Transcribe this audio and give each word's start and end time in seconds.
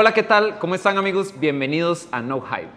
Hola, 0.00 0.14
¿qué 0.14 0.22
tal? 0.22 0.60
¿Cómo 0.60 0.76
están 0.76 0.96
amigos? 0.96 1.34
Bienvenidos 1.40 2.06
a 2.12 2.20
No 2.20 2.40
Hype. 2.40 2.70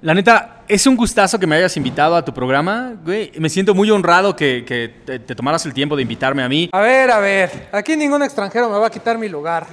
La 0.00 0.14
neta, 0.14 0.64
es 0.66 0.84
un 0.88 0.96
gustazo 0.96 1.38
que 1.38 1.46
me 1.46 1.54
hayas 1.54 1.76
invitado 1.76 2.16
a 2.16 2.24
tu 2.24 2.34
programa, 2.34 2.94
güey. 3.04 3.30
Me 3.38 3.48
siento 3.48 3.72
muy 3.72 3.88
honrado 3.92 4.34
que, 4.34 4.64
que 4.66 4.88
te, 4.88 5.20
te 5.20 5.36
tomaras 5.36 5.64
el 5.64 5.72
tiempo 5.72 5.94
de 5.94 6.02
invitarme 6.02 6.42
a 6.42 6.48
mí. 6.48 6.68
A 6.72 6.80
ver, 6.80 7.08
a 7.12 7.20
ver. 7.20 7.68
Aquí 7.70 7.96
ningún 7.96 8.20
extranjero 8.24 8.68
me 8.68 8.76
va 8.78 8.88
a 8.88 8.90
quitar 8.90 9.16
mi 9.16 9.28
lugar. 9.28 9.68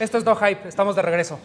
Esto 0.00 0.18
es 0.18 0.24
No 0.24 0.34
Hype. 0.34 0.68
Estamos 0.68 0.96
de 0.96 1.02
regreso. 1.02 1.38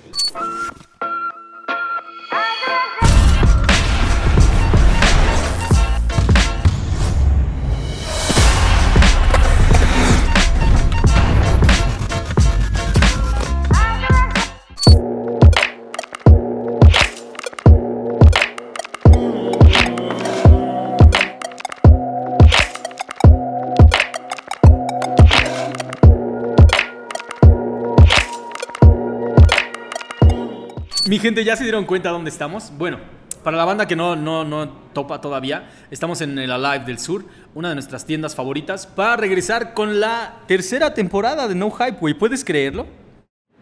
Gente, 31.20 31.44
¿ya 31.44 31.58
se 31.58 31.64
dieron 31.64 31.84
cuenta 31.84 32.12
dónde 32.12 32.30
estamos? 32.30 32.72
Bueno, 32.78 32.98
para 33.44 33.58
la 33.58 33.66
banda 33.66 33.86
que 33.86 33.96
no, 33.98 34.16
no, 34.16 34.46
no 34.46 34.70
topa 34.94 35.20
todavía, 35.20 35.70
estamos 35.91 36.22
en 36.22 36.40
el 36.40 36.50
Alive 36.50 36.86
del 36.86 36.98
Sur, 36.98 37.26
una 37.54 37.68
de 37.68 37.76
nuestras 37.76 38.05
tiendas 38.05 38.36
favoritas, 38.36 38.88
para 38.88 39.18
regresar 39.18 39.74
con 39.74 40.00
la 40.00 40.38
tercera 40.48 40.94
temporada 40.94 41.50
de 41.50 41.55
No 41.55 41.72
Hype, 41.72 41.98
güey. 42.00 42.13
¿Puedes 42.13 42.46
creerlo? 42.46 42.88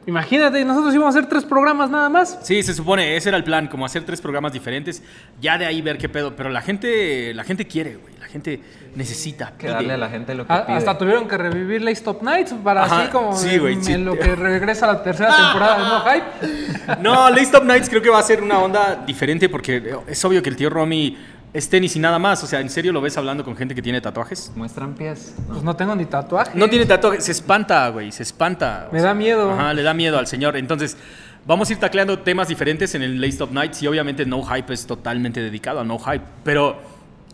Imagínate, 0.08 0.64
nosotros 0.64 0.96
íbamos 0.96 1.14
a 1.16 1.20
hacer 1.20 1.30
tres 1.30 1.44
programas 1.46 1.90
nada 1.90 2.08
más. 2.10 2.40
Sí, 2.42 2.64
se 2.64 2.74
supone, 2.74 3.16
ese 3.18 3.28
era 3.30 3.38
el 3.38 3.44
plan, 3.44 3.68
como 3.68 3.86
hacer 3.86 4.04
tres 4.06 4.22
programas 4.22 4.54
diferentes, 4.54 5.04
ya 5.42 5.58
de 5.58 5.66
ahí 5.66 5.82
ver 5.82 5.98
qué 5.98 6.08
pedo. 6.10 6.34
Pero 6.36 6.50
la 6.50 6.62
gente, 6.62 7.34
la 7.34 7.44
gente 7.44 7.68
quiere, 7.68 7.98
güey. 7.98 8.14
La 8.20 8.26
gente 8.28 8.62
necesita. 8.96 9.52
Que 9.58 9.68
pide. 9.68 9.72
darle 9.74 9.94
a 9.94 9.98
la 9.98 10.10
gente 10.10 10.34
lo 10.34 10.48
que 10.48 10.54
A- 10.54 10.66
pide. 10.66 10.78
hasta 10.78 10.98
tuvieron 10.98 11.28
que 11.28 11.38
revivir 11.38 11.82
la 11.82 11.92
Stop 11.92 12.24
Nights 12.24 12.54
para 12.64 12.84
Ajá, 12.86 13.02
así 13.04 13.12
como 13.12 13.36
sí, 13.36 13.50
en- 13.56 13.60
güey, 13.62 13.74
en, 13.76 13.84
sí. 13.84 13.98
lo 13.98 14.18
que 14.18 14.36
regresa 14.36 14.88
la 14.88 15.04
tercera 15.04 15.36
temporada 15.36 15.78
de 15.78 15.84
No 15.84 16.02
Hype. 16.02 17.02
No, 17.02 17.30
Late 17.30 17.42
Stop 17.44 17.64
Nights 17.66 17.90
creo 17.90 18.02
que 18.02 18.10
va 18.10 18.20
a 18.20 18.24
ser 18.24 18.42
una 18.42 18.60
onda 18.60 19.04
diferente 19.06 19.50
porque 19.50 19.94
es 20.08 20.24
obvio 20.26 20.42
que 20.42 20.50
el 20.50 20.56
tío 20.56 20.70
Romy 20.70 21.18
es 21.54 21.70
tenis 21.70 21.96
y 21.96 22.00
nada 22.00 22.20
más. 22.20 22.44
O 22.44 22.48
sea, 22.48 22.60
¿en 22.60 22.70
serio 22.70 22.92
lo 22.94 23.02
ves 23.02 23.18
hablando 23.18 23.44
con 23.44 23.56
gente 23.56 23.74
que 23.74 23.82
tiene 23.82 24.02
tatuajes? 24.02 24.52
Muestran 24.56 24.94
pies. 24.96 25.34
Pues 25.48 25.64
no 25.64 25.76
tengo 25.76 25.96
ni 25.96 26.06
tatuaje. 26.06 26.52
No 26.54 26.70
tiene 26.70 26.86
tatuajes, 26.86 27.24
se 27.26 27.32
espanta, 27.32 27.88
güey, 27.90 28.12
se 28.12 28.24
espanta. 28.24 28.88
O 28.90 28.94
Me 28.94 29.00
sea, 29.00 29.10
da 29.10 29.14
miedo. 29.14 29.52
Ajá, 29.52 29.74
le 29.74 29.84
da 29.84 29.94
miedo 29.94 30.18
al 30.18 30.28
señor. 30.28 30.58
Entonces, 30.58 30.98
vamos 31.46 31.70
a 31.70 31.74
ir 31.74 31.80
tacleando 31.80 32.20
temas 32.20 32.48
diferentes 32.48 32.94
en 32.96 33.02
el 33.02 33.16
Late 33.20 33.30
Stop 33.34 33.52
Nights 33.52 33.82
y 33.82 33.88
obviamente 33.88 34.26
No 34.26 34.44
Hype 34.44 34.74
es 34.74 34.86
totalmente 34.86 35.42
dedicado 35.42 35.80
a 35.80 35.84
No 35.84 35.98
Hype. 36.00 36.24
Pero 36.44 36.78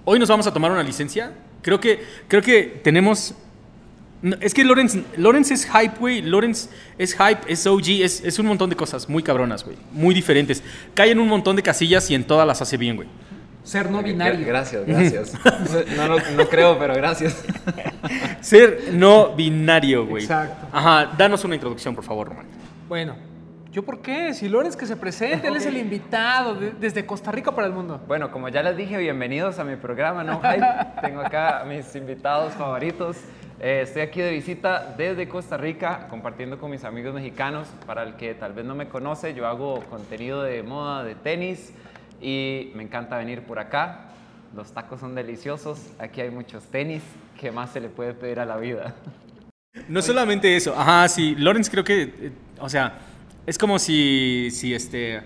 hoy 0.06 0.20
nos 0.20 0.30
vamos 0.30 0.48
a 0.48 0.54
tomar 0.54 0.72
una 0.72 0.84
licencia. 0.84 1.34
Creo 1.62 1.80
que, 1.80 2.04
creo 2.28 2.42
que 2.42 2.82
tenemos... 2.84 3.34
no, 4.22 4.36
es 4.42 4.54
que 4.54 4.64
Lawrence, 4.66 5.04
Lawrence 5.18 5.54
es 5.54 5.66
hype, 5.66 5.98
güey. 6.00 6.22
Lawrence 6.22 6.70
es 6.98 7.14
hype, 7.14 7.42
es 7.48 7.66
OG, 7.66 8.02
es, 8.02 8.22
es 8.24 8.38
un 8.38 8.46
montón 8.46 8.70
de 8.70 8.76
cosas 8.76 9.10
muy 9.10 9.24
cabronas, 9.24 9.64
güey. 9.64 9.78
Muy 9.92 10.14
diferentes. 10.14 10.62
Cae 10.94 11.12
en 11.12 11.20
un 11.20 11.28
montón 11.28 11.56
de 11.56 11.64
casillas 11.64 12.10
y 12.12 12.16
en 12.16 12.26
todas 12.26 12.46
las 12.46 12.62
hace 12.62 12.78
bien, 12.78 12.98
güey. 12.98 13.08
Ser 13.64 13.90
no 13.90 14.04
binario. 14.04 14.46
Gracias, 14.46 14.86
gracias. 14.86 15.34
no, 15.98 16.08
no, 16.08 16.16
no 16.36 16.46
creo, 16.50 16.78
pero 16.78 16.94
gracias. 16.96 17.44
Ser 18.42 18.90
no 18.94 19.30
binario, 19.36 20.06
güey. 20.06 20.24
Exacto. 20.24 20.68
Ajá, 20.72 21.12
danos 21.18 21.44
una 21.46 21.56
introducción, 21.56 21.96
por 21.96 22.04
favor, 22.04 22.28
Román. 22.30 22.46
Bueno, 22.90 23.16
¿yo 23.72 23.84
por 23.84 24.02
qué? 24.02 24.34
Si 24.34 24.50
Lorenz 24.50 24.76
que 24.76 24.86
se 24.86 24.98
presente, 24.98 25.48
él 25.48 25.56
es 25.56 25.66
el 25.66 25.78
invitado 25.78 26.56
de- 26.56 26.72
desde 26.72 27.06
Costa 27.06 27.32
Rica 27.32 27.52
para 27.54 27.68
el 27.68 27.74
mundo. 27.74 28.02
Bueno, 28.08 28.32
como 28.32 28.50
ya 28.50 28.62
les 28.64 28.76
dije, 28.76 28.98
bienvenidos 28.98 29.58
a 29.60 29.64
mi 29.64 29.76
programa 29.78 30.24
No 30.24 30.42
Hype. 30.42 30.66
Tengo 31.02 31.22
acá 31.22 31.62
a 31.62 31.66
mis 31.66 31.96
invitados 31.96 32.54
favoritos. 32.54 33.18
Eh, 33.62 33.82
estoy 33.84 34.02
aquí 34.02 34.20
de 34.20 34.32
visita 34.32 34.94
desde 34.98 35.30
Costa 35.30 35.56
Rica, 35.56 36.08
compartiendo 36.10 36.58
con 36.60 36.70
mis 36.70 36.84
amigos 36.84 37.14
mexicanos. 37.14 37.70
Para 37.88 38.04
el 38.04 38.16
que 38.16 38.34
tal 38.34 38.52
vez 38.52 38.66
no 38.66 38.76
me 38.76 38.88
conoce, 38.90 39.34
yo 39.34 39.48
hago 39.48 39.80
contenido 39.90 40.44
de 40.44 40.62
moda, 40.64 41.04
de 41.06 41.16
tenis, 41.16 41.72
y 42.24 42.72
me 42.76 42.84
encanta 42.84 43.18
venir 43.18 43.42
por 43.42 43.60
acá. 43.60 44.10
Los 44.56 44.72
tacos 44.72 45.00
son 45.00 45.16
deliciosos, 45.16 45.80
aquí 46.00 46.22
hay 46.22 46.30
muchos 46.30 46.64
tenis. 46.66 47.04
¿Qué 47.40 47.52
más 47.52 47.72
se 47.72 47.82
le 47.82 47.90
puede 47.90 48.14
pedir 48.14 48.40
a 48.40 48.46
la 48.46 48.58
vida? 48.58 48.96
No 49.88 50.02
solamente 50.02 50.56
eso, 50.56 50.76
ajá, 50.78 51.08
sí, 51.10 51.36
Lawrence 51.36 51.70
creo 51.70 51.84
que, 51.84 52.02
eh, 52.04 52.32
o 52.60 52.70
sea, 52.70 53.00
es 53.46 53.58
como 53.58 53.80
si, 53.80 54.50
si 54.52 54.72
este, 54.74 55.24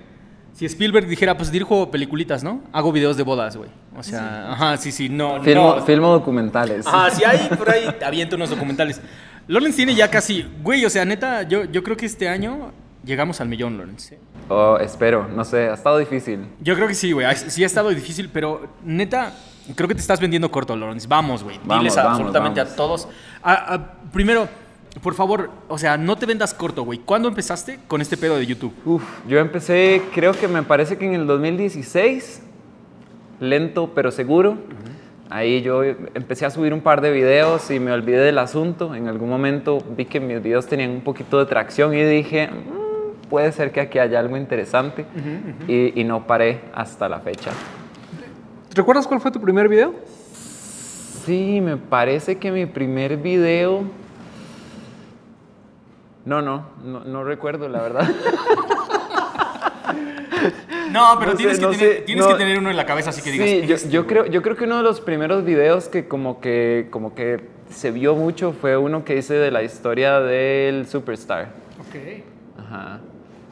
si 0.54 0.66
Spielberg 0.66 1.06
dijera, 1.06 1.36
pues 1.36 1.52
dirijo 1.52 1.92
peliculitas, 1.92 2.44
¿no? 2.44 2.64
Hago 2.72 2.94
videos 2.94 3.18
de 3.18 3.24
bodas, 3.24 3.58
güey. 3.58 3.70
O 3.96 4.02
sea, 4.02 4.54
ajá, 4.54 4.78
sí, 4.78 4.94
sí, 4.94 5.10
no, 5.10 5.44
Filmo, 5.44 5.76
no. 5.76 5.86
filmo 5.86 6.12
documentales. 6.14 6.88
Ajá, 6.88 7.12
si 7.12 7.26
hay 7.26 7.50
por 7.58 7.70
ahí, 7.70 7.94
aviento 8.06 8.38
unos 8.38 8.50
documentales. 8.50 9.02
Lawrence 9.48 9.76
tiene 9.76 9.94
ya 9.94 10.10
casi, 10.10 10.46
güey, 10.64 10.86
o 10.86 10.90
sea, 10.90 11.04
neta, 11.04 11.44
yo, 11.44 11.66
yo 11.66 11.84
creo 11.84 11.98
que 11.98 12.06
este 12.06 12.30
año 12.30 12.72
llegamos 13.08 13.42
al 13.42 13.48
millón, 13.48 13.78
Lawrence. 13.78 14.20
Oh, 14.50 14.78
espero, 14.80 15.28
no 15.36 15.44
sé, 15.44 15.70
ha 15.70 15.74
estado 15.74 15.98
difícil. 15.98 16.46
Yo 16.62 16.76
creo 16.76 16.88
que 16.88 16.94
sí, 16.94 17.12
güey, 17.12 17.26
sí 17.36 17.64
ha 17.64 17.66
estado 17.66 17.90
difícil, 17.90 18.30
pero 18.32 18.68
neta, 18.84 19.34
creo 19.76 19.88
que 19.88 19.96
te 19.96 20.02
estás 20.02 20.20
vendiendo 20.20 20.52
corto, 20.52 20.76
Lawrence. 20.76 21.08
Vamos, 21.08 21.44
güey, 21.44 21.58
diles 21.64 21.96
vamos, 21.96 22.12
absolutamente 22.12 22.60
vamos. 22.62 22.74
a 22.74 22.76
todos. 22.76 23.08
A- 23.42 23.74
a- 23.74 23.94
primero, 24.12 24.48
por 25.02 25.14
favor, 25.14 25.50
o 25.68 25.78
sea, 25.78 25.98
no 25.98 26.16
te 26.16 26.26
vendas 26.26 26.54
corto, 26.54 26.84
güey. 26.84 27.00
¿Cuándo 27.00 27.28
empezaste 27.28 27.80
con 27.88 28.02
este 28.02 28.18
pedo 28.18 28.38
de 28.38 28.46
YouTube? 28.46 28.74
Uf, 28.86 29.04
yo 29.28 29.40
empecé, 29.40 30.02
creo 30.14 30.34
que 30.34 30.48
me 30.48 30.64
parece 30.64 30.98
que 30.98 31.06
en 31.06 31.14
el 31.14 31.28
2016, 31.28 32.42
lento 33.40 33.92
pero 33.94 34.12
seguro. 34.12 34.58
Ahí 35.30 35.62
yo 35.62 35.84
empecé 35.84 36.46
a 36.46 36.50
subir 36.50 36.74
un 36.74 36.80
par 36.80 37.02
de 37.02 37.12
videos 37.12 37.70
y 37.70 37.80
me 37.82 37.92
olvidé 37.92 38.20
del 38.20 38.38
asunto. 38.38 38.96
En 38.96 39.10
algún 39.10 39.30
momento 39.30 39.80
vi 39.98 40.06
que 40.06 40.22
mis 40.22 40.42
videos 40.42 40.68
tenían 40.68 40.90
un 40.92 41.02
poquito 41.02 41.38
de 41.38 41.46
tracción 41.46 41.94
y 41.94 42.02
dije, 42.02 42.48
"Mm, 42.48 42.87
puede 43.30 43.52
ser 43.52 43.72
que 43.72 43.82
aquí 43.82 44.00
haya 44.00 44.20
algo 44.20 44.38
interesante. 44.38 45.06
Y, 45.68 46.00
y 46.00 46.04
no 46.04 46.26
paré 46.28 46.62
hasta 46.74 47.08
la 47.10 47.20
fecha. 47.20 47.52
¿Recuerdas 48.74 49.08
cuál 49.08 49.20
fue 49.22 49.32
tu 49.32 49.40
primer 49.42 49.68
video? 49.68 49.94
Sí, 51.26 51.60
me 51.62 51.78
parece 51.78 52.38
que 52.38 52.52
mi 52.52 52.66
primer 52.66 53.18
video... 53.18 53.84
No, 56.26 56.42
no, 56.42 56.66
no, 56.84 57.02
no 57.06 57.24
recuerdo 57.24 57.68
la 57.70 57.82
verdad. 57.82 58.10
No, 60.92 61.16
pero 61.20 61.32
No 61.32 61.38
tienes, 61.38 61.58
sé, 61.58 61.62
que, 61.62 61.68
no 61.68 61.72
tener, 61.74 61.96
sé, 61.98 62.02
tienes 62.04 62.26
no. 62.26 62.32
que 62.32 62.38
tener 62.38 62.58
uno 62.60 62.70
en 62.72 62.78
la 62.78 62.86
cabeza 62.86 63.10
así 63.10 63.22
que 63.22 63.32
digas. 63.32 63.50
Sí, 63.50 63.66
yo, 63.68 63.76
"Este, 63.76 63.90
yo 63.90 64.04
güey". 64.04 64.08
creo, 64.10 64.26
yo 64.28 64.42
creo 64.42 64.56
que 64.56 64.64
uno 64.64 64.78
de 64.78 64.84
los 64.84 65.02
primeros 65.02 65.44
videos 65.44 65.90
que 65.90 66.08
como 66.08 66.40
que, 66.40 66.88
como 66.92 67.14
que 67.14 67.50
se 67.70 67.92
vio 67.92 68.16
mucho 68.16 68.54
fue 68.54 68.78
uno 68.78 69.04
que 69.04 69.18
hice 69.18 69.34
de 69.34 69.52
la 69.52 69.64
historia 69.64 70.20
del 70.22 70.88
Superstar. 70.88 71.50
Ok. 71.82 72.24
Ajá. 72.60 73.00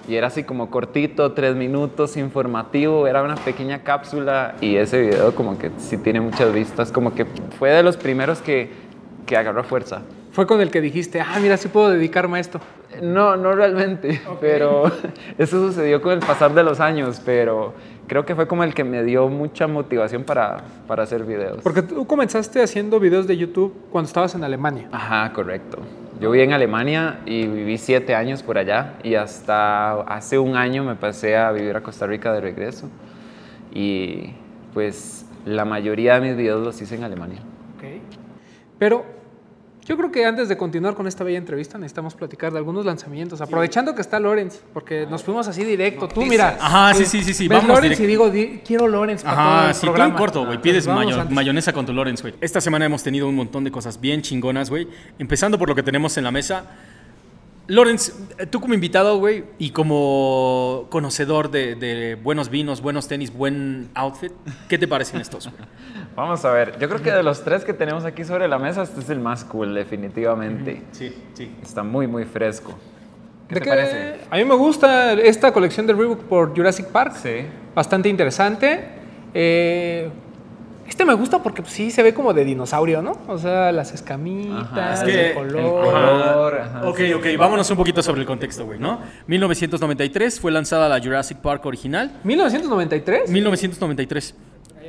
Y 0.08 0.16
era 0.16 0.28
así 0.28 0.44
como 0.44 0.70
cortito, 0.70 1.32
tres 1.32 1.56
minutos, 1.56 2.16
informativo, 2.16 3.08
era 3.08 3.24
una 3.24 3.36
pequeña 3.36 3.84
cápsula 3.84 4.56
y 4.62 4.76
ese 4.76 5.02
video 5.02 5.34
como 5.34 5.58
que 5.58 5.72
sí 5.80 5.98
tiene 5.98 6.22
muchas 6.22 6.54
vistas, 6.54 6.92
como 6.92 7.16
que 7.16 7.26
fue 7.58 7.72
de 7.72 7.82
los 7.82 7.98
primeros 7.98 8.40
que, 8.40 8.70
que 9.26 9.36
agarró 9.36 9.64
fuerza. 9.64 10.02
Fue 10.36 10.46
con 10.46 10.60
el 10.60 10.70
que 10.70 10.82
dijiste, 10.82 11.22
ah, 11.22 11.38
mira, 11.42 11.56
sí 11.56 11.70
puedo 11.70 11.90
dedicarme 11.90 12.40
a 12.40 12.42
esto. 12.42 12.60
No, 13.02 13.38
no 13.38 13.54
realmente, 13.54 14.20
pero 14.42 14.92
eso 15.38 15.66
sucedió 15.66 16.02
con 16.02 16.12
el 16.12 16.20
pasar 16.20 16.54
de 16.54 16.62
los 16.62 16.82
años, 16.82 17.22
pero 17.24 17.74
creo 18.06 18.26
que 18.26 18.36
fue 18.36 18.46
como 18.46 18.66
el 18.66 18.74
que 18.74 18.84
me 18.84 19.02
dio 19.06 19.30
mucha 19.30 19.66
motivación 19.68 20.26
para, 20.26 20.58
para 20.88 21.04
hacer 21.04 21.24
videos. 21.24 21.62
Porque 21.64 21.82
tú 21.82 22.06
comenzaste 22.06 22.62
haciendo 22.62 23.00
videos 23.00 23.28
de 23.28 23.38
YouTube 23.38 23.74
cuando 23.90 24.08
estabas 24.08 24.36
en 24.36 24.44
Alemania. 24.44 24.90
Ajá, 24.92 25.32
correcto. 25.32 25.78
Yo 26.20 26.32
viví 26.32 26.44
en 26.44 26.52
Alemania 26.52 27.22
y 27.26 27.48
viví 27.48 27.78
siete 27.78 28.14
años 28.14 28.44
por 28.44 28.58
allá 28.58 28.96
y 29.04 29.16
hasta 29.16 30.02
hace 30.02 30.38
un 30.38 30.58
año 30.58 30.84
me 30.84 30.96
pasé 30.96 31.38
a 31.38 31.54
vivir 31.54 31.78
a 31.78 31.82
Costa 31.82 32.08
Rica 32.08 32.34
de 32.34 32.42
regreso 32.42 32.90
y 33.74 34.34
pues 34.74 35.26
la 35.46 35.64
mayoría 35.64 36.16
de 36.16 36.28
mis 36.28 36.36
videos 36.36 36.62
los 36.62 36.82
hice 36.82 36.96
en 36.96 37.06
Alemania. 37.06 37.40
Ok. 37.78 38.02
Pero 38.78 39.16
yo 39.86 39.96
creo 39.98 40.12
que 40.12 40.26
antes 40.26 40.50
de 40.50 40.58
continuar 40.58 40.96
con 40.96 41.06
esta 41.08 41.24
bella 41.24 41.38
entrevista 41.38 41.78
necesitamos 41.78 42.16
platicar 42.16 42.52
de 42.52 42.58
algunos 42.58 42.86
lanzamientos. 42.86 43.40
Aprovechando 43.40 43.94
que 43.96 44.02
está 44.02 44.20
Lorenz, 44.20 44.60
porque 44.74 45.06
nos 45.10 45.24
fuimos 45.24 45.48
así 45.48 45.64
directo. 45.64 46.08
Tú 46.08 46.26
mira. 46.26 46.58
Ajá, 46.60 46.94
sí, 46.96 47.06
sí, 47.06 47.24
sí, 47.24 47.34
sí, 47.34 47.48
Ves 47.48 47.60
vámonos 47.60 47.78
Lorenz 47.84 48.00
y 48.00 48.06
digo, 48.08 48.30
di- 48.30 48.62
quiero 48.66 48.88
Lorenz 48.88 49.24
para 49.24 49.36
todo 49.60 49.68
el 49.70 49.74
sí, 49.76 49.82
tú 49.82 49.86
en 49.88 49.94
programa. 49.94 50.16
corto, 50.18 50.46
güey. 50.46 50.60
Pides 50.62 50.86
Pues 50.86 50.96
vamos 50.96 51.16
mayo- 51.16 51.30
mayonesa 51.30 51.72
con 51.72 51.86
tu 51.86 51.94
Lawrence, 51.94 52.22
güey. 52.24 52.34
Esta 52.42 52.60
semana 52.60 52.86
hemos 52.86 53.04
tenido 53.04 53.28
un 53.30 53.36
montón 53.36 53.64
de 53.64 53.72
cosas 53.72 54.02
bien 54.02 54.22
chingonas, 54.24 54.70
güey. 54.72 54.88
Empezando 55.20 55.60
por 55.60 55.70
lo 55.70 55.76
que 55.76 55.84
tenemos 55.84 56.18
en 56.18 56.24
la 56.24 56.32
mesa. 56.32 56.66
Lawrence, 57.68 58.14
tú 58.52 58.62
como 58.62 58.76
invitado, 58.76 59.18
güey, 59.18 59.44
y 59.58 59.72
como 59.72 60.86
conocedor 60.92 61.50
de, 61.50 61.74
de 61.76 62.14
buenos 62.14 62.50
vinos, 62.50 62.80
buenos 62.80 63.08
tenis, 63.08 63.34
buen 63.34 63.90
outfit, 63.96 64.32
¿qué 64.70 64.78
te 64.78 64.88
parecen 64.88 65.20
estos, 65.20 65.46
güey? 65.50 65.58
Vamos 66.16 66.46
a 66.46 66.52
ver, 66.52 66.80
yo 66.80 66.88
creo 66.88 67.02
que 67.02 67.12
de 67.12 67.24
los 67.24 67.44
tres 67.44 67.66
que 67.66 67.74
tenemos 67.74 68.06
aquí 68.06 68.24
sobre 68.24 68.48
la 68.48 68.58
mesa, 68.58 68.84
este 68.84 69.02
es 69.02 69.10
el 69.10 69.20
más 69.20 69.44
cool, 69.44 69.76
definitivamente. 69.76 70.82
Sí, 70.92 71.14
sí. 71.34 71.52
Está 71.62 71.84
muy, 71.84 72.08
muy 72.08 72.24
fresco. 72.24 72.74
¿Qué 73.50 73.56
¿De 73.56 73.60
te 73.62 73.64
qué? 73.66 73.70
parece? 73.70 74.16
A 74.32 74.38
mí 74.38 74.46
me 74.46 74.56
gusta 74.56 75.12
esta 75.14 75.52
colección 75.52 75.86
de 75.86 75.94
Reebok 75.94 76.22
por 76.24 76.56
Jurassic 76.56 76.88
Park. 76.88 77.16
Sí. 77.22 77.42
Bastante 77.76 78.08
interesante. 78.10 78.86
Eh, 79.34 80.10
este 80.88 81.04
me 81.04 81.14
gusta 81.16 81.44
porque 81.44 81.62
pues, 81.62 81.74
sí 81.74 81.92
se 81.92 82.02
ve 82.02 82.14
como 82.14 82.34
de 82.34 82.46
dinosaurio, 82.46 83.02
¿no? 83.02 83.18
O 83.28 83.38
sea, 83.38 83.72
las 83.74 83.94
escamitas, 83.94 84.70
Ajá, 84.72 84.94
Es 84.94 85.02
el 85.02 85.06
que- 85.08 85.28
el 85.30 85.34
color. 85.36 85.84
color. 85.84 86.60
ajá, 86.62 86.88
ok, 86.90 86.98
sí, 86.98 87.14
ok, 87.14 87.24
sí. 87.26 87.36
vámonos 87.36 87.70
un 87.72 87.78
poquito 87.78 88.02
sobre 88.02 88.22
el 88.22 88.28
contexto, 88.28 88.66
güey, 88.66 88.80
¿no? 88.80 89.00
1993 89.28 90.40
fue 90.40 90.52
lanzada 90.52 90.88
la 90.88 91.00
Jurassic 91.04 91.40
Park 91.40 91.66
original. 91.66 92.20
1993. 92.24 93.30
1993. 93.30 94.34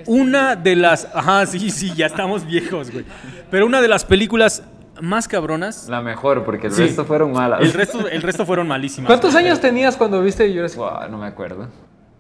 Una 0.07 0.57
de 0.57 0.77
las. 0.77 1.09
Ajá, 1.15 1.45
sí, 1.47 1.71
sí, 1.71 1.93
ya 1.95 2.07
estamos 2.07 2.47
viejos, 2.47 2.91
güey. 2.91 3.05
Pero 3.51 3.67
una 3.67 3.81
de 3.81 3.89
las 3.89 4.05
películas 4.05 4.63
más 5.01 5.29
cabronas. 5.29 5.89
La 5.89 6.01
mejor, 6.01 6.45
porque 6.45 6.69
el 6.69 6.73
Sí. 6.73 6.83
resto 6.83 7.05
fueron 7.05 7.33
malas. 7.33 7.61
El 7.61 7.73
resto, 7.73 8.09
el 8.09 8.23
resto 8.23 8.47
fueron 8.47 8.67
malísimas. 8.69 9.09
¿Cuántos 9.09 9.35
años 9.35 9.61
tenías 9.61 9.97
cuando 9.97 10.23
viste 10.23 10.51
Jurassic 10.53 10.79
Park? 10.81 11.01
Wow, 11.03 11.11
no 11.11 11.19
me 11.19 11.27
acuerdo. 11.27 11.69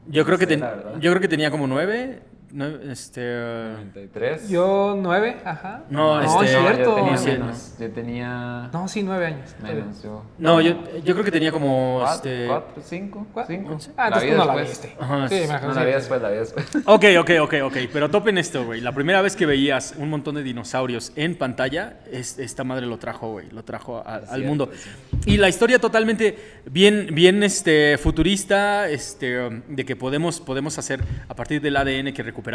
Yo 0.08 0.24
creo 0.24 0.38
que, 0.38 0.46
ten- 0.46 0.60
yo 1.00 1.10
creo 1.10 1.20
que 1.20 1.28
tenía 1.28 1.50
como 1.50 1.66
nueve. 1.66 2.22
Nueve, 2.56 2.80
este. 2.90 3.20
93. 3.20 4.48
Yo 4.48 4.96
nueve, 5.00 5.36
ajá. 5.44 5.84
No, 5.90 6.20
no 6.20 6.42
este- 6.42 6.44
es 6.46 6.52
No, 6.62 6.68
cierto. 6.72 6.84
yo 6.90 6.94
tenía 6.96 7.16
Sí, 7.18 7.26
menos. 7.30 7.74
Yo 7.78 7.90
tenía 7.90 8.70
No, 8.72 8.88
sí, 8.88 9.02
nueve 9.02 9.26
años. 9.26 9.54
menos. 9.62 10.02
Yo. 10.02 10.22
No, 10.38 10.60
yo, 10.60 10.74
yo 11.04 11.14
creo 11.14 11.24
que 11.24 11.30
tenía 11.30 11.52
como. 11.52 11.98
¿Cuatro? 12.00 12.30
Este... 12.30 12.46
¿Cuatro? 12.46 12.82
¿Cinco? 12.82 13.26
¿Cuál? 13.32 13.46
¿Cinco? 13.46 13.78
Ah, 13.96 14.06
entonces 14.08 14.30
tú 14.32 14.36
no 14.38 14.44
la 14.46 14.56
viste. 14.56 14.96
Ajá, 14.98 15.28
sí, 15.28 15.34
sí. 15.34 15.40
me 15.42 15.46
No, 15.46 15.50
imagino, 15.50 15.74
la 15.74 15.84
vi 15.84 15.92
después, 15.92 16.22
la 16.22 16.30
vi 16.30 16.36
después. 16.38 16.66
Ok, 16.86 17.04
ok, 17.20 17.30
ok, 17.42 17.54
ok. 17.64 17.76
Pero 17.92 18.10
topen 18.10 18.38
esto, 18.38 18.64
güey. 18.64 18.80
La 18.80 18.92
primera 18.92 19.20
vez 19.22 19.36
que 19.36 19.44
veías 19.46 19.94
un 19.98 20.08
montón 20.08 20.34
de 20.36 20.42
dinosaurios 20.42 21.12
en 21.16 21.36
pantalla, 21.36 21.98
es- 22.10 22.38
esta 22.38 22.64
madre 22.64 22.86
lo 22.86 22.98
trajo, 22.98 23.32
güey. 23.32 23.50
Lo 23.50 23.62
trajo 23.64 23.98
a- 23.98 24.16
al 24.16 24.26
cierto, 24.26 24.46
mundo. 24.48 24.70
sí. 24.74 24.90
Y 25.26 25.36
la 25.36 25.48
historia 25.48 25.78
totalmente 25.78 26.38
bien, 26.70 27.08
bien 27.12 27.42
este, 27.42 27.98
futurista, 27.98 28.88
este, 28.88 29.50
de 29.68 29.84
que 29.84 29.96
podemos, 29.96 30.40
podemos 30.40 30.78
hacer, 30.78 31.02
a 31.28 31.34
partir 31.34 31.60
del 31.60 31.76
ADN 31.76 32.12
que 32.14 32.22
recuperamos, 32.22 32.45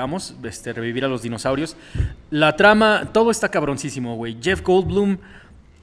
este, 0.44 0.74
revivir 0.74 1.06
a 1.06 1.08
los 1.08 1.22
dinosaurios. 1.22 1.76
La 2.30 2.56
trama, 2.56 3.10
todo 3.12 3.32
está 3.32 3.50
cabroncísimo, 3.50 4.16
güey. 4.16 4.38
Jeff 4.42 4.62
Goldblum 4.62 5.18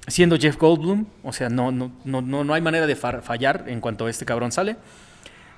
siendo 0.08 0.37
Jeff 0.38 0.56
Goldblum, 0.56 1.06
o 1.22 1.32
sea, 1.32 1.49
no, 1.49 1.70
no, 1.70 1.93
no, 2.05 2.22
no, 2.22 2.55
hay 2.55 2.60
manera 2.60 2.87
de 2.87 2.96
fallar 2.96 3.64
en 3.69 3.81
cuanto 3.81 4.08
este 4.08 4.25
cabrón 4.25 4.50
sale. 4.50 4.76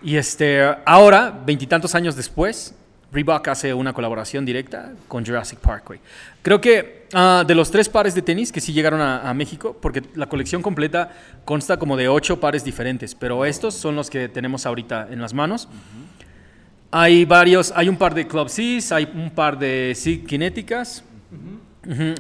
Y 0.02 0.16
este, 0.16 0.62
ahora, 0.84 1.42
veintitantos 1.46 1.94
años 1.94 2.16
después, 2.16 2.74
Reebok 3.12 3.48
hace 3.48 3.74
una 3.74 3.92
colaboración 3.92 4.44
directa 4.44 4.92
con 5.08 5.24
Jurassic 5.24 5.58
Park, 5.58 5.84
güey. 5.86 6.00
Creo 6.42 6.60
que 6.60 7.06
ah, 7.12 7.44
de 7.46 7.54
los 7.54 7.70
tres 7.70 7.88
pares 7.88 8.14
de 8.14 8.22
tenis 8.22 8.50
que 8.52 8.60
sí 8.60 8.72
llegaron 8.72 9.00
a, 9.00 9.28
a 9.28 9.34
México, 9.34 9.76
porque 9.80 10.02
la 10.14 10.28
colección 10.28 10.62
completa 10.62 11.10
consta 11.44 11.76
como 11.76 11.96
de 11.96 12.08
ocho 12.08 12.40
pares 12.40 12.64
diferentes, 12.64 13.14
pero 13.14 13.44
estos 13.44 13.74
son 13.74 13.96
los 13.96 14.10
que 14.10 14.28
tenemos 14.28 14.66
ahorita 14.66 15.08
en 15.10 15.20
las 15.20 15.34
manos. 15.34 15.68
Hay 16.90 17.24
varios, 17.24 17.72
hay 17.76 17.88
un 17.88 17.96
par 17.96 18.14
de 18.14 18.26
Club 18.26 18.48
Cs, 18.48 18.92
hay 18.92 19.08
un 19.14 19.30
par 19.30 19.58
de 19.58 19.92
Sig 19.94 20.26
Kinéticas. 20.26 21.04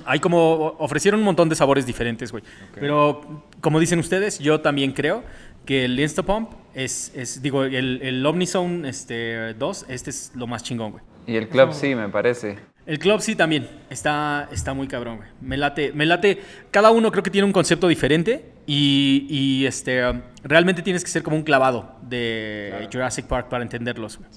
Hay 0.04 0.20
como, 0.20 0.76
ofrecieron 0.78 1.20
un 1.20 1.26
montón 1.26 1.48
de 1.48 1.54
sabores 1.54 1.86
diferentes, 1.86 2.32
güey. 2.32 2.42
Pero, 2.74 3.44
como 3.60 3.78
dicen 3.78 3.98
ustedes, 3.98 4.38
yo 4.38 4.60
también 4.60 4.92
creo 4.92 5.22
que 5.66 5.84
el 5.84 5.98
Instapump 5.98 6.50
es, 6.74 7.12
es 7.14 7.42
digo, 7.42 7.64
el, 7.64 8.00
el 8.02 8.24
Omnizone 8.24 8.88
este, 8.88 9.54
2, 9.54 9.86
este 9.88 10.10
es 10.10 10.32
lo 10.34 10.46
más 10.46 10.62
chingón, 10.62 10.92
güey. 10.92 11.04
Y 11.26 11.36
el 11.36 11.48
club 11.48 11.72
sí, 11.72 11.94
me 11.94 12.08
parece. 12.08 12.58
El 12.86 12.98
Club 12.98 13.20
sí 13.20 13.36
también, 13.36 13.68
está, 13.90 14.48
está 14.50 14.74
muy 14.74 14.88
cabrón, 14.88 15.18
güey. 15.18 15.28
Me 15.40 15.56
late, 15.56 15.92
me 15.92 16.06
late, 16.06 16.40
cada 16.70 16.90
uno 16.90 17.10
creo 17.12 17.22
que 17.22 17.30
tiene 17.30 17.44
un 17.46 17.52
concepto 17.52 17.86
diferente 17.88 18.52
y, 18.66 19.26
y, 19.28 19.66
este, 19.66 20.04
um, 20.08 20.20
realmente 20.42 20.82
tienes 20.82 21.04
que 21.04 21.10
ser 21.10 21.22
como 21.22 21.36
un 21.36 21.42
clavado 21.42 21.96
de 22.02 22.88
Jurassic 22.92 23.26
Park 23.26 23.48
para 23.48 23.62
entenderlos, 23.62 24.18
güey. 24.18 24.30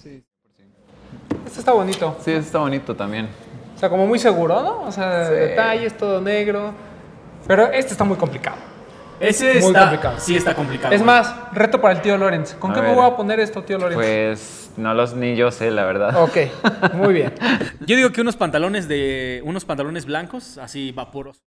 Este 1.45 1.59
está 1.59 1.71
bonito. 1.73 2.17
Sí, 2.23 2.31
está 2.31 2.59
bonito 2.59 2.95
también. 2.95 3.27
O 3.75 3.79
sea, 3.79 3.89
como 3.89 4.05
muy 4.07 4.19
seguro, 4.19 4.61
¿no? 4.61 4.81
O 4.81 4.91
sea, 4.91 5.27
Sí. 5.27 5.33
detalles, 5.33 5.97
todo 5.97 6.21
negro. 6.21 6.73
Pero 7.47 7.67
este 7.71 7.91
está 7.91 8.03
muy 8.03 8.17
complicado. 8.17 8.57
Ese 9.19 9.45
Muy 9.55 9.67
está, 9.67 9.79
complicado. 9.81 10.15
sí 10.19 10.35
está 10.35 10.55
complicado. 10.55 10.93
Es 10.93 11.01
güey. 11.01 11.05
más, 11.07 11.33
reto 11.53 11.79
para 11.79 11.93
el 11.95 12.01
tío 12.01 12.17
Lorenz. 12.17 12.53
¿Con 12.55 12.71
A 12.71 12.73
qué 12.73 12.81
me 12.81 12.87
ver. 12.87 12.95
voy 12.95 13.05
a 13.05 13.15
poner 13.15 13.39
esto, 13.39 13.63
tío 13.63 13.77
Lorenz? 13.77 13.95
Pues 13.95 14.71
no 14.77 14.93
los 14.93 15.13
ni 15.15 15.35
yo 15.35 15.51
sé, 15.51 15.71
la 15.71 15.85
verdad. 15.85 16.21
Ok, 16.21 16.37
muy 16.93 17.13
bien. 17.13 17.33
Yo 17.85 17.95
digo 17.95 18.09
que 18.11 18.21
unos 18.21 18.35
pantalones 18.35 18.87
de 18.87 19.41
unos 19.45 19.65
pantalones 19.65 20.05
blancos, 20.05 20.57
así 20.57 20.91
vaporos. 20.91 21.41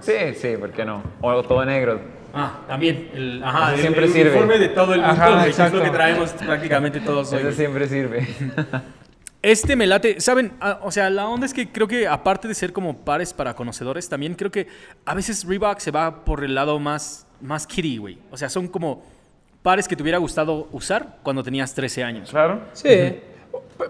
Sí, 0.00 0.12
sí, 0.34 0.56
¿por 0.58 0.70
qué 0.72 0.84
no? 0.84 1.02
O 1.20 1.42
todo 1.42 1.64
negro. 1.64 2.00
Ah, 2.34 2.60
también. 2.66 3.10
El, 3.14 3.42
ajá, 3.44 3.74
el- 3.74 3.80
siempre 3.80 4.06
el 4.06 4.12
sirve. 4.12 4.30
uniforme 4.30 4.58
de 4.58 4.68
todo 4.68 4.94
el 4.94 5.00
mundo, 5.00 5.14
Ajá, 5.22 5.44
que 5.44 5.50
es 5.50 5.72
lo 5.72 5.82
que 5.82 5.90
traemos 5.90 6.30
prácticamente 6.32 7.00
todos 7.00 7.30
hoy. 7.32 7.38
Ese 7.38 7.44
güey. 7.44 7.54
siempre 7.56 7.88
sirve. 7.88 8.26
Este 9.42 9.74
me 9.74 9.86
late, 9.88 10.20
¿saben? 10.20 10.52
Ah, 10.60 10.78
o 10.82 10.92
sea, 10.92 11.10
la 11.10 11.28
onda 11.28 11.46
es 11.46 11.52
que 11.52 11.70
creo 11.72 11.88
que 11.88 12.06
aparte 12.06 12.46
de 12.46 12.54
ser 12.54 12.72
como 12.72 12.96
pares 12.98 13.32
para 13.34 13.54
conocedores, 13.54 14.08
también 14.08 14.34
creo 14.36 14.52
que 14.52 14.68
a 15.04 15.14
veces 15.14 15.44
Reebok 15.44 15.80
se 15.80 15.90
va 15.90 16.24
por 16.24 16.44
el 16.44 16.54
lado 16.54 16.78
más, 16.78 17.26
más 17.40 17.66
kiddie, 17.66 17.98
güey. 17.98 18.18
O 18.30 18.36
sea, 18.36 18.48
son 18.48 18.68
como 18.68 19.02
pares 19.62 19.88
que 19.88 19.96
te 19.96 20.02
hubiera 20.02 20.18
gustado 20.18 20.68
usar 20.70 21.18
cuando 21.24 21.42
tenías 21.42 21.74
13 21.74 22.04
años. 22.04 22.30
Claro. 22.30 22.60
Sí. 22.72 23.18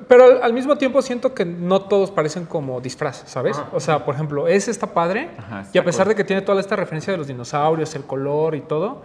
Pero 0.08 0.42
al- 0.42 0.52
mismo 0.54 0.76
tiempo 0.78 1.02
siento 1.02 1.34
que 1.34 1.44
no 1.44 1.82
todos 1.82 2.10
parecen 2.10 2.46
como 2.46 2.80
disfraces, 2.80 3.28
¿sabes? 3.30 3.60
O 3.72 3.80
sea, 3.80 4.06
por 4.06 4.14
ejemplo, 4.14 4.48
ese 4.48 4.70
está 4.70 4.94
padre. 4.94 5.28
Ajá, 5.36 5.60
está 5.62 5.76
y 5.76 5.78
a 5.78 5.84
pesar 5.84 6.06
cool. 6.06 6.14
de 6.14 6.16
que 6.16 6.24
tiene 6.24 6.40
toda 6.40 6.60
esta 6.62 6.76
referencia 6.76 7.10
de 7.12 7.18
los 7.18 7.26
dinosaurios, 7.26 7.94
el 7.94 8.04
color 8.04 8.54
y 8.54 8.62
todo, 8.62 9.02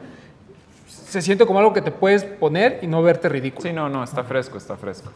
se 0.88 1.22
siente 1.22 1.46
como 1.46 1.60
algo 1.60 1.74
que 1.74 1.82
te 1.82 1.92
puedes 1.92 2.24
poner 2.24 2.80
y 2.82 2.88
no 2.88 3.02
verte 3.04 3.28
ridículo. 3.28 3.68
Sí, 3.68 3.74
no, 3.74 3.90
no, 3.90 4.02
está 4.04 4.24
fresco, 4.24 4.58
está 4.58 4.78
fresco. 4.78 5.12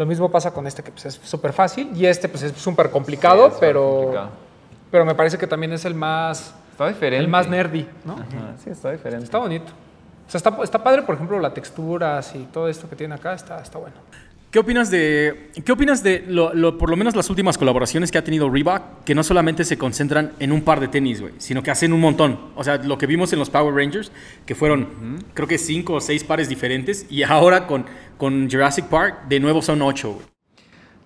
Lo 0.00 0.06
mismo 0.06 0.30
pasa 0.30 0.50
con 0.50 0.66
este 0.66 0.82
que 0.82 0.92
pues, 0.92 1.04
es 1.04 1.20
súper 1.22 1.52
fácil 1.52 1.90
y 1.94 2.06
este 2.06 2.26
pues 2.30 2.42
es 2.42 2.52
súper 2.52 2.90
complicado, 2.90 3.48
Sí, 3.48 3.52
es 3.52 3.60
pero, 3.60 3.90
complicado. 3.96 4.30
pero 4.90 5.04
me 5.04 5.14
parece 5.14 5.36
que 5.36 5.46
también 5.46 5.74
es 5.74 5.84
el 5.84 5.94
más, 5.94 6.54
Está 6.70 6.88
diferente. 6.88 7.22
el 7.22 7.28
más 7.28 7.46
nerdy, 7.50 7.86
¿no? 8.06 8.14
Ajá, 8.14 8.54
sí, 8.64 8.70
está 8.70 8.92
diferente. 8.92 9.26
Está 9.26 9.36
bonito. 9.36 9.70
O 10.26 10.30
sea, 10.30 10.38
está, 10.38 10.56
está 10.62 10.82
padre, 10.82 11.02
por 11.02 11.16
ejemplo, 11.16 11.38
la 11.38 11.52
texturas 11.52 12.34
y 12.34 12.44
todo 12.44 12.66
esto 12.68 12.88
que 12.88 12.96
tiene 12.96 13.14
acá, 13.14 13.34
está, 13.34 13.60
está 13.60 13.76
bueno. 13.78 13.96
¿Qué 14.50 14.58
opinas 14.58 14.90
de, 14.90 15.50
qué 15.64 15.70
opinas 15.70 16.02
de 16.02 16.24
lo, 16.26 16.52
lo- 16.54 16.76
por 16.76 16.90
lo 16.90 16.96
menos 16.96 17.14
las 17.14 17.30
últimas 17.30 17.56
colaboraciones 17.56 18.10
que 18.10 18.18
ha 18.18 18.24
tenido 18.24 18.50
Reebok, 18.50 19.04
que 19.04 19.14
no 19.14 19.22
solamente 19.22 19.64
se 19.64 19.78
concentran 19.78 20.32
en 20.40 20.50
un 20.50 20.62
par 20.62 20.80
de 20.80 20.88
tenis, 20.88 21.20
güey, 21.20 21.34
sino 21.38 21.62
que 21.62 21.70
hacen 21.70 21.92
un 21.92 22.00
montón? 22.00 22.36
O 22.56 22.64
sea, 22.64 22.76
lo 22.78 22.98
que 22.98 23.06
vimos 23.06 23.32
en 23.32 23.38
los 23.38 23.48
Power 23.48 23.72
Rangers, 23.72 24.10
que 24.46 24.56
fueron, 24.56 25.20
creo 25.34 25.46
que 25.46 25.56
cinco 25.56 25.94
o 25.94 26.00
seis 26.00 26.24
pares 26.24 26.48
diferentes, 26.48 27.06
y 27.08 27.22
ahora 27.22 27.68
con, 27.68 27.86
con 28.18 28.50
Jurassic 28.50 28.86
Park, 28.86 29.28
de 29.28 29.38
nuevo 29.38 29.62
son 29.62 29.82
ocho, 29.82 30.14
güey. 30.14 30.26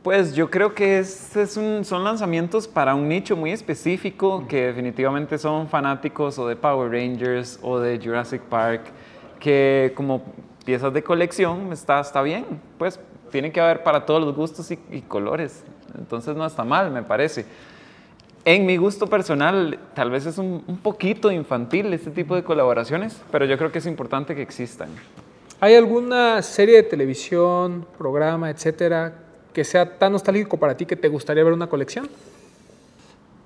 Pues 0.03 0.35
yo 0.35 0.51
creo 0.51 0.75
que 0.75 0.99
es, 1.01 1.37
es 1.37 1.59
un- 1.59 1.85
son 1.85 2.03
lanzamientos 2.03 2.67
para 2.67 2.95
un 2.95 3.09
nicho 3.09 3.37
muy 3.37 3.51
específico 3.53 4.47
que 4.49 4.69
definitivamente 4.69 5.37
son 5.37 5.69
fanáticos 5.69 6.39
o 6.39 6.49
de 6.49 6.57
Power 6.57 6.91
Rangers 6.91 7.59
o 7.61 7.79
de 7.79 7.99
Jurassic 8.03 8.41
Park, 8.41 8.85
que 9.39 9.93
como 9.95 10.23
piezas 10.65 10.95
de 10.95 11.03
colección 11.03 11.73
está, 11.75 12.01
está 12.01 12.23
bien, 12.23 12.47
pues 12.79 12.99
tiene 13.35 13.51
que 13.51 13.61
haber 13.61 13.83
para 13.83 14.07
todos 14.07 14.21
los 14.23 14.33
gustos 14.37 14.71
y, 14.71 14.79
y 14.93 15.01
colores, 15.01 15.65
entonces 15.99 16.37
no 16.37 16.47
está 16.47 16.63
mal, 16.63 16.93
me 16.93 17.03
parece. 17.03 17.45
En 18.45 18.65
mi 18.65 18.77
gusto 18.77 19.09
personal, 19.09 19.77
tal 19.93 20.13
vez 20.13 20.25
es 20.25 20.39
un, 20.39 20.63
un 20.69 20.79
poquito 20.79 21.33
infantil 21.33 21.93
este 21.93 22.13
tipo 22.13 22.37
de 22.37 22.45
colaboraciones, 22.45 23.21
pero 23.33 23.45
yo 23.45 23.59
creo 23.59 23.73
que 23.73 23.79
es 23.79 23.87
importante 23.87 24.37
que 24.37 24.43
existan. 24.43 24.91
¿Hay 25.59 25.75
alguna 25.75 26.43
serie 26.43 26.77
de 26.77 26.83
televisión, 26.85 27.85
programa, 27.99 28.51
etcétera, 28.51 29.15
que 29.53 29.65
sea 29.65 29.99
tan 29.99 30.13
nostálgico 30.13 30.57
para 30.57 30.77
ti 30.77 30.87
que 30.87 30.95
te 30.95 31.09
gustaría 31.09 31.43
ver 31.43 31.55
una 31.55 31.67
colección? 31.67 32.09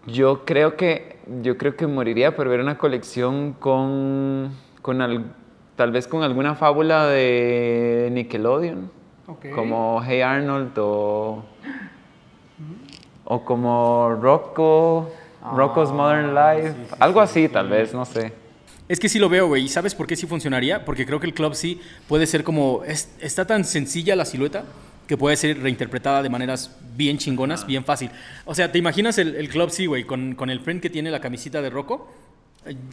Yo 0.07 0.45
creo 0.45 0.77
que, 0.77 1.17
yo 1.43 1.57
creo 1.57 1.77
que 1.77 1.87
moriría 1.87 2.37
por 2.37 2.47
ver 2.47 2.61
una 2.61 2.77
colección 2.77 3.55
con, 3.55 4.51
con 4.83 5.01
al- 5.01 5.33
tal 5.77 5.93
vez 5.93 6.07
con 6.07 6.23
alguna 6.23 6.57
fábula 6.57 7.07
de 7.07 8.11
Nickelodeon, 8.13 8.98
Ok. 9.29 9.51
como 9.55 10.03
Hey 10.05 10.23
Arnold 10.23 10.73
o, 10.79 11.45
o 13.25 13.45
como 13.45 14.17
Rocco, 14.21 15.11
Rocco's 15.55 15.93
Modern 15.93 16.35
Life, 16.35 16.75
algo 16.99 17.21
así 17.21 17.49
tal 17.49 17.69
vez, 17.69 17.93
no 17.95 18.05
sé. 18.05 18.33
Es 18.89 18.99
que 18.99 19.09
sí 19.11 19.19
lo 19.19 19.29
veo, 19.29 19.47
güey. 19.49 19.65
¿Y 19.65 19.69
sabes 19.69 19.95
por 19.95 20.07
qué 20.07 20.17
sí 20.17 20.27
funcionaría? 20.27 20.85
Porque 20.85 21.05
creo 21.05 21.21
que 21.21 21.27
el 21.27 21.35
club 21.35 21.55
sí 21.55 21.79
puede 22.09 22.27
ser 22.27 22.43
como... 22.43 22.83
es- 22.87 23.15
está 23.21 23.47
tan 23.47 23.65
sencilla 23.67 24.17
la 24.17 24.25
silueta 24.25 24.65
que 25.07 25.19
puede 25.19 25.37
ser 25.37 25.61
reinterpretada 25.61 26.23
de 26.23 26.31
maneras 26.31 26.75
bien 26.97 27.19
chingonas, 27.19 27.67
bien 27.67 27.85
fácil. 27.85 28.11
O 28.47 28.55
sea, 28.55 28.73
¿te 28.73 28.79
imaginas 28.79 29.19
el, 29.19 29.37
el 29.37 29.51
club 29.51 29.69
sí, 29.71 29.85
güey? 29.85 30.05
Con, 30.05 30.35
con 30.35 30.49
el 30.49 30.61
print 30.61 30.81
que 30.83 30.89
tiene 30.91 31.11
la 31.11 31.21
camisita 31.21 31.61
de 31.61 31.69
Rocco. 31.69 32.11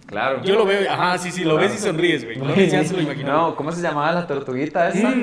Claro. 0.05 0.43
Yo 0.43 0.55
lo 0.55 0.65
veo, 0.65 0.89
ajá, 0.89 1.17
sí, 1.17 1.31
sí, 1.31 1.43
lo 1.45 1.55
ves 1.55 1.75
y 1.75 1.77
sonríes, 1.77 2.23
güey. 2.25 2.37
No, 3.23 3.55
¿cómo 3.55 3.71
se 3.71 3.81
llamaba 3.81 4.11
la 4.11 4.27
tortuguita 4.27 4.89
esa? 4.89 5.13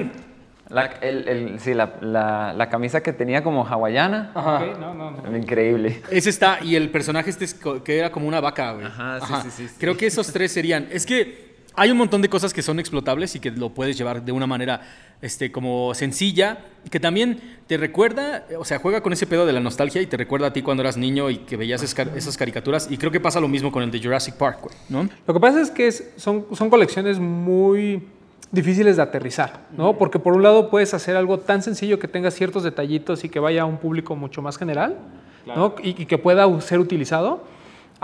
La, 0.72 0.86
el- 1.02 1.28
el- 1.28 1.60
sí, 1.60 1.74
la, 1.74 1.94
la- 2.00 2.54
la 2.56 2.68
camisa 2.68 3.02
que 3.02 3.12
tenía 3.12 3.42
como 3.42 3.64
hawaiana. 3.66 4.32
Ajá. 4.34 4.56
Ok, 4.64 4.78
no, 4.78 4.94
no, 4.94 5.10
no. 5.10 5.36
Increíble. 5.36 6.02
Ese 6.10 6.30
está, 6.30 6.58
y 6.62 6.76
el 6.76 6.90
personaje 6.90 7.30
este 7.30 7.44
es 7.44 7.54
que 7.84 7.98
era 7.98 8.10
como 8.10 8.26
una 8.26 8.40
vaca, 8.40 8.72
güey. 8.72 8.86
Ajá, 8.86 9.20
sí, 9.20 9.34
sí, 9.44 9.50
sí, 9.50 9.68
sí. 9.68 9.74
Creo 9.78 9.96
que 9.96 10.06
esos 10.06 10.32
tres 10.32 10.50
serían. 10.52 10.88
Es 10.90 11.04
que 11.06 11.52
hay 11.74 11.90
un 11.90 11.96
montón 11.96 12.20
de 12.22 12.28
cosas 12.28 12.52
que 12.52 12.60
son 12.62 12.78
explotables 12.80 13.34
y 13.34 13.40
que 13.40 13.50
lo 13.50 13.70
puedes 13.70 13.96
llevar 13.96 14.22
de 14.24 14.32
una 14.32 14.46
manera 14.46 14.80
este, 15.22 15.50
como 15.52 15.94
sencilla, 15.94 16.58
que 16.90 17.00
también 17.00 17.40
te 17.66 17.76
recuerda, 17.76 18.44
o 18.58 18.64
sea, 18.64 18.78
juega 18.78 19.00
con 19.02 19.12
ese 19.12 19.26
pedo 19.26 19.46
de 19.46 19.52
la 19.52 19.60
nostalgia 19.60 20.02
y 20.02 20.06
te 20.06 20.16
recuerda 20.16 20.48
a 20.48 20.52
ti 20.52 20.62
cuando 20.62 20.82
eras 20.82 20.96
niño 20.96 21.30
y 21.30 21.38
que 21.38 21.56
veías 21.56 21.82
esas, 21.82 22.08
esas 22.16 22.36
caricaturas. 22.36 22.88
Y 22.90 22.98
creo 22.98 23.10
que 23.12 23.20
pasa 23.20 23.40
lo 23.40 23.48
mismo 23.48 23.70
con 23.72 23.82
el 23.82 23.90
de 23.90 24.02
Jurassic 24.02 24.34
Park, 24.34 24.58
güey, 24.62 24.74
¿no? 24.88 25.08
Lo 25.26 25.32
que 25.34 25.40
pasa 25.40 25.60
es 25.60 25.70
que 25.70 25.86
es- 25.86 26.12
son, 26.16 26.46
son 26.52 26.68
colecciones 26.70 27.18
muy 27.18 28.02
difíciles 28.50 28.96
de 28.96 29.02
aterrizar, 29.02 29.60
¿no? 29.76 29.96
Porque 29.96 30.18
por 30.18 30.34
un 30.34 30.42
lado 30.42 30.68
puedes 30.68 30.92
hacer 30.94 31.16
algo 31.16 31.38
tan 31.38 31.62
sencillo 31.62 31.98
que 31.98 32.08
tenga 32.08 32.30
ciertos 32.30 32.62
detallitos 32.62 33.24
y 33.24 33.28
que 33.28 33.40
vaya 33.40 33.62
a 33.62 33.64
un 33.64 33.78
público 33.78 34.16
mucho 34.16 34.42
más 34.42 34.58
general, 34.58 34.98
¿no? 35.46 35.74
Y, 35.82 36.02
y 36.02 36.06
que 36.06 36.18
pueda 36.18 36.48
ser 36.60 36.78
utilizado. 36.78 37.44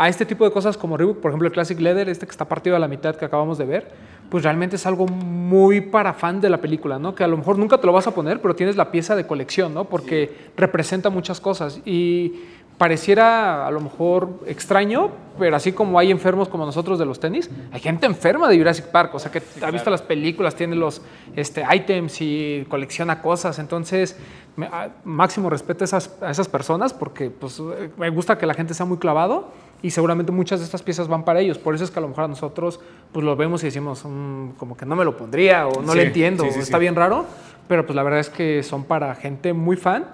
A 0.01 0.09
este 0.09 0.25
tipo 0.25 0.45
de 0.45 0.53
cosas 0.53 0.77
como 0.77 0.97
Reebok, 0.97 1.19
por 1.19 1.33
ejemplo, 1.33 1.49
el 1.49 1.53
Classic 1.53 1.79
Leather, 1.79 2.09
este 2.09 2.25
que 2.25 2.31
está 2.31 2.45
partido 2.45 2.77
a 2.77 2.79
la 2.79 2.87
mitad 2.87 3.17
que 3.17 3.25
acabamos 3.25 3.59
de 3.59 3.65
ver, 3.65 3.91
pues 4.31 4.45
realmente 4.45 4.77
es 4.77 4.87
algo 4.87 5.07
muy 5.07 5.81
para 5.81 6.13
fan 6.13 6.41
de 6.41 6.49
la 6.49 6.59
película, 6.59 7.01
¿no? 7.01 7.17
Que 7.17 7.25
a 7.25 7.27
lo 7.27 7.37
mejor 7.37 7.59
nunca 7.59 7.79
te 7.79 7.87
lo 7.87 7.93
vas 7.93 8.07
a 8.07 8.15
poner, 8.15 8.41
pero 8.41 8.55
tienes 8.55 8.77
la 8.77 8.93
pieza 8.93 9.17
de 9.17 9.27
colección, 9.27 9.75
¿no? 9.75 9.87
Porque 9.87 10.51
representa 10.57 11.11
muchas 11.11 11.41
cosas 11.41 11.81
y 11.85 12.35
pareciera 12.79 13.67
a 13.67 13.71
lo 13.73 13.81
mejor 13.81 14.29
extraño, 14.47 15.11
pero 15.39 15.57
así 15.57 15.73
como 15.73 15.99
hay 15.99 16.11
enfermos 16.13 16.49
como 16.49 16.65
nosotros 16.65 16.99
de 16.99 17.05
los 17.05 17.19
tenis, 17.21 17.51
hay 17.73 17.81
gente 17.81 18.07
enferma 18.07 18.49
de 18.49 18.57
Jurassic 18.57 18.87
Park, 18.87 19.15
o 19.15 19.19
sea 19.19 19.31
que 19.33 19.43
ha 19.63 19.71
visto 19.71 19.91
las 19.91 20.03
películas, 20.03 20.55
tiene 20.55 20.77
los 20.77 21.03
este, 21.35 21.65
items 21.75 22.21
y 22.21 22.65
colecciona 22.69 23.21
cosas, 23.21 23.59
entonces 23.59 24.17
me- 24.57 24.67
a- 24.67 24.91
máximo 25.05 25.51
respeto 25.51 25.83
a 25.83 25.87
esas, 25.87 26.17
a 26.23 26.31
esas 26.31 26.49
personas 26.49 26.93
porque 26.95 27.31
pues, 27.31 27.61
me 27.97 28.11
gusta 28.11 28.39
que 28.39 28.47
la 28.47 28.55
gente 28.55 28.75
sea 28.75 28.87
muy 28.87 28.99
clavado 28.99 29.49
y 29.83 29.91
seguramente 29.91 30.31
muchas 30.33 30.61
de 30.61 30.65
estas 30.65 30.83
piezas 30.83 31.09
van 31.09 31.25
para 31.25 31.41
ellos, 31.41 31.59
por 31.59 31.75
eso 31.75 31.83
es 31.85 31.91
que 31.91 31.99
a 31.99 32.03
lo 32.03 32.09
mejor 32.09 32.25
a 32.25 32.29
nosotros 32.29 32.79
pues 33.13 33.25
lo 33.25 33.35
vemos 33.37 33.63
y 33.63 33.67
decimos 33.67 34.05
"Mm, 34.05 34.51
como 34.57 34.77
que 34.77 34.87
no 34.87 34.95
me 34.97 35.05
lo 35.05 35.17
pondría 35.17 35.67
o 35.67 35.83
no 35.83 35.93
Sí, 35.93 35.99
le 35.99 36.05
entiendo, 36.07 36.45
sí, 36.45 36.51
sí, 36.53 36.59
está 36.61 36.77
sí. 36.79 36.81
bien 36.83 36.95
raro, 36.95 37.27
pero 37.67 37.85
pues 37.87 37.95
la 37.97 38.03
verdad 38.05 38.21
es 38.21 38.31
que 38.31 38.63
son 38.63 38.85
para 38.85 39.15
gente 39.17 39.53
muy 39.53 39.77
fan 39.77 40.07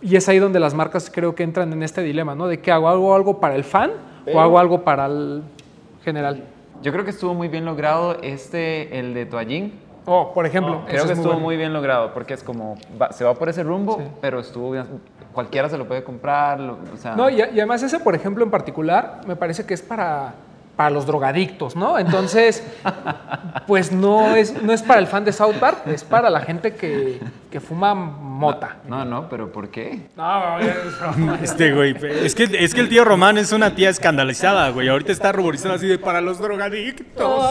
y 0.00 0.16
es 0.16 0.28
ahí 0.28 0.38
donde 0.38 0.60
las 0.60 0.74
marcas 0.74 1.10
creo 1.12 1.34
que 1.34 1.42
entran 1.42 1.72
en 1.72 1.82
este 1.82 2.02
dilema, 2.02 2.34
¿no? 2.34 2.46
De 2.46 2.60
que 2.60 2.70
hago 2.72 2.88
algo, 2.88 3.14
algo 3.14 3.40
para 3.40 3.54
el 3.56 3.64
fan 3.64 3.90
o 4.32 4.40
hago 4.40 4.58
algo 4.58 4.82
para 4.84 5.06
el 5.06 5.42
general. 6.04 6.44
Yo 6.82 6.92
creo 6.92 7.04
que 7.04 7.10
estuvo 7.10 7.34
muy 7.34 7.48
bien 7.48 7.64
logrado 7.64 8.16
este, 8.22 8.98
el 8.98 9.14
de 9.14 9.26
Toallín. 9.26 9.72
Oh, 10.06 10.32
por 10.32 10.46
ejemplo, 10.46 10.82
Creo 10.86 10.98
ese 10.98 11.06
que 11.08 11.12
es 11.12 11.18
estuvo 11.18 11.32
bueno. 11.34 11.44
muy 11.46 11.56
bien 11.56 11.72
logrado 11.72 12.14
porque 12.14 12.34
es 12.34 12.42
como, 12.42 12.76
va- 13.00 13.12
se 13.12 13.24
va 13.24 13.34
por 13.34 13.48
ese 13.48 13.62
rumbo, 13.62 13.96
Sí. 13.98 14.04
pero 14.20 14.40
estuvo 14.40 14.70
bien. 14.70 14.86
Cualquiera 15.32 15.68
se 15.68 15.76
lo 15.76 15.86
puede 15.86 16.02
comprar, 16.02 16.58
lo- 16.60 16.78
o 16.94 16.96
sea... 16.96 17.14
No, 17.14 17.28
y, 17.28 17.36
y 17.36 17.42
además 17.42 17.82
ese, 17.82 17.98
por 18.00 18.14
ejemplo, 18.14 18.42
en 18.44 18.50
particular, 18.50 19.20
me 19.26 19.36
parece 19.36 19.66
que 19.66 19.74
es 19.74 19.82
para, 19.82 20.34
para 20.78 20.90
los 20.90 21.06
drogadictos, 21.06 21.74
¿no? 21.74 21.98
Entonces, 21.98 22.62
pues 23.66 23.90
no 23.90 24.36
es, 24.36 24.62
no 24.62 24.72
es 24.72 24.80
para 24.80 25.00
el 25.00 25.08
fan 25.08 25.24
de 25.24 25.32
South 25.32 25.56
Park, 25.58 25.88
es 25.88 26.04
para 26.04 26.30
la 26.30 26.38
gente 26.38 26.76
que, 26.76 27.18
que 27.50 27.58
fuma 27.58 27.96
mota. 27.96 28.76
No, 28.86 29.04
no, 29.04 29.28
pero 29.28 29.50
¿por 29.50 29.70
qué? 29.70 30.02
No, 30.16 30.56
Este, 31.42 31.74
güey, 31.74 31.96
es 32.22 32.32
que, 32.36 32.44
es 32.44 32.74
que 32.74 32.80
el 32.80 32.88
tío 32.88 33.04
Román 33.04 33.38
es 33.38 33.50
una 33.50 33.74
tía 33.74 33.90
escandalizada, 33.90 34.70
güey. 34.70 34.86
Ahorita 34.86 35.10
está 35.10 35.32
ruborizada 35.32 35.74
así 35.74 35.88
de 35.88 35.98
para 35.98 36.20
los 36.20 36.38
drogadictos. 36.38 37.44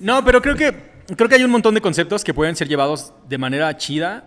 No, 0.00 0.24
pero 0.24 0.42
creo 0.42 0.56
que, 0.56 0.74
creo 1.16 1.28
que 1.28 1.36
hay 1.36 1.44
un 1.44 1.52
montón 1.52 1.76
de 1.76 1.80
conceptos 1.80 2.24
que 2.24 2.34
pueden 2.34 2.56
ser 2.56 2.66
llevados 2.66 3.14
de 3.28 3.38
manera 3.38 3.76
chida 3.76 4.24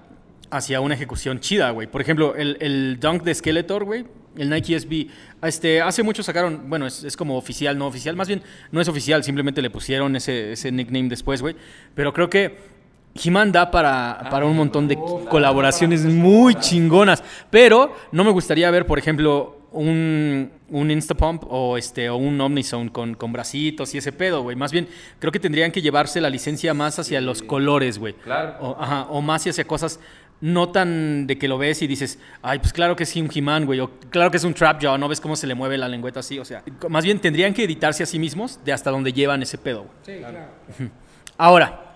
hacia 0.49 0.79
una 0.79 0.95
ejecución 0.95 1.41
chida, 1.41 1.71
güey. 1.71 1.87
Por 1.87 1.99
ejemplo, 1.99 2.33
el, 2.37 2.55
el 2.61 2.97
dunk 3.01 3.23
de 3.23 3.35
Skeletor, 3.35 3.83
güey. 3.83 4.05
El 4.37 4.49
Nike 4.49 4.79
SB. 4.79 5.07
Este, 5.43 5.81
hace 5.81 6.03
mucho 6.03 6.23
sacaron, 6.23 6.69
bueno, 6.69 6.87
es, 6.87 7.03
es 7.03 7.15
como 7.17 7.37
oficial, 7.37 7.77
no 7.77 7.87
oficial. 7.87 8.15
Más 8.15 8.27
bien, 8.27 8.41
no 8.71 8.81
es 8.81 8.87
oficial, 8.87 9.23
simplemente 9.23 9.61
le 9.61 9.69
pusieron 9.69 10.15
ese, 10.15 10.53
ese 10.53 10.71
nickname 10.71 11.09
después, 11.09 11.41
güey. 11.41 11.55
Pero 11.95 12.13
creo 12.13 12.29
que 12.29 12.57
He-Man 13.15 13.51
da 13.51 13.69
para, 13.69 14.27
para 14.29 14.45
un 14.45 14.55
montón 14.55 14.87
de 14.87 14.97
colaboraciones 15.29 16.03
muy 16.05 16.55
chingonas. 16.55 17.23
Pero 17.49 17.95
no 18.11 18.23
me 18.23 18.31
gustaría 18.31 18.69
ver, 18.71 18.85
por 18.85 18.97
ejemplo, 18.97 19.59
un, 19.71 20.51
un 20.69 20.91
Instapump 20.91 21.43
o, 21.47 21.77
este, 21.77 22.09
o 22.09 22.15
un 22.15 22.39
Omnizone 22.39 22.91
con, 22.91 23.15
con 23.15 23.31
bracitos 23.31 23.93
y 23.93 23.97
ese 23.97 24.11
pedo, 24.11 24.41
güey. 24.41 24.55
Más 24.55 24.71
bien, 24.71 24.87
creo 25.19 25.31
que 25.31 25.39
tendrían 25.39 25.71
que 25.71 25.81
llevarse 25.81 26.21
la 26.21 26.29
licencia 26.29 26.73
más 26.73 26.97
hacia 26.99 27.21
los 27.21 27.43
colores, 27.43 27.99
güey. 27.99 28.13
Claro. 28.13 28.55
O, 28.61 28.77
ajá, 28.79 29.03
o 29.09 29.21
más 29.21 29.45
hacia 29.45 29.65
cosas 29.65 29.99
no 30.43 30.73
tan 30.73 31.25
de 31.25 31.37
que 31.37 31.47
lo 31.47 31.57
ves 31.57 31.81
y 31.83 31.87
dices, 31.87 32.19
ay, 32.41 32.59
pues 32.59 32.73
claro 32.73 32.97
que 32.97 33.03
es 33.03 33.15
un 33.15 33.29
He-Man, 33.33 33.65
güey. 33.65 33.79
O 33.79 33.91
claro 34.09 34.29
que 34.29 34.35
es 34.35 34.43
un 34.43 34.53
Trap 34.53 34.81
Jaw, 34.81 34.97
no 34.97 35.07
ves 35.07 35.21
cómo 35.21 35.37
se 35.37 35.47
le 35.47 35.55
mueve 35.55 35.77
la 35.77 35.87
lengüeta 35.87 36.19
así. 36.19 36.37
O 36.37 36.43
sea, 36.43 36.61
más 36.89 37.05
bien 37.05 37.19
tendrían 37.19 37.53
que 37.53 37.63
editarse 37.63 38.03
a 38.03 38.05
sí 38.05 38.19
mismos 38.19 38.59
de 38.65 38.73
hasta 38.73 38.91
donde 38.91 39.13
llevan 39.13 39.41
ese 39.41 39.57
pedo, 39.57 39.83
güey. 39.83 39.95
Sí, 40.01 40.19
claro. 40.19 40.39
Ahora, 41.37 41.93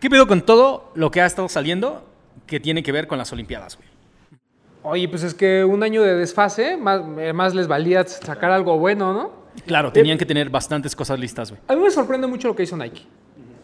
¿qué 0.00 0.10
pedo 0.10 0.26
con 0.26 0.42
todo 0.42 0.92
lo 0.94 1.10
que 1.10 1.22
ha 1.22 1.26
estado 1.26 1.48
saliendo 1.48 2.06
que 2.46 2.60
tiene 2.60 2.82
que 2.82 2.92
ver 2.92 3.06
con 3.06 3.16
las 3.16 3.32
Olimpiadas, 3.32 3.78
güey? 3.78 3.88
Oye, 4.82 5.08
pues 5.08 5.22
es 5.22 5.32
que 5.32 5.64
un 5.64 5.82
año 5.82 6.02
de 6.02 6.14
desfase, 6.14 6.76
más, 6.76 7.00
eh, 7.18 7.32
más 7.32 7.54
les 7.54 7.68
valía 7.68 8.04
sacar 8.04 8.50
algo 8.50 8.78
bueno, 8.78 9.14
¿no? 9.14 9.32
Claro, 9.66 9.90
tenían 9.90 10.18
que 10.18 10.26
tener 10.26 10.50
bastantes 10.50 10.94
cosas 10.94 11.18
listas, 11.18 11.50
güey. 11.50 11.62
A 11.68 11.74
mí 11.74 11.80
me 11.80 11.90
sorprende 11.90 12.26
mucho 12.26 12.48
lo 12.48 12.54
que 12.54 12.64
hizo 12.64 12.76
Nike. 12.76 13.06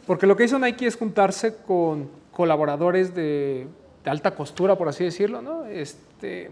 Porque 0.06 0.26
lo 0.26 0.34
que 0.34 0.44
hizo 0.44 0.58
Nike 0.58 0.86
es 0.86 0.96
juntarse 0.96 1.56
con 1.66 2.08
colaboradores 2.30 3.14
de, 3.14 3.66
de 4.08 4.12
alta 4.12 4.30
costura, 4.34 4.74
por 4.74 4.88
así 4.88 5.04
decirlo, 5.04 5.42
¿no? 5.42 5.66
Este, 5.66 6.50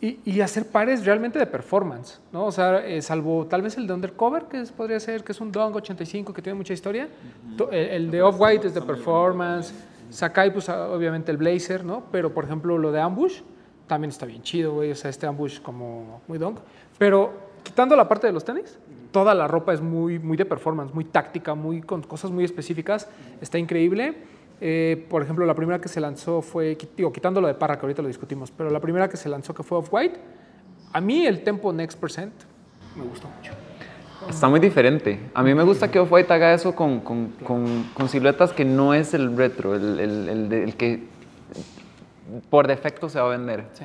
y, 0.00 0.18
y 0.24 0.40
hacer 0.40 0.66
pares 0.68 1.04
realmente 1.04 1.38
de 1.38 1.46
performance, 1.46 2.20
¿no? 2.32 2.46
O 2.46 2.52
sea, 2.52 2.84
eh, 2.86 3.02
salvo 3.02 3.46
tal 3.46 3.62
vez 3.62 3.76
el 3.76 3.86
de 3.88 3.94
Undercover, 3.94 4.44
que 4.44 4.60
es- 4.60 4.70
podría 4.72 5.00
ser, 5.00 5.22
que 5.24 5.32
es 5.32 5.40
un 5.40 5.50
Dunk 5.50 5.74
85, 5.76 6.32
que 6.32 6.40
tiene 6.42 6.56
mucha 6.56 6.72
historia. 6.72 7.08
To- 7.56 7.70
El, 7.72 7.88
el 7.88 8.10
de 8.10 8.22
Off-White 8.22 8.68
es 8.68 8.74
de 8.74 8.82
performance. 8.82 9.72
Sakai, 10.10 10.52
pues 10.52 10.68
ah, 10.68 10.88
obviamente 10.90 11.30
el 11.32 11.36
Blazer, 11.38 11.84
¿no? 11.84 12.04
Pero, 12.12 12.32
por 12.32 12.44
ejemplo, 12.44 12.78
lo 12.78 12.92
de 12.92 13.00
Ambush 13.00 13.40
también 13.88 14.10
está 14.10 14.26
bien 14.26 14.42
chido, 14.42 14.74
güey. 14.74 14.90
O 14.92 14.94
sea, 14.94 15.10
este 15.10 15.26
Ambush 15.26 15.60
como 15.60 16.20
muy 16.28 16.38
Dunk. 16.38 16.58
Pero 16.98 17.32
quitando 17.64 17.96
la 17.96 18.08
parte 18.08 18.26
de 18.28 18.32
los 18.32 18.44
tenis, 18.44 18.78
toda 19.12 19.34
la 19.34 19.46
ropa 19.48 19.72
es 19.72 19.80
muy, 19.80 20.18
muy 20.18 20.36
de 20.36 20.44
performance, 20.46 20.92
muy 20.94 21.04
táctica, 21.04 21.54
muy 21.54 21.80
con 21.80 22.02
cosas 22.02 22.30
muy 22.30 22.44
específicas. 22.44 23.08
Está 23.40 23.58
increíble. 23.58 24.14
Eh, 24.64 25.06
por 25.10 25.22
ejemplo, 25.22 25.44
la 25.44 25.54
primera 25.56 25.80
que 25.80 25.88
se 25.88 26.00
lanzó 26.00 26.40
fue, 26.40 26.78
digo, 26.96 27.12
quitando 27.12 27.40
lo 27.40 27.48
de 27.48 27.54
Parra, 27.54 27.76
que 27.76 27.82
ahorita 27.82 28.00
lo 28.00 28.06
discutimos, 28.06 28.52
pero 28.52 28.70
la 28.70 28.78
primera 28.78 29.08
que 29.08 29.16
se 29.16 29.28
lanzó 29.28 29.52
que 29.52 29.64
fue 29.64 29.78
Off-White, 29.78 30.20
a 30.92 31.00
mí 31.00 31.26
el 31.26 31.42
tempo 31.42 31.72
Next 31.72 31.98
Percent 31.98 32.32
me 32.94 33.02
gustó 33.02 33.26
mucho. 33.36 33.52
Está 34.28 34.48
muy 34.48 34.60
diferente. 34.60 35.18
A 35.34 35.42
mí 35.42 35.52
me 35.52 35.64
gusta 35.64 35.90
que 35.90 35.98
Off-White 35.98 36.32
haga 36.32 36.54
eso 36.54 36.76
con, 36.76 37.00
con, 37.00 37.30
con, 37.44 37.90
con 37.92 38.08
siluetas 38.08 38.52
que 38.52 38.64
no 38.64 38.94
es 38.94 39.14
el 39.14 39.36
retro, 39.36 39.74
el, 39.74 39.98
el, 39.98 40.52
el 40.52 40.76
que 40.76 41.08
por 42.48 42.68
defecto 42.68 43.08
se 43.08 43.18
va 43.18 43.26
a 43.26 43.30
vender, 43.30 43.64
Sí. 43.72 43.84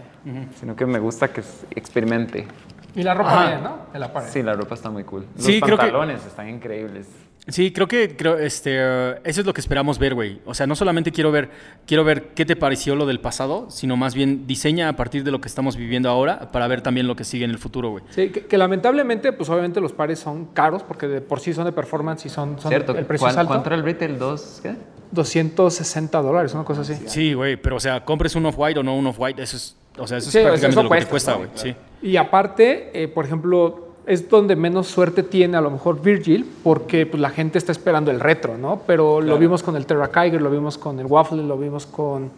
sino 0.59 0.75
que 0.75 0.85
me 0.85 0.99
gusta 0.99 1.29
que 1.33 1.41
experimente. 1.71 2.45
Y 2.93 3.01
la 3.01 3.15
ropa 3.15 3.31
Ajá. 3.33 3.47
bien, 3.49 3.63
¿no? 3.63 3.77
La 3.99 4.13
pared. 4.13 4.29
Sí, 4.29 4.43
la 4.43 4.53
ropa 4.53 4.75
está 4.75 4.91
muy 4.91 5.03
cool. 5.05 5.25
Los 5.35 5.43
Sí, 5.43 5.59
creo 5.59 5.75
que- 5.75 5.81
pantalones 5.85 6.23
están 6.23 6.47
increíbles. 6.49 7.07
Sí, 7.49 7.71
creo 7.71 7.87
que 7.87 8.17
creo, 8.17 8.37
este, 8.37 8.71
eh, 8.75 9.15
eso 9.23 9.39
es 9.41 9.47
lo 9.47 9.53
que 9.53 9.61
esperamos 9.61 9.99
ver, 9.99 10.13
güey. 10.15 10.41
O 10.45 10.53
sea, 10.53 10.67
no 10.67 10.75
solamente 10.75 11.13
quiero 11.13 11.31
ver, 11.31 11.49
quiero 11.85 12.03
ver 12.03 12.29
qué 12.35 12.45
te 12.45 12.57
pareció 12.57 12.93
lo 12.95 13.05
del 13.05 13.21
pasado, 13.21 13.67
sino 13.71 13.95
más 13.95 14.15
bien 14.15 14.45
diseña 14.47 14.89
a 14.89 14.97
partir 14.97 15.23
de 15.23 15.31
lo 15.31 15.39
que 15.39 15.47
estamos 15.47 15.77
viviendo 15.77 16.09
ahora 16.09 16.51
para 16.51 16.67
ver 16.67 16.81
también 16.81 17.07
lo 17.07 17.15
que 17.15 17.23
sigue 17.23 17.45
en 17.45 17.51
el 17.51 17.57
futuro, 17.57 17.89
güey. 17.91 18.03
Sí, 18.09 18.29
que, 18.31 18.45
que 18.47 18.57
lamentablemente, 18.57 19.31
pues 19.31 19.49
obviamente 19.49 19.79
los 19.79 19.93
pares 19.93 20.19
son 20.19 20.47
caros 20.47 20.83
porque 20.83 21.07
de 21.07 21.21
por 21.21 21.39
sí 21.39 21.53
son 21.53 21.63
de 21.63 21.71
performance 21.71 22.25
y 22.25 22.29
son, 22.29 22.59
son 22.59 22.69
¿Cierto? 22.69 22.97
el 22.97 23.05
precio 23.05 23.23
¿Cuán- 23.25 23.31
es 23.31 23.37
alto. 23.37 23.47
¿Cuánto 23.53 23.69
era 23.69 23.75
el 23.77 23.83
retail? 23.83 24.19
¿Dos? 24.19 24.59
¿Qué? 24.61 24.75
260 25.11 26.21
dólares, 26.21 26.53
una 26.53 26.65
cosa 26.65 26.81
así. 26.81 26.95
Sí, 27.05 27.33
güey, 27.33 27.55
pero 27.55 27.77
o 27.77 27.79
sea, 27.79 28.03
compres 28.03 28.35
un 28.35 28.45
off-white 28.45 28.79
o 28.79 28.83
no 28.83 28.95
un 28.95 29.07
off-white, 29.07 29.41
eso 29.41 29.55
es, 29.55 29.75
o 29.97 30.05
sea, 30.05 30.17
eso 30.17 30.27
es 30.27 30.33
Sí, 30.33 30.39
eso 30.39 30.47
prácticamente 30.49 30.83
lo 30.83 30.89
que 30.89 30.95
te 30.99 31.05
cuesta, 31.07 31.35
cuesta, 31.35 31.61
güey. 31.63 31.73
Sí. 31.73 32.07
Y 32.09 32.17
aparte, 32.17 32.91
eh, 33.03 33.07
por 33.07 33.23
ejemplo, 33.25 33.86
es 34.07 34.29
donde 34.29 34.55
menos 34.55 34.87
suerte 34.87 35.21
tiene 35.21 35.57
a 35.57 35.61
lo 35.61 35.69
mejor 35.69 36.01
Virgil, 36.01 36.49
porque 36.63 37.05
pues, 37.05 37.19
la 37.21 37.29
gente 37.29 37.57
está 37.57 37.73
esperando 37.73 38.09
el 38.09 38.19
retro, 38.21 38.57
¿no? 38.57 38.81
Pero 38.87 39.21
lo 39.21 39.37
vimos 39.37 39.61
con 39.61 39.75
el 39.75 39.85
Terra 39.85 40.09
Kyger, 40.09 40.41
lo 40.41 40.49
vimos 40.49 40.77
con 40.77 40.99
el 40.99 41.05
Waffle, 41.05 41.43
lo 41.43 41.57
vimos 41.57 41.85
con... 41.85 42.31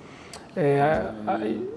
eh, 0.55 1.01
hay, 1.27 1.69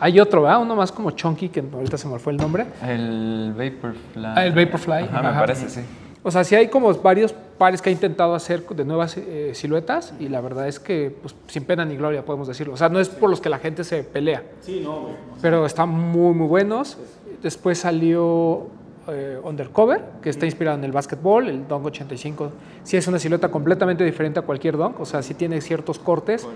hay 0.00 0.20
otro, 0.20 0.42
¿verdad? 0.42 0.62
Uno 0.62 0.74
más 0.74 0.90
como 0.90 1.10
Chunky, 1.10 1.50
que 1.50 1.62
ahorita 1.72 1.98
se 1.98 2.08
me 2.08 2.18
fue 2.18 2.32
el 2.32 2.38
nombre. 2.38 2.66
El 2.82 3.52
Vaporfly. 3.56 4.24
Ah, 4.24 4.46
el 4.46 4.52
Vaporfly, 4.54 5.04
Ajá, 5.04 5.22
me 5.22 5.28
ajá. 5.28 5.40
parece, 5.40 5.68
sí. 5.68 5.80
O 6.22 6.30
sea, 6.30 6.42
sí 6.42 6.56
hay 6.56 6.68
como 6.68 6.92
varios 6.94 7.32
pares 7.32 7.80
que 7.80 7.88
ha 7.88 7.92
intentado 7.92 8.34
hacer 8.34 8.66
de 8.66 8.84
nuevas 8.84 9.16
eh, 9.16 9.52
siluetas 9.54 10.12
y 10.18 10.28
la 10.28 10.40
verdad 10.40 10.66
es 10.66 10.80
que 10.80 11.14
pues, 11.22 11.36
sin 11.46 11.64
pena 11.64 11.84
ni 11.84 11.96
gloria 11.96 12.24
podemos 12.24 12.48
decirlo. 12.48 12.74
O 12.74 12.76
sea, 12.76 12.88
no 12.88 12.98
es 12.98 13.08
por 13.08 13.30
los 13.30 13.40
que 13.40 13.48
la 13.48 13.58
gente 13.58 13.84
se 13.84 14.02
pelea. 14.02 14.42
Sí, 14.60 14.80
no, 14.82 15.02
güey. 15.02 15.14
Pero 15.40 15.64
están 15.66 15.88
muy, 15.88 16.34
muy 16.34 16.48
buenos. 16.48 16.98
Después 17.42 17.78
salió 17.78 18.66
eh, 19.08 19.38
Undercover, 19.42 20.02
que 20.22 20.30
está 20.30 20.46
inspirado 20.46 20.78
en 20.78 20.84
el 20.84 20.92
básquetbol, 20.92 21.48
el 21.48 21.68
Dunk 21.68 21.86
85. 21.86 22.52
Sí 22.82 22.96
es 22.96 23.06
una 23.06 23.18
silueta 23.18 23.50
completamente 23.50 24.04
diferente 24.04 24.40
a 24.40 24.42
cualquier 24.42 24.76
Dunk, 24.76 25.00
o 25.00 25.06
sea, 25.06 25.22
sí 25.22 25.34
tiene 25.34 25.60
ciertos 25.60 25.98
cortes 25.98 26.46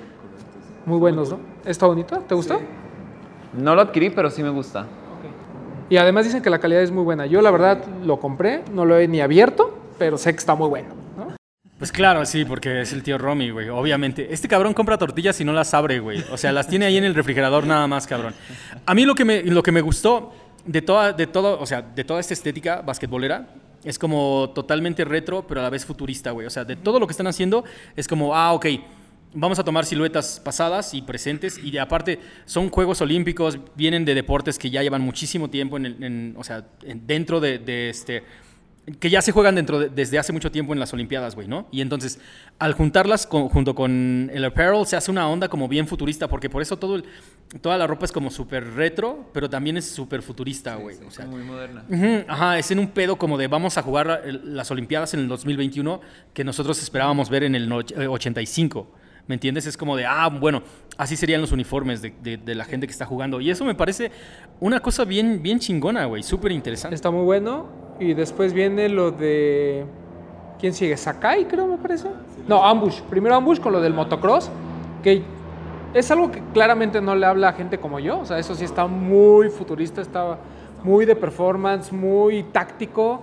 muy 0.86 0.98
buenos, 0.98 1.30
¿no? 1.30 1.38
¿Está 1.64 1.86
bonito? 1.86 2.18
¿Te 2.20 2.34
gustó? 2.34 2.60
No 3.52 3.74
lo 3.74 3.82
adquirí, 3.82 4.10
pero 4.10 4.30
sí 4.30 4.42
me 4.42 4.50
gusta. 4.50 4.86
Y 5.88 5.96
además 5.96 6.24
dicen 6.24 6.42
que 6.42 6.50
la 6.50 6.60
calidad 6.60 6.82
es 6.82 6.92
muy 6.92 7.02
buena. 7.02 7.26
Yo 7.26 7.42
la 7.42 7.50
verdad 7.50 7.84
lo 8.04 8.20
compré, 8.20 8.62
no 8.72 8.84
lo 8.84 8.96
he 8.98 9.08
ni 9.08 9.20
abierto, 9.20 9.76
pero 9.98 10.16
sé 10.18 10.32
que 10.32 10.38
está 10.38 10.54
muy 10.54 10.68
bueno. 10.68 10.88
¿no? 11.16 11.34
Pues 11.78 11.90
claro, 11.90 12.24
sí, 12.24 12.44
porque 12.44 12.82
es 12.82 12.92
el 12.92 13.02
tío 13.02 13.18
Romy, 13.18 13.50
güey, 13.50 13.68
obviamente. 13.68 14.32
Este 14.32 14.46
cabrón 14.46 14.72
compra 14.72 14.98
tortillas 14.98 15.40
y 15.40 15.44
no 15.44 15.52
las 15.52 15.74
abre, 15.74 15.98
güey. 15.98 16.24
O 16.30 16.36
sea, 16.36 16.52
las 16.52 16.68
tiene 16.68 16.86
ahí 16.86 16.96
en 16.96 17.04
el 17.04 17.14
refrigerador 17.14 17.66
nada 17.66 17.86
más, 17.88 18.06
cabrón. 18.06 18.34
A 18.86 18.94
mí 18.94 19.04
lo 19.04 19.16
que 19.16 19.24
me, 19.24 19.42
lo 19.42 19.62
que 19.62 19.72
me 19.72 19.80
gustó 19.80 20.32
de 20.66 20.82
toda, 20.82 21.12
de 21.12 21.26
todo, 21.26 21.58
o 21.60 21.66
sea, 21.66 21.82
de 21.82 22.04
toda 22.04 22.20
esta 22.20 22.34
estética 22.34 22.82
basquetbolera 22.82 23.48
es 23.84 23.98
como 23.98 24.50
totalmente 24.54 25.04
retro, 25.04 25.46
pero 25.46 25.60
a 25.60 25.64
la 25.64 25.70
vez 25.70 25.86
futurista, 25.86 26.32
güey. 26.32 26.46
O 26.46 26.50
sea, 26.50 26.64
de 26.64 26.76
todo 26.76 27.00
lo 27.00 27.06
que 27.06 27.12
están 27.12 27.26
haciendo 27.26 27.64
es 27.96 28.06
como, 28.06 28.34
ah, 28.36 28.52
ok, 28.52 28.66
vamos 29.32 29.58
a 29.58 29.64
tomar 29.64 29.86
siluetas 29.86 30.40
pasadas 30.44 30.92
y 30.92 31.02
presentes 31.02 31.56
y 31.56 31.70
de 31.70 31.80
aparte 31.80 32.18
son 32.44 32.68
Juegos 32.68 33.00
Olímpicos, 33.00 33.58
vienen 33.76 34.04
de 34.04 34.14
deportes 34.14 34.58
que 34.58 34.68
ya 34.70 34.82
llevan 34.82 35.02
muchísimo 35.02 35.48
tiempo 35.48 35.76
en, 35.76 35.86
el- 35.86 36.34
o 36.36 36.44
sea, 36.44 36.66
en- 36.82 37.06
dentro 37.06 37.40
de, 37.40 37.58
de 37.58 37.88
este 37.90 38.22
que 38.98 39.10
ya 39.10 39.22
se 39.22 39.32
juegan 39.32 39.54
dentro 39.54 39.78
de- 39.78 39.88
desde 39.88 40.18
hace 40.18 40.32
mucho 40.32 40.50
tiempo 40.50 40.72
en 40.72 40.80
las 40.80 40.92
Olimpiadas, 40.92 41.34
güey, 41.34 41.46
¿no? 41.48 41.66
Y 41.70 41.80
entonces, 41.80 42.18
al 42.58 42.72
juntarlas 42.72 43.26
con- 43.26 43.48
junto 43.48 43.74
con 43.74 44.30
el 44.32 44.44
apparel, 44.44 44.86
se 44.86 44.96
hace 44.96 45.10
una 45.10 45.28
onda 45.28 45.48
como 45.48 45.68
bien 45.68 45.86
futurista, 45.86 46.28
porque 46.28 46.48
por 46.50 46.62
eso 46.62 46.78
todo 46.78 46.96
el- 46.96 47.04
toda 47.60 47.76
la 47.78 47.86
ropa 47.86 48.04
es 48.04 48.12
como 48.12 48.30
súper 48.30 48.64
retro, 48.74 49.28
pero 49.32 49.50
también 49.50 49.76
es 49.76 49.84
súper 49.90 50.22
futurista, 50.22 50.74
güey. 50.76 50.96
o 51.06 51.10
sea, 51.10 51.26
muy 51.26 51.42
moderna. 51.42 51.84
Ajá, 52.28 52.58
es 52.58 52.70
en 52.70 52.78
un 52.78 52.88
pedo 52.88 53.16
como 53.16 53.36
de 53.38 53.46
vamos 53.48 53.76
a 53.78 53.82
jugar 53.82 54.22
las 54.44 54.70
Olimpiadas 54.70 55.12
en 55.14 55.20
el 55.20 55.28
2021 55.28 56.00
que 56.32 56.44
nosotros 56.44 56.82
esperábamos 56.82 57.28
ver 57.30 57.44
en 57.44 57.54
el 57.54 57.68
no- 57.68 57.80
eh, 57.80 58.06
85. 58.08 58.94
¿Me 59.26 59.34
entiendes? 59.34 59.66
Es 59.66 59.76
como 59.76 59.96
de, 59.96 60.06
ah, 60.06 60.28
bueno, 60.28 60.62
así 60.96 61.14
serían 61.16 61.40
los 61.40 61.52
uniformes 61.52 62.02
de, 62.02 62.12
de- 62.20 62.36
de 62.36 62.54
la 62.56 62.64
gente 62.64 62.86
que 62.88 62.92
está 62.92 63.06
jugando. 63.06 63.40
Y 63.40 63.48
eso 63.50 63.64
me 63.64 63.76
parece 63.76 64.10
una 64.58 64.80
cosa 64.80 65.04
bien, 65.04 65.40
bien 65.40 65.60
chingona, 65.60 66.04
güey, 66.06 66.22
súper 66.24 66.50
interesante. 66.50 66.96
Está 66.96 67.12
muy 67.12 67.22
bueno. 67.24 67.89
Y 68.00 68.14
después 68.14 68.52
viene 68.52 68.88
lo 68.88 69.10
de. 69.12 69.84
¿Quién 70.58 70.74
sigue? 70.74 70.96
Sakai, 70.96 71.44
creo, 71.44 71.66
me 71.66 71.76
parece. 71.78 72.08
No, 72.48 72.64
Ambush. 72.64 73.00
Primero 73.02 73.34
Ambush 73.36 73.60
con 73.60 73.72
lo 73.72 73.80
del 73.80 73.94
motocross. 73.94 74.50
Que 75.02 75.22
es 75.94 76.10
algo 76.10 76.30
que 76.30 76.42
claramente 76.52 77.00
no 77.00 77.14
le 77.14 77.26
habla 77.26 77.48
a 77.50 77.52
gente 77.52 77.78
como 77.78 77.98
yo. 78.00 78.18
O 78.20 78.24
sea, 78.26 78.38
eso 78.38 78.54
sí 78.54 78.64
está 78.64 78.86
muy 78.86 79.48
futurista, 79.50 80.00
está 80.00 80.38
muy 80.82 81.04
de 81.04 81.14
performance, 81.16 81.92
muy 81.92 82.42
táctico. 82.44 83.22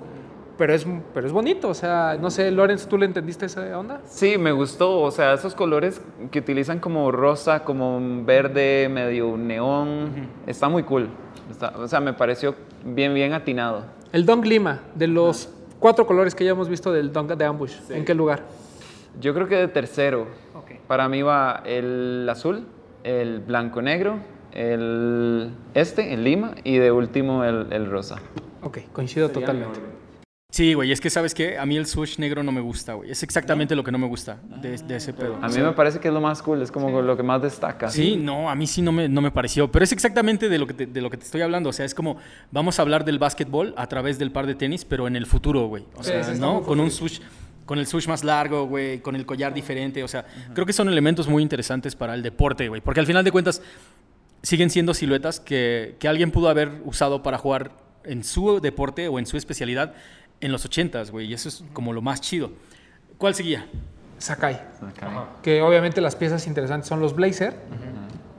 Pero 0.57 0.74
es, 0.74 0.88
pero 1.13 1.27
es 1.27 1.34
bonito. 1.34 1.69
O 1.69 1.74
sea, 1.75 2.17
no 2.19 2.31
sé, 2.31 2.50
Lorenz, 2.50 2.88
¿tú 2.88 2.98
le 2.98 3.05
entendiste 3.05 3.46
esa 3.46 3.77
onda? 3.77 4.01
Sí, 4.05 4.38
me 4.39 4.51
gustó. 4.51 5.01
O 5.01 5.12
sea, 5.12 5.34
esos 5.34 5.53
colores 5.53 6.01
que 6.31 6.39
utilizan 6.39 6.79
como 6.79 7.12
rosa, 7.12 7.63
como 7.63 7.98
un 7.98 8.25
verde, 8.25 8.89
medio 8.91 9.38
neón, 9.38 10.10
está 10.48 10.67
muy 10.69 10.81
cool. 10.84 11.10
Está- 11.51 11.74
o 11.77 11.88
sea, 11.88 12.00
me 12.00 12.13
pareció 12.13 12.55
bien, 12.84 13.13
bien 13.13 13.34
atinado. 13.34 13.84
El 14.14 14.26
Dunk 14.26 14.46
Lima, 14.46 14.82
de 14.96 15.08
los 15.08 15.50
cuatro 15.80 16.08
colores 16.08 16.34
que 16.34 16.46
ya 16.46 16.52
hemos 16.52 16.70
visto 16.70 16.94
del 16.94 17.12
Dunk 17.12 17.32
de 17.32 17.46
Ambush. 17.46 17.76
¿En 17.90 18.06
qué 18.06 18.14
lugar? 18.14 18.44
Yo 19.20 19.34
creo 19.34 19.48
que 19.48 19.56
de 19.56 19.68
tercero. 19.68 20.28
Ok. 20.56 20.80
Para 20.88 21.10
mí 21.10 21.22
va 21.22 21.62
el 21.66 22.28
azul, 22.30 22.66
el 23.04 23.40
blanco 23.40 23.82
negro, 23.82 24.20
el 24.54 25.52
este, 25.74 26.14
el 26.14 26.24
lima, 26.24 26.56
y 26.64 26.78
de 26.78 26.92
último 26.92 27.44
el, 27.44 27.72
el 27.74 27.90
rosa. 27.90 28.18
Ok, 28.64 28.80
coincido 28.94 29.30
totalmente. 29.30 29.80
Sí, 30.50 30.74
güey, 30.74 30.94
es 30.94 31.01
que 31.01 31.10
sabes 31.10 31.34
qué, 31.34 31.58
a 31.58 31.66
mí 31.66 31.75
el 31.75 31.86
swoosh 31.86 32.20
negro 32.20 32.42
no 32.42 32.54
me 32.54 32.62
gusta, 32.62 32.94
güey. 32.94 33.12
Es 33.12 33.22
exactamente 33.22 33.75
lo 33.75 33.84
que 33.84 33.92
no 33.92 33.98
me 33.98 34.08
gusta 34.08 34.39
de, 34.62 34.77
de 34.77 34.96
ese 34.96 35.12
pedo. 35.13 35.38
A 35.42 35.50
mí 35.50 35.58
me 35.58 35.74
parece 35.74 36.00
que 36.00 36.08
es 36.08 36.13
lo 36.13 36.22
más 36.22 36.42
cool, 36.42 36.62
es 36.62 36.72
como 36.72 37.01
lo 37.01 37.18
que 37.18 37.24
más 37.24 37.42
destaca. 37.42 37.89
Sí, 37.89 38.16
no, 38.16 38.50
a 38.50 38.56
mí 38.56 38.66
sí 38.66 38.82
no 38.82 38.94
me, 38.94 39.10
no 39.10 39.20
me 39.20 39.30
pareció, 39.30 39.70
pero 39.70 39.84
es 39.84 39.92
exactamente 39.92 40.48
de 40.48 40.58
lo, 40.58 40.66
que 40.66 40.74
te, 40.74 40.86
de 40.86 41.01
lo 41.01 41.10
que 41.10 41.18
te 41.18 41.25
estoy 41.25 41.42
hablando, 41.42 41.70
o 41.70 41.74
sea, 41.74 41.86
es 41.86 41.94
como 41.94 42.16
vamos 42.50 42.80
a 42.80 42.82
hablar 42.82 43.04
del 43.04 43.20
básquetbol 43.20 43.74
a 43.75 43.88
través 43.88 44.18
del 44.20 44.32
par 44.32 44.48
de 44.48 44.56
tenis, 44.56 44.86
pero 44.86 45.06
en 45.06 45.18
el 45.18 45.25
futuro, 45.25 45.68
güey. 45.68 45.84
O 45.96 46.04
Sí, 46.04 46.12
sea, 46.12 46.34
¿no? 46.36 46.62
Con 46.62 46.80
un 46.80 46.92
swoosh, 46.92 47.20
con 47.66 47.77
el 47.77 47.86
swoosh 47.86 48.08
más 48.08 48.24
largo, 48.24 48.68
güey, 48.68 49.00
con 49.00 49.18
el 49.18 49.25
collar 49.25 49.54
diferente, 49.54 50.01
o 50.01 50.08
sea, 50.08 50.25
creo 50.54 50.66
que 50.66 50.72
son 50.72 50.88
elementos 50.88 51.27
muy 51.27 51.44
interesantes 51.44 51.94
para 51.94 52.14
el 52.14 52.24
deporte, 52.24 52.70
güey, 52.70 52.79
porque 52.79 53.01
al 53.01 53.05
final 53.05 53.25
de 53.25 53.33
cuentas 53.33 53.62
siguen 54.44 54.70
siendo 54.70 54.94
siluetas 54.94 55.42
que, 55.42 55.98
que 56.00 56.07
alguien 56.07 56.31
pudo 56.31 56.48
haber 56.48 56.72
usado 56.86 57.22
para 57.22 57.38
jugar 57.38 57.72
en 58.05 58.24
su 58.24 58.62
deporte 58.62 59.10
o 59.10 59.20
en 59.20 59.25
su 59.25 59.36
especialidad 59.36 59.94
en 60.42 60.52
los 60.52 60.70
80s, 60.70 61.12
güey, 61.12 61.28
y 61.28 61.34
eso 61.34 61.50
es 61.50 61.64
como 61.74 61.94
lo 61.94 62.02
más 62.02 62.22
chido. 62.22 62.52
¿Cuál 63.18 63.34
seguía? 63.36 63.66
Sakai. 64.20 64.56
Acá. 64.56 65.26
Que 65.42 65.62
obviamente 65.62 66.02
las 66.02 66.16
piezas 66.16 66.48
interesantes 66.48 66.88
son 66.88 67.00
los 67.00 67.16
blazer, 67.16 67.56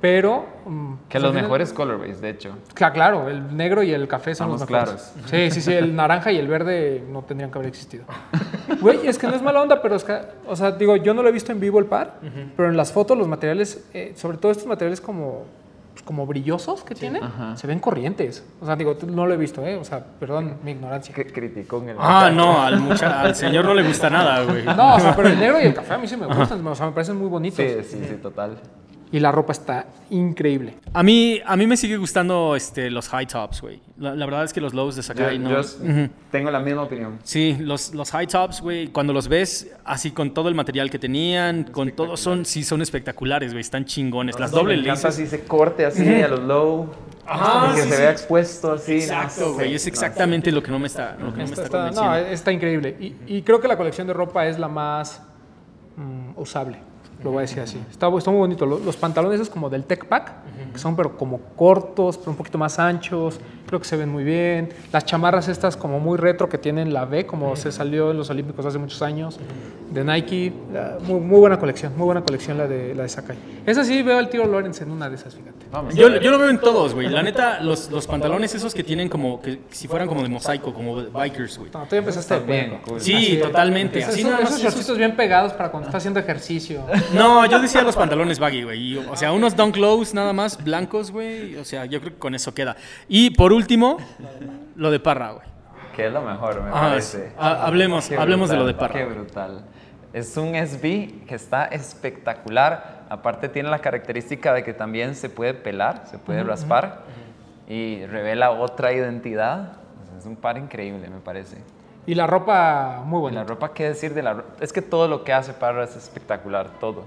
pero... 0.00 0.46
mm, 0.66 0.94
Que 1.08 1.18
pues, 1.18 1.22
los 1.22 1.34
mejores 1.34 1.72
colorways, 1.72 2.20
de 2.20 2.30
hecho. 2.30 2.56
Cla- 2.74 2.92
Claro, 2.92 3.28
el 3.28 3.56
negro 3.56 3.82
y 3.82 3.92
el 3.92 4.06
café 4.06 4.34
son 4.34 4.46
Vamos 4.48 4.60
los 4.62 4.70
mejores. 4.70 5.12
claros. 5.12 5.30
Sí, 5.30 5.50
sí, 5.50 5.60
sí, 5.60 5.72
el 5.72 5.94
naranja 5.96 6.30
y 6.32 6.38
el 6.38 6.46
verde 6.48 7.04
no 7.10 7.22
tendrían 7.22 7.50
que 7.50 7.58
haber 7.58 7.68
existido. 7.68 8.04
Güey, 8.80 9.08
es 9.08 9.18
que 9.18 9.26
no 9.26 9.34
es 9.34 9.42
mala 9.42 9.60
onda, 9.62 9.82
pero 9.82 9.96
es 9.96 10.04
que, 10.04 10.16
o 10.46 10.54
sea, 10.54 10.70
digo, 10.72 10.94
yo 10.96 11.12
no 11.14 11.22
lo 11.22 11.28
he 11.30 11.32
visto 11.32 11.50
en 11.50 11.58
vivo 11.58 11.78
el 11.80 11.86
par, 11.86 12.20
pero 12.56 12.68
en 12.68 12.76
las 12.76 12.92
fotos 12.92 13.16
los 13.18 13.26
materiales, 13.26 13.84
eh, 13.94 14.12
sobre 14.14 14.36
todo 14.36 14.52
estos 14.52 14.66
materiales 14.68 15.00
como, 15.00 15.46
pues, 15.98 16.06
como 16.06 16.26
brillosos 16.26 16.84
que 16.84 16.94
tienen, 16.94 17.22
se 17.56 17.66
ven 17.66 17.80
corrientes. 17.80 18.44
O 18.60 18.66
sea, 18.66 18.76
digo, 18.76 18.96
no 19.06 19.26
lo 19.26 19.34
he 19.34 19.36
visto, 19.36 19.66
¿eh? 19.66 19.74
O 19.76 19.84
sea, 19.84 19.98
perdón 20.20 20.58
mi 20.62 20.70
ignorancia. 20.70 21.12
Que 21.14 21.26
criticó 21.26 21.78
en 21.82 21.88
el. 21.90 21.96
Ah, 21.98 22.30
no, 22.32 22.62
al, 22.62 22.78
mucha- 22.80 23.20
al 23.22 23.34
señor 23.34 23.64
no 23.64 23.74
le 23.74 23.82
gusta 23.82 24.08
nada, 24.08 24.42
güey. 24.44 24.64
No, 24.76 24.94
o 24.94 25.00
sea, 25.00 25.16
pero 25.16 25.28
el 25.28 25.38
negro 25.38 25.60
y 25.60 25.64
el 25.64 25.74
café 25.80 25.94
a 25.94 25.98
mí 25.98 26.06
sí 26.06 26.16
me 26.16 26.26
gustan, 26.26 26.64
o 26.64 26.74
sea, 26.74 26.86
me 26.86 26.92
parecen 26.92 27.16
muy 27.16 27.28
bonitos. 27.28 27.58
Sí, 27.58 27.74
sí, 27.82 28.04
sí, 28.08 28.14
total. 28.22 28.58
Y 29.10 29.20
la 29.20 29.32
ropa 29.32 29.52
está 29.52 29.86
increíble. 30.10 30.74
A 30.92 31.02
mí, 31.02 31.40
a 31.46 31.56
mí 31.56 31.66
me 31.66 31.78
sigue 31.78 31.96
gustando 31.96 32.54
este, 32.54 32.90
los 32.90 33.08
high 33.08 33.26
tops, 33.26 33.62
güey. 33.62 33.80
La, 33.96 34.14
la 34.14 34.26
verdad 34.26 34.44
es 34.44 34.52
que 34.52 34.60
los 34.60 34.74
lows 34.74 34.96
de 34.96 35.00
Yo, 35.02 35.06
Sakai 35.06 35.38
no... 35.38 35.50
yo 35.50 36.08
tengo 36.30 36.50
la 36.50 36.60
misma 36.60 36.82
opinión. 36.82 37.18
Sí, 37.24 37.56
los, 37.58 37.94
los 37.94 38.10
high 38.10 38.26
tops, 38.26 38.60
güey, 38.60 38.88
cuando 38.88 39.14
los 39.14 39.28
ves 39.28 39.70
así 39.84 40.10
con 40.10 40.34
todo 40.34 40.50
el 40.50 40.54
material 40.54 40.90
que 40.90 40.98
tenían, 40.98 41.64
con 41.64 41.90
todo, 41.92 42.18
son, 42.18 42.44
sí, 42.44 42.62
son 42.64 42.82
espectaculares, 42.82 43.52
güey, 43.52 43.62
están 43.62 43.86
chingones. 43.86 44.38
Las 44.38 44.50
doble 44.50 44.76
laces. 44.76 45.06
así 45.06 45.26
se 45.26 45.40
corte 45.44 45.86
así 45.86 46.06
a 46.20 46.28
los 46.28 46.40
low. 46.40 46.90
Ajá, 47.30 47.72
y 47.72 47.76
que 47.76 47.82
sí, 47.82 47.88
se 47.88 47.94
sí. 47.94 48.00
vea 48.02 48.10
expuesto 48.10 48.72
así. 48.72 48.92
Exacto, 48.94 49.54
güey, 49.54 49.74
es 49.74 49.84
no 49.84 49.88
exactamente 49.90 50.50
lo 50.52 50.62
que 50.62 50.70
no 50.70 50.78
me 50.78 50.86
está, 50.86 51.12
lo 51.20 51.32
que 51.32 51.38
no 51.42 51.44
me 51.44 51.44
Está, 51.44 51.52
está 51.62 51.62
está- 51.64 51.78
convenciendo. 51.78 52.10
no, 52.10 52.16
está 52.34 52.52
increíble. 52.52 52.96
Y, 53.00 53.16
y 53.38 53.42
creo 53.42 53.60
que 53.60 53.68
la 53.68 53.76
colección 53.76 54.06
de 54.06 54.12
ropa 54.14 54.46
es 54.46 54.58
la 54.58 54.68
más 54.68 55.22
mm, 55.96 56.30
usable, 56.40 56.78
lo 57.22 57.30
voy 57.30 57.38
a 57.38 57.40
decir 57.42 57.60
así. 57.60 57.78
Está, 57.90 58.08
está 58.16 58.30
muy 58.30 58.38
bonito. 58.38 58.66
Los, 58.66 58.82
los 58.82 58.96
pantalones 58.96 59.40
esos 59.40 59.50
como 59.50 59.68
del 59.68 59.84
Tech 59.84 60.06
Pack, 60.06 60.32
que 60.72 60.78
son 60.78 60.94
pero 60.96 61.16
como 61.16 61.40
cortos, 61.56 62.18
pero 62.18 62.30
un 62.30 62.36
poquito 62.36 62.58
más 62.58 62.78
anchos, 62.78 63.40
creo 63.68 63.78
que 63.80 63.86
se 63.86 63.96
ven 63.96 64.08
muy 64.08 64.24
bien. 64.24 64.70
Las 64.92 65.04
chamarras 65.04 65.46
estas 65.48 65.76
como 65.76 66.00
muy 66.00 66.18
retro 66.18 66.48
que 66.48 66.58
tienen 66.58 66.92
la 66.92 67.04
B, 67.04 67.26
como 67.26 67.54
se 67.54 67.70
salió 67.70 68.10
en 68.10 68.16
los 68.16 68.28
Olímpicos 68.30 68.66
hace 68.66 68.78
muchos 68.78 69.00
años, 69.02 69.38
de 69.92 70.02
Nike. 70.04 70.52
La- 70.72 70.98
Muy, 71.06 71.20
muy 71.20 71.38
buena 71.38 71.58
colección, 71.58 71.92
muy 71.96 72.06
buena 72.06 72.22
colección 72.22 72.58
la 72.58 72.66
de, 72.66 72.94
la 72.94 73.04
de 73.04 73.08
Sakai. 73.08 73.36
Esa 73.66 73.84
sí 73.84 74.02
veo 74.02 74.18
al 74.18 74.28
tiro 74.28 74.46
Lawrence 74.46 74.82
en 74.82 74.90
una 74.90 75.08
de 75.08 75.14
esas, 75.16 75.34
fíjate. 75.34 75.52
Vamos. 75.70 75.94
Yo, 75.94 76.08
yo 76.20 76.30
lo 76.30 76.38
veo 76.38 76.48
en 76.48 76.58
todos, 76.58 76.94
güey. 76.94 77.08
La 77.08 77.22
neta, 77.22 77.60
los, 77.60 77.90
los 77.90 78.06
pantalones 78.06 78.54
esos 78.54 78.74
que 78.74 78.82
tienen 78.82 79.08
como, 79.10 79.40
que 79.42 79.60
si 79.70 79.86
fueran 79.86 80.08
como 80.08 80.22
de 80.22 80.28
mosaico, 80.30 80.72
como 80.72 80.96
bikers, 80.96 81.58
güey. 81.58 81.70
No, 81.72 81.80
tú 81.82 81.88
ya 81.90 81.98
empezaste 81.98 82.38
bien, 82.40 82.80
cool. 82.86 83.00
Sí, 83.00 83.14
Así 83.14 83.36
totalmente. 83.38 83.98
Esos, 83.98 84.14
Así 84.14 84.22
esos 84.22 84.40
esos- 84.40 84.62
shortcitos 84.62 84.96
bien 84.96 85.14
pegados 85.14 85.52
para 85.52 85.70
cuando 85.70 85.88
estás 85.88 86.00
haciendo 86.00 86.20
ejercicio. 86.20 86.82
No, 87.14 87.44
yo 87.44 87.60
decía 87.60 87.82
los 87.82 87.96
pantalones 87.96 88.38
baggy, 88.38 88.62
güey. 88.62 88.96
O 88.96 89.16
sea, 89.16 89.32
unos 89.32 89.54
dunk 89.56 89.76
lows 89.76 90.14
nada 90.14 90.32
más, 90.32 90.62
blancos, 90.64 91.10
güey. 91.10 91.56
O 91.56 91.64
sea, 91.66 91.84
yo 91.84 92.00
creo 92.00 92.12
que 92.14 92.18
con 92.18 92.34
eso 92.34 92.54
queda. 92.54 92.76
Y 93.08 93.30
por 93.30 93.52
último, 93.58 93.98
lo 94.76 94.90
de 94.90 95.00
Parra, 95.00 95.32
güey. 95.32 95.46
Que 95.94 96.06
es 96.06 96.12
lo 96.12 96.22
mejor, 96.22 96.62
me 96.62 96.68
Ah, 96.70 96.88
parece. 96.90 97.32
ha- 97.38 97.66
hablemos, 97.66 98.08
Qué 98.08 98.16
hablemos 98.16 98.48
de 98.50 98.56
lo 98.56 98.64
de 98.66 98.74
Parra. 98.74 98.94
Qué 98.94 99.04
brutal. 99.04 99.64
Es 100.12 100.36
un 100.36 100.54
SB 100.54 101.24
que 101.26 101.34
está 101.34 101.66
espectacular. 101.66 103.04
Aparte 103.10 103.48
tiene 103.48 103.68
la 103.68 103.78
característica 103.80 104.52
de 104.54 104.62
que 104.64 104.72
también 104.74 105.14
se 105.14 105.28
puede 105.28 105.54
pelar, 105.54 106.04
se 106.10 106.18
puede 106.18 106.42
raspar 106.44 107.02
y 107.68 108.04
revela 108.06 108.50
otra 108.52 108.92
identidad. 108.92 109.72
Es 110.18 110.24
un 110.26 110.36
par 110.36 110.56
increíble, 110.58 111.08
me 111.08 111.20
parece. 111.20 111.58
Y 112.06 112.14
la 112.14 112.26
ropa 112.26 113.02
muy 113.04 113.20
buena. 113.20 113.40
la 113.40 113.46
ropa, 113.46 113.74
¿qué 113.74 113.84
decir 113.88 114.14
de 114.14 114.22
la 114.22 114.34
ropa? 114.34 114.50
Es 114.60 114.72
que 114.72 114.80
todo 114.82 115.08
lo 115.08 115.24
que 115.24 115.32
hace 115.32 115.52
Parra 115.52 115.84
es 115.84 115.94
espectacular, 115.96 116.70
todo. 116.80 117.04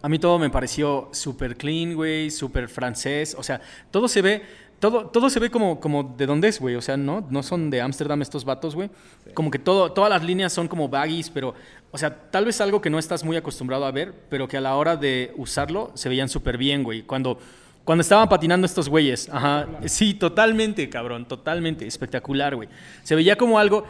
A 0.00 0.08
mí 0.08 0.18
todo 0.18 0.38
me 0.38 0.48
pareció 0.50 1.08
súper 1.12 1.56
clean, 1.56 1.94
güey, 1.94 2.30
súper 2.30 2.68
francés. 2.68 3.36
O 3.38 3.42
sea, 3.42 3.60
todo 3.90 4.08
se 4.08 4.22
ve, 4.22 4.42
todo, 4.82 5.06
todo 5.06 5.30
se 5.30 5.38
ve 5.38 5.48
como, 5.48 5.78
como 5.78 6.02
de 6.02 6.26
dónde 6.26 6.48
es, 6.48 6.58
güey. 6.58 6.74
O 6.74 6.82
sea, 6.82 6.96
no, 6.96 7.24
no 7.30 7.44
son 7.44 7.70
de 7.70 7.80
Ámsterdam 7.80 8.20
estos 8.20 8.44
vatos, 8.44 8.74
güey. 8.74 8.90
Como 9.32 9.48
que 9.48 9.60
todo, 9.60 9.92
todas 9.92 10.10
las 10.10 10.24
líneas 10.24 10.52
son 10.52 10.66
como 10.66 10.88
baggies, 10.88 11.30
pero, 11.30 11.54
o 11.92 11.98
sea, 11.98 12.12
tal 12.32 12.46
vez 12.46 12.60
algo 12.60 12.80
que 12.80 12.90
no 12.90 12.98
estás 12.98 13.22
muy 13.22 13.36
acostumbrado 13.36 13.86
a 13.86 13.92
ver, 13.92 14.12
pero 14.28 14.48
que 14.48 14.56
a 14.56 14.60
la 14.60 14.74
hora 14.74 14.96
de 14.96 15.32
usarlo 15.36 15.92
se 15.94 16.08
veían 16.08 16.28
súper 16.28 16.58
bien, 16.58 16.82
güey. 16.82 17.02
Cuando, 17.02 17.38
cuando 17.84 18.02
estaban 18.02 18.28
patinando 18.28 18.66
estos 18.66 18.88
güeyes, 18.88 19.28
ajá. 19.30 19.68
Sí, 19.86 20.14
totalmente, 20.14 20.88
cabrón, 20.90 21.28
totalmente. 21.28 21.86
Espectacular, 21.86 22.56
güey. 22.56 22.68
Se 23.04 23.14
veía 23.14 23.36
como 23.36 23.60
algo. 23.60 23.84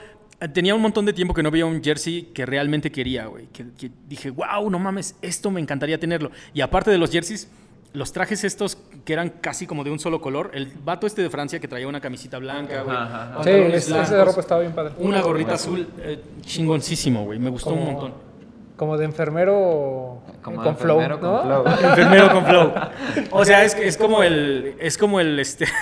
Tenía 0.52 0.74
un 0.74 0.82
montón 0.82 1.06
de 1.06 1.14
tiempo 1.14 1.32
que 1.32 1.42
no 1.42 1.50
veía 1.50 1.64
un 1.64 1.82
jersey 1.82 2.24
que 2.34 2.44
realmente 2.44 2.92
quería, 2.92 3.24
güey. 3.28 3.46
Que, 3.46 3.64
que 3.78 3.90
dije, 4.06 4.28
wow, 4.28 4.68
no 4.68 4.78
mames, 4.78 5.16
esto 5.22 5.50
me 5.50 5.62
encantaría 5.62 5.98
tenerlo. 5.98 6.30
Y 6.52 6.60
aparte 6.60 6.90
de 6.90 6.98
los 6.98 7.10
jerseys, 7.10 7.48
los 7.92 8.12
trajes 8.12 8.44
estos 8.44 8.78
que 9.04 9.12
eran 9.12 9.28
casi 9.28 9.66
como 9.66 9.84
de 9.84 9.90
un 9.90 9.98
solo 9.98 10.20
color. 10.20 10.50
El 10.54 10.66
vato 10.84 11.06
este 11.06 11.22
de 11.22 11.30
Francia 11.30 11.60
que 11.60 11.68
traía 11.68 11.86
una 11.86 12.00
camisita 12.00 12.38
blanca, 12.38 12.82
güey. 12.82 12.96
Sí, 13.44 13.50
ese, 13.74 14.14
de 14.14 14.24
ropa 14.24 14.40
estaba 14.40 14.60
bien 14.60 14.72
padre. 14.72 14.94
Una 14.98 15.20
gorrita 15.20 15.54
azul, 15.54 15.86
eh, 15.98 16.20
chingoncísimo, 16.42 17.24
güey. 17.24 17.38
Me 17.38 17.50
gustó 17.50 17.70
un 17.70 17.84
montón. 17.84 18.32
Como 18.76 18.96
de 18.96 19.04
enfermero 19.04 20.22
Como 20.42 20.62
con 20.62 20.76
flow, 20.76 21.00
enfermero 21.00 21.20
¿no? 21.20 21.42
con 21.42 21.46
flow. 21.46 21.90
Enfermero 21.90 22.32
con 22.32 22.46
flow. 22.46 22.72
O 23.30 23.44
sea, 23.44 23.64
es, 23.64 23.74
es 23.74 23.96
como 23.96 24.22
el. 24.22 24.74
Es 24.80 24.98
como 24.98 25.20
el 25.20 25.38
este. 25.38 25.66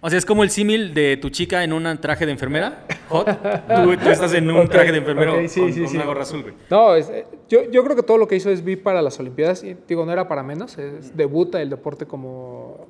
O 0.00 0.10
sea, 0.10 0.18
es 0.18 0.26
como 0.26 0.42
el 0.42 0.50
símil 0.50 0.92
de 0.92 1.16
tu 1.16 1.30
chica 1.30 1.64
en 1.64 1.72
un 1.72 1.96
traje 1.98 2.26
de 2.26 2.32
enfermera. 2.32 2.84
Hot. 3.08 3.26
Tú, 3.84 3.96
tú 3.96 4.08
estás 4.10 4.32
en 4.34 4.50
un 4.50 4.58
Ok, 4.66 4.70
traje 4.70 4.92
de 4.92 4.98
enfermero 4.98 5.34
sí, 5.48 5.60
con, 5.60 5.72
sí, 5.72 5.80
con 5.80 5.88
sí. 5.90 5.96
una 5.96 6.06
gorra 6.06 6.22
azul, 6.22 6.42
güey. 6.42 6.54
No, 6.70 6.94
es- 6.94 7.10
eh, 7.10 7.26
yo, 7.48 7.62
yo 7.70 7.84
creo 7.84 7.96
que 7.96 8.02
todo 8.02 8.18
lo 8.18 8.26
que 8.28 8.36
hizo 8.36 8.50
SB 8.54 8.76
para 8.82 9.02
las 9.02 9.18
Olimpiadas, 9.20 9.62
y 9.64 9.76
digo, 9.86 10.04
no 10.06 10.12
era 10.12 10.26
para 10.28 10.42
menos, 10.42 10.78
es- 10.78 11.16
debuta 11.16 11.60
el 11.60 11.70
deporte 11.70 12.06
como, 12.06 12.86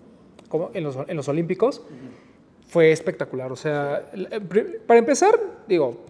como 0.48 0.70
en, 0.74 0.84
los, 0.84 0.96
en 1.06 1.16
los 1.16 1.28
Olímpicos, 1.28 1.82
fue 2.68 2.92
espectacular. 2.92 3.50
O 3.52 3.56
sea, 3.56 4.10
pri- 4.48 4.78
para 4.86 4.98
empezar, 4.98 5.38
digo, 5.68 6.04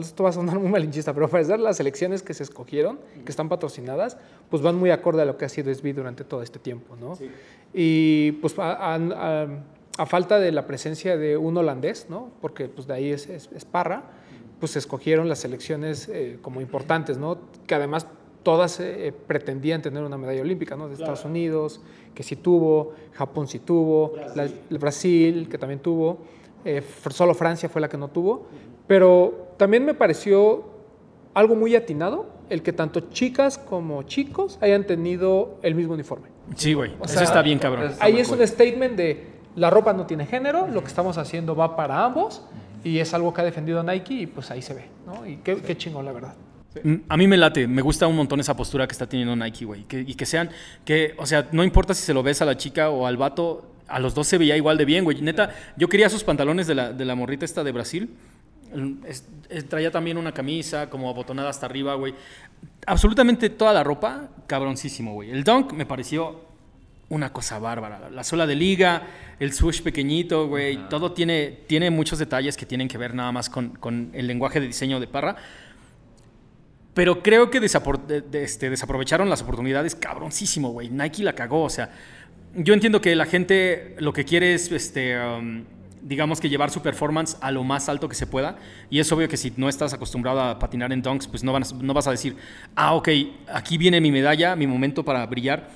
esto 0.00 0.22
va 0.24 0.30
a 0.30 0.32
sonar 0.32 0.58
muy 0.58 0.70
malinchista, 0.70 1.12
pero 1.12 1.28
para 1.28 1.42
empezar, 1.42 1.60
las 1.60 1.78
elecciones 1.80 2.22
que 2.22 2.32
se 2.34 2.42
escogieron, 2.42 2.98
que 3.24 3.30
están 3.30 3.48
patrocinadas, 3.48 4.16
pues 4.50 4.62
van 4.62 4.76
muy 4.76 4.90
acorde 4.90 5.22
a 5.22 5.24
lo 5.26 5.36
que 5.36 5.44
ha 5.44 5.48
sido 5.48 5.70
SB 5.74 5.92
durante 5.94 6.24
todo 6.24 6.42
este 6.42 6.58
tiempo, 6.58 6.96
¿no? 6.96 7.18
Y 7.74 8.32
pues 8.40 8.58
a, 8.58 8.94
a- 8.94 9.46
a- 9.98 10.06
falta 10.06 10.38
de 10.38 10.52
la 10.52 10.66
presencia 10.66 11.16
de 11.16 11.36
un 11.36 11.56
holandés, 11.56 12.06
¿no? 12.08 12.30
Porque 12.40 12.68
pues 12.68 12.86
de 12.86 12.94
ahí 12.94 13.10
es, 13.10 13.28
es- 13.28 13.50
es 13.54 13.64
Parra, 13.64 14.04
pues 14.60 14.76
escogieron 14.76 15.28
las 15.28 15.40
selecciones 15.40 16.08
eh, 16.08 16.38
como 16.42 16.60
importantes, 16.60 17.18
¿no? 17.18 17.38
Que 17.66 17.74
además 17.74 18.06
todas 18.42 18.80
eh, 18.80 19.12
pretendían 19.26 19.82
tener 19.82 20.02
una 20.02 20.16
medalla 20.16 20.40
olímpica, 20.40 20.76
¿no? 20.76 20.88
De 20.88 20.94
Estados 20.94 21.24
Unidos, 21.24 21.80
que 22.14 22.22
sí 22.22 22.36
tuvo, 22.36 22.94
Japón 23.12 23.46
sí 23.48 23.58
tuvo, 23.58 24.14
la- 24.34 24.44
el 24.44 24.78
Brasil, 24.78 25.48
que 25.50 25.58
también 25.58 25.80
tuvo, 25.80 26.18
eh, 26.64 26.82
solo 27.10 27.34
Francia 27.34 27.68
fue 27.68 27.80
la 27.80 27.88
que 27.88 27.96
no 27.98 28.08
tuvo, 28.08 28.46
pero 28.86 29.48
también 29.58 29.84
me 29.84 29.94
pareció 29.94 30.64
algo 31.34 31.54
muy 31.54 31.76
atinado 31.76 32.26
el 32.48 32.62
que 32.62 32.72
tanto 32.72 33.00
chicas 33.10 33.58
como 33.58 34.02
chicos 34.04 34.58
hayan 34.62 34.84
tenido 34.86 35.58
el 35.62 35.74
mismo 35.74 35.92
uniforme. 35.94 36.28
Sí, 36.56 36.72
güey. 36.72 36.92
O 36.98 37.04
Eso 37.04 37.14
sea, 37.14 37.22
está 37.24 37.42
bien, 37.42 37.58
cabrón. 37.58 37.92
Ahí 38.00 38.18
es 38.18 38.30
un 38.30 38.44
statement 38.46 38.96
de 38.96 39.37
la 39.58 39.70
ropa 39.70 39.92
no 39.92 40.06
tiene 40.06 40.26
género, 40.26 40.66
lo 40.68 40.80
que 40.82 40.88
estamos 40.88 41.18
haciendo 41.18 41.54
va 41.56 41.76
para 41.76 42.04
ambos 42.04 42.42
y 42.84 42.98
es 42.98 43.12
algo 43.14 43.32
que 43.34 43.40
ha 43.40 43.44
defendido 43.44 43.82
Nike 43.82 44.14
y 44.14 44.26
pues 44.26 44.50
ahí 44.50 44.62
se 44.62 44.74
ve, 44.74 44.84
¿no? 45.06 45.26
Y 45.26 45.36
qué, 45.38 45.56
qué 45.56 45.76
chingón, 45.76 46.04
la 46.04 46.12
verdad. 46.12 46.34
Mm, 46.84 46.94
A 47.08 47.16
mí 47.16 47.26
me 47.26 47.36
late, 47.36 47.66
me 47.66 47.82
gusta 47.82 48.06
un 48.06 48.14
montón 48.16 48.38
esa 48.40 48.54
postura 48.56 48.86
que 48.86 48.92
está 48.92 49.06
teniendo 49.08 49.34
Nike, 49.34 49.64
güey. 49.64 49.84
Que- 49.84 50.00
y 50.06 50.14
que 50.14 50.26
sean, 50.26 50.50
que, 50.84 51.14
o 51.18 51.26
sea, 51.26 51.48
no 51.52 51.64
importa 51.64 51.92
si 51.94 52.02
se 52.02 52.14
lo 52.14 52.22
ves 52.22 52.40
a 52.42 52.44
la 52.44 52.56
chica 52.56 52.90
o 52.90 53.06
al 53.06 53.16
vato, 53.16 53.64
a 53.88 53.98
los 53.98 54.14
dos 54.14 54.26
se 54.28 54.38
veía 54.38 54.56
igual 54.56 54.76
de 54.78 54.84
bien, 54.84 55.02
güey. 55.04 55.20
Neta, 55.22 55.50
yo 55.76 55.88
quería 55.88 56.08
sus 56.08 56.22
pantalones 56.24 56.66
de 56.66 56.74
la, 56.74 56.92
de 56.92 57.04
la 57.04 57.14
morrita 57.14 57.44
esta 57.44 57.64
de 57.64 57.72
Brasil. 57.72 58.14
Mm, 58.74 59.04
es- 59.06 59.26
es- 59.48 59.68
traía 59.68 59.90
también 59.90 60.18
una 60.18 60.32
camisa 60.32 60.88
como 60.90 61.08
abotonada 61.08 61.48
hasta 61.48 61.66
arriba, 61.66 61.94
güey. 61.94 62.14
Absolutamente 62.86 63.50
toda 63.50 63.72
la 63.72 63.82
ropa, 63.82 64.28
cabroncísimo, 64.46 65.14
güey. 65.14 65.30
El 65.30 65.44
dunk 65.44 65.72
me 65.72 65.84
pareció 65.86 66.40
una 67.10 67.32
cosa 67.32 67.58
bárbara. 67.58 67.98
La- 67.98 68.10
La 68.10 68.24
suela 68.24 68.46
de 68.46 68.54
liga, 68.54 69.02
el 69.40 69.52
swoosh 69.52 69.82
pequeñito, 69.82 70.48
güey. 70.48 70.88
Todo 70.88 71.12
tiene, 71.12 71.60
tiene 71.66 71.90
muchos 71.90 72.18
detalles 72.18 72.56
que 72.56 72.66
tienen 72.66 72.88
que 72.88 72.98
ver 72.98 73.14
nada 73.14 73.30
más 73.32 73.48
con, 73.48 73.70
con 73.70 74.10
el 74.12 74.26
lenguaje 74.26 74.60
de 74.60 74.66
diseño 74.66 74.98
de 75.00 75.06
Parra. 75.06 75.36
Pero 76.94 77.22
creo 77.22 77.50
que 77.50 77.60
desapor- 77.60 78.04
de- 78.06 78.22
de- 78.22 78.42
este, 78.42 78.70
desaprovecharon 78.70 79.30
las 79.30 79.42
oportunidades 79.42 79.94
cabroncísimo, 79.94 80.70
güey. 80.70 80.88
Nike 80.90 81.22
la 81.22 81.34
cagó, 81.34 81.62
o 81.62 81.70
sea, 81.70 81.90
yo 82.54 82.74
entiendo 82.74 83.00
que 83.00 83.14
la 83.14 83.26
gente 83.26 83.94
lo 83.98 84.12
que 84.12 84.24
quiere 84.24 84.54
es, 84.54 84.72
este, 84.72 85.16
um, 85.20 85.64
digamos 86.02 86.40
que 86.40 86.48
llevar 86.48 86.70
su 86.70 86.82
performance 86.82 87.36
a 87.40 87.52
lo 87.52 87.62
más 87.62 87.88
alto 87.88 88.08
que 88.08 88.16
se 88.16 88.26
pueda. 88.26 88.56
Y 88.90 88.98
es 88.98 89.12
obvio 89.12 89.28
que 89.28 89.36
si 89.36 89.52
no 89.56 89.68
estás 89.68 89.92
acostumbrado 89.92 90.40
a 90.40 90.58
patinar 90.58 90.92
en 90.92 91.02
dunks, 91.02 91.28
pues 91.28 91.44
no, 91.44 91.52
van 91.52 91.62
no 91.80 91.94
vas 91.94 92.08
a 92.08 92.10
decir, 92.10 92.36
ah, 92.74 92.94
ok, 92.94 93.08
aquí 93.52 93.78
viene 93.78 94.00
mi 94.00 94.10
medalla, 94.10 94.56
mi 94.56 94.66
momento 94.66 95.04
para 95.04 95.24
brillar. 95.26 95.68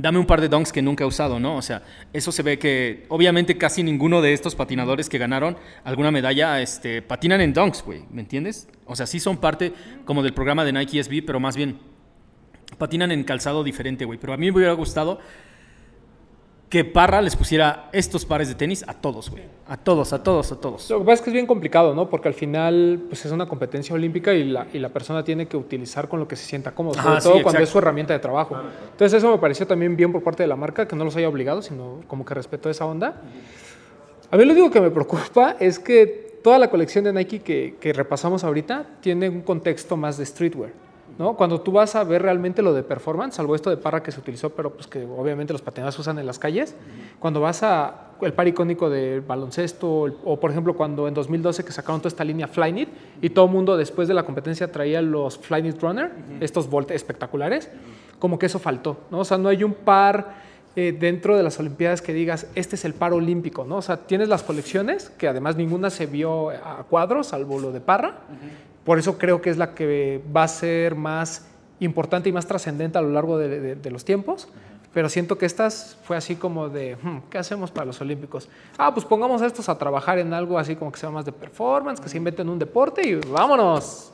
Dame 0.00 0.18
un 0.18 0.26
par 0.26 0.40
de 0.40 0.48
dunks 0.48 0.72
que 0.72 0.80
nunca 0.80 1.04
he 1.04 1.06
usado, 1.06 1.38
¿no? 1.38 1.56
O 1.56 1.62
sea, 1.62 1.82
eso 2.12 2.32
se 2.32 2.42
ve 2.42 2.58
que 2.58 3.04
obviamente 3.08 3.58
casi 3.58 3.82
ninguno 3.82 4.22
de 4.22 4.32
estos 4.32 4.54
patinadores 4.54 5.08
que 5.08 5.18
ganaron 5.18 5.56
alguna 5.84 6.10
medalla 6.10 6.60
este, 6.62 7.02
patinan 7.02 7.40
en 7.40 7.52
dunks, 7.52 7.82
güey, 7.84 8.04
¿me 8.10 8.22
entiendes? 8.22 8.68
O 8.86 8.96
sea, 8.96 9.06
sí 9.06 9.20
son 9.20 9.36
parte 9.36 9.72
como 10.04 10.22
del 10.22 10.32
programa 10.32 10.64
de 10.64 10.72
Nike 10.72 11.02
SB, 11.02 11.22
pero 11.26 11.38
más 11.38 11.54
bien 11.54 11.78
patinan 12.78 13.12
en 13.12 13.24
calzado 13.24 13.62
diferente, 13.62 14.04
güey. 14.06 14.18
Pero 14.18 14.32
a 14.32 14.36
mí 14.36 14.50
me 14.50 14.56
hubiera 14.56 14.72
gustado 14.72 15.20
que 16.70 16.84
Parra 16.84 17.20
les 17.20 17.34
pusiera 17.34 17.88
estos 17.92 18.24
pares 18.24 18.48
de 18.48 18.54
tenis 18.54 18.84
a 18.86 18.94
todos, 18.94 19.28
güey. 19.28 19.42
A 19.66 19.76
todos, 19.76 20.12
a 20.12 20.22
todos, 20.22 20.52
a 20.52 20.56
todos. 20.60 20.88
Lo 20.88 21.00
que 21.00 21.04
pasa 21.04 21.14
es 21.14 21.20
que 21.22 21.30
es 21.30 21.34
bien 21.34 21.46
complicado, 21.46 21.96
¿no? 21.96 22.08
Porque 22.08 22.28
al 22.28 22.34
final 22.34 23.06
pues 23.08 23.24
es 23.26 23.32
una 23.32 23.46
competencia 23.46 23.92
olímpica 23.92 24.32
y 24.32 24.44
la, 24.44 24.68
y 24.72 24.78
la 24.78 24.88
persona 24.88 25.24
tiene 25.24 25.46
que 25.46 25.56
utilizar 25.56 26.08
con 26.08 26.20
lo 26.20 26.28
que 26.28 26.36
se 26.36 26.44
sienta 26.44 26.70
cómodo, 26.70 26.94
sobre 26.94 27.08
Ajá, 27.08 27.20
sí, 27.20 27.28
todo 27.28 27.42
cuando 27.42 27.60
es 27.60 27.68
su 27.68 27.78
herramienta 27.78 28.12
de 28.12 28.20
trabajo. 28.20 28.56
Entonces 28.92 29.18
eso 29.18 29.32
me 29.32 29.38
pareció 29.38 29.66
también 29.66 29.96
bien 29.96 30.12
por 30.12 30.22
parte 30.22 30.44
de 30.44 30.46
la 30.46 30.54
marca, 30.54 30.86
que 30.86 30.94
no 30.94 31.04
los 31.04 31.16
haya 31.16 31.28
obligado, 31.28 31.60
sino 31.60 32.02
como 32.06 32.24
que 32.24 32.34
respetó 32.34 32.70
esa 32.70 32.86
onda. 32.86 33.20
A 34.30 34.36
mí 34.36 34.44
lo 34.44 34.52
único 34.52 34.70
que 34.70 34.80
me 34.80 34.92
preocupa 34.92 35.56
es 35.58 35.80
que 35.80 36.38
toda 36.44 36.56
la 36.60 36.70
colección 36.70 37.02
de 37.02 37.12
Nike 37.12 37.40
que, 37.40 37.74
que 37.80 37.92
repasamos 37.92 38.44
ahorita 38.44 38.86
tiene 39.00 39.28
un 39.28 39.40
contexto 39.40 39.96
más 39.96 40.18
de 40.18 40.24
streetwear. 40.24 40.70
¿No? 41.20 41.36
Cuando 41.36 41.60
tú 41.60 41.70
vas 41.72 41.94
a 41.94 42.02
ver 42.02 42.22
realmente 42.22 42.62
lo 42.62 42.72
de 42.72 42.82
performance, 42.82 43.34
salvo 43.36 43.54
esto 43.54 43.68
de 43.70 43.76
Parra 43.76 44.02
que 44.02 44.10
se 44.10 44.18
utilizó, 44.18 44.50
pero 44.50 44.72
pues 44.72 44.86
que 44.86 45.04
obviamente 45.04 45.52
los 45.52 45.60
patinadores 45.62 45.98
usan 45.98 46.18
en 46.18 46.24
las 46.26 46.38
calles, 46.38 46.74
cuando 47.20 47.40
vas 47.40 47.62
a 47.62 48.06
el 48.22 48.32
par 48.32 48.48
icónico 48.48 48.88
del 48.90 49.20
baloncesto, 49.20 50.06
el- 50.06 50.14
o 50.24 50.40
por 50.40 50.50
ejemplo 50.50 50.74
cuando 50.74 51.06
en 51.08 51.14
2012 51.14 51.64
que 51.64 51.72
sacaron 51.72 52.00
toda 52.00 52.08
esta 52.08 52.24
línea 52.24 52.48
Flyknit 52.48 52.88
y 53.20 53.30
todo 53.30 53.44
el 53.44 53.50
mundo 53.52 53.76
después 53.76 54.08
de 54.08 54.14
la 54.14 54.24
competencia 54.24 54.72
traía 54.72 55.00
los 55.02 55.38
Flyknit 55.38 55.80
Runner, 55.80 56.10
estos 56.40 56.68
Volt 56.70 56.90
espectaculares, 56.90 57.70
como 58.18 58.38
que 58.38 58.46
eso 58.46 58.58
faltó, 58.58 58.96
¿no? 59.10 59.20
O 59.20 59.24
sea, 59.24 59.36
no 59.38 59.48
hay 59.50 59.62
un 59.62 59.74
par 59.74 60.48
eh, 60.76 60.96
dentro 60.98 61.36
de 61.36 61.42
las 61.42 61.58
Olimpiadas 61.58 62.00
que 62.00 62.12
digas, 62.12 62.46
este 62.54 62.76
es 62.76 62.84
el 62.84 62.94
par 62.94 63.12
olímpico, 63.12 63.64
¿no? 63.64 63.76
O 63.78 63.82
sea, 63.82 63.96
tienes 63.96 64.28
las 64.28 64.42
colecciones, 64.44 65.10
que 65.18 65.26
además 65.26 65.56
ninguna 65.56 65.90
se 65.90 66.06
vio 66.06 66.50
a 66.50 66.84
cuadros, 66.88 67.26
salvo 67.26 67.58
lo 67.58 67.72
de 67.72 67.80
Parra. 67.80 68.18
Por 68.90 68.98
eso 68.98 69.18
creo 69.18 69.40
que 69.40 69.50
es 69.50 69.56
la 69.56 69.72
que 69.72 70.20
va 70.36 70.42
a 70.42 70.48
ser 70.48 70.96
más 70.96 71.46
importante 71.78 72.28
y 72.28 72.32
más 72.32 72.46
trascendente 72.48 72.98
a 72.98 73.02
lo 73.02 73.10
largo 73.10 73.38
de, 73.38 73.48
de- 73.60 73.74
de 73.76 73.90
los 73.92 74.04
tiempos. 74.04 74.48
Pero 74.92 75.08
siento 75.08 75.38
que 75.38 75.46
estas 75.46 75.96
fue 76.02 76.16
así 76.16 76.34
como 76.34 76.68
de, 76.68 76.96
"Hmm, 77.00 77.18
¿qué 77.30 77.38
hacemos 77.38 77.70
para 77.70 77.84
los 77.86 78.00
Olímpicos? 78.00 78.48
Ah, 78.78 78.92
pues 78.92 79.06
pongamos 79.06 79.42
a 79.42 79.46
estos 79.46 79.68
a 79.68 79.78
trabajar 79.78 80.18
en 80.18 80.34
algo 80.34 80.58
así 80.58 80.74
como 80.74 80.90
que 80.90 80.98
sea 80.98 81.08
más 81.10 81.24
de 81.24 81.30
performance, 81.30 82.00
que 82.00 82.08
se 82.08 82.16
inventen 82.16 82.48
un 82.48 82.58
deporte 82.58 83.06
y 83.08 83.14
vámonos. 83.14 84.12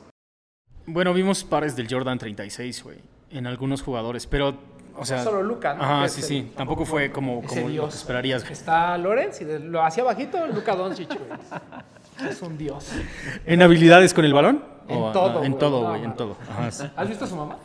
Bueno, 0.85 1.15
vimos 1.15 1.43
pares 1.43 1.75
del 1.75 1.89
Jordan 1.91 2.19
36, 2.19 2.83
güey, 2.85 2.99
en 3.31 3.47
algunos 3.47 3.81
jugadores, 3.81 4.27
pero, 4.27 4.55
o 4.95 5.07
sea... 5.07 5.25
Solo 5.25 5.43
Luka, 5.43 5.73
¿no? 5.73 5.83
Ajá, 5.85 6.09
sí, 6.11 6.21
sí. 6.21 6.53
Tampoco 6.55 6.85
fue 6.85 7.11
como, 7.11 7.43
como 7.43 7.67
lo 7.71 7.89
esperarías, 7.89 8.43
güey. 8.43 8.53
Está 8.53 8.99
Lorenz 8.99 9.41
y 9.41 9.47
de- 9.47 9.59
lo 9.59 9.83
hacía 9.83 10.05
bajito, 10.05 10.47
Luka 10.49 10.77
Doncic, 10.77 11.09
güey. 11.09 11.31
Es 12.29 12.41
un 12.43 12.57
dios. 12.57 12.91
¿En 13.45 13.63
habilidades 13.63 14.15
con 14.15 14.25
el 14.25 14.33
balón? 14.33 14.63
En 14.89 14.99
O- 15.03 15.13
todo, 15.13 15.43
En 15.45 15.53
güey, 15.53 15.61
todo, 15.61 15.83
no, 15.83 15.89
güey, 15.91 16.05
en 16.05 16.15
todo. 16.17 16.37
Ajá, 16.51 16.71
sí. 16.71 16.85
¿Has 16.97 17.09
visto 17.09 17.25
a 17.25 17.29
su 17.29 17.37
mamá? 17.37 17.57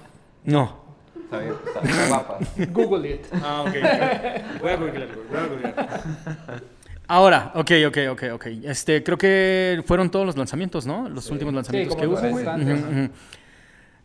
No. 0.43 0.81
Está 1.23 1.37
bien, 1.39 1.53
está 1.65 1.79
bien 1.81 1.95
guapa. 2.09 2.37
Google 2.71 3.09
it. 3.09 3.25
Ah, 3.41 3.61
ok. 3.61 3.73
Voy 4.61 4.69
a 4.71 4.75
googlear, 4.75 5.07
voy 5.29 5.39
a 5.39 5.45
googlear. 5.47 6.61
Ahora, 7.07 7.51
ok, 7.55 7.71
ok, 7.87 7.97
ok, 8.11 8.23
ok. 8.33 8.45
Este, 8.63 9.03
creo 9.03 9.17
que 9.17 9.83
fueron 9.85 10.09
todos 10.09 10.25
los 10.25 10.37
lanzamientos, 10.37 10.85
¿no? 10.85 11.07
Los 11.09 11.29
últimos 11.29 11.53
lanzamientos 11.53 11.95
que 11.95 12.07
hubo. 12.07 12.17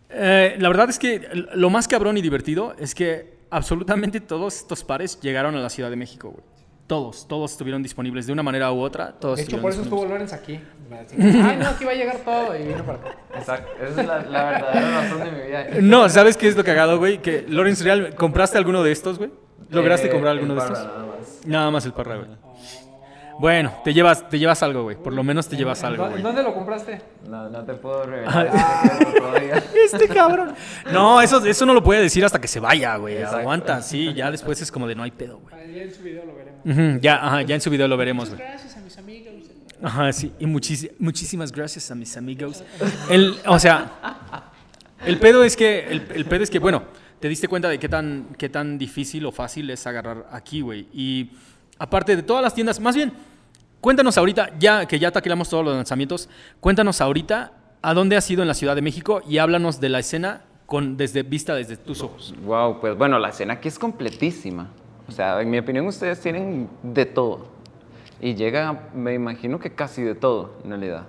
Eh, 0.09 0.57
la 0.59 0.69
verdad 0.69 0.89
es 0.89 0.99
que 0.99 1.29
lo 1.55 1.69
más 1.71 1.89
cabrón 1.89 2.17
y 2.17 2.23
divertido 2.23 2.75
es 2.79 2.95
que 2.95 3.39
absolutamente 3.51 4.21
todos 4.21 4.57
estos 4.57 4.85
pares 4.85 5.19
llegaron 5.21 5.55
a 5.57 5.61
la 5.61 5.69
Ciudad 5.71 5.91
de 5.91 5.97
México, 5.97 6.31
güey. 6.31 6.45
Todos, 6.87 7.27
todos 7.27 7.51
estuvieron 7.51 7.83
disponibles 7.83 8.27
de 8.29 8.33
una 8.33 8.43
manera 8.45 8.71
u 8.73 8.81
otra. 8.81 9.11
Todos 9.13 9.39
De 9.39 9.43
hecho, 9.43 9.61
por 9.61 9.73
eso 9.73 9.83
estuvo. 9.83 10.05
Lorenz 10.07 10.33
aquí. 10.33 10.61
Ay, 11.19 11.57
no, 11.59 11.67
aquí 11.69 11.85
va 11.85 11.91
a 11.91 11.95
llegar 11.95 12.19
todo 12.19 12.57
y 12.57 12.63
vino 12.63 12.85
para 12.85 12.99
acá. 12.99 13.17
Exacto. 13.37 13.73
Esa 13.85 14.01
es 14.03 14.07
la, 14.07 14.23
la 14.23 14.45
verdadera 14.51 15.01
razón 15.03 15.19
de 15.25 15.31
mi 15.33 15.47
vida. 15.47 15.67
No, 15.81 16.09
¿sabes 16.09 16.37
qué 16.37 16.47
es 16.47 16.57
lo 16.57 16.63
cagado, 16.63 16.99
güey? 16.99 17.19
Que 17.21 17.45
Lawrence 17.49 17.83
Real, 17.83 18.15
¿compraste 18.15 18.57
alguno 18.57 18.85
de 18.85 18.93
estos, 18.93 19.19
güey? 19.19 19.31
¿Lograste 19.71 20.07
Eh, 20.07 20.11
comprar 20.11 20.35
el 20.35 20.39
alguno 20.39 20.55
de 20.55 20.61
Parra, 20.61 20.73
estos? 20.75 20.87
nada 20.95 21.07
más. 21.07 21.47
Nada 21.47 21.71
más 21.73 21.87
el 21.87 21.93
parra, 21.93 22.17
güey. 22.19 22.29
Bueno, 23.39 23.71
te 23.85 23.93
llevas, 23.93 24.27
te 24.31 24.39
llevas 24.39 24.63
algo, 24.63 24.85
güey. 24.85 24.97
Por 24.97 25.13
lo 25.13 25.23
menos 25.23 25.47
te 25.47 25.57
llevas 25.57 25.83
algo, 25.85 26.05
¿En 26.07 26.11
güey. 26.13 26.23
dónde 26.23 26.43
lo 26.43 26.55
compraste? 26.55 27.03
No, 27.29 27.51
no 27.51 27.65
te 27.65 27.75
puedo 27.75 28.05
revelar 28.05 28.51
todavía. 29.19 29.63
Este 29.85 30.09
cabrón. 30.09 30.55
No, 30.91 31.21
eso, 31.21 31.45
eso 31.45 31.67
no 31.67 31.75
lo 31.75 31.83
puede 31.83 32.01
decir 32.01 32.25
hasta 32.25 32.41
que 32.41 32.49
se 32.49 32.61
vaya, 32.61 32.97
güey. 32.97 33.23
Aguanta, 33.23 33.83
sí. 33.83 34.15
Ya 34.15 34.31
después 34.31 34.63
es 34.63 34.71
como 34.73 34.87
de 34.87 34.95
no 34.95 35.03
hay 35.03 35.11
pedo, 35.11 35.39
güey. 35.41 35.75
Ya 35.75 35.83
en 35.83 35.93
su 35.95 36.03
video 36.03 36.25
lo 36.25 36.35
Ya, 37.01 37.25
ajá, 37.25 37.43
ya 37.43 37.55
en 37.55 37.61
su 37.61 37.71
video 37.71 37.87
lo 37.87 37.97
veremos. 37.97 38.31
Gracias 38.31 38.77
a 38.77 38.81
mis 38.81 38.99
amigos. 38.99 39.35
Ajá, 39.83 40.13
sí. 40.13 40.33
Y 40.41 40.47
muchísimas 40.47 41.53
gracias 41.53 41.91
a 41.91 41.95
mis 41.95 42.17
amigos. 42.17 42.65
El, 43.09 43.37
o 43.47 43.59
sea, 43.59 44.51
el 45.05 45.19
pedo 45.19 45.45
es 45.45 45.57
que, 45.57 45.87
el, 45.87 46.07
el 46.15 46.25
pedo 46.25 46.43
es 46.43 46.51
que, 46.51 46.59
bueno, 46.59 46.83
te 47.21 47.29
diste 47.29 47.47
cuenta 47.47 47.69
de 47.69 47.79
qué 47.79 47.89
tan, 47.89 48.29
qué 48.37 48.49
tan 48.49 48.79
difícil 48.79 49.27
o 49.27 49.33
fácil 49.33 49.71
es 49.71 49.87
agarrar 49.87 50.27
aquí, 50.33 50.61
güey. 50.61 50.89
Y 50.93 51.31
aparte 51.79 52.17
de 52.17 52.23
todas 52.23 52.43
las 52.43 52.55
tiendas, 52.55 52.81
más 52.81 52.97
bien, 52.97 53.13
cuéntanos 53.81 54.19
ahorita, 54.19 54.59
ya 54.59 54.87
que 54.87 54.99
ya 54.99 55.13
taquilamos 55.13 55.49
todos 55.49 55.65
los 55.65 55.77
lanzamientos, 55.77 56.29
cuéntanos 56.61 57.01
ahorita 57.01 57.53
a 57.83 57.95
dónde 57.95 58.17
has 58.17 58.29
ido 58.31 58.43
en 58.43 58.49
la 58.49 58.55
Ciudad 58.55 58.75
de 58.75 58.83
México 58.83 59.23
y 59.29 59.39
háblanos 59.39 59.81
de 59.81 59.89
la 59.89 60.01
escena 60.01 60.43
con, 60.67 60.97
desde 60.97 61.23
vista 61.23 61.55
desde 61.55 61.77
tus 61.77 62.03
ojos. 62.03 62.35
Wow, 62.43 62.81
pues 62.81 62.97
bueno, 62.97 63.19
la 63.19 63.29
escena 63.29 63.55
aquí 63.55 63.69
es 63.69 63.79
completísima. 63.79 64.69
O 65.09 65.13
sea, 65.13 65.41
en 65.41 65.51
mi 65.51 65.59
opinión 65.59 65.87
ustedes 65.87 66.21
tienen 66.21 66.69
de 66.83 67.07
todo. 67.07 67.47
Y 68.21 68.35
llega, 68.35 68.89
me 68.95 69.15
imagino 69.15 69.59
que 69.59 69.71
casi 69.75 70.03
de 70.03 70.15
todo, 70.15 70.53
en 70.65 70.71
realidad. 70.71 71.05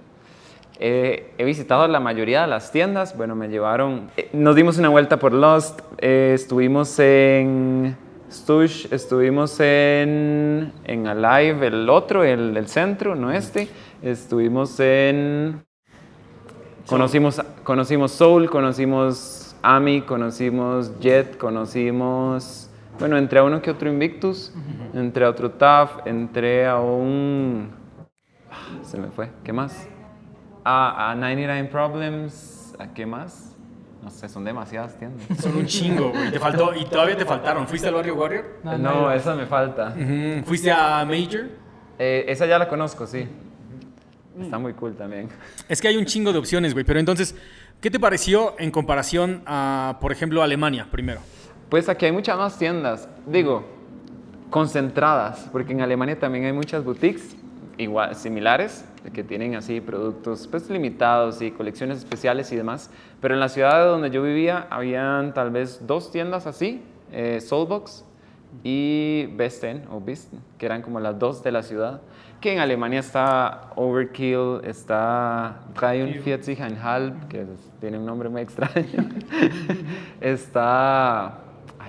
Eh, 0.80 1.34
he 1.38 1.44
visitado 1.46 1.88
la 1.88 2.00
mayoría 2.00 2.42
de 2.42 2.48
las 2.48 2.72
tiendas. 2.72 3.18
Bueno, 3.18 3.36
me 3.36 3.48
llevaron. 3.48 4.12
eh, 4.18 4.30
nos 4.34 4.56
dimos 4.56 4.78
una 4.78 4.90
vuelta 4.90 5.18
por 5.18 5.34
Lost. 5.34 5.80
eh, 5.98 6.34
estuvimos 6.36 7.00
en 7.00 7.98
Stush. 8.32 8.94
Estuvimos 8.94 9.60
en, 9.60 10.72
en 10.84 11.08
Alive, 11.08 11.68
el 11.68 11.90
otro, 11.90 12.24
el, 12.24 12.56
el 12.56 12.68
centro, 12.68 13.16
no 13.16 13.32
este. 13.32 13.70
Estuvimos 14.04 14.80
en. 14.80 15.66
Conocimos, 16.86 17.42
conocimos 17.64 18.12
Soul, 18.12 18.50
conocimos 18.50 19.56
Ami, 19.62 20.02
conocimos 20.02 20.98
Jet, 21.00 21.38
conocimos. 21.38 22.67
Bueno, 23.00 23.18
entré 23.18 23.40
a 23.40 23.44
uno 23.44 23.62
que 23.62 23.70
otro 23.72 23.90
Invictus, 23.90 24.52
entré 24.94 25.26
a 25.26 25.30
otro 25.30 25.52
TAF, 25.52 26.06
entré 26.06 26.66
a 26.66 26.80
un. 26.80 27.70
ah, 28.52 28.80
Se 28.84 28.98
me 28.98 29.08
fue, 29.10 29.30
¿qué 29.44 29.54
más? 29.54 29.88
A, 30.64 31.12
a 31.12 31.16
99 31.16 31.70
Problems, 31.70 32.76
¿a 32.80 32.94
qué 32.94 33.06
más? 33.06 33.56
No 34.04 34.10
sé, 34.10 34.30
son 34.30 34.44
demasiadas 34.46 34.98
tiendas. 34.98 35.26
Son 35.40 35.56
un 35.58 35.66
chingo, 35.66 36.12
güey. 36.12 36.32
Te 36.32 36.40
faltó, 36.40 36.74
y 36.74 36.86
todavía 36.86 37.18
te 37.18 37.26
faltaron. 37.26 37.68
¿Fuiste 37.68 37.88
al 37.88 37.94
Barrio 37.96 38.16
Warrior? 38.16 38.60
No, 38.64 38.78
No, 38.78 39.02
no, 39.02 39.12
esa 39.12 39.36
me 39.36 39.46
falta. 39.46 39.94
¿Fuiste 40.46 40.72
a 40.72 41.04
Major? 41.06 41.50
Eh, 42.00 42.26
esa 42.28 42.46
ya 42.46 42.58
la 42.58 42.68
conozco, 42.70 43.06
sí. 43.06 43.28
Está 44.40 44.60
muy 44.60 44.74
cool 44.74 44.96
también. 44.96 45.30
Es 45.68 45.82
que 45.82 45.88
hay 45.88 45.98
un 45.98 46.06
chingo 46.06 46.32
de 46.32 46.38
opciones, 46.40 46.74
güey. 46.74 46.86
Pero 46.86 47.00
entonces, 47.00 47.36
¿qué 47.82 47.90
te 47.92 48.00
pareció 48.00 48.56
en 48.60 48.70
comparación 48.72 49.42
a, 49.46 49.98
por 50.00 50.12
ejemplo, 50.12 50.42
Alemania 50.44 50.88
primero? 50.92 51.20
Pues 51.70 51.90
aquí 51.90 52.06
hay 52.06 52.12
muchas 52.12 52.38
más 52.38 52.58
tiendas, 52.58 53.10
digo, 53.26 53.64
concentradas, 54.50 55.50
porque 55.52 55.74
en 55.74 55.82
Alemania 55.82 56.18
también 56.18 56.46
hay 56.46 56.54
muchas 56.54 56.84
boutiques 56.84 57.36
igual, 57.78 58.16
similares, 58.16 58.86
que 59.14 59.24
tienen 59.24 59.56
así 59.56 59.82
productos 59.82 60.48
pues, 60.48 60.70
limitados 60.70 61.42
y 61.42 61.52
colecciones 61.52 62.00
especiales 62.00 62.52
y 62.52 62.56
demás. 62.56 62.90
Pero 63.22 63.34
en 63.34 63.40
la 63.40 63.50
ciudad 63.50 63.86
donde 63.86 64.10
yo 64.10 64.24
vivía, 64.24 64.66
habían 64.70 65.34
tal 65.34 65.52
vez 65.52 65.86
dos 65.86 66.12
tiendas 66.12 66.48
así, 66.48 66.82
eh, 67.12 67.40
Soulbox 67.42 68.04
y 68.64 69.28
Besten, 69.36 69.84
o 69.92 70.00
Besten, 70.02 70.40
que 70.58 70.66
eran 70.66 70.82
como 70.82 71.00
las 71.00 71.20
dos 71.20 71.44
de 71.44 71.52
la 71.52 71.62
ciudad. 71.64 72.02
Que 72.42 72.54
en 72.54 72.60
Alemania 72.60 73.00
está 73.00 73.72
Overkill, 73.76 74.62
está 74.64 75.60
43,5, 75.76 77.28
que 77.30 77.42
es- 77.42 77.48
tiene 77.80 77.98
un 77.98 78.06
nombre 78.06 78.30
muy 78.30 78.42
extraño. 78.42 79.10
está, 80.22 81.40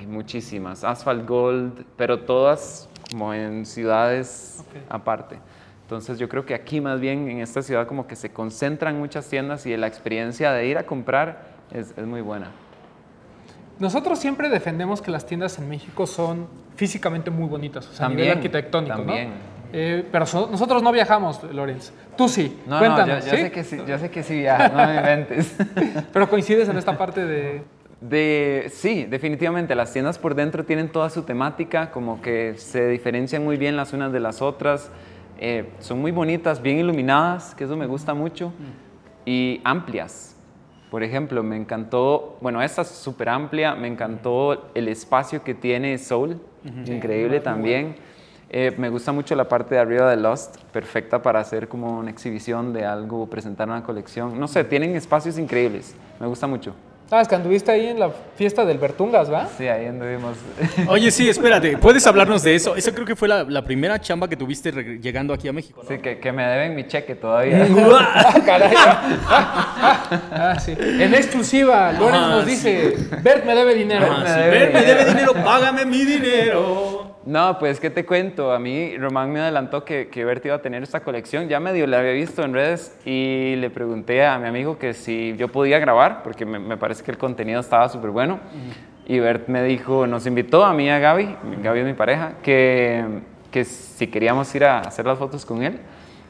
muchísimas, 0.09 0.85
Asphalt 0.85 1.27
Gold, 1.29 1.85
pero 1.97 2.21
todas 2.21 2.89
como 3.11 3.33
en 3.35 3.65
ciudades 3.67 4.59
Ok. 4.61 4.83
aparte. 4.89 5.39
Entonces 5.83 6.19
yo 6.19 6.29
creo 6.29 6.45
que 6.45 6.55
aquí 6.55 6.81
más 6.81 7.01
bien 7.01 7.29
en 7.31 7.41
esta 7.41 7.63
ciudad 7.63 7.87
como 7.87 8.07
que 8.07 8.15
se 8.17 8.31
concentran 8.31 8.99
muchas 8.99 9.29
tiendas 9.29 9.65
y 9.67 9.75
la 9.77 9.87
experiencia 9.87 10.53
de 10.53 10.67
ir 10.67 10.77
a 10.79 10.85
comprar 10.85 11.47
es, 11.73 11.95
es 11.97 12.07
muy 12.07 12.21
buena. 12.21 12.49
Nosotros 13.79 14.19
siempre 14.19 14.49
defendemos 14.49 15.01
que 15.01 15.11
las 15.11 15.25
tiendas 15.25 15.59
en 15.59 15.69
México 15.69 16.07
son 16.07 16.47
físicamente 16.77 17.31
muy 17.31 17.47
bonitas, 17.49 17.87
o 17.89 17.93
sea, 17.93 18.07
a 18.07 18.09
nivel 18.09 18.25
También, 18.27 18.39
arquitectónico, 18.39 18.97
también. 18.97 19.29
¿no? 19.31 19.59
Eh, 19.73 20.07
pero 20.11 20.27
so- 20.27 20.49
nosotros 20.51 20.83
no 20.83 20.91
viajamos, 20.93 21.43
Lorenz. 21.53 21.93
Tú 22.17 22.29
sí. 22.29 22.59
No, 22.67 22.79
Cuéntanos, 22.79 23.09
no, 23.09 23.21
yo, 23.21 23.27
yo 23.31 23.37
¿sí? 23.37 23.43
sé 23.43 23.51
que 23.53 23.65
sí, 23.65 23.81
yo 23.87 23.99
sé 23.99 24.11
que 24.11 24.23
sí, 24.23 24.43
ya, 24.43 24.69
no 24.69 24.87
me 24.87 24.97
inventes. 24.97 25.55
Pero 26.13 26.29
coincides 26.29 26.69
en 26.69 26.77
esta 26.79 26.97
parte 26.99 27.25
de... 27.25 27.63
De, 28.01 28.71
sí, 28.73 29.05
definitivamente. 29.05 29.75
Las 29.75 29.93
tiendas 29.93 30.19
por 30.19 30.35
dentro 30.35 30.65
tienen 30.65 30.89
toda 30.89 31.11
su 31.11 31.23
temática, 31.23 31.91
como 31.91 32.21
que 32.21 32.55
se 32.57 32.89
diferencian 32.89 33.45
muy 33.45 33.57
bien 33.57 33.77
las 33.77 33.93
unas 33.93 34.13
de 34.13 34.21
las 34.21 34.41
otras. 34.41 34.91
Eh, 35.41 35.69
son 35.79 36.01
muy 36.01 36.11
bonitas, 36.11 36.61
bien 36.61 36.79
iluminadas, 36.79 37.55
que 37.55 37.65
eso 37.65 37.77
me 37.77 37.87
gusta 37.87 38.15
mucho, 38.15 38.53
y 39.25 39.61
amplias. 39.65 40.35
Por 40.91 41.03
ejemplo, 41.03 41.43
me 41.43 41.57
encantó, 41.57 42.39
bueno, 42.41 42.63
esta 42.63 42.83
es 42.83 42.89
súper 42.89 43.29
amplia, 43.29 43.75
me 43.75 43.89
encantó 43.89 44.71
el 44.75 44.89
espacio 44.89 45.45
que 45.45 45.55
tiene 45.55 45.97
Soul, 45.99 46.41
increíble 46.87 47.41
también. 47.41 47.97
Eh, 48.51 48.75
me 48.79 48.89
gusta 48.89 49.13
mucho 49.13 49.35
la 49.37 49.47
parte 49.47 49.75
de 49.75 49.81
arriba 49.83 50.09
de 50.11 50.17
Lost, 50.17 50.57
perfecta 50.73 51.21
para 51.21 51.41
hacer 51.41 51.69
como 51.69 51.99
una 51.99 52.11
exhibición 52.11 52.73
de 52.73 52.87
algo, 52.87 53.27
presentar 53.29 53.69
una 53.69 53.83
colección. 53.83 54.41
No 54.41 54.49
sé, 54.49 54.65
tienen 54.65 54.97
espacios 54.97 55.39
increíbles, 55.39 55.95
me 56.19 56.27
gusta 56.27 56.47
mucho. 56.47 56.75
Sabes 57.09 57.27
que 57.27 57.35
anduviste 57.35 57.71
ahí 57.73 57.87
en 57.87 57.99
la 57.99 58.11
fiesta 58.37 58.67
del 58.67 58.77
Bertungas, 58.77 59.33
¿va? 59.33 59.49
Sí, 59.57 59.67
ahí 59.67 59.87
anduvimos. 59.87 60.37
Oye, 60.89 61.11
sí, 61.11 61.27
espérate. 61.27 61.79
¿Puedes 61.79 62.07
hablarnos 62.07 62.43
de 62.43 62.55
eso? 62.55 62.77
Esa 62.77 62.93
creo 62.93 63.07
que 63.07 63.17
fue 63.17 63.29
la, 63.29 63.45
la 63.45 63.65
primera 63.65 63.99
chamba 63.99 64.29
que 64.29 64.37
tuviste 64.37 64.71
llegando 65.01 65.33
aquí 65.33 65.49
a 65.49 65.53
México. 65.55 65.81
¿no? 65.83 65.89
Sí, 65.89 65.99
que, 66.03 66.19
que 66.19 66.33
me 66.33 66.47
deben 66.47 66.75
mi 66.75 66.87
cheque 66.87 67.15
todavía. 67.15 67.67
Caray. 68.47 68.75
Ah, 68.77 70.57
sí. 70.63 70.77
En 70.79 71.15
exclusiva, 71.15 71.93
Lorenz 71.93 72.17
Ah, 72.23 72.29
nos 72.31 72.45
sí. 72.45 72.51
dice, 72.51 72.95
Bert 73.23 73.45
me 73.47 73.55
debe 73.55 73.75
dinero. 73.75 74.07
Ah, 74.11 74.25
sí. 74.27 74.51
Ven, 74.51 74.73
me 74.75 74.83
debe 74.83 75.05
dinero, 75.07 75.33
págame 75.33 75.87
mi 75.87 76.05
dinero. 76.05 76.98
No, 77.29 77.59
pues, 77.59 77.79
¿qué 77.79 77.91
te 77.91 78.07
cuento? 78.07 78.53
A 78.53 78.59
mí, 78.59 78.97
Román 78.97 79.31
me 79.31 79.41
adelantó 79.41 79.85
que, 79.85 80.09
que 80.09 80.25
Bert 80.25 80.47
iba 80.47 80.55
a 80.55 80.63
tener 80.63 80.83
esta 80.83 81.01
colección. 81.01 81.47
Ya 81.47 81.61
medio 81.61 81.87
la 81.87 81.99
había 81.99 82.13
visto 82.13 82.43
en 82.43 82.55
redes 82.55 82.99
y 83.05 83.55
le 83.57 83.69
pregunté 83.69 84.25
a 84.25 84.39
mi 84.39 84.49
amigo 84.49 84.79
que 84.79 84.95
si 84.95 85.37
yo 85.37 85.49
podía 85.49 85.79
grabar, 85.79 86.23
porque 86.23 86.47
me, 86.47 86.59
me 86.59 86.79
parece 86.79 87.05
que 87.05 87.11
el 87.11 87.19
contenido 87.19 87.61
estaba 87.61 87.87
súper 87.91 88.13
bueno. 88.13 88.41
Y 89.05 89.19
Bert 89.19 89.47
me 89.49 89.63
dijo, 89.63 90.07
nos 90.07 90.27
invitó 90.27 90.65
a 90.65 90.73
mí 90.73 90.87
y 90.87 90.89
a 90.89 91.01
Gaby, 91.01 91.37
Gaby 91.63 91.81
es 91.81 91.85
mi 91.85 91.93
pareja, 91.93 92.33
que, 92.43 93.05
que 93.51 93.67
si 93.67 94.07
queríamos 94.07 94.55
ir 94.55 94.65
a 94.65 94.79
hacer 94.81 95.05
las 95.05 95.19
fotos 95.19 95.45
con 95.45 95.63
él. 95.63 95.81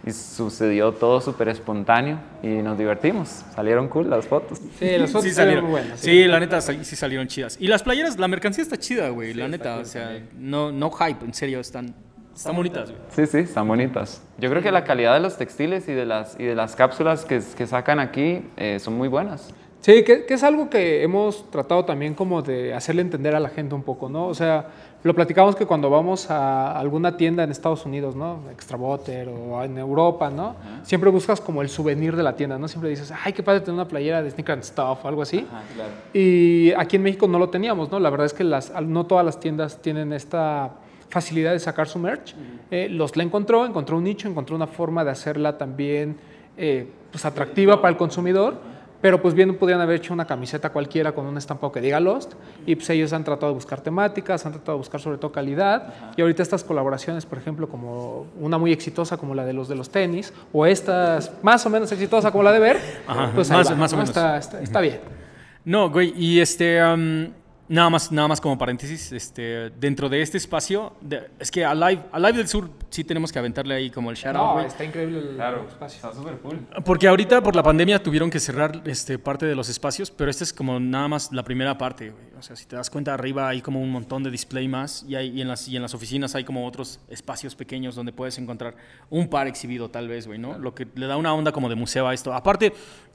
Y 0.06 0.12
sucedió 0.12 0.92
todo 0.92 1.20
súper 1.20 1.48
espontáneo 1.48 2.18
y 2.42 2.48
nos 2.48 2.78
divertimos. 2.78 3.44
Salieron 3.54 3.88
cool 3.88 4.08
las 4.08 4.26
fotos. 4.26 4.58
Sí, 4.78 4.96
las 4.96 5.10
fotos 5.10 5.24
Sí 5.24 5.30
sí 5.30 5.34
salieron. 5.34 5.64
muy 5.64 5.72
buenas. 5.72 6.00
Sí, 6.00 6.24
la 6.26 6.40
neta, 6.40 6.60
sal- 6.60 6.84
sí 6.84 6.96
salieron 6.96 7.26
chidas. 7.26 7.56
Y 7.60 7.66
las 7.66 7.82
playeras, 7.82 8.18
la 8.18 8.28
mercancía 8.28 8.62
está 8.62 8.76
chida, 8.76 9.08
güey. 9.10 9.34
la 9.34 9.48
neta, 9.48 9.76
o 9.78 9.84
sea, 9.84 10.18
no, 10.38 10.72
no 10.72 10.90
hype, 10.90 11.24
en 11.24 11.34
serio, 11.34 11.60
están, 11.60 11.94
están 12.34 12.54
bonitas, 12.56 12.90
güey. 12.90 13.02
Sí, 13.14 13.26
sí, 13.26 13.38
están 13.38 13.66
bonitas. 13.68 14.22
Yo 14.38 14.48
creo 14.48 14.62
que 14.62 14.70
la 14.70 14.84
calidad 14.84 15.14
de 15.14 15.20
los 15.20 15.36
textiles 15.36 15.88
y 15.88 15.92
de 15.92 16.06
las, 16.06 16.36
y 16.38 16.44
de 16.44 16.54
las 16.54 16.76
cápsulas 16.76 17.24
que, 17.24 17.42
que 17.56 17.66
sacan 17.66 17.98
aquí 17.98 18.42
eh, 18.56 18.78
son 18.80 18.94
muy 18.94 19.08
buenas. 19.08 19.52
Sí, 19.80 20.02
que, 20.04 20.26
que 20.26 20.34
es 20.34 20.42
algo 20.42 20.68
que 20.70 21.02
hemos 21.04 21.48
tratado 21.52 21.84
también 21.84 22.14
como 22.14 22.42
de 22.42 22.74
hacerle 22.74 23.00
entender 23.02 23.34
a 23.36 23.40
la 23.40 23.48
gente 23.48 23.74
un 23.76 23.82
poco, 23.84 24.08
¿no? 24.08 24.26
O 24.26 24.34
sea, 24.34 24.66
lo 25.04 25.14
platicamos 25.14 25.54
que 25.54 25.64
cuando 25.64 25.88
vamos 25.90 26.28
a 26.30 26.76
alguna 26.78 27.16
tienda 27.16 27.44
en 27.44 27.50
Estados 27.50 27.86
Unidos, 27.86 28.16
¿no? 28.16 28.40
Extra 28.50 28.76
Butter 28.76 29.28
o 29.28 29.62
en 29.62 29.78
Europa, 29.78 30.28
¿no? 30.28 30.56
Siempre 30.82 31.08
buscas 31.10 31.40
como 31.40 31.62
el 31.62 31.68
souvenir 31.68 32.16
de 32.16 32.22
la 32.22 32.34
tienda, 32.34 32.58
¿no? 32.58 32.66
Siempre 32.66 32.90
dices, 32.90 33.12
ay, 33.24 33.32
qué 33.32 33.42
padre 33.42 33.60
tener 33.60 33.74
una 33.74 33.86
playera 33.86 34.22
de 34.22 34.30
Sneaker 34.30 34.54
and 34.54 34.64
Stuff 34.64 35.04
o 35.04 35.08
algo 35.08 35.22
así. 35.22 35.46
claro. 35.74 35.90
Y 36.12 36.72
aquí 36.76 36.96
en 36.96 37.02
México 37.02 37.28
no 37.28 37.38
lo 37.38 37.48
teníamos, 37.48 37.90
¿no? 37.90 38.00
La 38.00 38.10
verdad 38.10 38.26
es 38.26 38.34
que 38.34 38.42
las, 38.42 38.72
no 38.82 39.06
todas 39.06 39.24
las 39.24 39.38
tiendas 39.38 39.80
tienen 39.80 40.12
esta 40.12 40.72
facilidad 41.08 41.52
de 41.52 41.60
sacar 41.60 41.88
su 41.88 41.98
merch. 41.98 42.34
Eh, 42.70 42.88
los 42.90 43.16
la 43.16 43.22
encontró, 43.22 43.64
encontró 43.66 43.98
un 43.98 44.04
nicho, 44.04 44.28
encontró 44.28 44.56
una 44.56 44.66
forma 44.66 45.04
de 45.04 45.10
hacerla 45.10 45.56
también 45.56 46.16
eh, 46.56 46.88
pues 47.10 47.24
atractiva 47.24 47.80
para 47.80 47.90
el 47.90 47.96
consumidor. 47.96 48.56
Pero 49.00 49.22
pues 49.22 49.32
bien 49.34 49.54
podrían 49.56 49.80
haber 49.80 49.96
hecho 49.96 50.12
una 50.12 50.26
camiseta 50.26 50.70
cualquiera 50.70 51.12
con 51.12 51.24
un 51.26 51.38
estampado 51.38 51.70
que 51.70 51.80
diga 51.80 52.00
Lost 52.00 52.32
y 52.66 52.74
pues 52.74 52.90
ellos 52.90 53.12
han 53.12 53.22
tratado 53.22 53.52
de 53.52 53.54
buscar 53.54 53.80
temáticas, 53.80 54.44
han 54.44 54.52
tratado 54.52 54.72
de 54.72 54.78
buscar 54.78 55.00
sobre 55.00 55.18
todo 55.18 55.30
calidad 55.30 55.94
y 56.16 56.20
ahorita 56.22 56.42
estas 56.42 56.64
colaboraciones, 56.64 57.24
por 57.24 57.38
ejemplo, 57.38 57.68
como 57.68 58.26
una 58.40 58.58
muy 58.58 58.72
exitosa 58.72 59.16
como 59.16 59.36
la 59.36 59.44
de 59.44 59.52
los 59.52 59.68
de 59.68 59.76
los 59.76 59.90
tenis 59.90 60.32
o 60.52 60.66
estas 60.66 61.30
más 61.42 61.64
o 61.64 61.70
menos 61.70 61.92
exitosa 61.92 62.32
como 62.32 62.42
la 62.42 62.50
de 62.52 62.58
Ver, 62.58 62.76
Ajá, 63.06 63.30
pues 63.34 63.48
más- 63.50 63.70
va, 63.70 63.76
más 63.76 63.92
o 63.92 63.96
¿no? 63.96 64.02
menos. 64.02 64.10
Está, 64.10 64.36
está- 64.38 64.60
está 64.62 64.80
bien. 64.80 64.98
No, 65.64 65.90
güey, 65.90 66.12
y 66.16 66.40
este, 66.40 66.80
nada 67.68 67.90
más, 67.90 68.10
nada 68.10 68.26
más 68.28 68.40
como 68.40 68.56
paréntesis, 68.58 69.12
este, 69.12 69.70
dentro 69.78 70.08
de 70.08 70.22
este 70.22 70.38
espacio, 70.38 70.94
de- 71.00 71.28
es 71.38 71.50
que 71.50 71.64
Alive, 71.64 72.02
Alive 72.10 72.38
del 72.38 72.48
Sur 72.48 72.68
sí 72.90 73.04
tenemos 73.04 73.30
que 73.32 73.38
aventarle 73.38 73.74
ahí 73.74 73.90
como 73.90 74.10
el 74.10 74.16
shout 74.16 74.34
No, 74.34 74.60
está 74.60 74.84
increíble 74.84 75.18
el 75.18 75.34
Claro, 75.36 75.66
espacio. 75.68 75.96
está 75.96 76.12
súper 76.14 76.38
cool. 76.38 76.66
Porque 76.84 77.06
ahorita 77.08 77.42
por 77.42 77.54
la 77.54 77.62
pandemia 77.62 78.02
tuvieron 78.02 78.30
que 78.30 78.40
cerrar 78.40 78.80
este, 78.84 79.18
parte 79.18 79.46
de 79.46 79.54
los 79.54 79.68
espacios, 79.68 80.10
pero 80.10 80.30
esta 80.30 80.44
es 80.44 80.52
como 80.52 80.78
nada 80.80 81.08
más 81.08 81.32
la 81.32 81.42
primera 81.42 81.76
parte. 81.78 82.10
güey. 82.10 82.24
O 82.38 82.42
sea, 82.42 82.54
si 82.56 82.66
te 82.66 82.76
das 82.76 82.88
cuenta, 82.90 83.12
arriba 83.14 83.48
hay 83.48 83.60
como 83.62 83.80
un 83.82 83.90
montón 83.90 84.22
de 84.22 84.30
display 84.30 84.68
más 84.68 85.04
y, 85.08 85.16
hay, 85.16 85.28
y, 85.30 85.40
en 85.42 85.48
las, 85.48 85.66
y 85.68 85.76
en 85.76 85.82
las 85.82 85.92
oficinas 85.94 86.34
hay 86.34 86.44
como 86.44 86.66
otros 86.66 87.00
espacios 87.08 87.54
pequeños 87.54 87.94
donde 87.94 88.12
puedes 88.12 88.38
encontrar 88.38 88.76
un 89.10 89.28
par 89.28 89.46
exhibido 89.48 89.90
tal 89.90 90.08
vez, 90.08 90.26
güey, 90.26 90.38
¿no? 90.38 90.58
Lo 90.58 90.74
que 90.74 90.86
le 90.94 91.06
da 91.06 91.16
una 91.16 91.34
onda 91.34 91.52
como 91.52 91.68
de 91.68 91.74
museo 91.74 92.06
a 92.06 92.14
esto. 92.14 92.32
Aparte, 92.32 92.72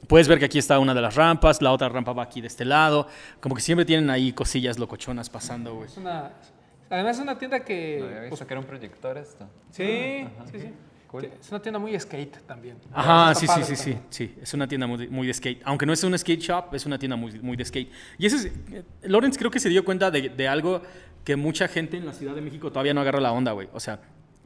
puedes 0.08 0.28
ver 0.28 0.40
que 0.40 0.46
aquí 0.46 0.60
está 0.60 0.78
una 0.80 0.94
de 0.94 1.02
las 1.02 1.16
rampas, 1.16 1.62
la 1.62 1.72
otra 1.72 1.90
rampa 1.90 2.12
va 2.14 2.24
aquí 2.24 2.42
de 2.42 2.48
este 2.48 2.66
lado. 2.66 3.08
Como 3.40 3.56
que 3.56 3.62
siempre 3.62 3.86
tienen 3.86 4.10
ahí 4.10 4.34
cosillas 4.34 4.78
locochonas 4.78 5.30
pasando, 5.30 5.74
güey. 5.76 5.88
Es 5.88 5.98
una, 5.98 6.32
además 6.94 7.18
es 7.18 7.24
una 7.24 7.38
tienda 7.38 7.58
No 7.60 7.64
había 7.64 7.66
que... 7.66 8.20
visto 8.22 8.30
pues, 8.30 8.48
que 8.48 8.54
era 8.54 8.60
un 8.60 8.66
proyector 8.66 9.18
esto. 9.18 9.48
sí, 9.72 10.28
sí, 10.52 10.60
sí. 10.60 10.74
Cool. 11.08 11.26
Es 11.26 11.52
una 11.52 11.62
tienda 11.62 11.78
muy 11.78 12.00
skate 12.00 12.38
también. 12.48 12.76
Ajá, 12.92 13.36
sí, 13.36 13.46
sí, 13.46 13.64
sí, 13.64 13.76
sí, 13.76 13.98
sí. 14.10 14.36
Es 14.42 14.52
una 14.56 14.68
tienda 14.68 14.88
muy, 14.88 15.08
muy 15.10 15.28
de 15.28 15.34
skate. 15.36 15.62
Aunque 15.64 15.86
no 15.86 15.94
es 15.94 16.04
un 16.04 16.18
skate 16.18 16.40
shop, 16.42 16.74
es 16.74 16.88
una 16.88 16.98
tienda 16.98 17.16
muy, 17.16 17.40
muy 17.40 17.56
de 17.56 17.64
skate. 17.66 17.92
Y 18.18 18.26
eso 18.26 18.38
es, 18.38 18.46
eh, 18.46 18.84
Lawrence 19.04 19.38
creo 19.38 19.52
que 19.52 19.60
se 19.60 19.70
dio 19.70 19.86
cuenta 19.86 20.10
de, 20.10 20.30
de 20.30 20.48
algo 20.48 20.82
que 21.24 21.36
mucha 21.36 21.68
gente 21.68 21.98
en 21.98 22.08
la 22.08 22.14
Ciudad 22.14 22.34
de 22.34 22.42
México 22.42 22.72
todavía 22.72 22.96
no 22.96 23.02
agarra 23.02 23.20
la 23.20 23.32
onda, 23.32 23.52
güey. 23.52 23.70
O 23.74 23.80
sea, 23.80 24.00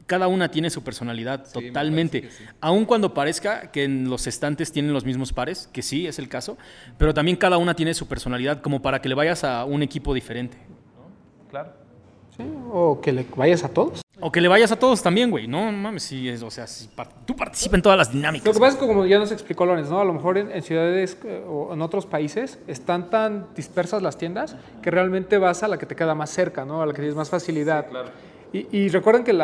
cada 0.04 0.28
una 0.28 0.50
tiene 0.50 0.68
su 0.68 0.84
personalidad 0.84 1.46
Sí, 1.46 1.58
me 1.58 1.66
totalmente. 1.68 2.20
que 2.20 2.30
sí. 2.30 2.44
Aun 2.60 2.84
cuando 2.84 3.14
parezca 3.14 3.70
que 3.70 3.84
en 3.84 4.10
los 4.10 4.26
estantes 4.26 4.70
tienen 4.70 4.92
los 4.92 5.06
mismos 5.06 5.32
pares, 5.32 5.70
que 5.72 5.80
sí, 5.80 6.06
es 6.06 6.18
el 6.18 6.28
caso, 6.28 6.58
pero 6.98 7.14
también 7.14 7.38
cada 7.38 7.56
una 7.56 7.74
tiene 7.76 7.94
su 7.94 8.06
personalidad 8.08 8.60
como 8.60 8.82
para 8.82 9.00
que 9.00 9.08
le 9.08 9.14
vayas 9.14 9.42
a 9.42 9.64
un 9.64 9.82
equipo 9.82 10.12
diferente. 10.12 10.58
Claro. 11.48 11.72
Sí, 12.38 12.44
o 12.72 13.00
que 13.02 13.12
le 13.12 13.26
vayas 13.36 13.64
a 13.64 13.68
todos. 13.68 14.00
O 14.20 14.32
que 14.32 14.40
le 14.40 14.48
vayas 14.48 14.72
a 14.72 14.76
todos 14.76 15.00
también, 15.02 15.30
güey. 15.30 15.46
No 15.46 15.70
mames, 15.70 16.02
sí, 16.04 16.28
es, 16.28 16.42
o 16.42 16.50
sea, 16.50 16.64
par- 16.96 17.08
tú 17.26 17.36
participa 17.36 17.76
en 17.76 17.82
todas 17.82 17.96
las 17.98 18.08
Lo 18.08 18.14
dinámicas. 18.14 18.52
que 18.52 18.58
pasa 18.58 18.72
es 18.72 18.80
que 18.80 18.86
como 18.86 19.04
ya 19.06 19.18
nos 19.18 19.30
explicó 19.30 19.64
Lorenz, 19.66 19.90
¿no? 19.90 20.00
A 20.00 20.04
lo 20.04 20.12
mejor 20.12 20.38
en, 20.38 20.50
en 20.50 20.62
ciudades 20.62 21.16
eh, 21.24 21.44
o 21.48 21.72
en 21.74 21.82
otros 21.82 22.06
países 22.06 22.58
están 22.66 23.10
tan 23.10 23.46
dispersas 23.54 24.02
las 24.02 24.16
tiendas 24.18 24.56
que 24.82 24.90
realmente 24.90 25.38
vas 25.38 25.62
a 25.62 25.68
la 25.68 25.78
que 25.78 25.86
te 25.86 25.94
queda 25.94 26.14
más 26.16 26.30
cerca, 26.30 26.64
¿no? 26.64 26.80
A 26.82 26.86
la 26.86 26.92
que 26.94 26.98
tienes 27.00 27.14
más 27.16 27.28
facilidad. 27.30 27.86
Y, 28.52 28.66
y 28.78 28.88
recuerden 28.88 29.24
que 29.24 29.32
el 29.32 29.38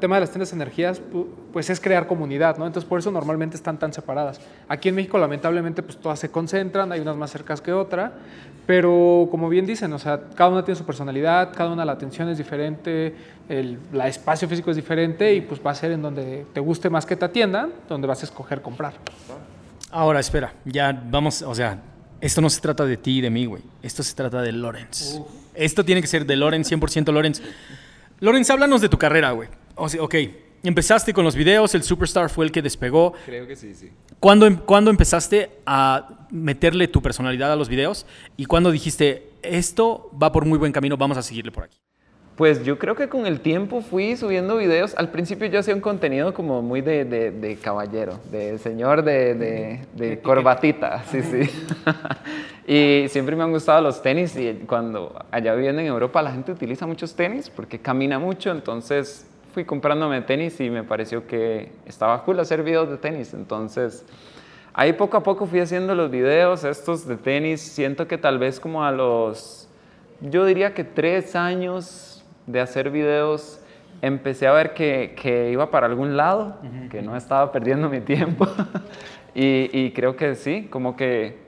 tema 0.00 0.16
de 0.16 0.20
las 0.20 0.30
tiendas 0.30 0.50
de 0.50 0.56
energías, 0.56 1.02
pu- 1.02 1.26
pues 1.52 1.68
es 1.68 1.80
crear 1.80 2.06
comunidad, 2.06 2.56
¿no? 2.56 2.66
Entonces 2.66 2.88
por 2.88 2.98
eso 2.98 3.10
normalmente 3.10 3.56
están 3.56 3.78
tan 3.78 3.92
separadas. 3.92 4.40
Aquí 4.68 4.88
en 4.88 4.94
México 4.94 5.18
lamentablemente 5.18 5.82
pues 5.82 5.98
todas 5.98 6.18
se 6.18 6.30
concentran, 6.30 6.90
hay 6.92 7.00
unas 7.00 7.16
más 7.16 7.30
cercas 7.30 7.60
que 7.60 7.72
otra, 7.74 8.12
pero 8.66 9.28
como 9.30 9.48
bien 9.50 9.66
dicen, 9.66 9.92
o 9.92 9.98
sea, 9.98 10.20
cada 10.34 10.48
una 10.50 10.64
tiene 10.64 10.78
su 10.78 10.84
personalidad, 10.86 11.52
cada 11.54 11.70
una 11.72 11.84
la 11.84 11.92
atención 11.92 12.28
es 12.30 12.38
diferente, 12.38 13.14
el 13.50 13.78
la 13.92 14.08
espacio 14.08 14.48
físico 14.48 14.70
es 14.70 14.76
diferente 14.76 15.34
y 15.34 15.42
pues 15.42 15.60
va 15.64 15.72
a 15.72 15.74
ser 15.74 15.92
en 15.92 16.00
donde 16.00 16.46
te 16.54 16.60
guste 16.60 16.88
más 16.88 17.04
que 17.04 17.16
te 17.16 17.24
atiendan, 17.26 17.70
donde 17.88 18.06
vas 18.06 18.22
a 18.22 18.24
escoger 18.24 18.62
comprar. 18.62 18.94
Ahora, 19.90 20.20
espera, 20.20 20.54
ya 20.64 20.90
vamos, 21.10 21.42
o 21.42 21.54
sea, 21.54 21.78
esto 22.20 22.40
no 22.40 22.48
se 22.48 22.60
trata 22.62 22.86
de 22.86 22.96
ti 22.96 23.18
y 23.18 23.20
de 23.20 23.28
mí, 23.28 23.44
güey. 23.44 23.62
Esto 23.82 24.02
se 24.02 24.14
trata 24.14 24.40
de 24.40 24.52
Lawrence. 24.52 25.20
Esto 25.54 25.84
tiene 25.84 26.00
que 26.00 26.06
ser 26.06 26.24
de 26.24 26.36
Lawrence, 26.36 26.74
100% 26.74 27.12
Lawrence. 27.12 27.42
Lawrence, 28.22 28.52
háblanos 28.52 28.80
de 28.80 28.88
tu 28.88 28.96
carrera, 28.98 29.32
güey. 29.32 29.48
O 29.74 29.88
sea, 29.88 30.00
ok, 30.00 30.14
empezaste 30.62 31.12
con 31.12 31.24
los 31.24 31.34
videos, 31.34 31.74
el 31.74 31.82
Superstar 31.82 32.30
fue 32.30 32.44
el 32.44 32.52
que 32.52 32.62
despegó. 32.62 33.14
Creo 33.26 33.48
que 33.48 33.56
sí, 33.56 33.74
sí. 33.74 33.90
¿Cuándo, 34.20 34.46
em- 34.46 34.58
cuándo 34.58 34.92
empezaste 34.92 35.50
a 35.66 36.26
meterle 36.30 36.86
tu 36.86 37.02
personalidad 37.02 37.52
a 37.52 37.56
los 37.56 37.68
videos? 37.68 38.06
¿Y 38.36 38.44
cuándo 38.44 38.70
dijiste, 38.70 39.28
esto 39.42 40.08
va 40.22 40.30
por 40.30 40.44
muy 40.44 40.56
buen 40.56 40.70
camino, 40.70 40.96
vamos 40.96 41.18
a 41.18 41.22
seguirle 41.22 41.50
por 41.50 41.64
aquí? 41.64 41.78
Pues 42.36 42.64
yo 42.64 42.78
creo 42.78 42.94
que 42.94 43.08
con 43.08 43.26
el 43.26 43.40
tiempo 43.40 43.82
fui 43.82 44.16
subiendo 44.16 44.56
videos. 44.56 44.94
Al 44.96 45.10
principio 45.10 45.48
yo 45.48 45.58
hacía 45.58 45.74
un 45.74 45.80
contenido 45.80 46.32
como 46.32 46.62
muy 46.62 46.80
de, 46.80 47.04
de- 47.04 47.32
de 47.32 47.56
caballero, 47.56 48.20
de 48.30 48.56
señor 48.58 49.02
de- 49.02 49.80
de 49.96 50.20
corbatita, 50.20 51.02
sí, 51.10 51.22
sí. 51.22 51.50
y 52.66 53.06
siempre 53.08 53.34
me 53.34 53.42
han 53.42 53.50
gustado 53.50 53.80
los 53.80 54.02
tenis 54.02 54.36
y 54.36 54.64
cuando 54.66 55.24
allá 55.30 55.54
viviendo 55.54 55.80
en 55.80 55.88
Europa 55.88 56.22
la 56.22 56.30
gente 56.30 56.52
utiliza 56.52 56.86
muchos 56.86 57.14
tenis 57.14 57.50
porque 57.50 57.80
camina 57.80 58.18
mucho, 58.18 58.50
entonces 58.50 59.26
fui 59.52 59.64
comprándome 59.64 60.20
tenis 60.22 60.60
y 60.60 60.70
me 60.70 60.84
pareció 60.84 61.26
que 61.26 61.72
estaba 61.86 62.22
cool 62.24 62.40
hacer 62.40 62.62
videos 62.62 62.88
de 62.88 62.96
tenis. 62.96 63.34
Entonces 63.34 64.04
ahí 64.72 64.92
poco 64.92 65.16
a 65.16 65.22
poco 65.22 65.46
fui 65.46 65.60
haciendo 65.60 65.94
los 65.94 66.10
videos 66.10 66.64
estos 66.64 67.06
de 67.06 67.16
tenis. 67.16 67.60
Siento 67.60 68.06
que 68.06 68.16
tal 68.16 68.38
vez 68.38 68.60
como 68.60 68.84
a 68.84 68.92
los 68.92 69.68
yo 70.20 70.44
diría 70.44 70.72
que 70.72 70.84
tres 70.84 71.34
años 71.34 72.24
de 72.46 72.60
hacer 72.60 72.90
videos 72.90 73.60
empecé 74.02 74.46
a 74.46 74.52
ver 74.52 74.72
que, 74.72 75.14
que 75.20 75.50
iba 75.50 75.70
para 75.70 75.86
algún 75.86 76.16
lado, 76.16 76.58
que 76.90 77.02
no 77.02 77.16
estaba 77.16 77.50
perdiendo 77.50 77.88
mi 77.88 78.00
tiempo. 78.00 78.46
y, 79.34 79.68
y 79.72 79.92
creo 79.92 80.16
que 80.16 80.34
sí, 80.34 80.68
como 80.70 80.96
que, 80.96 81.38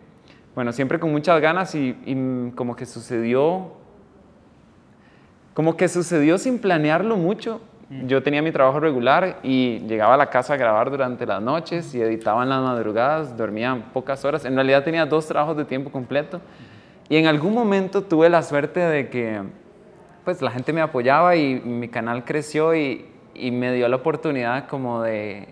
bueno, 0.54 0.72
siempre 0.72 0.98
con 0.98 1.10
muchas 1.10 1.40
ganas 1.40 1.74
y, 1.74 1.96
y, 2.06 2.14
mm, 2.14 2.52
como 2.52 2.76
que 2.76 2.86
sucedió, 2.86 3.72
como 5.52 5.76
que 5.76 5.88
sucedió 5.88 6.38
sin 6.38 6.58
planearlo 6.58 7.16
mucho. 7.16 7.60
Yo 8.06 8.22
tenía 8.22 8.42
mi 8.42 8.50
trabajo 8.50 8.80
regular 8.80 9.38
y 9.42 9.80
llegaba 9.80 10.14
a 10.14 10.16
la 10.16 10.30
casa 10.30 10.54
a 10.54 10.56
grabar 10.56 10.90
durante 10.90 11.26
las 11.26 11.40
noches 11.42 11.94
y 11.94 12.00
editaba 12.00 12.42
en 12.42 12.48
las 12.48 12.60
madrugadas, 12.60 13.36
dormía 13.36 13.84
pocas 13.92 14.24
horas. 14.24 14.44
En 14.44 14.54
realidad 14.54 14.82
tenía 14.82 15.04
dos 15.06 15.26
trabajos 15.28 15.56
de 15.56 15.64
tiempo 15.64 15.92
completo. 15.92 16.40
Y 17.08 17.16
en 17.16 17.26
algún 17.26 17.52
momento 17.52 18.02
tuve 18.02 18.30
la 18.30 18.42
suerte 18.42 18.80
de 18.80 19.10
que 19.10 19.42
pues 20.24 20.40
la 20.40 20.50
gente 20.50 20.72
me 20.72 20.80
apoyaba 20.80 21.36
y 21.36 21.60
mi 21.60 21.88
canal 21.88 22.24
creció 22.24 22.74
y, 22.74 23.06
y 23.34 23.50
me 23.50 23.72
dio 23.74 23.86
la 23.86 23.96
oportunidad 23.96 24.66
como 24.66 25.02
de 25.02 25.48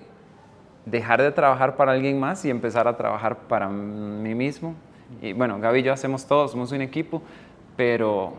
dejar 0.86 1.20
de 1.22 1.30
trabajar 1.30 1.76
para 1.76 1.92
alguien 1.92 2.18
más 2.18 2.44
y 2.44 2.50
empezar 2.50 2.88
a 2.88 2.96
trabajar 2.96 3.36
para 3.46 3.68
mí 3.68 4.34
mismo. 4.34 4.74
Y 5.20 5.32
bueno, 5.32 5.58
Gaby 5.60 5.80
y 5.80 5.82
yo 5.82 5.92
hacemos 5.92 6.26
todo, 6.26 6.48
somos 6.48 6.72
un 6.72 6.82
equipo, 6.82 7.22
pero 7.76 8.34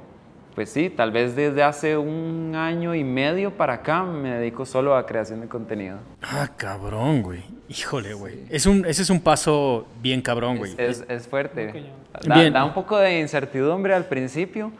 pues 0.55 0.69
sí, 0.69 0.89
tal 0.89 1.11
vez 1.11 1.35
desde 1.35 1.63
hace 1.63 1.97
un 1.97 2.53
año 2.55 2.93
y 2.93 3.03
medio 3.03 3.51
para 3.51 3.73
acá 3.73 4.03
me 4.03 4.29
dedico 4.35 4.65
solo 4.65 4.95
a 4.95 5.05
creación 5.05 5.41
de 5.41 5.47
contenido. 5.47 5.97
Ah, 6.21 6.49
cabrón, 6.55 7.23
güey. 7.23 7.41
Híjole, 7.69 8.13
güey. 8.13 8.39
Es 8.49 8.65
un, 8.65 8.85
ese 8.85 9.01
es 9.01 9.09
un 9.09 9.19
paso 9.19 9.87
bien 10.01 10.21
cabrón, 10.21 10.57
güey. 10.57 10.75
Es, 10.77 11.03
es 11.07 11.27
fuerte. 11.27 11.67
cañón. 11.67 12.03
Da, 12.27 12.35
Bien. 12.35 12.53
da 12.53 12.63
un 12.65 12.73
poco 12.73 12.97
de 12.97 13.19
incertidumbre 13.19 13.95
al 13.95 14.05
principio, 14.05 14.71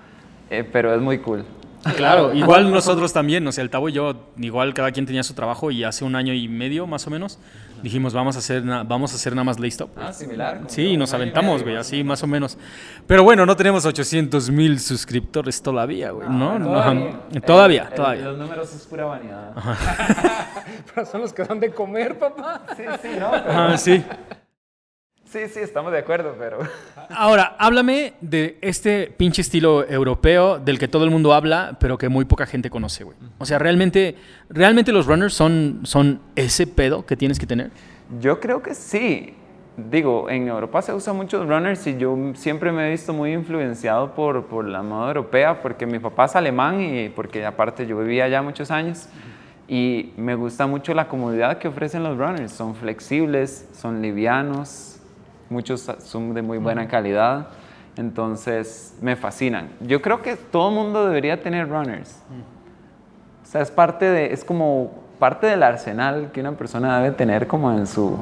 eh, 0.50 0.64
pero 0.70 0.94
es 0.94 1.02
muy 1.02 1.18
cool. 1.20 1.44
Claro, 1.98 2.34
igual 2.34 2.72
nosotros 2.72 3.12
también, 3.12 3.46
o 3.46 3.52
sea, 3.52 3.64
el 3.64 3.70
Tavo 3.70 3.90
y 3.90 3.94
yo, 3.94 4.16
igual 4.38 4.74
cada 4.74 4.92
quien 4.92 5.06
tenía 5.06 5.24
su 5.24 5.34
trabajo 5.34 5.70
y 5.70 5.84
hace 5.84 6.06
un 6.06 6.16
año 6.16 6.34
y 6.34 6.48
medio 6.48 6.88
más 6.88 7.08
o 7.08 7.10
menos 7.10 7.40
dijimos, 7.84 8.14
vamos 8.14 8.36
a 8.36 8.40
hacer, 8.40 8.64
na- 8.66 8.82
vamos 8.84 9.12
a 9.12 9.16
hacer 9.16 9.34
nada 9.34 9.44
más 9.44 9.60
Laystop. 9.60 9.92
Ah, 9.98 10.12
similar. 10.12 10.62
Sí, 10.68 10.82
y 10.84 10.98
nos 10.98 11.14
aventamos, 11.14 11.62
güey, 11.62 11.76
así 11.76 12.04
más 12.04 12.24
o 12.24 12.28
menos. 12.28 12.58
Pero 13.06 13.24
bueno, 13.24 13.46
no 13.46 13.56
tenemos 13.56 13.86
800 13.86 14.50
mil 14.50 14.80
suscriptores 14.80 15.62
todavía, 15.62 16.10
güey, 16.12 16.28
¿no? 16.30 16.58
No, 16.58 16.66
todavía. 16.66 17.20
Todavía, 17.46 17.82
El- 17.84 17.88
el- 17.90 17.94
todavía. 17.96 18.24
Los 18.26 18.38
números 18.40 18.74
es 18.74 18.82
pura 18.88 19.06
vanidad. 19.06 19.52
Pero 20.96 21.06
son 21.06 21.22
los 21.22 21.34
que 21.34 21.44
dan 21.44 21.60
de 21.60 21.72
comer, 21.72 22.18
papá. 22.18 22.62
Sí, 22.76 22.84
sí, 23.02 23.10
no. 23.20 23.32
pero- 23.32 23.44
Ah, 23.48 23.78
sí. 23.78 24.04
Sí, 25.34 25.48
sí, 25.52 25.62
estamos 25.62 25.92
de 25.92 25.98
acuerdo, 25.98 26.36
pero. 26.38 26.60
Ahora, 27.10 27.56
háblame 27.58 28.14
de 28.22 28.60
este 28.62 29.12
pinche 29.18 29.42
estilo 29.42 29.84
europeo 29.84 30.60
del 30.60 30.78
que 30.78 30.88
todo 30.88 31.06
el 31.06 31.10
mundo 31.10 31.34
habla, 31.34 31.76
pero 31.80 31.98
que 31.98 32.08
muy 32.08 32.26
poca 32.26 32.46
gente 32.46 32.70
conoce, 32.70 33.04
güey. 33.04 33.18
O 33.40 33.46
sea, 33.48 33.58
realmente, 33.58 34.16
realmente 34.48 34.92
los 34.92 35.08
runners 35.08 35.34
son, 35.34 35.80
son 35.86 36.22
ese 36.36 36.68
pedo 36.68 37.08
que 37.08 37.18
tienes 37.18 37.40
que 37.40 37.48
tener. 37.48 37.72
Yo 38.22 38.40
creo 38.40 38.62
que 38.62 38.76
sí. 38.76 39.34
Digo, 39.76 40.30
en 40.30 40.50
Europa 40.50 40.84
se 40.84 40.94
usa 40.94 41.14
muchos 41.14 41.48
runners 41.48 41.88
y 41.88 41.98
yo 41.98 42.16
siempre 42.36 42.72
me 42.72 42.88
he 42.88 42.92
visto 42.92 43.12
muy 43.12 43.34
influenciado 43.34 44.14
por, 44.14 44.46
por 44.46 44.68
la 44.68 44.84
moda 44.84 45.08
europea 45.08 45.64
porque 45.64 45.88
mi 45.88 45.98
papá 45.98 46.26
es 46.26 46.36
alemán 46.36 46.80
y 46.80 47.10
porque 47.10 47.44
aparte 47.44 47.88
yo 47.88 47.98
vivía 47.98 48.26
allá 48.26 48.44
muchos 48.44 48.70
años 48.70 49.10
y 49.68 50.14
me 50.16 50.36
gusta 50.36 50.68
mucho 50.68 50.94
la 50.94 51.08
comodidad 51.08 51.58
que 51.58 51.68
ofrecen 51.68 52.04
los 52.04 52.20
runners. 52.20 52.52
Son 52.52 52.76
flexibles, 52.76 53.68
son 53.74 54.04
livianos, 54.04 54.94
muchos 55.54 55.90
son 56.04 56.34
de 56.34 56.42
muy 56.42 56.58
buena 56.58 56.88
calidad, 56.88 57.48
entonces 57.96 58.98
me 59.02 59.16
fascinan. 59.16 59.70
Yo 59.80 60.02
creo 60.02 60.22
que 60.22 60.36
todo 60.36 60.70
el 60.70 60.76
mundo 60.76 61.06
debería 61.06 61.42
tener 61.42 61.70
runners. 61.70 62.20
O 63.44 63.46
sea, 63.46 63.62
es 63.62 63.72
parte 63.72 64.06
de, 64.06 64.34
es 64.34 64.44
como 64.44 65.04
parte 65.20 65.48
del 65.48 65.64
arsenal 65.64 66.32
que 66.34 66.42
una 66.42 66.54
persona 66.54 67.00
debe 67.00 67.16
tener 67.16 67.48
como 67.48 67.72
en 67.72 67.86
su, 67.88 68.18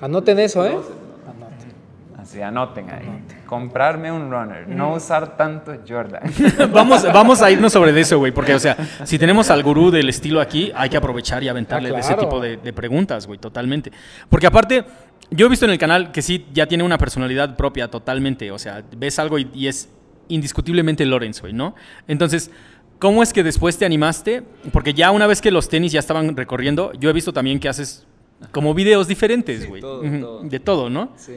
Anoten 0.00 0.38
eso, 0.38 0.64
¿eh? 0.64 0.70
Anoten. 0.70 1.72
Así 2.18 2.40
anoten 2.42 2.90
ahí. 2.90 3.22
Comprarme 3.46 4.10
un 4.10 4.30
runner, 4.30 4.66
no 4.66 4.94
usar 4.94 5.36
tanto 5.36 5.72
Jordan. 5.86 6.22
vamos, 6.72 7.02
vamos 7.12 7.42
a 7.42 7.50
irnos 7.50 7.72
sobre 7.72 7.98
eso, 7.98 8.18
güey, 8.18 8.32
porque, 8.32 8.54
o 8.54 8.58
sea, 8.58 8.76
si 9.04 9.18
tenemos 9.18 9.50
al 9.50 9.62
gurú 9.62 9.90
del 9.90 10.08
estilo 10.08 10.40
aquí, 10.40 10.72
hay 10.74 10.88
que 10.88 10.96
aprovechar 10.96 11.42
y 11.42 11.48
aventarle 11.48 11.94
Ah, 11.94 11.98
ese 11.98 12.14
tipo 12.14 12.40
de, 12.40 12.56
de 12.56 12.72
preguntas, 12.72 13.26
güey, 13.26 13.38
totalmente. 13.38 13.92
Porque 14.28 14.46
aparte, 14.46 14.84
yo 15.30 15.46
he 15.46 15.48
visto 15.48 15.64
en 15.64 15.70
el 15.72 15.78
canal 15.78 16.12
que 16.12 16.22
sí 16.22 16.46
ya 16.52 16.66
tiene 16.66 16.84
una 16.84 16.98
personalidad 16.98 17.56
propia 17.56 17.88
totalmente, 17.88 18.50
o 18.50 18.58
sea, 18.58 18.82
ves 18.96 19.18
algo 19.18 19.38
y, 19.38 19.48
y 19.54 19.68
es 19.68 19.88
indiscutiblemente 20.28 21.04
Lawrence, 21.06 21.40
güey, 21.40 21.52
¿no? 21.52 21.74
Entonces, 22.08 22.50
¿Cómo 23.00 23.22
es 23.22 23.32
que 23.32 23.42
después 23.42 23.78
te 23.78 23.86
animaste? 23.86 24.42
Porque 24.74 24.92
ya 24.92 25.10
una 25.10 25.26
vez 25.26 25.40
que 25.40 25.50
los 25.50 25.70
tenis 25.70 25.90
ya 25.90 26.00
estaban 26.00 26.36
recorriendo, 26.36 26.92
yo 27.00 27.08
he 27.08 27.14
visto 27.14 27.32
también 27.32 27.58
que 27.58 27.66
haces 27.66 28.06
como 28.52 28.74
videos 28.74 29.08
diferentes, 29.08 29.66
güey. 29.66 29.80
todo, 29.80 30.02
Ujú, 30.02 30.20
todo. 30.20 30.42
De 30.42 30.60
todo, 30.60 30.90
¿no? 30.90 31.10
Sí. 31.16 31.32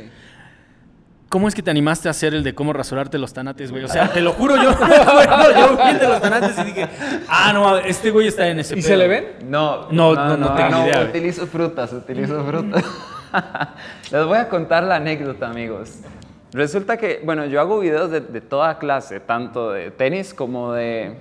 ¿Cómo 1.29 1.47
es 1.47 1.55
que 1.55 1.63
te 1.63 1.71
animaste 1.71 2.09
a 2.09 2.11
hacer 2.11 2.33
el 2.33 2.43
de 2.43 2.53
cómo 2.53 2.73
rasurarte 2.73 3.17
los 3.17 3.31
tanates, 3.31 3.71
güey? 3.71 3.81
O 3.85 3.87
sea, 3.87 4.09
te 4.13 4.19
lo 4.19 4.33
juro, 4.33 4.61
yo 4.61 4.69
acuerdo, 4.71 5.51
yo 5.57 5.77
vi 5.77 5.89
el 5.91 5.99
de 5.99 6.07
los 6.09 6.21
tanates 6.21 6.59
y 6.59 6.63
dije, 6.65 6.89
ah, 7.29 7.53
no, 7.53 7.77
este 7.77 8.11
güey 8.11 8.27
está 8.27 8.45
en 8.49 8.59
ese 8.59 8.73
¿Y 8.73 8.81
pedo". 8.81 8.87
se 8.89 8.97
le 8.97 9.07
ven? 9.07 9.25
No, 9.45 9.89
No, 9.89 10.13
no, 10.15 10.35
no 10.35 10.55
tengo 10.55 10.83
idea, 10.85 10.97
güey. 10.97 11.09
Utilizo 11.11 11.47
frutas, 11.47 11.93
utilizo 11.93 12.43
frutas. 12.43 12.83
Les 14.11 14.25
voy 14.25 14.37
a 14.37 14.49
contar 14.49 14.83
la 14.83 14.95
anécdota, 14.95 15.49
amigos. 15.49 15.99
Resulta 16.51 16.97
que, 16.97 17.21
bueno, 17.23 17.45
yo 17.45 17.59
hago 17.59 17.79
videos 17.79 18.11
de, 18.11 18.21
de 18.21 18.41
toda 18.41 18.77
clase, 18.77 19.19
tanto 19.19 19.71
de 19.71 19.89
tenis 19.91 20.33
como 20.33 20.71
de, 20.73 21.15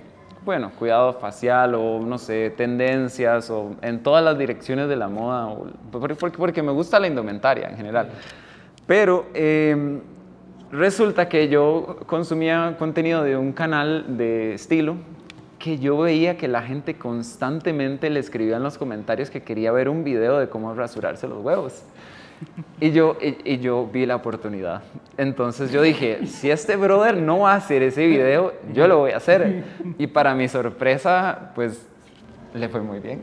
bueno, 0.45 0.71
cuidado 0.77 1.13
facial 1.13 1.73
o, 1.75 1.99
no 1.99 2.17
sé, 2.19 2.51
tendencias 2.51 3.49
o 3.49 3.71
en 3.81 4.03
todas 4.03 4.23
las 4.23 4.37
direcciones 4.37 4.87
de 4.89 4.95
la 4.95 5.07
moda, 5.07 5.47
o- 5.47 5.67
por- 5.91 6.15
porque, 6.17 6.37
porque 6.37 6.61
me 6.61 6.71
gusta 6.71 6.99
la 6.99 7.07
indumentaria 7.07 7.67
en 7.69 7.77
general. 7.77 8.09
Pero 8.85 9.25
eh, 9.33 10.01
resulta 10.71 11.27
que 11.27 11.47
yo 11.47 11.97
consumía 12.05 12.75
contenido 12.77 13.23
de 13.23 13.35
un 13.35 13.53
canal 13.53 14.17
de 14.17 14.53
estilo 14.53 14.97
que 15.63 15.79
yo 15.79 15.97
veía 15.97 16.35
que 16.35 16.49
la 16.49 16.61
gente 16.61 16.95
constantemente 16.95 18.09
le 18.09 18.19
escribía 18.19 18.57
en 18.57 18.63
los 18.63 18.77
comentarios 18.77 19.29
que 19.29 19.43
quería 19.43 19.71
ver 19.71 19.87
un 19.87 20.03
video 20.03 20.37
de 20.37 20.49
cómo 20.49 20.73
rasurarse 20.73 21.25
los 21.25 21.41
huevos. 21.41 21.83
Y 22.81 22.91
yo, 22.91 23.17
y, 23.21 23.53
y 23.53 23.59
yo 23.59 23.87
vi 23.87 24.05
la 24.05 24.17
oportunidad. 24.17 24.81
Entonces 25.15 25.71
yo 25.71 25.81
dije, 25.81 26.27
si 26.27 26.51
este 26.51 26.75
brother 26.75 27.15
no 27.15 27.39
va 27.39 27.53
a 27.53 27.55
hacer 27.55 27.81
ese 27.81 28.05
video, 28.07 28.51
yo 28.73 28.89
lo 28.89 28.97
voy 28.97 29.11
a 29.11 29.17
hacer. 29.17 29.63
Y 29.97 30.07
para 30.07 30.35
mi 30.35 30.49
sorpresa, 30.49 31.53
pues 31.55 31.87
le 32.53 32.67
fue 32.67 32.81
muy 32.81 32.99
bien. 32.99 33.21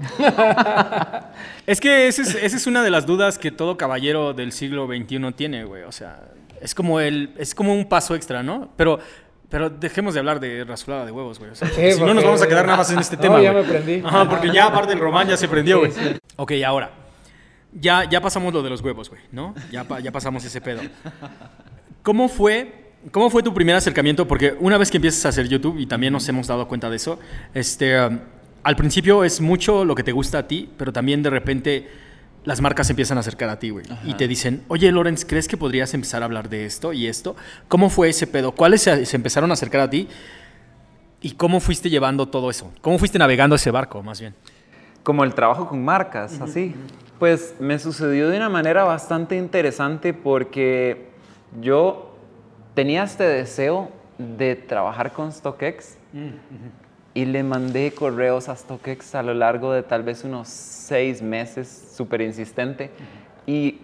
Es 1.66 1.78
que 1.78 2.08
esa 2.08 2.22
es, 2.22 2.34
esa 2.36 2.56
es 2.56 2.66
una 2.66 2.82
de 2.82 2.88
las 2.88 3.04
dudas 3.04 3.38
que 3.38 3.50
todo 3.50 3.76
caballero 3.76 4.32
del 4.32 4.52
siglo 4.52 4.86
XXI 4.86 5.32
tiene, 5.36 5.64
güey. 5.64 5.82
O 5.82 5.92
sea, 5.92 6.22
es 6.62 6.74
como, 6.74 7.00
el, 7.00 7.34
es 7.36 7.54
como 7.54 7.74
un 7.74 7.86
paso 7.86 8.14
extra, 8.14 8.42
¿no? 8.42 8.70
Pero, 8.76 8.98
pero 9.50 9.68
dejemos 9.68 10.14
de 10.14 10.20
hablar 10.20 10.40
de 10.40 10.64
rasurada 10.64 11.04
de 11.04 11.10
huevos, 11.12 11.38
güey. 11.38 11.50
O 11.50 11.54
sea, 11.54 11.68
Sí, 11.68 11.92
si 11.92 12.00
no 12.00 12.14
nos 12.14 12.24
vamos 12.24 12.40
a 12.40 12.46
quedar 12.48 12.64
nada 12.64 12.78
más 12.78 12.90
en 12.92 12.98
este 13.00 13.16
No, 13.16 13.22
tema. 13.22 13.42
ya 13.42 13.52
güey. 13.52 13.64
me 13.64 13.68
prendí. 13.68 14.02
Ajá, 14.06 14.28
porque 14.28 14.50
ya 14.52 14.66
aparte 14.66 14.92
el 14.94 14.98
román 15.00 15.28
ya 15.28 15.36
se 15.36 15.48
prendió, 15.48 15.80
güey. 15.80 15.90
Sí, 15.92 16.00
sí. 16.02 16.16
Ok, 16.36 16.52
ahora. 16.66 16.92
Ya, 17.72 18.08
ya 18.08 18.20
pasamos 18.20 18.52
lo 18.52 18.62
de 18.62 18.70
los 18.70 18.80
huevos, 18.80 19.10
güey, 19.10 19.20
¿no? 19.30 19.54
Ya, 19.70 19.86
ya 20.00 20.10
pasamos 20.10 20.44
ese 20.44 20.60
pedo. 20.60 20.80
¿Cómo 22.02 22.28
fue, 22.28 22.92
¿Cómo 23.12 23.30
fue 23.30 23.42
tu 23.42 23.52
primer 23.54 23.76
acercamiento? 23.76 24.26
Porque 24.26 24.56
una 24.58 24.78
vez 24.78 24.90
que 24.90 24.96
empiezas 24.98 25.24
a 25.26 25.28
hacer 25.30 25.48
YouTube, 25.48 25.78
y 25.78 25.86
también 25.86 26.12
nos 26.12 26.28
hemos 26.28 26.46
dado 26.46 26.66
cuenta 26.66 26.90
de 26.90 26.96
eso, 26.96 27.18
este, 27.54 28.00
um, 28.04 28.18
al 28.62 28.76
principio 28.76 29.22
es 29.24 29.40
mucho 29.40 29.84
lo 29.84 29.94
que 29.94 30.02
te 30.02 30.12
gusta 30.12 30.38
a 30.38 30.48
ti, 30.48 30.68
pero 30.76 30.92
también 30.92 31.22
de 31.22 31.30
repente 31.30 31.88
las 32.44 32.60
marcas 32.60 32.86
se 32.86 32.92
empiezan 32.92 33.16
a 33.18 33.20
acercar 33.20 33.48
a 33.48 33.58
ti, 33.58 33.70
güey. 33.70 33.84
Y 34.04 34.14
te 34.14 34.26
dicen, 34.28 34.64
oye, 34.68 34.90
Lorenz, 34.90 35.24
¿crees 35.24 35.48
que 35.48 35.56
podrías 35.56 35.92
empezar 35.94 36.22
a 36.22 36.24
hablar 36.24 36.48
de 36.48 36.64
esto 36.64 36.92
y 36.92 37.06
esto? 37.06 37.36
¿Cómo 37.68 37.90
fue 37.90 38.08
ese 38.08 38.26
pedo? 38.26 38.52
¿Cuáles 38.52 38.82
se, 38.82 39.04
se 39.04 39.16
empezaron 39.16 39.50
a 39.50 39.54
acercar 39.54 39.82
a 39.82 39.90
ti? 39.90 40.08
¿Y 41.20 41.32
cómo 41.32 41.60
fuiste 41.60 41.90
llevando 41.90 42.28
todo 42.28 42.50
eso? 42.50 42.72
¿Cómo 42.80 42.98
fuiste 42.98 43.18
navegando 43.18 43.56
ese 43.56 43.70
barco, 43.70 44.02
más 44.02 44.20
bien? 44.20 44.34
como 45.02 45.24
el 45.24 45.34
trabajo 45.34 45.68
con 45.68 45.84
marcas, 45.84 46.40
así. 46.40 46.74
Pues 47.18 47.54
me 47.58 47.78
sucedió 47.78 48.30
de 48.30 48.36
una 48.36 48.48
manera 48.48 48.84
bastante 48.84 49.36
interesante 49.36 50.14
porque 50.14 51.08
yo 51.60 52.14
tenía 52.74 53.04
este 53.04 53.24
deseo 53.24 53.90
de 54.18 54.56
trabajar 54.56 55.12
con 55.12 55.32
StockX 55.32 55.96
y 57.14 57.24
le 57.24 57.42
mandé 57.42 57.92
correos 57.92 58.48
a 58.48 58.56
StockX 58.56 59.14
a 59.14 59.22
lo 59.22 59.34
largo 59.34 59.72
de 59.72 59.82
tal 59.82 60.02
vez 60.02 60.24
unos 60.24 60.48
seis 60.48 61.22
meses, 61.22 61.92
súper 61.96 62.20
insistente. 62.20 62.90
Y 63.46 63.80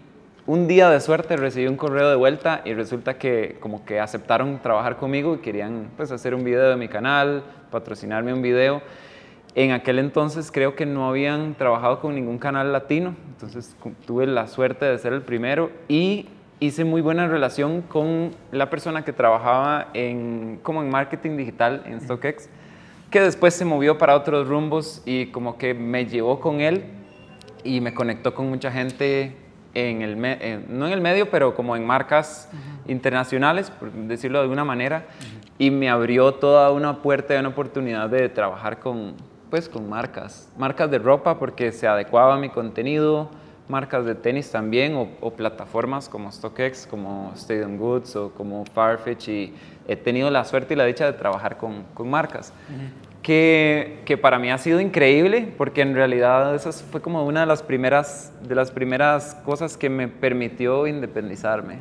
un 0.47 0.69
día 0.69 0.89
de 0.91 1.01
suerte 1.01 1.37
recibí 1.37 1.67
un 1.67 1.77
correo 1.77 2.09
de 2.09 2.15
vuelta 2.15 2.63
y 2.65 2.73
resulta 2.73 3.19
que 3.19 3.57
como 3.59 3.85
que 3.85 3.99
aceptaron 3.99 4.61
trabajar 4.63 4.97
conmigo 4.97 5.35
y 5.35 5.39
querían 5.39 5.91
pues 5.97 6.13
hacer 6.13 6.35
un 6.35 6.45
video 6.45 6.71
de 6.71 6.77
mi 6.77 6.87
canal, 6.87 7.43
patrocinarme 7.71 8.33
un 8.33 8.43
video. 8.43 8.81
En 9.57 9.73
aquel 9.73 9.99
entonces 9.99 10.53
creo 10.53 10.77
que 10.77 10.87
no 10.87 11.09
habían 11.09 11.55
trabajado 11.55 12.01
con 12.01 12.15
ningún 12.15 12.39
canal 12.39 12.73
latino, 12.73 13.17
entonces 13.29 13.75
tuve 14.07 14.27
la 14.27 14.47
suerte 14.47 14.85
de 14.85 14.99
ser 14.99 15.15
el 15.15 15.23
primero 15.23 15.71
y 15.89 16.29
hice 16.61 16.85
muy 16.85 17.01
buena 17.01 17.27
relación 17.27 17.83
con 17.83 18.31
la 18.53 18.71
persona 18.71 19.05
que 19.05 19.13
trabajaba 19.13 19.89
en, 19.95 20.61
como 20.63 20.83
en 20.83 20.91
marketing 20.91 21.37
digital 21.37 21.83
en 21.87 22.01
StockX, 22.01 22.49
que 23.17 23.23
después 23.23 23.55
se 23.55 23.65
movió 23.65 23.97
para 23.97 24.15
otros 24.15 24.47
rumbos 24.47 25.01
y 25.07 25.27
como 25.29 25.57
que 25.57 25.73
me 25.73 26.05
llevó 26.05 26.39
con 26.39 26.61
él 26.61 26.85
y 27.65 27.81
me 27.81 27.95
conectó 27.95 28.35
con 28.35 28.47
mucha 28.51 28.71
gente 28.71 29.35
en 29.73 30.03
el 30.03 30.23
en- 30.23 30.67
no 30.79 30.87
en 30.87 30.93
el 30.93 31.01
medio, 31.01 31.31
pero 31.31 31.55
como 31.55 31.77
en 31.77 31.87
marcas 31.87 32.47
internacionales, 32.87 33.71
por 33.71 33.91
decirlo 33.91 34.37
de 34.39 34.43
alguna 34.43 34.65
manera, 34.67 35.07
y 35.57 35.71
me 35.71 35.89
abrió 35.89 36.33
toda 36.35 36.71
una 36.73 36.99
puerta 37.01 37.35
y 37.35 37.39
una 37.39 37.49
oportunidad 37.49 38.11
de 38.11 38.29
trabajar 38.29 38.81
con, 38.81 39.15
pues, 39.49 39.67
con 39.71 39.89
marcas, 39.89 40.51
marcas 40.59 40.91
de 40.91 40.99
ropa 40.99 41.39
porque 41.39 41.73
se 41.73 41.87
adecuaba 41.89 42.35
a 42.35 42.39
mi 42.39 42.51
contenido, 42.51 43.31
marcas 43.69 44.05
de 44.05 44.15
tenis 44.15 44.51
también 44.53 44.95
o, 44.95 45.09
o 45.23 45.31
plataformas 45.33 46.09
como 46.11 46.31
StockX, 46.31 46.87
como 46.87 47.33
Stadium 47.35 47.79
Goods 47.79 48.15
o 48.15 48.31
como 48.31 48.65
Farfetch 48.67 49.29
y 49.29 49.55
he 49.89 49.97
tenido 49.97 50.31
la 50.31 50.45
suerte 50.45 50.75
y 50.75 50.77
la 50.77 50.85
dicha 50.85 51.05
de 51.07 51.13
trabajar 51.15 51.57
con, 51.57 51.83
con 51.95 52.09
marcas 52.09 52.53
que, 53.27 54.03
que 54.05 54.17
para 54.17 54.39
mí 54.39 54.53
ha 54.53 54.59
sido 54.59 54.81
increíble 54.81 55.53
porque 55.59 55.81
en 55.81 55.97
realidad 55.97 56.55
esa 56.55 56.71
fue 56.71 57.03
como 57.03 57.27
una 57.27 57.41
de 57.41 57.47
las 57.47 57.61
primeras, 57.61 58.33
de 58.47 58.55
las 58.55 58.71
primeras 58.71 59.35
cosas 59.45 59.77
que 59.77 59.91
me 59.91 60.07
permitió 60.07 60.87
independizarme. 60.87 61.81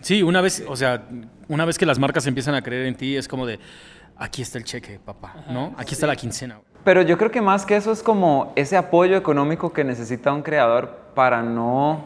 Sí, 0.00 0.24
una 0.24 0.40
vez, 0.40 0.64
o 0.66 0.74
sea, 0.74 1.04
una 1.46 1.64
vez 1.64 1.78
que 1.78 1.86
las 1.86 2.00
marcas 2.00 2.26
empiezan 2.26 2.56
a 2.56 2.62
creer 2.62 2.86
en 2.86 2.96
ti, 2.96 3.16
es 3.16 3.28
como 3.28 3.46
de, 3.46 3.60
aquí 4.16 4.42
está 4.42 4.58
el 4.58 4.64
cheque, 4.64 4.98
papá, 4.98 5.44
¿no? 5.48 5.76
Aquí 5.78 5.94
está 5.94 6.08
la 6.08 6.16
quincena. 6.16 6.58
Pero 6.82 7.02
yo 7.02 7.16
creo 7.16 7.30
que 7.30 7.40
más 7.40 7.64
que 7.64 7.76
eso 7.76 7.92
es 7.92 8.02
como 8.02 8.52
ese 8.56 8.76
apoyo 8.76 9.16
económico 9.16 9.72
que 9.72 9.84
necesita 9.84 10.32
un 10.32 10.42
creador 10.42 10.90
para 11.14 11.40
no 11.40 12.04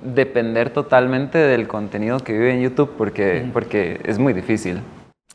depender 0.00 0.70
totalmente 0.70 1.38
del 1.38 1.66
contenido 1.66 2.20
que 2.20 2.34
vive 2.34 2.54
en 2.54 2.62
YouTube 2.62 2.92
porque, 2.96 3.50
porque 3.52 4.00
es 4.04 4.16
muy 4.16 4.32
difícil. 4.32 4.80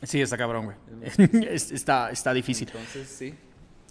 Sí, 0.02 0.20
está 0.20 0.36
cabrón, 0.38 0.66
güey. 0.66 0.76
Es- 1.48 1.70
está, 1.72 2.10
está 2.10 2.32
difícil. 2.32 2.68
Entonces, 2.68 3.08
sí. 3.08 3.34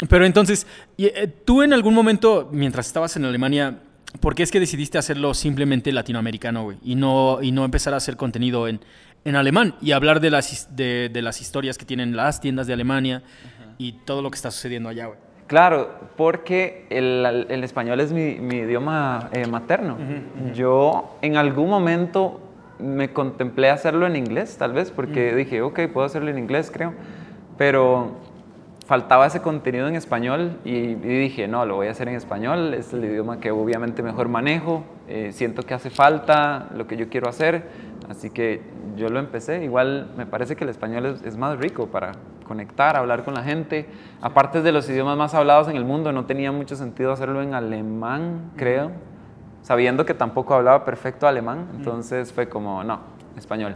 Pero 0.08 0.26
entonces, 0.26 0.66
eh, 0.98 1.28
tú 1.46 1.62
en 1.62 1.74
algún 1.74 1.94
momento, 1.94 2.50
mientras 2.52 2.88
estabas 2.88 3.16
en 3.18 3.26
Alemania, 3.26 3.80
¿por 4.22 4.34
qué 4.34 4.44
es 4.44 4.52
que 4.52 4.60
decidiste 4.60 4.98
hacerlo 4.98 5.34
simplemente 5.34 5.92
latinoamericano, 5.92 6.64
güey? 6.64 6.78
Y 6.84 6.96
no, 6.96 7.40
y 7.42 7.52
no 7.52 7.66
empezar 7.66 7.94
a 7.94 7.98
hacer 7.98 8.16
contenido 8.16 8.68
en, 8.68 8.80
en 9.26 9.36
alemán 9.36 9.76
y 9.82 9.92
hablar 9.92 10.20
de 10.22 10.30
las, 10.30 10.74
de 10.76 11.12
las 11.22 11.42
historias 11.42 11.78
que 11.78 11.86
tienen 11.86 12.16
las 12.16 12.40
tiendas 12.40 12.66
de 12.66 12.74
Alemania 12.74 13.24
y 13.78 13.92
todo 13.92 14.22
lo 14.22 14.32
que 14.32 14.36
está 14.36 14.52
sucediendo 14.52 14.88
allá, 14.90 15.08
güey. 15.08 15.20
Claro, 15.48 16.12
porque 16.16 16.86
el, 16.92 17.26
el 17.50 17.64
español 17.64 18.00
es 18.00 18.12
mi, 18.14 18.36
mi 18.36 18.58
idioma 18.58 19.30
eh, 19.34 19.48
materno. 19.48 19.98
Yo 20.54 21.18
en 21.24 21.38
algún 21.38 21.70
momento 21.70 22.49
me 22.80 23.12
contemplé 23.12 23.70
hacerlo 23.70 24.08
en 24.08 24.16
inglés, 24.16 24.58
tal 24.58 24.74
vez, 24.74 24.92
porque 24.92 25.36
dije, 25.36 25.62
ok, 25.62 25.82
puedo 25.94 26.06
hacerlo 26.06 26.30
en 26.30 26.38
inglés, 26.38 26.72
creo. 26.74 26.94
Pero 27.58 28.18
faltaba 28.86 29.28
ese 29.28 29.42
contenido 29.42 29.88
en 29.88 29.96
español 29.96 30.58
y, 30.66 30.72
y 30.72 30.96
dije, 30.96 31.48
no, 31.48 31.66
lo 31.66 31.76
voy 31.76 31.88
a 31.88 31.92
hacer 31.92 32.08
en 32.08 32.16
español, 32.16 32.74
es 32.74 32.92
el 32.92 33.06
idioma 33.06 33.40
que 33.40 33.52
obviamente 33.52 34.02
mejor 34.02 34.30
manejo, 34.30 34.84
eh, 35.08 35.32
siento 35.32 35.62
que 35.64 35.74
hace 35.74 35.90
falta 35.90 36.70
lo 36.76 36.88
que 36.88 36.98
yo 36.98 37.10
quiero 37.10 37.30
hacer, 37.30 37.64
así 38.10 38.30
que 38.30 38.62
yo 38.96 39.10
lo 39.10 39.20
empecé. 39.20 39.64
Igual 39.64 40.12
me 40.18 40.26
parece 40.26 40.56
que 40.56 40.64
el 40.64 40.70
español 40.70 41.06
es, 41.06 41.24
es 41.24 41.38
más 41.38 41.60
rico 41.60 41.88
para 41.88 42.14
conectar, 42.48 42.96
hablar 42.96 43.24
con 43.24 43.36
la 43.36 43.44
gente. 43.44 43.88
Aparte 44.22 44.62
de 44.62 44.72
los 44.72 44.90
idiomas 44.90 45.18
más 45.18 45.34
hablados 45.36 45.68
en 45.68 45.76
el 45.76 45.86
mundo, 45.86 46.12
no 46.12 46.26
tenía 46.26 46.52
mucho 46.52 46.76
sentido 46.76 47.12
hacerlo 47.12 47.42
en 47.42 47.54
alemán, 47.54 48.52
creo, 48.56 48.92
sabiendo 49.70 50.04
que 50.04 50.16
tampoco 50.16 50.56
hablaba 50.56 50.84
perfecto 50.84 51.28
alemán, 51.28 51.68
entonces 51.76 52.34
fue 52.34 52.50
como, 52.50 52.84
no, 52.84 53.02
español. 53.38 53.76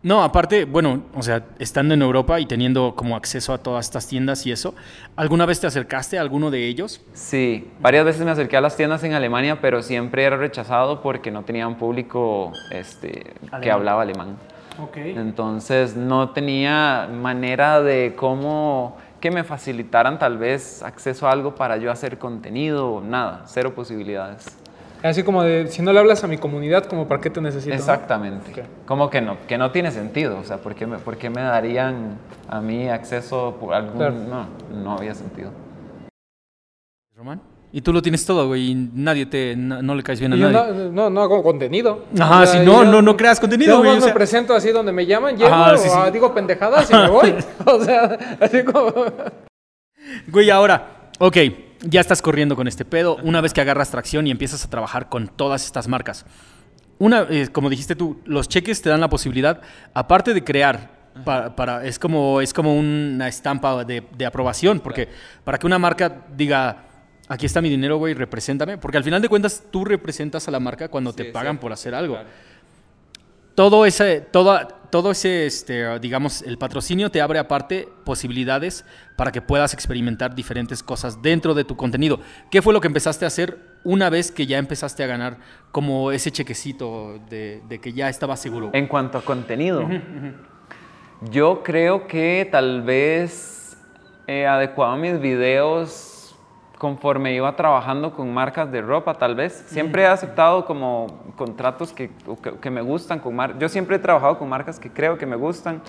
No, 0.00 0.22
aparte, 0.22 0.64
bueno, 0.64 1.02
o 1.12 1.22
sea, 1.24 1.42
estando 1.58 1.94
en 1.94 2.02
Europa 2.02 2.38
y 2.38 2.46
teniendo 2.46 2.94
como 2.94 3.16
acceso 3.16 3.52
a 3.52 3.58
todas 3.58 3.84
estas 3.84 4.06
tiendas 4.06 4.46
y 4.46 4.52
eso, 4.52 4.76
¿alguna 5.16 5.44
vez 5.44 5.58
te 5.58 5.66
acercaste 5.66 6.18
a 6.18 6.20
alguno 6.20 6.52
de 6.52 6.68
ellos? 6.68 7.04
Sí, 7.14 7.68
varias 7.80 8.04
veces 8.04 8.24
me 8.24 8.30
acerqué 8.30 8.56
a 8.56 8.60
las 8.60 8.76
tiendas 8.76 9.02
en 9.02 9.14
Alemania, 9.14 9.60
pero 9.60 9.82
siempre 9.82 10.22
era 10.22 10.36
rechazado 10.36 11.02
porque 11.02 11.32
no 11.32 11.42
tenía 11.42 11.66
un 11.66 11.74
público 11.74 12.52
este, 12.70 13.34
que 13.60 13.72
hablaba 13.72 14.02
alemán. 14.02 14.36
Ok. 14.80 14.98
Entonces 14.98 15.96
no 15.96 16.30
tenía 16.30 17.08
manera 17.12 17.82
de 17.82 18.14
cómo 18.14 18.98
que 19.18 19.32
me 19.32 19.42
facilitaran 19.42 20.20
tal 20.20 20.38
vez 20.38 20.80
acceso 20.84 21.26
a 21.26 21.32
algo 21.32 21.56
para 21.56 21.76
yo 21.76 21.90
hacer 21.90 22.18
contenido, 22.18 23.02
nada, 23.04 23.42
cero 23.46 23.74
posibilidades. 23.74 24.61
Así 25.02 25.22
como 25.24 25.42
de, 25.42 25.66
si 25.68 25.82
no 25.82 25.92
le 25.92 25.98
hablas 25.98 26.22
a 26.22 26.28
mi 26.28 26.38
comunidad, 26.38 26.84
como 26.86 27.08
para 27.08 27.20
qué 27.20 27.28
te 27.30 27.40
necesito. 27.40 27.70
¿no? 27.74 27.80
Exactamente. 27.80 28.52
Ok. 28.60 28.66
Como 28.86 29.10
que 29.10 29.20
no, 29.20 29.36
que 29.48 29.58
no 29.58 29.70
tiene 29.72 29.90
sentido. 29.90 30.38
O 30.38 30.44
sea, 30.44 30.58
¿por 30.58 30.74
qué 30.74 30.86
me, 30.86 30.98
por 30.98 31.16
qué 31.16 31.28
me 31.30 31.40
darían 31.42 32.18
a 32.48 32.60
mí 32.60 32.88
acceso 32.88 33.56
por 33.60 33.74
algún... 33.74 33.96
Claro. 33.96 34.14
No, 34.14 34.46
no 34.82 34.92
había 34.98 35.14
sentido. 35.14 35.50
Román. 37.16 37.40
Y 37.74 37.80
tú 37.80 37.92
lo 37.92 38.02
tienes 38.02 38.24
todo, 38.26 38.48
güey, 38.48 38.70
y 38.72 38.74
nadie 38.94 39.24
te, 39.24 39.56
no, 39.56 39.80
no 39.80 39.94
le 39.94 40.02
caes 40.02 40.20
bien 40.20 40.34
a 40.34 40.36
Y 40.36 40.40
yo 40.40 40.50
nadie. 40.50 40.72
no, 40.74 40.90
no, 40.92 41.10
no 41.10 41.22
hago 41.22 41.42
contenido. 41.42 42.04
Ajá, 42.20 42.44
si 42.46 42.58
no, 42.60 42.84
no- 42.84 43.00
no 43.00 43.16
creas 43.16 43.40
contenido, 43.40 43.72
Yo 43.72 43.78
güey, 43.78 43.88
nomás 43.92 44.02
o 44.02 44.06
me 44.06 44.10
sea- 44.10 44.14
presento 44.14 44.54
así 44.54 44.70
donde 44.72 44.92
me 44.92 45.06
llaman, 45.06 45.36
llego, 45.38 45.50
Ajá, 45.54 45.78
sí, 45.78 45.88
sí. 45.88 45.94
ah, 45.98 46.10
digo 46.10 46.34
pendejadas 46.34 46.90
y 46.90 46.94
me 46.94 47.08
voy. 47.08 47.34
o 47.66 47.80
sea, 47.82 48.18
así 48.40 48.62
como... 48.62 48.92
Güey, 50.28 50.50
ahora, 50.50 51.10
ok, 51.18 51.36
ya 51.82 52.00
estás 52.00 52.22
corriendo 52.22 52.56
con 52.56 52.68
este 52.68 52.84
pedo. 52.84 53.16
Una 53.22 53.40
vez 53.40 53.52
que 53.52 53.60
agarras 53.60 53.90
tracción 53.90 54.26
y 54.26 54.30
empiezas 54.30 54.64
a 54.64 54.70
trabajar 54.70 55.08
con 55.08 55.28
todas 55.28 55.64
estas 55.64 55.88
marcas. 55.88 56.24
Una, 56.98 57.26
eh, 57.28 57.48
como 57.50 57.68
dijiste 57.70 57.96
tú, 57.96 58.20
los 58.24 58.48
cheques 58.48 58.80
te 58.82 58.88
dan 58.90 59.00
la 59.00 59.08
posibilidad, 59.08 59.60
aparte 59.92 60.34
de 60.34 60.44
crear, 60.44 60.90
pa- 61.24 61.56
para, 61.56 61.84
es, 61.84 61.98
como, 61.98 62.40
es 62.40 62.52
como 62.52 62.76
una 62.76 63.26
estampa 63.28 63.84
de, 63.84 64.04
de 64.16 64.26
aprobación, 64.26 64.78
porque 64.80 65.08
para 65.44 65.58
que 65.58 65.66
una 65.66 65.78
marca 65.80 66.22
diga, 66.36 66.84
aquí 67.28 67.46
está 67.46 67.60
mi 67.60 67.68
dinero, 67.68 67.96
güey, 67.96 68.14
represéntame, 68.14 68.78
porque 68.78 68.98
al 68.98 69.04
final 69.04 69.20
de 69.20 69.28
cuentas 69.28 69.64
tú 69.70 69.84
representas 69.84 70.46
a 70.46 70.50
la 70.52 70.60
marca 70.60 70.88
cuando 70.88 71.12
te 71.12 71.24
pagan 71.26 71.58
por 71.58 71.72
hacer 71.72 71.94
algo. 71.94 72.18
todo 73.54 73.84
ese, 73.84 74.20
toda, 74.20 74.68
todo 74.92 75.10
ese, 75.10 75.46
este, 75.46 75.98
digamos, 76.00 76.42
el 76.42 76.58
patrocinio 76.58 77.10
te 77.10 77.22
abre 77.22 77.38
aparte 77.38 77.88
posibilidades 78.04 78.84
para 79.16 79.32
que 79.32 79.40
puedas 79.40 79.72
experimentar 79.72 80.34
diferentes 80.34 80.82
cosas 80.82 81.22
dentro 81.22 81.54
de 81.54 81.64
tu 81.64 81.78
contenido. 81.78 82.20
¿Qué 82.50 82.60
fue 82.60 82.74
lo 82.74 82.80
que 82.82 82.88
empezaste 82.88 83.24
a 83.24 83.28
hacer 83.28 83.58
una 83.84 84.10
vez 84.10 84.30
que 84.30 84.46
ya 84.46 84.58
empezaste 84.58 85.02
a 85.02 85.06
ganar 85.06 85.38
como 85.70 86.12
ese 86.12 86.30
chequecito 86.30 87.18
de, 87.30 87.62
de 87.70 87.80
que 87.80 87.94
ya 87.94 88.10
estaba 88.10 88.36
seguro? 88.36 88.68
En 88.74 88.86
cuanto 88.86 89.16
a 89.16 89.22
contenido, 89.22 89.88
yo 91.22 91.62
creo 91.62 92.06
que 92.06 92.46
tal 92.52 92.82
vez 92.82 93.78
he 94.26 94.46
adecuado 94.46 94.98
mis 94.98 95.18
videos 95.18 96.11
conforme 96.82 97.32
iba 97.32 97.54
trabajando 97.54 98.12
con 98.12 98.34
marcas 98.34 98.72
de 98.72 98.82
ropa, 98.82 99.14
tal 99.14 99.36
vez. 99.36 99.52
Siempre 99.68 100.02
he 100.02 100.06
aceptado 100.06 100.64
como 100.64 101.06
contratos 101.36 101.92
que, 101.92 102.10
que, 102.42 102.58
que 102.58 102.70
me 102.72 102.82
gustan 102.82 103.20
con 103.20 103.36
marcas. 103.36 103.60
Yo 103.60 103.68
siempre 103.68 103.94
he 103.94 103.98
trabajado 104.00 104.36
con 104.36 104.48
marcas 104.48 104.80
que 104.80 104.90
creo 104.90 105.16
que 105.16 105.24
me 105.24 105.36
gustan, 105.36 105.80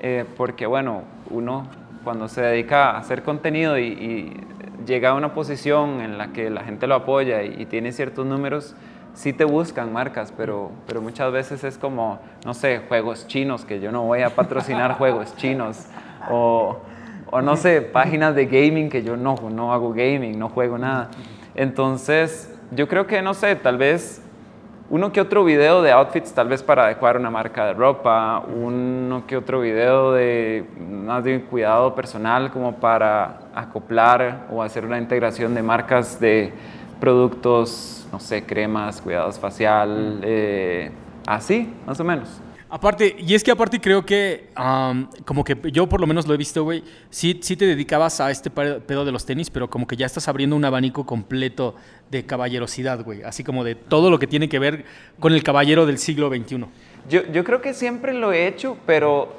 eh, 0.00 0.24
porque 0.36 0.66
bueno, 0.66 1.02
uno 1.30 1.68
cuando 2.02 2.26
se 2.26 2.42
dedica 2.42 2.90
a 2.90 2.98
hacer 2.98 3.22
contenido 3.22 3.78
y, 3.78 3.84
y 3.84 4.84
llega 4.84 5.10
a 5.10 5.14
una 5.14 5.34
posición 5.34 6.00
en 6.00 6.18
la 6.18 6.32
que 6.32 6.50
la 6.50 6.64
gente 6.64 6.88
lo 6.88 6.96
apoya 6.96 7.44
y, 7.44 7.62
y 7.62 7.66
tiene 7.66 7.92
ciertos 7.92 8.26
números, 8.26 8.74
sí 9.14 9.32
te 9.32 9.44
buscan 9.44 9.92
marcas, 9.92 10.34
pero, 10.36 10.72
pero 10.88 11.00
muchas 11.00 11.30
veces 11.30 11.62
es 11.62 11.78
como, 11.78 12.18
no 12.44 12.54
sé, 12.54 12.80
juegos 12.88 13.28
chinos, 13.28 13.64
que 13.64 13.78
yo 13.78 13.92
no 13.92 14.02
voy 14.02 14.22
a 14.22 14.30
patrocinar 14.30 14.94
juegos 14.98 15.36
chinos, 15.36 15.86
o, 16.28 16.80
o 17.30 17.40
no 17.42 17.56
sé, 17.56 17.82
páginas 17.82 18.34
de 18.34 18.46
gaming, 18.46 18.88
que 18.88 19.02
yo 19.02 19.16
no, 19.16 19.36
no 19.50 19.72
hago 19.72 19.92
gaming, 19.92 20.38
no 20.38 20.48
juego 20.48 20.78
nada. 20.78 21.10
Entonces, 21.54 22.52
yo 22.70 22.88
creo 22.88 23.06
que, 23.06 23.22
no 23.22 23.34
sé, 23.34 23.56
tal 23.56 23.78
vez 23.78 24.22
uno 24.90 25.12
que 25.12 25.20
otro 25.20 25.44
video 25.44 25.82
de 25.82 25.92
outfits, 25.92 26.32
tal 26.32 26.48
vez 26.48 26.62
para 26.62 26.84
adecuar 26.84 27.16
una 27.16 27.30
marca 27.30 27.66
de 27.66 27.72
ropa, 27.72 28.40
uno 28.40 29.24
que 29.26 29.36
otro 29.36 29.60
video 29.60 30.12
de 30.12 30.64
más 30.78 31.24
de 31.24 31.40
cuidado 31.42 31.94
personal 31.94 32.50
como 32.50 32.76
para 32.76 33.40
acoplar 33.54 34.46
o 34.50 34.62
hacer 34.62 34.84
una 34.84 34.98
integración 34.98 35.54
de 35.54 35.62
marcas 35.62 36.20
de 36.20 36.52
productos, 37.00 38.06
no 38.12 38.20
sé, 38.20 38.44
cremas, 38.44 39.00
cuidados 39.00 39.38
facial, 39.38 40.20
eh, 40.22 40.90
así, 41.26 41.72
más 41.86 41.98
o 41.98 42.04
menos. 42.04 42.40
Aparte, 42.74 43.14
y 43.20 43.34
es 43.34 43.44
que 43.44 43.52
aparte 43.52 43.80
creo 43.80 44.04
que, 44.04 44.48
como 45.24 45.44
que 45.44 45.56
yo 45.70 45.88
por 45.88 46.00
lo 46.00 46.08
menos 46.08 46.26
lo 46.26 46.34
he 46.34 46.36
visto, 46.36 46.64
güey, 46.64 46.82
sí, 47.08 47.38
sí 47.40 47.56
te 47.56 47.66
dedicabas 47.66 48.20
a 48.20 48.32
este 48.32 48.50
pe- 48.50 48.80
pedo 48.80 49.04
de 49.04 49.12
los 49.12 49.24
tenis, 49.24 49.48
pero 49.48 49.70
como 49.70 49.86
que 49.86 49.96
ya 49.96 50.06
estás 50.06 50.26
abriendo 50.26 50.56
un 50.56 50.64
abanico 50.64 51.06
completo 51.06 51.76
de 52.10 52.26
caballerosidad, 52.26 53.04
güey. 53.04 53.22
Así 53.22 53.44
como 53.44 53.62
de 53.62 53.76
todo 53.76 54.10
lo 54.10 54.18
que 54.18 54.26
tiene 54.26 54.48
que 54.48 54.58
ver 54.58 54.86
con 55.20 55.32
el 55.32 55.44
caballero 55.44 55.86
del 55.86 55.98
siglo 55.98 56.28
XXI. 56.30 56.64
Yo, 57.08 57.22
yo 57.32 57.44
creo 57.44 57.60
que 57.62 57.74
siempre 57.74 58.12
lo 58.12 58.32
he 58.32 58.48
hecho, 58.48 58.76
pero 58.86 59.36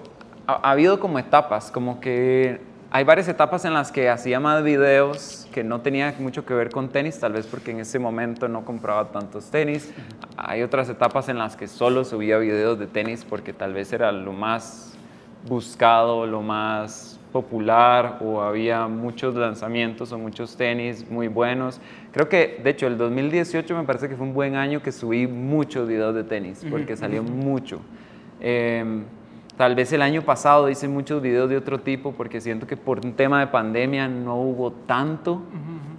ha 0.47 0.71
habido 0.71 1.01
como 1.01 1.19
etapas, 1.19 1.71
como 1.71 1.99
que 1.99 2.61
hay 2.95 3.03
varias 3.03 3.27
etapas 3.27 3.65
en 3.65 3.73
las 3.73 3.91
que 3.91 4.09
hacía 4.09 4.39
más 4.39 4.63
videos 4.63 5.49
que 5.51 5.65
no 5.65 5.81
tenía 5.81 6.15
mucho 6.17 6.45
que 6.45 6.53
ver 6.53 6.69
con 6.69 6.87
tenis, 6.87 7.19
tal 7.19 7.33
vez 7.33 7.45
porque 7.45 7.71
en 7.71 7.81
ese 7.81 7.99
momento 7.99 8.47
no 8.47 8.63
compraba 8.63 9.11
tantos 9.11 9.51
tenis. 9.51 9.93
Hay 10.37 10.61
otras 10.61 10.87
etapas 10.87 11.27
en 11.27 11.37
las 11.37 11.57
que 11.57 11.67
solo 11.67 12.05
subía 12.05 12.37
videos 12.37 12.79
de 12.79 12.87
tenis 12.87 13.25
porque 13.25 13.51
tal 13.51 13.73
vez 13.73 13.91
era 13.91 14.13
lo 14.13 14.31
más 14.31 14.97
buscado, 15.45 16.25
lo 16.25 16.41
más 16.41 17.19
popular 17.33 18.19
o 18.21 18.41
había 18.41 18.87
muchos 18.87 19.35
lanzamientos 19.35 20.13
o 20.13 20.17
muchos 20.17 20.55
tenis 20.55 21.05
muy 21.11 21.27
buenos. 21.27 21.81
Creo 22.13 22.29
que, 22.29 22.61
de 22.63 22.69
hecho, 22.69 22.87
el 22.87 22.97
2018 22.97 23.75
me 23.75 23.83
parece 23.83 24.07
que 24.07 24.15
fue 24.15 24.25
un 24.25 24.33
buen 24.33 24.55
año 24.55 24.81
que 24.81 24.93
subí 24.93 25.27
muchos 25.27 25.85
videos 25.85 26.15
de 26.15 26.23
tenis 26.23 26.65
porque 26.69 26.95
salió 26.95 27.23
mucho. 27.23 27.81
Em, 28.39 29.03
Tal 29.57 29.73
vez 29.73 29.93
el 29.93 30.01
año 30.01 30.21
pasado 30.21 30.69
hice 30.69 30.87
muchos 30.89 31.21
videos 31.21 31.49
de 31.49 31.55
otro 31.55 31.79
tipo 31.79 32.11
porque 32.11 32.41
siento 32.41 32.67
que 32.67 32.75
por 32.75 33.05
un 33.05 33.13
tema 33.13 33.39
de 33.39 33.47
pandemia 33.47 34.07
no 34.07 34.35
hubo 34.35 34.71
tanto. 34.71 35.41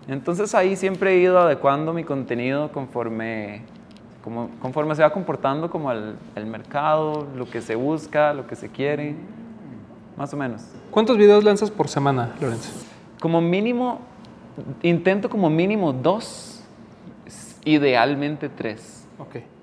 Entonces 0.09 0.54
ahí 0.54 0.76
siempre 0.76 1.14
he 1.14 1.20
ido 1.20 1.38
adecuando 1.38 1.94
mi 1.94 2.04
contenido 2.04 2.70
conforme, 2.70 3.62
como, 4.22 4.50
conforme 4.61 4.94
se 4.94 5.02
va 5.02 5.11
comportando 5.11 5.70
como 5.70 5.90
el, 5.90 6.16
el 6.34 6.46
mercado, 6.46 7.26
lo 7.34 7.48
que 7.48 7.62
se 7.62 7.76
busca, 7.76 8.34
lo 8.34 8.46
que 8.46 8.57
se 8.57 8.68
quiere, 8.68 9.16
más 10.18 10.34
o 10.34 10.36
menos. 10.36 10.62
¿Cuántos 10.90 11.16
videos 11.16 11.42
lanzas 11.42 11.70
por 11.70 11.88
semana, 11.88 12.34
Lorenzo? 12.40 12.70
Como 13.20 13.40
mínimo, 13.40 14.00
intento 14.82 15.30
como 15.30 15.48
mínimo 15.48 15.94
dos, 15.94 16.62
idealmente 17.64 18.50
tres. 18.50 19.09
Ok. 19.18 19.55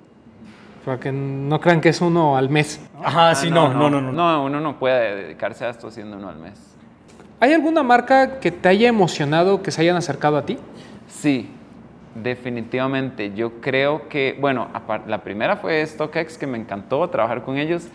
Para 0.86 1.00
que 1.00 1.12
no 1.12 1.60
crean 1.62 1.80
que 1.82 1.90
es 1.90 2.02
uno 2.02 2.36
al 2.36 2.50
mes. 2.50 2.82
Ajá, 3.02 3.30
Ah, 3.30 3.36
sí, 3.36 3.50
no, 3.50 3.74
no, 3.74 3.90
no, 3.90 4.02
no. 4.02 4.12
No, 4.12 4.44
uno 4.46 4.60
no 4.60 4.78
puede 4.80 5.16
dedicarse 5.16 5.66
a 5.66 5.70
esto 5.70 5.88
haciendo 5.88 6.18
uno 6.18 6.30
al 6.30 6.38
mes. 6.38 6.76
¿Hay 7.40 7.54
alguna 7.54 7.84
marca 7.84 8.40
que 8.40 8.52
te 8.52 8.70
haya 8.70 8.88
emocionado 8.90 9.62
que 9.62 9.72
se 9.72 9.82
hayan 9.82 9.96
acercado 9.96 10.38
a 10.38 10.46
ti? 10.46 10.58
Sí, 11.08 11.50
definitivamente. 12.16 13.34
Yo 13.34 13.62
creo 13.62 14.08
que, 14.10 14.38
bueno, 14.40 14.68
la 15.08 15.24
primera 15.24 15.58
fue 15.58 15.86
StockX, 15.86 16.38
que 16.38 16.48
me 16.48 16.58
encantó 16.58 17.10
trabajar 17.10 17.44
con 17.44 17.58
ellos. 17.58 17.88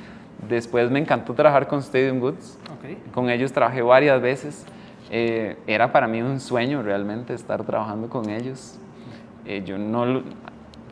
Después 0.49 0.91
me 0.91 0.99
encantó 0.99 1.35
trabajar 1.35 1.67
con 1.67 1.81
Stadium 1.81 2.21
Goods. 2.21 2.59
Con 3.13 3.29
ellos 3.31 3.53
trabajé 3.53 3.83
varias 3.83 4.21
veces. 4.21 4.65
Eh, 5.11 5.57
era 5.67 5.91
para 5.93 6.07
mí 6.07 6.21
un 6.23 6.39
sueño 6.41 6.83
realmente 6.83 7.35
estar 7.35 7.63
trabajando 7.65 8.09
con 8.09 8.29
ellos. 8.29 8.79
Eh, 9.47 9.63
yo 9.65 9.79
no, 9.79 10.23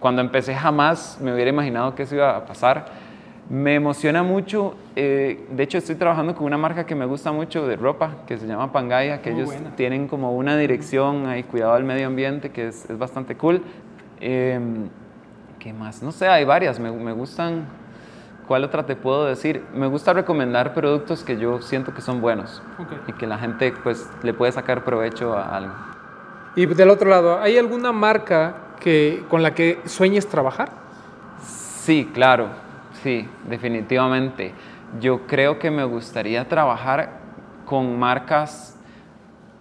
cuando 0.01 0.20
empecé 0.22 0.55
jamás 0.55 1.18
me 1.20 1.32
hubiera 1.32 1.51
imaginado 1.51 1.94
que 1.94 2.03
eso 2.05 2.14
iba 2.14 2.36
a 2.36 2.44
pasar. 2.44 2.86
Me 3.49 3.76
emociona 3.76 4.22
mucho. 4.24 4.74
eh, 4.97 5.47
de 5.51 5.62
hecho, 5.62 5.78
estoy 5.78 5.94
trabajando 5.94 6.34
con 6.34 6.47
una 6.47 6.59
marca 6.59 6.84
que 6.84 6.94
me 6.97 7.05
gusta 7.07 7.30
mucho 7.30 7.66
de 7.66 7.76
ropa, 7.76 8.16
que 8.26 8.38
se 8.38 8.47
llama 8.47 8.72
Pangaya, 8.72 9.22
que 9.22 9.30
Muy 9.30 9.40
ellos 9.42 9.55
buena. 9.55 9.76
tienen 9.76 10.09
como 10.09 10.32
una 10.34 10.57
dirección 10.57 11.26
ahí, 11.26 11.44
cuidado 11.44 11.74
al 11.74 11.84
medio 11.84 12.09
ambiente, 12.09 12.51
que 12.51 12.68
es, 12.68 12.90
es 12.90 12.99
bastante 12.99 13.36
cool. 13.36 13.62
Eh, 14.20 14.59
¿Qué 15.61 15.72
más? 15.72 16.03
No 16.03 16.11
sé, 16.12 16.26
hay 16.28 16.44
varias. 16.44 16.80
Me, 16.80 16.90
me 16.90 17.12
gustan. 17.12 17.66
¿Cuál 18.49 18.62
otra 18.64 18.84
te 18.86 18.94
puedo 18.97 19.26
decir? 19.26 19.64
Me 19.74 19.86
gusta 19.88 20.12
recomendar 20.12 20.72
productos 20.74 21.24
que 21.24 21.36
yo 21.36 21.61
siento 21.62 21.92
que 21.94 22.01
son 22.01 22.20
buenos 22.20 22.62
Ok. 22.78 23.09
y 23.09 23.12
que 23.14 23.26
la 23.26 23.38
gente 23.38 23.72
pues 23.82 24.09
le 24.22 24.32
puede 24.34 24.53
sacar 24.53 24.84
provecho 24.84 25.34
a 25.36 25.57
algo. 25.57 25.72
Y 26.55 26.66
del 26.66 26.90
otro 26.90 27.11
lado, 27.11 27.40
¿hay 27.40 27.59
alguna 27.59 27.90
marca 27.90 28.55
que, 28.76 29.24
con 29.28 29.42
la 29.42 29.54
que 29.54 29.80
sueñes 29.86 30.28
trabajar? 30.28 30.70
Sí, 31.40 32.10
claro, 32.12 32.48
sí, 33.02 33.28
definitivamente. 33.48 34.52
Yo 35.00 35.26
creo 35.26 35.58
que 35.58 35.70
me 35.70 35.84
gustaría 35.84 36.46
trabajar 36.48 37.10
con 37.64 37.98
marcas, 37.98 38.78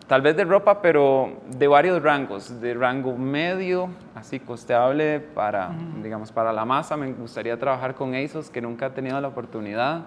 tal 0.08 0.22
vez 0.22 0.38
de 0.38 0.46
ropa, 0.46 0.82
pero 0.82 1.34
de 1.50 1.68
varios 1.68 2.02
rangos, 2.02 2.62
de 2.62 2.74
rango 2.74 3.18
medio, 3.18 3.90
así 4.14 4.40
costeable 4.40 5.20
para, 5.20 5.72
digamos, 6.02 6.32
para 6.32 6.54
la 6.54 6.64
masa. 6.66 6.96
Me 6.96 7.12
gustaría 7.12 7.58
trabajar 7.60 7.96
con 7.96 8.14
ASOS, 8.14 8.50
que 8.50 8.62
nunca 8.62 8.88
he 8.88 8.90
tenido 8.92 9.20
la 9.20 9.28
oportunidad. 9.28 10.04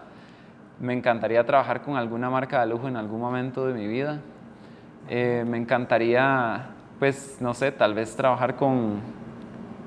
Me 0.81 0.93
encantaría 0.93 1.45
trabajar 1.45 1.83
con 1.83 1.97
alguna 1.97 2.31
marca 2.31 2.61
de 2.61 2.69
lujo 2.69 2.87
en 2.87 2.97
algún 2.97 3.21
momento 3.21 3.67
de 3.67 3.75
mi 3.75 3.89
vida. 3.89 4.21
Eh, 5.09 5.45
me 5.47 5.57
encantaría, 5.57 6.67
pues, 6.99 7.37
no 7.41 7.55
sé, 7.55 7.73
tal 7.73 7.95
vez 7.95 8.15
trabajar 8.17 8.57
con, 8.57 9.01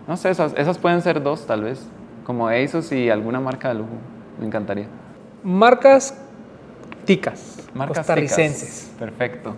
no 0.08 0.18
sé, 0.18 0.30
esas, 0.30 0.54
esas 0.58 0.78
pueden 0.78 1.02
ser 1.02 1.22
dos, 1.22 1.46
tal 1.46 1.64
vez, 1.64 1.88
como 2.26 2.48
ASOS 2.48 2.92
y 2.92 3.10
alguna 3.10 3.40
marca 3.40 3.70
de 3.70 3.76
lujo. 3.76 3.90
Me 4.40 4.46
encantaría. 4.48 4.88
Marcas 5.44 6.18
ticas, 7.06 7.68
Marcas 7.74 8.00
costarricenses. 8.00 8.92
ticas. 8.92 9.00
Perfecto. 9.00 9.56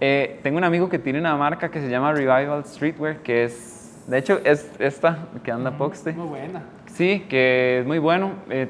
Eh, 0.00 0.40
tengo 0.42 0.58
un 0.58 0.64
amigo 0.64 0.88
que 0.88 0.98
tiene 0.98 1.18
una 1.18 1.36
marca 1.36 1.70
que 1.70 1.80
se 1.80 1.88
llama 1.88 2.12
Revival 2.12 2.64
Streetwear, 2.64 3.18
que 3.18 3.44
es 3.44 4.02
De 4.06 4.18
hecho, 4.18 4.40
es 4.44 4.70
esta 4.78 5.28
que 5.42 5.50
anda 5.50 5.78
Poxte. 5.78 6.12
Muy 6.12 6.26
buena. 6.26 6.62
Sí, 6.92 7.24
que 7.28 7.80
es 7.80 7.86
muy 7.86 7.98
bueno. 7.98 8.32
Eh, 8.50 8.68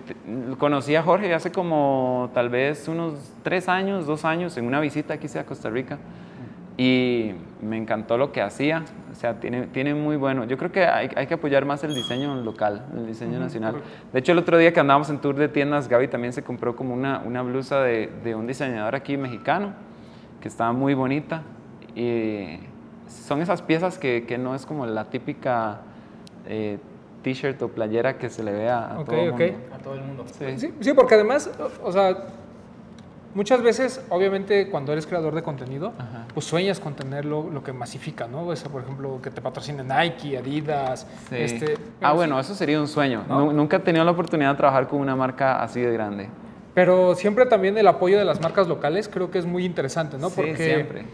conocí 0.59 0.95
a 0.95 1.03
Jorge 1.03 1.35
hace 1.35 1.51
como 1.51 2.31
tal 2.33 2.49
vez 2.49 2.87
unos 2.89 3.15
tres 3.43 3.69
años, 3.69 4.07
dos 4.07 4.25
años, 4.25 4.57
en 4.57 4.67
una 4.67 4.81
visita 4.81 5.15
aquí 5.15 5.27
a 5.37 5.45
Costa 5.45 5.71
Rica. 5.71 5.99
Y 6.77 7.33
me 7.63 7.77
encantó 7.77 8.19
lo 8.19 8.33
que 8.33 8.43
hacía. 8.43 8.85
O 9.13 9.15
sea, 9.15 9.39
tiene, 9.39 9.69
tiene 9.69 9.95
muy 9.95 10.17
bueno. 10.17 10.45
Yo 10.45 10.59
creo 10.59 10.73
que 10.73 10.85
hay, 10.87 11.09
hay 11.15 11.27
que 11.29 11.35
apoyar 11.35 11.65
más 11.65 11.85
el 11.85 11.95
diseño 11.95 12.35
local, 12.37 12.85
el 12.97 13.07
diseño 13.07 13.39
nacional. 13.39 13.77
De 14.13 14.19
hecho, 14.19 14.33
el 14.33 14.39
otro 14.39 14.59
día 14.59 14.73
que 14.73 14.81
andábamos 14.81 15.09
en 15.09 15.21
tour 15.21 15.37
de 15.37 15.49
tiendas, 15.49 15.89
Gaby 15.89 16.09
también 16.09 16.33
se 16.33 16.43
compró 16.43 16.75
como 16.75 16.93
una, 16.93 17.21
una 17.25 17.43
blusa 17.43 17.81
de, 17.83 18.11
de 18.25 18.35
un 18.35 18.49
diseñador 18.49 18.97
aquí 18.97 19.17
mexicano, 19.17 19.73
que 20.41 20.49
estaba 20.49 20.73
muy 20.73 20.95
bonita. 20.95 21.43
Y 21.95 22.59
son 23.07 23.41
esas 23.41 23.63
piezas 23.63 23.97
que, 23.99 24.25
que 24.27 24.37
no 24.37 24.57
es 24.57 24.67
como 24.67 24.85
la 24.85 25.05
típica 25.05 25.83
eh, 26.49 26.79
t-shirt 27.23 27.63
o 27.63 27.69
playera 27.69 28.19
que 28.19 28.29
se 28.29 28.43
le 28.43 28.51
ve 28.51 28.69
a, 28.69 28.95
a 28.95 28.99
Ok, 28.99 29.07
todo 29.07 29.21
el 29.21 29.31
ok. 29.31 29.39
mundo. 29.39 29.57
A 29.73 29.79
todo 29.79 29.95
el 29.95 30.01
mundo. 30.03 30.25
Sí. 30.27 30.45
Sí, 30.59 30.75
sí, 30.81 30.93
porque 30.93 31.15
además, 31.15 31.49
o 31.83 31.89
o 31.89 31.93
sea, 31.93 32.17
muchas 33.35 33.63
veces, 33.63 34.01
obviamente, 34.11 34.69
cuando 34.71 34.93
eres 34.93 35.07
creador 35.07 35.35
de 35.35 35.43
contenido, 35.43 35.93
Ajá. 35.99 36.27
pues 36.33 36.47
sueñas 36.47 36.81
con 36.81 36.95
tener 36.95 37.25
lo, 37.25 37.51
lo 37.51 37.63
que 37.63 37.73
masifica, 37.73 38.27
¿no? 38.27 38.47
O 38.47 38.57
sea, 38.57 38.71
por 38.71 38.83
ejemplo, 38.83 39.21
que 39.23 39.31
te 39.31 39.41
patrocine 39.41 39.83
Nike, 39.85 40.39
Adidas, 40.39 41.07
Sí. 41.29 41.37
este... 41.37 41.77
ah, 42.01 42.13
bueno, 42.13 42.39
eso 42.41 42.55
sería 42.55 42.81
un 42.81 42.89
sueño. 42.89 43.25
Nunca 43.53 43.77
he 43.77 43.81
tenido 43.81 44.05
la 44.05 44.13
oportunidad 44.13 44.51
de 44.53 44.57
trabajar 44.57 44.89
con 44.89 45.01
una 45.01 45.17
marca 45.17 45.63
así 45.63 45.81
de 45.81 45.93
grande. 45.93 46.29
Pero 46.75 47.15
siempre 47.15 47.47
también 47.47 47.79
el 47.79 47.87
apoyo 47.87 48.19
de 48.19 48.25
las 48.25 48.41
marcas 48.41 48.67
locales 48.67 49.09
creo 49.09 49.31
que 49.31 49.39
es 49.39 49.47
muy 49.47 49.65
interesante, 49.65 50.19
¿no? 50.19 50.29
Sí, 50.31 50.35
Porque 50.37 50.57
siempre. 50.57 51.05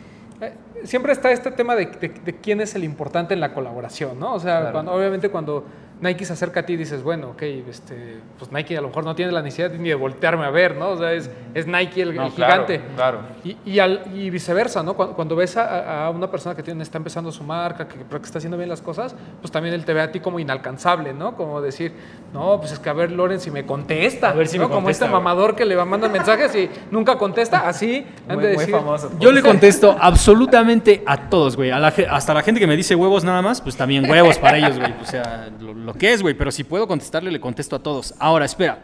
eh, 0.41 0.55
siempre 0.85 1.13
está 1.13 1.31
este 1.33 1.51
tema 1.51 1.75
de, 1.77 1.85
de- 1.87 2.09
de 2.09 2.37
quién 2.37 2.63
es 2.63 2.75
el 2.75 2.85
importante 2.85 3.35
en 3.35 3.41
la 3.41 3.53
colaboración, 3.53 4.19
¿no? 4.19 4.33
O 4.35 4.41
sea, 4.41 4.59
Claro. 4.61 4.73
cuando, 4.73 4.93
obviamente 4.95 5.29
cuando 5.29 5.67
Nike 6.01 6.25
se 6.25 6.33
acerca 6.33 6.61
a 6.61 6.63
ti 6.67 6.77
dices, 6.77 7.03
bueno, 7.03 7.31
ok, 7.31 7.43
este, 7.69 8.21
pues 8.39 8.51
Nike 8.51 8.77
a 8.77 8.81
lo 8.81 8.89
mejor 8.89 9.05
no 9.05 9.15
tiene 9.15 9.33
la 9.33 9.43
necesidad 9.43 9.71
ni 9.73 9.91
de 9.91 9.95
voltearme 9.95 10.45
a 10.47 10.51
ver, 10.51 10.77
¿no? 10.77 10.89
O 10.91 10.97
sea, 10.99 11.13
es, 11.13 11.31
es 11.53 11.67
Nike 11.67 12.01
el, 12.03 12.15
No, 12.17 12.27
el 12.27 12.33
claro, 12.33 12.67
gigante. 12.67 12.81
claro. 12.97 13.19
Y, 13.45 13.57
y, 13.67 13.79
al- 13.81 14.05
y 14.15 14.31
viceversa, 14.31 14.83
¿no? 14.83 14.95
Cuando, 14.95 15.15
cuando 15.15 15.37
ves 15.37 15.59
a, 15.59 16.07
a 16.07 16.11
una 16.11 16.31
persona 16.31 16.55
que 16.55 16.63
tiene, 16.63 16.83
está 16.83 16.97
empezando 16.97 17.31
su 17.31 17.45
marca, 17.45 17.87
que, 17.87 17.97
que 17.99 18.17
está 18.25 18.39
haciendo 18.39 18.57
bien 18.57 18.71
las 18.71 18.81
cosas, 18.81 19.15
pues 19.43 19.51
también 19.53 19.75
él 19.75 19.85
te 19.85 19.93
ve 19.93 20.01
a 20.01 20.11
ti 20.11 20.21
como 20.21 20.39
inalcanzable, 20.41 21.13
¿no? 21.13 21.37
Como 21.37 21.61
decir, 21.61 21.93
no, 22.33 22.59
pues 22.61 22.73
es 22.73 22.79
que 22.79 22.89
a 22.89 22.95
ver, 22.95 23.13
Loren, 23.13 23.39
si 23.41 23.51
me 23.51 23.67
contesta. 23.67 24.31
A 24.31 24.33
ver 24.33 24.49
si 24.49 24.57
¿no? 24.57 24.65
me 24.65 24.69
Como 24.69 24.81
contesta, 24.83 25.05
este 25.05 25.13
mamador 25.13 25.55
que 25.55 25.65
le 25.67 25.77
va 25.77 25.85
manda 25.85 26.09
mensajes 26.09 26.55
y 26.55 26.71
nunca 26.91 27.19
contesta, 27.19 27.69
así 27.69 28.07
han 28.29 28.37
Muy, 28.37 28.45
de 28.47 28.55
muy 28.55 28.59
decir. 28.61 28.75
famoso. 28.75 29.11
Yo 29.19 29.33
le 29.33 29.43
contesto 29.43 29.97
absolutamente 30.01 31.03
a 31.07 31.29
todos, 31.29 31.57
güey. 31.57 31.71
A 31.71 31.79
la 31.79 31.93
hasta 32.11 32.33
la 32.33 32.43
gente 32.43 32.61
que 32.61 32.67
me 32.67 32.77
dice 32.77 32.95
huevos 32.95 33.25
nada 33.25 33.43
más, 33.43 33.61
pues 33.61 33.77
también 33.77 34.09
huevos 34.09 34.39
para 34.39 34.57
ellos, 34.59 34.79
güey. 34.79 34.95
O 35.03 35.05
sea, 35.05 35.49
lo, 35.61 35.90
lo 35.93 35.99
que 35.99 36.13
es, 36.13 36.23
güey. 36.23 36.35
Pero 36.35 36.51
si 36.51 36.65
puedo 36.65 36.87
contestarle, 36.87 37.31
le 37.31 37.41
contesto 37.41 37.77
a 37.77 37.83
todos. 37.83 38.15
Ahora, 38.19 38.45
espera. 38.45 38.81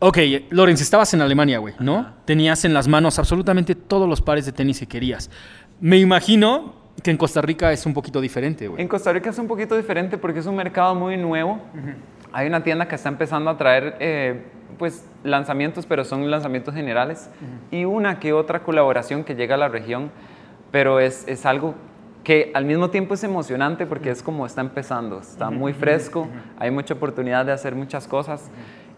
Ok, 0.00 0.18
Lorenz, 0.50 0.80
estabas 0.80 1.12
en 1.14 1.22
Alemania, 1.22 1.58
güey, 1.58 1.74
¿no? 1.80 2.14
Tenías 2.24 2.64
en 2.64 2.72
las 2.72 2.86
manos 2.86 3.18
absolutamente 3.18 3.74
todos 3.74 4.08
los 4.08 4.20
pares 4.20 4.46
de 4.46 4.52
tenis 4.52 4.78
que 4.78 4.86
querías. 4.86 5.28
Me 5.80 5.98
imagino 5.98 6.74
que 7.02 7.10
en 7.10 7.16
Costa 7.16 7.40
Rica 7.42 7.72
es 7.72 7.84
un 7.84 7.94
poquito 7.94 8.20
diferente, 8.20 8.68
güey. 8.68 8.80
En 8.80 8.86
Costa 8.86 9.12
Rica 9.12 9.30
es 9.30 9.38
un 9.38 9.48
poquito 9.48 9.76
diferente 9.76 10.16
porque 10.16 10.38
es 10.38 10.46
un 10.46 10.54
mercado 10.54 10.94
muy 10.94 11.16
nuevo. 11.16 11.60
Hay 12.32 12.46
una 12.46 12.62
tienda 12.62 12.86
que 12.86 12.94
está 12.94 13.08
empezando 13.08 13.50
a 13.50 13.56
traer 13.56 13.96
eh, 13.98 14.44
pues, 14.78 15.04
lanzamientos, 15.24 15.84
pero 15.86 16.04
son 16.04 16.30
lanzamientos 16.30 16.74
generales. 16.74 17.28
Y 17.72 17.84
una 17.84 18.20
que 18.20 18.32
otra 18.32 18.62
colaboración 18.62 19.24
que 19.24 19.34
llega 19.34 19.56
a 19.56 19.58
la 19.58 19.68
región, 19.68 20.12
pero 20.70 21.00
es, 21.00 21.26
es 21.26 21.44
algo 21.44 21.74
que 22.28 22.50
al 22.52 22.66
mismo 22.66 22.90
tiempo 22.90 23.14
es 23.14 23.24
emocionante 23.24 23.86
porque 23.86 24.10
es 24.10 24.22
como 24.22 24.44
está 24.44 24.60
empezando, 24.60 25.18
está 25.18 25.48
muy 25.50 25.72
fresco, 25.72 26.28
hay 26.58 26.70
mucha 26.70 26.92
oportunidad 26.92 27.46
de 27.46 27.52
hacer 27.52 27.74
muchas 27.74 28.06
cosas. 28.06 28.50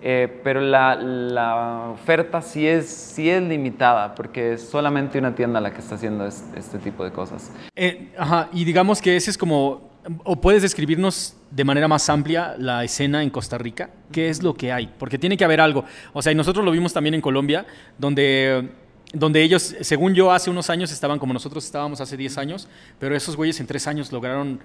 eh, 0.03 0.41
pero 0.43 0.61
la, 0.61 0.97
la 0.97 1.91
oferta 1.93 2.43
sí 2.43 2.67
es, 2.67 2.89
sí 2.89 3.31
es 3.31 3.41
limitada 3.41 4.15
porque 4.17 4.55
es 4.55 4.69
solamente 4.69 5.17
una 5.19 5.33
tienda 5.37 5.61
la 5.61 5.71
que 5.73 5.79
está 5.79 5.95
haciendo 5.95 6.27
es- 6.27 6.43
este 6.57 6.79
tipo 6.79 7.05
de 7.05 7.13
cosas. 7.13 7.53
Eh, 7.77 8.09
ajá, 8.19 8.49
y 8.53 8.65
digamos 8.65 9.01
que 9.01 9.15
ese 9.15 9.31
es 9.31 9.39
como, 9.39 9.91
o 10.25 10.35
puedes 10.41 10.63
describirnos 10.63 11.37
de 11.53 11.65
manera 11.65 11.87
más 11.87 12.09
amplia 12.09 12.55
la 12.59 12.83
escena 12.83 13.23
en 13.23 13.31
Costa 13.31 13.59
Rica, 13.59 13.91
¿qué 14.11 14.29
es 14.29 14.43
lo 14.43 14.55
que 14.55 14.73
hay? 14.73 14.91
Porque 14.99 15.19
tiene 15.19 15.37
que 15.37 15.45
haber 15.45 15.61
algo. 15.61 15.85
O 16.15 16.21
sea, 16.23 16.33
y 16.33 16.35
nosotros 16.35 16.65
lo 16.65 16.73
vimos 16.73 16.93
también 16.93 17.15
en 17.15 17.21
Colombia, 17.21 17.65
donde, 17.99 18.71
donde 19.13 19.43
ellos, 19.43 19.75
según 19.81 20.15
yo, 20.15 20.33
hace 20.33 20.51
unos 20.51 20.71
años 20.71 20.93
estaban 20.93 21.19
como 21.19 21.33
nosotros 21.33 21.65
estábamos 21.65 22.01
hace 22.01 22.17
10 22.17 22.39
años, 22.39 22.69
pero 22.99 23.17
esos 23.17 23.37
güeyes 23.37 23.59
en 23.61 23.67
3 23.67 23.87
años 23.89 24.13
lograron... 24.13 24.61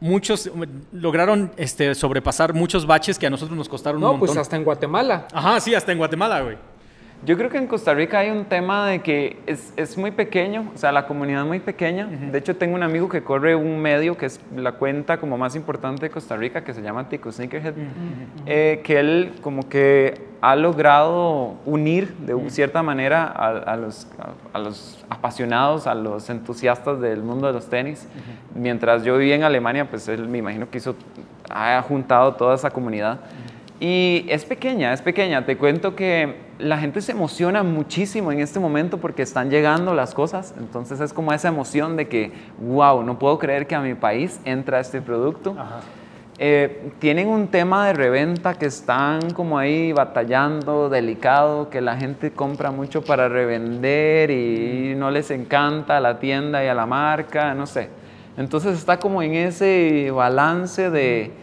Muchos 0.00 0.50
lograron 0.90 1.52
este, 1.56 1.94
sobrepasar 1.94 2.54
muchos 2.54 2.86
baches 2.86 3.20
que 3.20 3.28
a 3.28 3.30
nosotros 3.30 3.56
nos 3.56 3.68
costaron 3.68 4.02
un 4.02 4.12
No, 4.12 4.18
pues 4.18 4.36
hasta 4.36 4.56
en 4.56 4.64
Guatemala. 4.64 5.28
Ajá, 5.32 5.60
sí, 5.60 5.76
hasta 5.76 5.92
en 5.92 5.98
Guatemala, 5.98 6.40
güey. 6.40 6.56
Yo 7.24 7.36
creo 7.36 7.50
que 7.50 7.58
en 7.58 7.68
Costa 7.68 7.94
Rica 7.94 8.18
hay 8.18 8.30
un 8.30 8.46
tema 8.46 8.88
de 8.88 9.00
que 9.00 9.38
es, 9.46 9.72
es 9.76 9.96
muy 9.96 10.10
pequeño, 10.10 10.72
o 10.74 10.78
sea, 10.78 10.90
la 10.90 11.06
comunidad 11.06 11.42
es 11.42 11.46
muy 11.46 11.60
pequeña. 11.60 12.06
De 12.06 12.36
hecho, 12.38 12.56
tengo 12.56 12.74
un 12.74 12.82
amigo 12.82 13.08
que 13.08 13.22
corre 13.22 13.54
un 13.54 13.80
medio 13.80 14.16
que 14.16 14.26
es 14.26 14.40
la 14.56 14.72
cuenta 14.72 15.18
como 15.18 15.38
más 15.38 15.54
importante 15.54 16.06
de 16.06 16.10
Costa 16.10 16.36
Rica, 16.36 16.64
que 16.64 16.74
se 16.74 16.82
llama 16.82 17.08
Tico 17.08 17.30
Sneakerhead, 17.30 17.74
eh, 18.46 18.80
que 18.82 18.98
él 18.98 19.34
como 19.40 19.68
que 19.68 20.32
ha 20.40 20.56
logrado 20.56 21.54
unir 21.64 22.12
de 22.14 22.50
cierta 22.50 22.82
manera 22.82 23.26
a, 23.26 23.50
a 23.50 23.76
los, 23.76 24.08
a, 24.18 24.56
a 24.56 24.58
los 24.58 25.04
apasionados, 25.08 25.86
a 25.86 25.94
los 25.94 26.28
entusiastas 26.28 27.00
del 27.00 27.22
mundo 27.22 27.46
de 27.46 27.52
los 27.52 27.68
tenis. 27.68 28.08
Mientras 28.52 29.04
yo 29.04 29.16
vivía 29.16 29.36
en 29.36 29.44
Alemania, 29.44 29.88
pues 29.88 30.08
él 30.08 30.28
me 30.28 30.38
imagino 30.38 30.68
que 30.68 30.78
hizo, 30.78 30.96
ha 31.48 31.80
juntado 31.82 32.34
toda 32.34 32.56
esa 32.56 32.70
comunidad. 32.70 33.20
Y 33.82 34.26
es 34.28 34.44
pequeña, 34.44 34.92
es 34.92 35.02
pequeña. 35.02 35.44
Te 35.44 35.58
cuento 35.58 35.96
que 35.96 36.36
la 36.60 36.78
gente 36.78 37.00
se 37.00 37.10
emociona 37.10 37.64
muchísimo 37.64 38.30
en 38.30 38.38
este 38.38 38.60
momento 38.60 38.98
porque 38.98 39.22
están 39.22 39.50
llegando 39.50 39.92
las 39.92 40.14
cosas. 40.14 40.54
Entonces 40.56 41.00
es 41.00 41.12
como 41.12 41.32
esa 41.32 41.48
emoción 41.48 41.96
de 41.96 42.06
que, 42.06 42.30
wow, 42.60 43.02
no 43.02 43.18
puedo 43.18 43.40
creer 43.40 43.66
que 43.66 43.74
a 43.74 43.80
mi 43.80 43.94
país 43.94 44.38
entra 44.44 44.78
este 44.78 45.02
producto. 45.02 45.56
Eh, 46.38 46.92
tienen 47.00 47.26
un 47.26 47.48
tema 47.48 47.88
de 47.88 47.94
reventa 47.94 48.54
que 48.54 48.66
están 48.66 49.32
como 49.32 49.58
ahí 49.58 49.90
batallando, 49.92 50.88
delicado, 50.88 51.68
que 51.68 51.80
la 51.80 51.96
gente 51.96 52.30
compra 52.30 52.70
mucho 52.70 53.02
para 53.02 53.28
revender 53.28 54.30
y 54.30 54.94
no 54.96 55.10
les 55.10 55.28
encanta 55.32 55.96
a 55.96 56.00
la 56.00 56.20
tienda 56.20 56.64
y 56.64 56.68
a 56.68 56.74
la 56.74 56.86
marca, 56.86 57.52
no 57.52 57.66
sé. 57.66 57.88
Entonces 58.36 58.78
está 58.78 59.00
como 59.00 59.22
en 59.22 59.34
ese 59.34 60.12
balance 60.12 60.88
de 60.88 61.41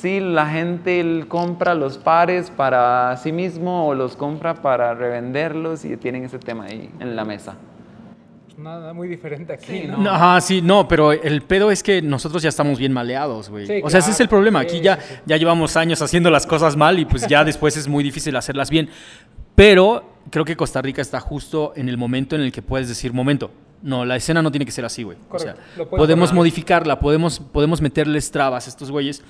si 0.00 0.20
la 0.20 0.46
gente 0.46 1.24
compra 1.28 1.74
los 1.74 1.98
pares 1.98 2.50
para 2.50 3.16
sí 3.16 3.32
mismo 3.32 3.88
o 3.88 3.94
los 3.94 4.16
compra 4.16 4.54
para 4.54 4.94
revenderlos 4.94 5.84
y 5.84 5.96
tienen 5.96 6.24
ese 6.24 6.38
tema 6.38 6.64
ahí 6.64 6.90
en 7.00 7.16
la 7.16 7.24
mesa. 7.24 7.54
Pues 8.46 8.58
nada 8.58 8.92
muy 8.92 9.08
diferente 9.08 9.52
aquí, 9.52 9.66
Sí, 9.66 9.86
¿no? 9.86 9.98
No, 9.98 10.10
Ajá, 10.10 10.40
sí, 10.40 10.62
no, 10.62 10.86
pero 10.88 11.12
el 11.12 11.42
pedo 11.42 11.70
es 11.70 11.82
que 11.82 12.00
nosotros 12.00 12.42
ya 12.42 12.48
estamos 12.48 12.78
bien 12.78 12.92
maleados, 12.92 13.50
güey. 13.50 13.66
Sí, 13.66 13.80
o 13.82 13.90
sea, 13.90 14.00
ese 14.00 14.12
es 14.12 14.20
el 14.20 14.28
problema. 14.28 14.60
sí, 14.62 14.66
Aquí 14.66 14.80
ya, 14.80 14.96
sí, 14.96 15.02
sí. 15.08 15.14
ya 15.26 15.36
llevamos 15.36 15.76
años 15.76 16.00
haciendo 16.00 16.30
las 16.30 16.46
cosas 16.46 16.76
mal 16.76 16.98
y 16.98 17.04
pues 17.04 17.26
ya 17.26 17.44
después 17.44 17.76
es 17.76 17.88
muy 17.88 18.04
difícil 18.04 18.36
hacerlas 18.36 18.70
bien. 18.70 18.88
Pero 19.54 20.04
creo 20.30 20.44
que 20.44 20.56
Costa 20.56 20.80
Rica 20.80 21.02
está 21.02 21.18
justo 21.20 21.72
en 21.74 21.88
el 21.88 21.96
momento 21.98 22.36
en 22.36 22.42
el 22.42 22.52
que 22.52 22.62
puedes 22.62 22.88
decir, 22.88 23.12
momento, 23.12 23.50
no, 23.82 24.04
la 24.04 24.16
escena 24.16 24.42
no 24.42 24.50
tiene 24.50 24.64
que 24.64 24.72
ser 24.72 24.84
así, 24.84 25.02
güey. 25.02 25.18
O 25.30 25.38
sea, 25.38 25.56
podemos 25.90 26.32
modificarla, 26.32 26.98
podemos, 27.00 27.40
podemos 27.40 27.80
meterles 27.80 28.30
trabas 28.30 28.66
a 28.66 28.70
estos 28.70 28.90
güeyes 28.90 29.22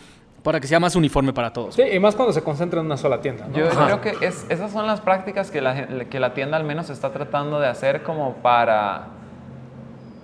para 0.43 0.61
que 0.61 0.66
sea 0.66 0.80
más 0.80 0.95
uniforme 0.97 1.32
para 1.32 1.53
todos. 1.53 1.74
Sí, 1.74 1.82
y 1.82 1.99
más 1.99 2.14
cuando 2.14 2.32
se 2.32 2.43
concentra 2.43 2.80
en 2.80 2.86
una 2.86 2.97
sola 2.97 3.20
tienda, 3.20 3.47
¿no? 3.49 3.57
Yo 3.57 3.68
Ajá. 3.68 3.84
creo 3.86 4.01
que 4.01 4.26
es- 4.26 4.47
esas 4.49 4.70
son 4.72 4.86
las 4.86 5.01
prácticas 5.01 5.51
que 5.51 5.61
la, 5.61 5.86
que 6.07 6.20
la 6.20 6.32
tienda 6.34 6.57
al 6.57 6.64
menos 6.64 6.91
está 6.91 7.11
tratando 7.11 7.61
de 7.61 7.66
hacer 7.68 8.03
como 8.03 8.34
para, 8.36 9.07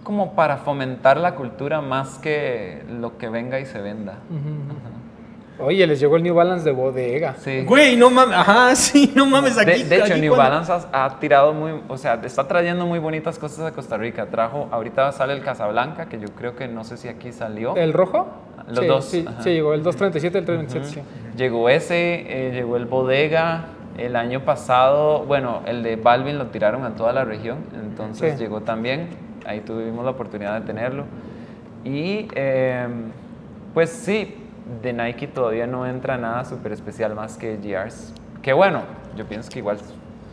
como 0.03 0.35
para 0.35 0.59
fomentar 0.59 1.17
la 1.17 1.35
cultura 1.35 1.81
más 1.81 2.19
que 2.19 2.83
lo 2.89 3.19
que 3.19 3.29
venga 3.29 3.59
y 3.61 3.67
se 3.67 3.81
venda. 3.81 4.15
Oye, 5.59 5.87
les 5.87 6.01
llegó 6.01 6.17
el 6.17 6.23
New 6.25 6.35
Balance 6.35 6.65
de 6.65 6.73
bodega. 6.73 7.35
Sí. 7.39 7.65
Güey, 7.65 7.97
no 7.97 8.11
mames, 8.11 8.37
ajá, 8.37 8.75
sí, 8.75 9.13
no 9.15 9.25
mames 9.27 9.57
aquí. 9.57 9.85
De, 9.85 9.89
de 9.89 9.97
hecho, 9.97 10.13
aquí 10.13 10.21
New 10.21 10.35
cuando- 10.35 10.51
Balance 10.67 10.73
ha, 10.93 11.05
ha 11.05 11.21
tirado 11.21 11.53
muy, 11.53 11.81
o 11.89 11.97
sea, 11.97 12.21
está 12.25 12.49
trayendo 12.49 12.87
muy 12.87 12.99
bonitas 12.99 13.39
cosas 13.39 13.61
a 13.67 13.73
Costa 13.73 13.97
Rica. 13.97 14.27
Trajo, 14.27 14.69
ahorita 14.73 15.13
sale 15.13 15.33
el 15.33 15.43
Casablanca, 15.43 16.07
que 16.07 16.19
yo 16.19 16.29
creo 16.37 16.57
que 16.57 16.67
no 16.67 16.83
sé 16.83 16.97
si 16.97 17.07
aquí 17.09 17.31
salió. 17.33 17.77
¿El 17.77 17.93
rojo? 17.93 18.27
Los 18.69 18.79
Sí, 18.81 18.87
dos, 18.87 19.05
Sí, 19.45 19.51
llegó 19.51 19.75
el 19.75 19.83
237 19.83 20.39
y 20.39 20.41
el 20.41 20.45
327. 20.47 21.03
sí. 21.03 21.37
Llegó 21.37 21.69
ese, 21.69 22.49
eh, 22.49 22.53
llegó 22.53 22.77
el 22.77 22.87
Bodega. 22.87 23.67
El 23.97 24.17
año 24.17 24.41
pasado, 24.45 25.21
bueno, 25.25 25.61
el 25.67 25.85
de 25.85 25.95
Balvin 25.95 26.37
lo 26.37 26.47
tiraron 26.49 26.83
a 26.85 26.97
toda 26.97 27.13
la 27.13 27.25
región, 27.25 27.59
entonces 27.81 28.33
Sí. 28.33 28.39
llegó 28.43 28.61
también. 28.63 29.11
Ahí 29.47 29.61
tuvimos 29.61 30.05
la 30.05 30.11
oportunidad 30.11 30.59
de 30.61 30.67
tenerlo. 30.67 31.05
Y 31.85 32.27
eh, 32.35 32.89
pues 33.73 33.91
sí, 33.91 34.35
de 34.83 34.93
Nike 34.93 35.27
todavía 35.27 35.67
no 35.67 35.87
entra 35.87 36.17
nada 36.17 36.45
súper 36.45 36.73
especial 36.73 37.15
más 37.15 37.37
que 37.37 37.57
GRs. 37.57 38.13
Que 38.43 38.53
bueno, 38.53 38.83
yo 39.17 39.25
pienso 39.27 39.51
que 39.51 39.59
igual 39.59 39.77
es 39.77 39.83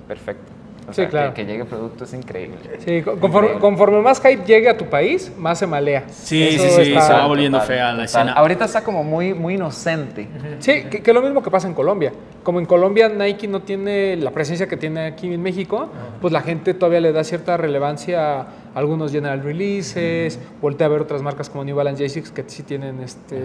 perfecto. 0.07 0.51
O 0.87 0.93
Sí, 0.93 1.01
sea, 1.03 1.09
claro. 1.09 1.33
que, 1.33 1.45
que 1.45 1.51
llegue 1.51 1.63
producto 1.63 2.05
es 2.05 2.13
increíble. 2.13 2.57
Sí, 2.79 3.03
conforme, 3.03 3.53
conforme 3.59 4.01
más 4.01 4.19
hype 4.19 4.43
llegue 4.45 4.67
a 4.67 4.75
tu 4.75 4.85
país, 4.85 5.31
más 5.37 5.59
se 5.59 5.67
malea. 5.67 6.05
Sí, 6.09 6.41
Eso 6.43 6.63
sí, 6.63 6.85
sí, 6.85 6.99
se 6.99 7.13
va 7.13 7.27
volviendo 7.27 7.59
Total, 7.59 7.67
fea 7.67 7.83
la 7.85 7.91
total. 7.91 8.05
escena. 8.05 8.33
Ahorita 8.33 8.65
está 8.65 8.83
como 8.83 9.03
muy, 9.03 9.33
muy 9.35 9.53
inocente. 9.53 10.27
Sí, 10.59 10.85
que, 10.89 11.03
que 11.03 11.11
es 11.11 11.15
lo 11.15 11.21
mismo 11.21 11.43
que 11.43 11.51
pasa 11.51 11.67
en 11.67 11.75
Colombia. 11.75 12.11
Como 12.41 12.59
en 12.59 12.65
Colombia 12.65 13.09
Nike 13.09 13.47
no 13.47 13.61
tiene 13.61 14.15
la 14.17 14.31
presencia 14.31 14.67
que 14.67 14.75
tiene 14.75 15.05
aquí 15.05 15.31
en 15.31 15.41
México, 15.41 15.87
pues 16.19 16.33
la 16.33 16.41
gente 16.41 16.73
todavía 16.73 16.99
le 16.99 17.11
da 17.13 17.23
cierta 17.23 17.57
relevancia 17.57 18.41
a 18.41 18.47
algunos 18.73 19.11
general 19.11 19.43
releases, 19.43 20.39
voltea 20.61 20.87
a 20.87 20.89
ver 20.89 21.01
otras 21.01 21.21
marcas 21.21 21.49
como 21.49 21.63
New 21.63 21.75
Balance 21.75 22.05
J6 22.05 22.31
que 22.31 22.43
sí 22.47 22.63
tienen 22.63 23.01
este, 23.01 23.37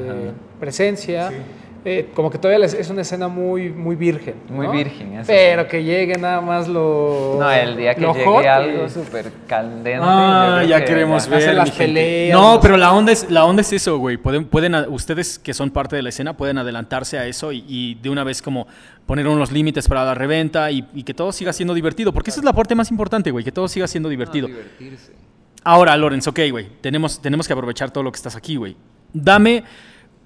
presencia. 0.61 1.31
Eh, 1.89 2.09
como 2.15 2.31
que 2.31 2.39
todavía 2.39 2.67
es 2.67 2.91
una 2.91 3.03
escena 3.03 3.29
muy, 3.29 3.71
muy 3.71 3.95
virgen. 3.95 4.35
Muy 4.49 4.67
virgen, 4.67 5.13
eso 5.19 5.29
Pero 5.29 5.63
sí. 5.63 5.69
que 5.69 5.85
llegue 5.85 6.17
nada 6.19 6.41
más 6.41 6.67
lo. 6.67 7.37
No, 7.39 7.49
el 7.49 7.77
día 7.77 7.95
que 7.95 8.01
llegue 8.01 8.25
hot, 8.25 8.45
algo 8.45 8.87
eh, 8.87 8.91
súper 8.91 9.31
candente. 9.47 10.01
Ah, 10.03 10.65
ya 10.69 10.81
que 10.81 10.87
queremos 10.87 11.29
ya- 11.29 11.37
ver. 11.37 11.55
Las 11.55 11.71
peleas, 11.71 12.37
No, 12.37 12.55
los- 12.55 12.61
pero 12.61 12.77
la 12.77 12.93
onda 12.93 13.13
es, 13.13 13.31
la 13.31 13.45
onda 13.45 13.61
es 13.61 13.73
eso, 13.73 13.99
güey. 13.99 14.17
Pueden, 14.17 14.47
pueden, 14.47 14.75
ustedes 14.89 15.39
que 15.39 15.55
son 15.55 15.71
parte 15.71 15.95
de 15.95 16.03
la 16.03 16.09
escena 16.09 16.37
pueden 16.37 16.59
adelantarse 16.59 17.19
a 17.21 17.27
eso 17.29 17.53
y, 17.53 17.65
y 17.69 17.95
de 18.03 18.11
una 18.11 18.25
vez 18.25 18.43
como 18.43 18.67
poner 19.07 19.29
unos 19.29 19.53
límites 19.53 19.87
para 19.87 20.05
la 20.05 20.15
reventa 20.15 20.69
y, 20.73 20.85
y 20.93 21.05
que 21.05 21.15
todo 21.15 21.31
siga 21.31 21.53
siendo 21.53 21.73
divertido. 21.73 22.13
Porque 22.13 22.31
esa 22.31 22.41
es 22.41 22.45
la 22.45 22.53
parte 22.53 22.75
más 22.75 22.91
importante, 22.91 23.31
güey, 23.31 23.45
que 23.45 23.53
todo 23.53 23.69
siga 23.69 23.87
siendo 23.87 24.09
divertido. 24.09 24.49
divertirse. 24.49 25.13
Ahora, 25.63 25.97
Lorenz, 25.97 26.27
ok, 26.27 26.41
güey. 26.51 26.67
Tenemos, 26.81 27.23
tenemos 27.23 27.47
que 27.47 27.53
aprovechar 27.53 27.93
todo 27.93 28.03
lo 28.03 28.11
que 28.11 28.17
estás 28.17 28.35
aquí, 28.35 28.57
güey. 28.57 28.77
Dame. 29.13 29.63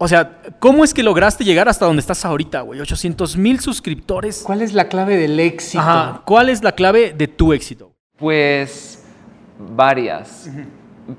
O 0.03 0.09
sea, 0.09 0.41
¿cómo 0.61 0.83
es 0.83 0.95
que 0.95 1.03
lograste 1.03 1.45
llegar 1.45 1.69
hasta 1.69 1.85
donde 1.85 2.01
estás 2.01 2.25
ahorita, 2.25 2.63
güey? 2.63 2.81
800 2.81 3.37
mil 3.37 3.61
suscriptores. 3.61 4.43
¿Cuál 4.43 4.63
es 4.63 4.73
la 4.73 4.89
clave 4.89 5.19
del 5.19 5.39
éxito? 5.39 5.79
Ajá. 5.79 6.23
¿Cuál 6.25 6.49
es 6.49 6.65
la 6.65 6.73
clave 6.73 7.13
de 7.13 7.29
tu 7.29 7.53
éxito? 7.53 7.93
Pues 8.17 9.05
varias. 9.59 10.49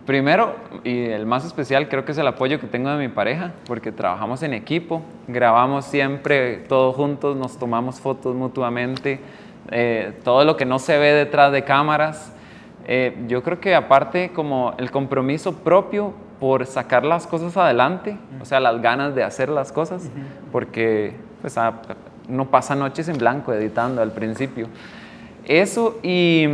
Primero, 0.08 0.56
y 0.84 1.04
el 1.04 1.28
más 1.28 1.46
especial, 1.46 1.90
creo 1.90 2.06
que 2.06 2.14
es 2.14 2.18
el 2.18 2.26
apoyo 2.26 2.60
que 2.60 2.66
tengo 2.66 2.90
de 2.90 2.98
mi 2.98 3.14
pareja, 3.14 3.52
porque 3.68 3.92
trabajamos 3.92 4.42
en 4.42 4.56
equipo, 4.56 5.04
grabamos 5.28 5.86
siempre 5.86 6.58
todos 6.68 6.96
juntos, 6.96 7.38
nos 7.38 7.60
tomamos 7.60 8.00
fotos 8.00 8.36
mutuamente, 8.36 9.20
eh, 9.70 10.18
todo 10.24 10.44
lo 10.44 10.58
que 10.58 10.66
no 10.66 10.80
se 10.80 10.98
ve 10.98 11.14
detrás 11.14 11.52
de 11.52 11.64
cámaras. 11.64 12.34
Eh, 12.88 13.16
yo 13.28 13.44
creo 13.44 13.60
que 13.60 13.76
aparte 13.76 14.32
como 14.34 14.74
el 14.80 14.90
compromiso 14.90 15.54
propio 15.58 16.16
por 16.42 16.66
sacar 16.66 17.06
las 17.06 17.28
cosas 17.28 17.56
adelante, 17.56 18.18
o 18.42 18.46
sea, 18.46 18.60
las 18.60 18.82
ganas 18.82 19.14
de 19.14 19.24
hacer 19.24 19.48
las 19.48 19.72
cosas, 19.72 20.10
porque 20.52 21.16
pues, 21.42 21.56
ah, 21.60 21.74
no 22.28 22.50
pasa 22.50 22.74
noches 22.74 23.08
en 23.10 23.20
blanco 23.20 23.54
editando 23.54 24.02
al 24.02 24.12
principio. 24.12 24.68
Eso 25.46 26.00
y, 26.02 26.46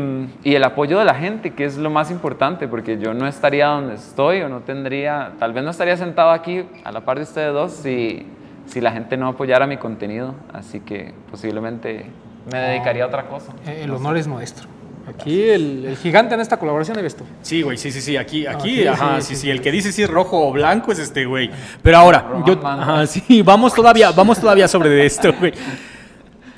y 0.44 0.56
el 0.56 0.64
apoyo 0.66 1.00
de 1.00 1.06
la 1.06 1.16
gente, 1.16 1.54
que 1.54 1.64
es 1.64 1.78
lo 1.78 1.90
más 1.90 2.12
importante, 2.12 2.68
porque 2.68 3.00
yo 3.00 3.14
no 3.14 3.28
estaría 3.28 3.68
donde 3.68 3.96
estoy 3.96 4.42
o 4.42 4.50
no 4.50 4.60
tendría, 4.60 5.32
tal 5.40 5.54
vez 5.54 5.64
no 5.64 5.72
estaría 5.72 5.96
sentado 5.96 6.32
aquí 6.32 6.66
a 6.84 6.92
la 6.92 7.02
par 7.02 7.16
de 7.18 7.24
ustedes 7.24 7.54
dos 7.54 7.72
si, 7.72 8.28
si 8.66 8.82
la 8.82 8.92
gente 8.92 9.16
no 9.16 9.30
apoyara 9.30 9.68
mi 9.68 9.78
contenido, 9.78 10.36
así 10.52 10.82
que 10.82 11.14
posiblemente 11.32 12.08
me 12.52 12.60
dedicaría 12.60 13.06
a 13.06 13.08
otra 13.08 13.24
cosa. 13.28 13.54
Eh, 13.66 13.84
El 13.84 13.92
honor 13.92 14.18
es 14.18 14.28
nuestro. 14.28 14.68
Aquí 15.08 15.42
el, 15.42 15.86
el 15.86 15.98
gigante 15.98 16.36
en 16.36 16.42
esta 16.42 16.58
colaboración 16.58 17.00
eres 17.00 17.16
tú. 17.16 17.24
Sí, 17.42 17.62
güey, 17.62 17.78
sí, 17.78 17.92
sí, 17.92 18.02
sí. 18.02 18.18
Aquí, 18.18 18.46
aquí, 18.46 18.82
aquí, 18.82 18.88
ajá, 18.88 19.22
sí, 19.22 19.28
sí, 19.30 19.36
sí, 19.36 19.42
sí, 19.44 19.50
El 19.50 19.62
que 19.62 19.72
dice 19.72 19.92
si 19.94 20.04
es 20.04 20.10
rojo 20.10 20.48
o 20.48 20.52
blanco 20.52 20.92
es 20.92 21.00
este, 21.00 21.26
güey. 21.26 21.50
Pero 21.82 21.98
ahora, 21.98 22.20
Roman 22.30 22.46
yo, 22.46 22.56
Manda. 22.58 22.84
ajá, 22.84 23.08
sí, 23.08 23.42
vamos 23.42 23.74
todavía, 23.74 24.12
vamos 24.12 24.40
todavía 24.40 24.68
sobre 24.68 24.90
de 24.90 25.06
esto, 25.06 25.34
güey. 25.40 25.54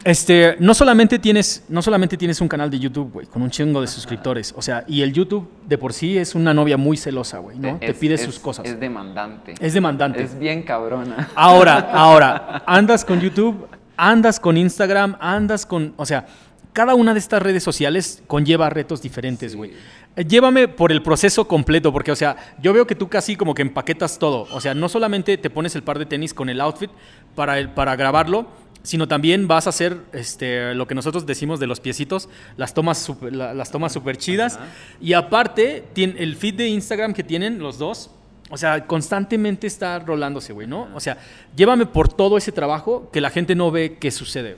Este, 0.03 0.55
no 0.59 0.73
solamente 0.73 1.19
tienes, 1.19 1.65
no 1.67 1.81
solamente 1.81 2.15
tienes 2.15 2.39
un 2.39 2.47
canal 2.47 2.69
de 2.71 2.79
YouTube, 2.79 3.11
güey, 3.11 3.27
con 3.27 3.41
un 3.41 3.49
chingo 3.51 3.81
de 3.81 3.87
suscriptores. 3.87 4.53
O 4.55 4.61
sea, 4.61 4.85
y 4.87 5.01
el 5.01 5.11
YouTube 5.11 5.47
de 5.67 5.77
por 5.77 5.91
sí 5.91 6.17
es 6.17 6.35
una 6.35 6.53
novia 6.53 6.77
muy 6.77 6.95
celosa, 6.95 7.39
güey, 7.39 7.59
¿no? 7.59 7.77
Te 7.79 7.93
pide 7.93 8.15
es- 8.15 8.21
sus 8.23 8.39
cosas. 8.39 8.65
Es 8.65 8.79
demandante. 8.79 9.55
Es 9.59 9.73
demandante. 9.73 10.23
Es 10.23 10.39
bien 10.39 10.63
cabrona. 10.63 11.29
Ahora, 11.35 11.89
ahora, 11.93 12.63
andas 12.65 13.03
con 13.03 13.19
YouTube, 13.19 13.67
andas 13.97 14.39
con 14.39 14.55
Instagram, 14.55 15.17
andas 15.19 15.65
con, 15.65 15.93
o 15.97 16.05
sea, 16.05 16.25
cada 16.73 16.95
una 16.95 17.13
de 17.13 17.19
estas 17.19 17.41
redes 17.41 17.63
sociales 17.63 18.21
conlleva 18.27 18.69
retos 18.69 19.01
diferentes, 19.01 19.55
güey. 19.55 19.71
Eh, 20.15 20.23
Llévame 20.25 20.67
por 20.67 20.91
el 20.91 21.01
proceso 21.01 21.47
completo, 21.47 21.91
porque, 21.91 22.11
o 22.11 22.15
sea, 22.15 22.35
yo 22.61 22.73
veo 22.73 22.85
que 22.87 22.95
tú 22.95 23.07
casi 23.09 23.35
como 23.35 23.53
que 23.53 23.61
empaquetas 23.61 24.19
todo. 24.19 24.47
O 24.51 24.61
sea, 24.61 24.73
no 24.73 24.87
solamente 24.89 25.37
te 25.37 25.49
pones 25.49 25.75
el 25.75 25.83
par 25.83 25.99
de 25.99 26.05
tenis 26.05 26.33
con 26.33 26.49
el 26.49 26.61
outfit 26.61 26.89
para, 27.35 27.59
el- 27.59 27.69
para 27.69 27.95
grabarlo, 27.95 28.47
sino 28.81 29.07
también 29.07 29.47
vas 29.47 29.67
a 29.67 29.71
hacer 29.71 29.97
este, 30.13 30.73
lo 30.73 30.87
que 30.87 30.95
nosotros 30.95 31.25
decimos 31.25 31.59
de 31.59 31.67
los 31.67 31.79
piecitos, 31.79 32.29
las 32.55 32.73
tomas 32.73 32.97
super, 32.97 33.35
la- 33.35 33.53
las 33.53 33.71
tomas 33.71 33.91
super 33.91 34.17
chidas. 34.17 34.57
Y 35.01 35.13
aparte, 35.13 35.83
tien- 35.93 36.15
el 36.17 36.35
feed 36.35 36.55
de 36.55 36.67
Instagram 36.69 37.13
que 37.13 37.23
tienen 37.23 37.59
los 37.59 37.77
dos, 37.77 38.09
o 38.51 38.57
sea, 38.57 38.87
constantemente 38.87 39.67
está 39.67 39.99
rolándose, 39.99 40.53
güey, 40.53 40.65
¿no? 40.65 40.87
O 40.95 40.99
sea, 40.99 41.17
llévame 41.55 41.85
por 41.85 42.07
todo 42.07 42.37
ese 42.37 42.51
trabajo 42.51 43.09
que 43.11 43.21
la 43.21 43.29
gente 43.29 43.53
no 43.53 43.69
ve 43.69 43.97
que 43.99 44.11
sucede. 44.11 44.55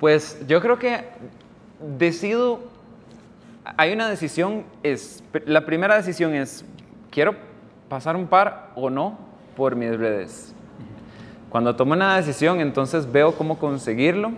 Pues 0.00 0.38
yo 0.46 0.60
creo 0.62 0.78
que 0.78 1.04
decido, 1.80 2.60
hay 3.76 3.92
una 3.92 4.08
decisión, 4.08 4.64
es, 4.82 5.22
la 5.46 5.66
primera 5.66 5.96
decisión 5.96 6.34
es, 6.34 6.64
quiero 7.10 7.34
pasar 7.88 8.16
un 8.16 8.26
par 8.26 8.70
o 8.74 8.90
no 8.90 9.18
por 9.56 9.76
mis 9.76 9.96
redes. 9.96 10.54
Cuando 11.50 11.76
tomo 11.76 11.94
una 11.94 12.16
decisión, 12.16 12.60
entonces 12.60 13.10
veo 13.10 13.34
cómo 13.34 13.58
conseguirlo. 13.58 14.32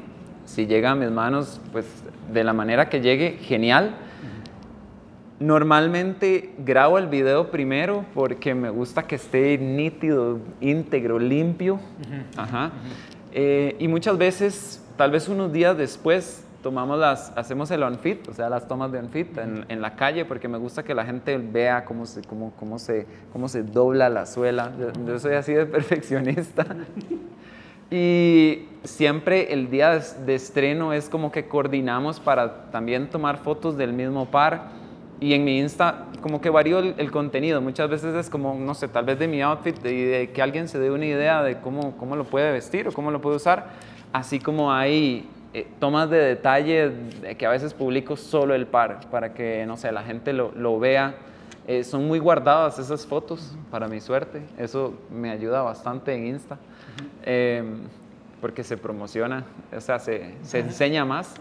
Si 0.45 0.67
llega 0.67 0.93
a 0.93 0.95
mis 0.95 1.11
manos, 1.11 1.61
pues 1.73 1.87
de 2.33 2.45
la 2.45 2.53
manera 2.53 2.89
que 2.89 3.01
llegue, 3.01 3.39
genial. 3.41 3.97
Normalmente 5.41 6.53
grabo 6.59 6.99
el 6.99 7.07
video 7.07 7.51
primero 7.51 8.05
porque 8.15 8.55
me 8.55 8.71
gusta 8.71 9.05
que 9.05 9.17
esté 9.17 9.57
nítido, 9.59 10.39
íntegro, 10.61 11.19
limpio. 11.19 11.81
Ajá. 12.37 12.71
Eh, 13.33 13.75
y 13.79 13.89
muchas 13.89 14.19
veces, 14.19 14.85
tal 14.97 15.11
vez 15.11 15.29
unos 15.29 15.53
días 15.53 15.77
después, 15.77 16.45
tomamos 16.63 16.99
las, 16.99 17.33
hacemos 17.37 17.71
el 17.71 17.83
on-fit, 17.83 18.29
o 18.29 18.35
sea, 18.35 18.49
las 18.49 18.69
tomas 18.69 18.93
de 18.93 18.99
on-fit 18.99 19.37
en, 19.39 19.65
en 19.69 19.81
la 19.81 19.97
calle, 19.97 20.25
porque 20.25 20.49
me 20.49 20.59
gusta 20.59 20.83
que 20.83 20.95
la 20.95 21.05
gente 21.05 21.37
vea 21.39 21.85
cómo 21.85 22.07
se, 22.07 22.23
cómo, 22.23 22.53
cómo 22.59 22.79
se, 22.79 23.07
cómo 23.33 23.49
se 23.49 23.63
dobla 23.63 24.09
la 24.09 24.27
suela. 24.27 24.73
Yo, 24.79 24.93
yo 25.07 25.19
soy 25.19 25.35
así 25.35 25.53
de 25.53 25.67
perfeccionista. 25.67 26.67
Y 27.93 28.69
siempre 28.85 29.53
el 29.53 29.69
día 29.69 29.91
de, 29.91 30.25
de 30.25 30.37
estreno 30.37 30.93
es 30.93 31.09
como 31.09 31.33
que 31.33 31.49
coordinamos 31.49 32.21
para 32.21 32.71
también 32.71 33.11
tomar 33.11 33.39
fotos 33.39 33.77
del 33.77 33.93
mismo 33.93 34.31
par. 34.31 34.69
Y 35.19 35.35
en 35.35 35.45
mi 35.45 35.59
Insta 35.59 36.07
como 36.23 36.41
que 36.41 36.51
varío 36.51 36.79
el, 36.79 36.95
el 36.99 37.11
contenido. 37.11 37.61
Muchas 37.61 37.91
veces 37.91 38.15
es 38.15 38.31
como, 38.31 38.55
no 38.55 38.75
sé, 38.75 38.87
tal 38.87 39.05
vez 39.05 39.19
de 39.19 39.27
mi 39.27 39.43
outfit 39.43 39.77
y 39.85 40.05
de, 40.05 40.31
que 40.31 40.41
alguien 40.41 40.69
se 40.69 40.79
dé 40.79 40.91
una 40.91 41.05
idea 41.05 41.43
de 41.43 41.61
cómo, 41.61 41.97
cómo 41.97 42.15
lo 42.15 42.25
puede 42.25 42.53
vestir 42.53 42.87
o 42.87 42.93
cómo 42.93 43.11
lo 43.11 43.21
puede 43.21 43.37
usar. 43.37 43.71
Así 44.13 44.39
como 44.39 44.73
hay 44.73 45.29
eh, 45.53 45.67
tomas 45.79 46.09
de 46.11 46.19
detalle 46.19 46.91
de 46.91 47.37
que 47.37 47.47
a 47.47 47.51
veces 47.51 47.75
publico 47.75 48.17
solo 48.17 48.55
el 48.55 48.67
par 48.67 49.01
para 49.11 49.35
que, 49.35 49.65
no 49.67 49.77
sé, 49.77 49.91
la 49.93 50.03
gente 50.03 50.33
lo, 50.33 50.53
lo 50.53 50.79
vea. 50.79 51.15
Eh, 51.67 51.85
son 51.85 52.07
muy 52.07 52.19
guardadas 52.19 52.79
esas 52.79 53.07
fotos, 53.07 53.57
para 53.71 53.89
mi 53.89 54.01
suerte. 54.01 54.43
Eso 54.59 54.95
me 55.11 55.31
ayuda 55.31 55.63
bastante 55.63 56.15
en 56.15 56.27
Insta. 56.27 56.59
Eh, 57.25 57.63
porque 58.41 58.65
se 58.65 58.77
promociona, 58.77 59.45
o 59.77 59.81
sea, 59.81 59.99
se, 59.99 60.35
se 60.43 60.61
enseña 60.61 61.05
más. 61.05 61.35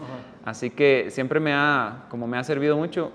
Así 0.44 0.70
que 0.70 1.06
siempre 1.10 1.40
me 1.40 1.52
ha, 1.54 2.04
como 2.10 2.26
me 2.26 2.36
ha 2.36 2.44
servido 2.44 2.76
mucho. 2.76 3.10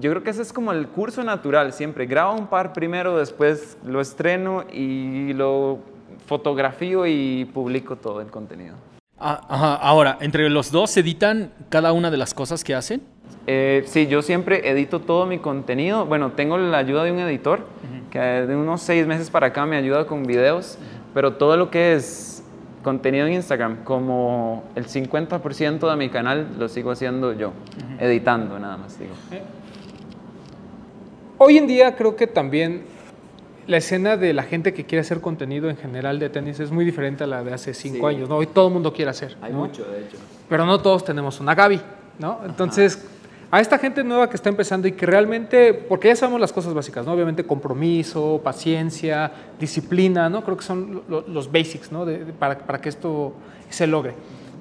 Yo 0.00 0.10
creo 0.10 0.22
que 0.22 0.30
ese 0.30 0.40
es 0.40 0.52
como 0.52 0.72
el 0.72 0.88
curso 0.88 1.22
natural, 1.22 1.72
siempre. 1.72 2.06
Grabo 2.06 2.34
un 2.34 2.46
par 2.46 2.72
primero, 2.72 3.18
después 3.18 3.76
lo 3.84 4.00
estreno 4.00 4.64
y 4.72 5.34
lo 5.34 5.80
fotografío 6.26 7.06
y 7.06 7.44
publico 7.52 7.96
todo 7.96 8.22
el 8.22 8.28
contenido. 8.28 8.76
Ah, 9.24 9.40
ajá, 9.48 9.74
ahora, 9.76 10.18
entre 10.20 10.50
los 10.50 10.72
dos 10.72 10.90
se 10.90 10.98
editan 10.98 11.52
cada 11.68 11.92
una 11.92 12.10
de 12.10 12.16
las 12.16 12.34
cosas 12.34 12.64
que 12.64 12.74
hacen. 12.74 13.02
Eh, 13.46 13.84
sí, 13.86 14.08
yo 14.08 14.20
siempre 14.20 14.68
edito 14.68 14.98
todo 14.98 15.26
mi 15.26 15.38
contenido. 15.38 16.06
Bueno, 16.06 16.32
tengo 16.32 16.58
la 16.58 16.78
ayuda 16.78 17.04
de 17.04 17.12
un 17.12 17.20
editor 17.20 17.64
que 18.10 18.18
de 18.18 18.56
unos 18.56 18.82
seis 18.82 19.06
meses 19.06 19.30
para 19.30 19.46
acá 19.46 19.64
me 19.64 19.76
ayuda 19.76 20.08
con 20.08 20.24
videos, 20.24 20.76
pero 21.14 21.34
todo 21.34 21.56
lo 21.56 21.70
que 21.70 21.94
es 21.94 22.42
contenido 22.82 23.28
en 23.28 23.34
Instagram, 23.34 23.84
como 23.84 24.64
el 24.74 24.88
50% 24.88 25.88
de 25.88 25.96
mi 25.96 26.08
canal 26.08 26.48
lo 26.58 26.68
sigo 26.68 26.90
haciendo 26.90 27.32
yo, 27.32 27.52
editando 28.00 28.58
nada 28.58 28.76
más, 28.76 28.98
digo. 28.98 29.14
Hoy 31.38 31.58
en 31.58 31.68
día 31.68 31.94
creo 31.94 32.16
que 32.16 32.26
también 32.26 32.82
la 33.66 33.76
escena 33.76 34.16
de 34.16 34.32
la 34.32 34.42
gente 34.42 34.72
que 34.74 34.84
quiere 34.84 35.00
hacer 35.00 35.20
contenido 35.20 35.70
en 35.70 35.76
general 35.76 36.18
de 36.18 36.28
tenis 36.30 36.58
es 36.60 36.70
muy 36.70 36.84
diferente 36.84 37.24
a 37.24 37.26
la 37.26 37.44
de 37.44 37.52
hace 37.54 37.74
cinco 37.74 38.08
Sí. 38.08 38.16
años. 38.16 38.28
¿no? 38.28 38.36
Hoy 38.36 38.46
todo 38.46 38.68
el 38.68 38.72
mundo 38.74 38.92
quiere 38.92 39.10
hacer. 39.10 39.36
¿no? 39.52 39.66
de 39.66 39.72
hecho. 39.72 39.84
Pero 40.48 40.66
no 40.66 40.80
todos 40.80 41.04
tenemos 41.04 41.38
una 41.40 41.54
Gaby. 41.54 41.80
¿no? 42.18 42.40
Entonces, 42.44 43.04
a 43.50 43.60
esta 43.60 43.78
gente 43.78 44.02
nueva 44.04 44.28
que 44.30 44.36
está 44.36 44.48
empezando 44.48 44.88
y 44.88 44.92
que 44.92 45.06
realmente, 45.06 45.74
porque 45.74 46.08
ya 46.08 46.16
sabemos 46.16 46.40
las 46.40 46.52
cosas 46.52 46.74
básicas, 46.74 47.04
¿no? 47.06 47.12
obviamente 47.12 47.44
compromiso, 47.44 48.40
paciencia, 48.42 49.30
disciplina, 49.60 50.28
¿no? 50.28 50.42
creo 50.42 50.56
que 50.56 50.64
son 50.64 51.02
lo- 51.08 51.22
los 51.28 51.50
basics 51.52 51.92
¿no? 51.92 52.04
de- 52.04 52.24
de- 52.24 52.32
para, 52.32 52.58
para 52.58 52.80
que 52.80 52.88
esto 52.88 53.34
se 53.70 53.86
logre. 53.86 54.14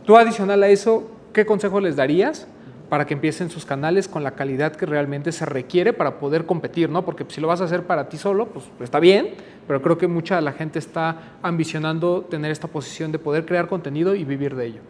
Tú 0.06 0.18
adicional 0.18 0.62
a 0.64 0.68
eso, 0.70 1.10
¿qué 1.34 1.46
consejo 1.46 1.80
les 1.80 1.96
darías 1.96 2.48
para 2.92 3.06
que 3.06 3.14
empiecen 3.14 3.50
sus 3.50 3.64
canales 3.64 4.10
con 4.10 4.22
la 4.22 4.32
calidad 4.32 4.76
que 4.76 4.86
realmente 4.86 5.32
se 5.32 5.46
requiere 5.46 5.94
para 5.94 6.20
poder 6.20 6.46
competir, 6.46 6.90
¿no? 6.90 7.06
Porque 7.06 7.24
si 7.30 7.40
lo 7.40 7.48
vas 7.48 7.62
a 7.62 7.64
hacer 7.64 7.84
para 7.84 8.10
ti 8.10 8.18
solo, 8.18 8.48
pues 8.48 8.66
está 8.82 9.00
bien, 9.00 9.30
pero 9.66 9.82
creo 9.82 9.98
que 9.98 10.08
mucha 10.10 10.36
de 10.36 10.42
la 10.42 10.52
gente 10.52 10.78
está 10.78 11.16
ambicionando 11.42 12.24
tener 12.30 12.52
esta 12.52 12.68
posición 12.68 13.14
de 13.14 13.18
poder 13.18 13.46
crear 13.46 13.68
contenido 13.70 14.14
y 14.14 14.26
vivir 14.26 14.58
de 14.58 14.66
ello. 14.66 14.82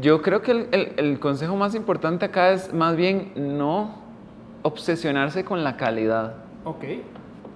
Yo 0.00 0.20
creo 0.20 0.42
que 0.42 0.50
el, 0.50 0.66
el- 0.72 0.92
el 0.96 1.20
consejo 1.20 1.54
más 1.54 1.76
importante 1.76 2.24
acá 2.24 2.50
es 2.50 2.74
más 2.74 2.96
bien 2.96 3.30
no 3.36 4.02
obsesionarse 4.62 5.44
con 5.44 5.62
la 5.62 5.76
calidad. 5.76 6.34
Ok. 6.64 6.84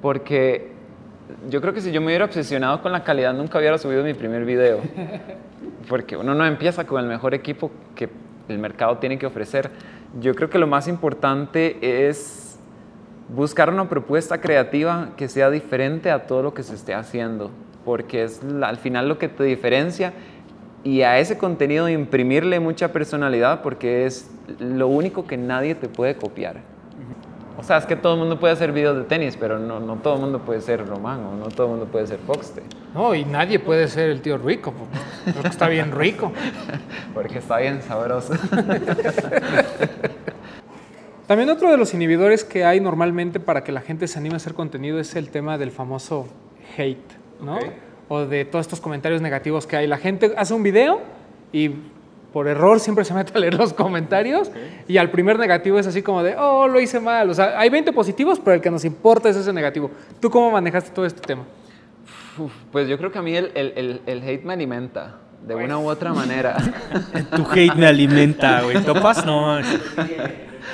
Porque 0.01 0.68
yo 1.51 1.61
creo 1.61 1.74
que 1.74 1.80
si 1.80 1.90
yo 1.90 2.01
me 2.01 2.07
hubiera 2.07 2.26
obsesionado 2.26 2.80
con 2.82 2.92
la 2.92 3.03
calidad, 3.03 3.34
nunca 3.34 3.59
hubiera 3.59 3.78
subido 3.78 4.05
mi 4.05 4.14
primer 4.14 4.44
video. 4.44 4.78
Porque 5.88 6.16
uno 6.16 6.36
no 6.36 6.46
empieza 6.46 6.86
con 6.86 7.03
el 7.03 7.09
mejor 7.09 7.34
equipo 7.34 7.72
que 7.96 8.09
el 8.49 8.59
mercado 8.59 8.99
tiene 8.99 9.18
que 9.18 9.26
ofrecer. 9.26 9.70
Yo 10.20 10.34
creo 10.34 10.51
que 10.51 10.59
lo 10.59 10.66
más 10.66 10.88
importante 10.88 12.09
es 12.09 12.59
buscar 13.28 13.70
una 13.70 13.88
propuesta 13.88 14.40
creativa 14.40 15.11
que 15.16 15.28
sea 15.28 15.51
diferente 15.51 16.11
a 16.11 16.26
todo 16.26 16.42
lo 16.42 16.55
que 16.55 16.62
se 16.62 16.74
esté 16.74 16.94
haciendo. 16.94 17.51
Porque 17.84 18.24
es 18.24 18.40
al 18.62 18.76
final 18.76 19.09
lo 19.09 19.18
que 19.18 19.28
te 19.28 19.44
diferencia 19.44 20.12
y 20.84 21.03
a 21.03 21.18
ese 21.18 21.38
contenido 21.38 21.88
imprimirle 21.88 22.61
mucha 22.61 22.92
personalidad 22.92 23.62
porque 23.62 24.07
es 24.07 24.30
lo 24.59 24.88
único 24.88 25.26
que 25.26 25.36
nadie 25.36 25.74
te 25.74 25.88
puede 25.88 26.16
copiar. 26.16 26.62
O 27.59 27.63
sea, 27.65 27.79
es 27.79 27.87
que 27.87 27.97
todo 27.97 28.15
el 28.15 28.21
mundo 28.21 28.39
puede 28.39 28.53
hacer 28.53 28.71
videos 28.71 28.97
de 28.97 29.03
tenis, 29.03 29.37
pero 29.37 29.59
no, 29.59 29.81
no 29.81 29.97
todo 29.97 30.15
el 30.15 30.21
mundo 30.21 30.39
puede 30.39 30.61
ser 30.61 30.87
Román 30.87 31.25
o 31.25 31.35
no 31.35 31.49
todo 31.49 31.67
el 31.67 31.73
mundo 31.73 31.87
puede 31.87 32.07
ser 32.07 32.21
Foxte, 32.21 32.63
No, 32.95 33.17
y 33.17 33.25
nadie 33.25 33.59
puede 33.59 33.89
ser 33.89 34.11
el 34.11 34.23
tío 34.23 34.39
rico, 34.39 34.73
porque 35.35 35.49
está 35.49 35.69
bien 35.69 35.91
rico. 35.91 36.33
porque 37.15 37.39
está 37.39 37.59
bien 37.59 37.83
sabroso. 37.83 38.35
También 41.27 41.51
otro 41.51 41.69
de 41.71 41.77
los 41.77 41.93
inhibidores 41.95 42.45
que 42.45 42.65
hay 42.65 42.81
normalmente 42.81 43.41
para 43.41 43.65
que 43.65 43.73
la 43.73 43.81
gente 43.81 44.07
se 44.07 44.21
anime 44.21 44.35
a 44.35 44.37
hacer 44.37 44.55
contenido 44.55 45.01
es 45.01 45.17
el 45.17 45.29
tema 45.29 45.59
del 45.59 45.73
famoso 45.73 46.29
hate, 46.77 47.13
¿no? 47.43 47.59
O 48.07 48.21
de 48.21 48.45
todos 48.45 48.67
estos 48.67 48.81
comentarios 48.81 49.21
negativos 49.21 49.67
que 49.67 49.77
hay. 49.77 49.89
La 49.89 49.99
gente 49.99 50.33
hace 50.37 50.55
un 50.55 50.63
video 50.63 51.01
y 51.53 51.73
por 52.39 52.47
error 52.47 52.78
siempre 52.78 53.05
se 53.05 53.12
mete 53.14 53.32
a 53.34 53.41
leer 53.41 53.55
los 53.55 53.72
comentarios 53.72 54.49
y 54.86 54.97
al 54.97 55.11
primer 55.11 55.36
negativo 55.41 55.76
es 55.76 55.89
así 55.89 56.03
como 56.03 56.22
de, 56.22 56.36
oh, 56.39 56.68
lo 56.68 56.78
hice 56.78 57.01
mal. 57.01 57.28
O 57.28 57.34
sea, 57.34 57.59
hay 57.59 57.68
20 57.68 57.91
positivos, 57.93 58.39
pero 58.39 58.55
el 58.55 58.61
que 58.61 58.70
nos 58.70 58.84
importa 58.84 59.28
es 59.28 59.34
ese 59.36 59.53
negativo. 59.53 59.91
¿Tú 60.20 60.30
cómo 60.30 60.49
manejaste 60.53 60.91
todo 60.93 61.05
este 61.05 61.20
tema? 61.20 61.43
Uf, 62.39 62.53
pues 62.70 62.86
yo 62.86 62.97
creo 62.97 63.11
que 63.11 63.18
a 63.18 63.22
mí 63.22 63.34
el, 63.34 63.51
el- 63.57 63.72
el- 63.74 64.01
el 64.07 64.22
hate 64.22 64.45
me 64.45 64.53
alimenta, 64.53 65.16
de 65.45 65.57
una 65.57 65.80
u 65.80 65.89
otra 65.89 66.12
manera. 66.14 66.57
Tu 67.34 67.43
hate 67.51 67.74
me 67.74 67.89
alimenta, 67.89 68.62
güey. 68.62 68.84
¿Topas? 68.84 69.26
No. 69.26 69.57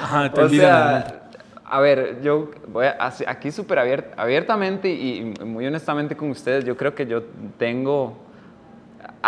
Ajá, 0.02 0.30
te 0.34 0.42
o 0.42 0.48
sea, 0.50 1.22
a 1.64 1.80
ver, 1.80 2.18
yo 2.22 2.50
voy 2.68 2.84
a, 2.88 3.10
aquí 3.26 3.50
súper 3.50 3.78
abier- 3.78 4.10
abiertamente 4.18 4.90
y 4.90 5.34
y 5.40 5.44
muy 5.46 5.66
honestamente 5.66 6.14
con 6.14 6.28
ustedes, 6.30 6.66
yo 6.66 6.76
creo 6.76 6.94
que 6.94 7.06
yo 7.06 7.22
tengo 7.56 8.18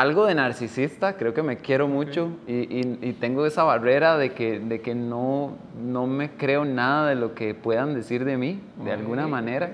algo 0.00 0.26
de 0.26 0.34
narcisista, 0.34 1.16
creo 1.16 1.32
que 1.34 1.42
me 1.42 1.56
quiero 1.56 1.88
mucho 1.88 2.30
y, 2.46 2.52
y- 2.52 2.98
y 3.00 3.12
tengo 3.14 3.46
esa 3.46 3.62
barrera 3.64 4.16
de 4.18 4.32
que, 4.32 4.60
de 4.60 4.80
que 4.80 4.94
no, 4.94 5.56
no 5.82 6.06
me 6.06 6.30
creo 6.32 6.64
nada 6.64 7.08
de 7.08 7.14
lo 7.14 7.34
que 7.34 7.54
puedan 7.54 7.94
decir 7.94 8.24
de 8.24 8.36
mí, 8.36 8.60
de 8.84 8.92
alguna 8.92 9.22
manera. 9.30 9.70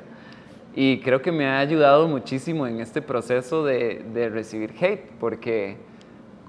Y 0.74 1.00
creo 1.00 1.20
que 1.22 1.32
me 1.32 1.46
ha 1.46 1.58
ayudado 1.58 2.08
muchísimo 2.08 2.66
en 2.66 2.80
este 2.80 3.02
proceso 3.02 3.64
de, 3.64 4.04
de 4.14 4.28
recibir 4.28 4.72
hate, 4.80 5.10
porque 5.20 5.76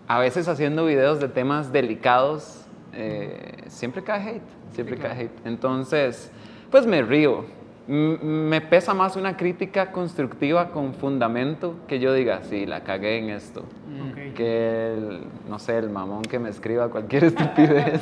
a 0.07 0.19
veces 0.19 0.47
haciendo 0.47 0.85
videos 0.85 1.19
de 1.19 1.27
temas 1.27 1.71
delicados, 1.73 2.65
eh, 2.93 3.55
siempre 3.67 4.03
cae 4.03 4.21
hate, 4.35 4.41
siempre 4.71 4.97
cae 4.97 5.23
hate. 5.23 5.45
Entonces, 5.45 6.31
pues 6.69 6.85
me 6.85 7.01
río. 7.01 7.45
Me 7.87 8.61
pesa 8.61 8.93
más 8.93 9.17
una 9.17 9.35
crítica 9.35 9.91
constructiva 9.91 10.69
con 10.69 10.93
fundamento 10.93 11.75
que 11.87 11.99
yo 11.99 12.13
diga, 12.13 12.41
sí, 12.43 12.65
la 12.65 12.83
cagué 12.83 13.17
en 13.17 13.29
esto. 13.29 13.65
Que 14.35 14.93
el, 14.93 15.23
no 15.49 15.59
sé, 15.59 15.77
el 15.77 15.89
mamón 15.89 16.21
que 16.21 16.39
me 16.39 16.49
escriba 16.49 16.89
cualquier 16.89 17.23
estupidez. 17.25 18.01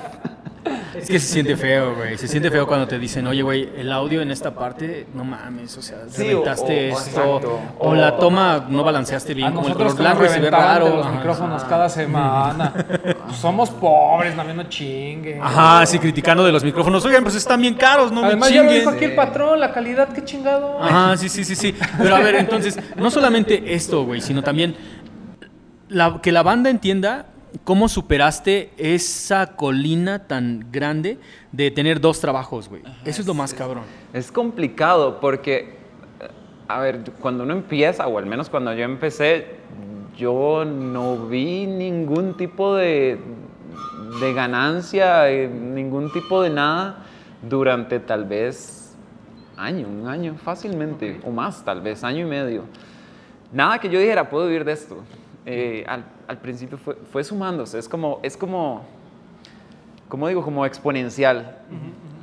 Es 0.95 1.07
que 1.09 1.19
se 1.19 1.27
siente 1.33 1.55
feo, 1.57 1.95
güey. 1.95 2.17
Se 2.17 2.27
siente 2.27 2.51
feo 2.51 2.67
cuando 2.67 2.87
te 2.87 2.99
dicen, 2.99 3.25
oye, 3.25 3.41
güey, 3.41 3.69
el 3.77 3.91
audio 3.91 4.21
en 4.21 4.29
esta 4.29 4.51
parte, 4.53 5.07
no 5.15 5.23
mames, 5.23 5.75
o 5.77 5.81
sea, 5.81 5.99
Sí, 6.09 6.23
reventaste 6.23 6.91
o- 6.91 6.95
o- 6.95 6.97
esto. 6.99 7.09
exacto. 7.09 7.59
O 7.79 7.95
la 7.95 8.17
toma 8.17 8.65
no 8.69 8.83
balanceaste 8.83 9.33
bien, 9.33 9.53
como 9.53 9.67
el 9.69 9.73
color 9.73 9.95
blanco 9.95 10.25
y 10.25 10.29
se 10.29 10.39
ve 10.39 10.51
raro. 10.51 10.97
los 10.97 11.05
Ajá. 11.07 11.15
micrófonos 11.15 11.63
cada 11.63 11.89
semana. 11.89 12.73
Somos 13.33 13.69
pobres, 13.71 14.35
también 14.35 14.57
no 14.57 14.63
chinguen. 14.63 15.41
Ajá, 15.41 15.85
sí, 15.85 15.97
criticando 15.97 16.43
de 16.45 16.51
los 16.51 16.63
micrófonos. 16.63 17.03
Oigan, 17.05 17.23
pues 17.23 17.35
están 17.35 17.61
bien 17.61 17.73
caros, 17.75 18.11
no 18.11 18.23
Además, 18.23 18.49
me 18.49 18.55
ya 18.55 18.61
lo 18.61 18.67
chinguen. 18.69 18.81
dijo 18.85 18.95
aquí 18.95 19.05
el 19.05 19.15
patrón, 19.15 19.59
la 19.59 19.71
calidad, 19.73 20.09
qué 20.09 20.23
chingado. 20.23 20.81
Ajá, 20.83 21.17
sí, 21.17 21.29
sí, 21.29 21.43
sí, 21.43 21.55
sí. 21.55 21.75
Pero 21.97 22.15
a 22.15 22.19
ver, 22.19 22.35
entonces, 22.35 22.77
no 22.97 23.09
solamente 23.09 23.73
esto, 23.73 24.03
güey, 24.03 24.21
sino 24.21 24.43
también 24.43 24.75
la- 25.89 26.19
que 26.21 26.31
la 26.31 26.43
banda 26.43 26.69
entienda 26.69 27.25
cómo 27.63 27.89
superaste 27.89 28.71
esa 28.77 29.55
colina 29.55 30.27
tan 30.27 30.67
grande 30.71 31.19
de 31.51 31.71
tener 31.71 31.99
dos 31.99 32.19
trabajos, 32.19 32.69
güey. 32.69 32.83
Eso 33.05 33.21
es 33.21 33.27
lo 33.27 33.33
más 33.33 33.53
cabrón. 33.53 33.83
Es 34.13 34.31
complicado 34.31 35.19
porque, 35.19 35.77
a 36.67 36.79
ver, 36.79 37.01
cuando 37.19 37.43
uno 37.43 37.53
empieza, 37.53 38.07
o 38.07 38.17
al 38.17 38.25
menos 38.25 38.49
cuando 38.49 38.73
yo 38.73 38.83
empecé, 38.83 39.57
yo 40.17 40.65
no 40.65 41.27
vi 41.27 41.65
ningún 41.65 42.35
tipo 42.37 42.75
de, 42.75 43.19
de 44.19 44.33
ganancia, 44.33 45.29
eh, 45.29 45.47
ningún 45.47 46.11
tipo 46.11 46.41
de 46.41 46.49
nada 46.49 47.05
durante 47.41 47.99
tal 47.99 48.25
vez 48.25 48.95
año, 49.57 49.87
un 49.87 50.07
año 50.07 50.35
fácilmente, 50.43 51.19
o 51.23 51.31
más 51.31 51.63
tal 51.63 51.81
vez, 51.81 52.03
año 52.03 52.25
y 52.25 52.29
medio. 52.29 52.63
Nada 53.51 53.79
que 53.79 53.89
yo 53.89 53.99
dijera, 53.99 54.29
puedo 54.29 54.47
vivir 54.47 54.65
de 54.65 54.71
esto. 54.71 55.03
Eh, 55.45 55.83
al, 55.87 56.05
al 56.27 56.37
principio 56.37 56.77
fue, 56.77 56.95
fue 57.11 57.23
sumándose, 57.23 57.79
es 57.79 57.89
como, 57.89 58.19
es 58.21 58.37
como, 58.37 58.83
como 60.07 60.27
digo, 60.27 60.43
como 60.43 60.65
exponencial. 60.65 61.57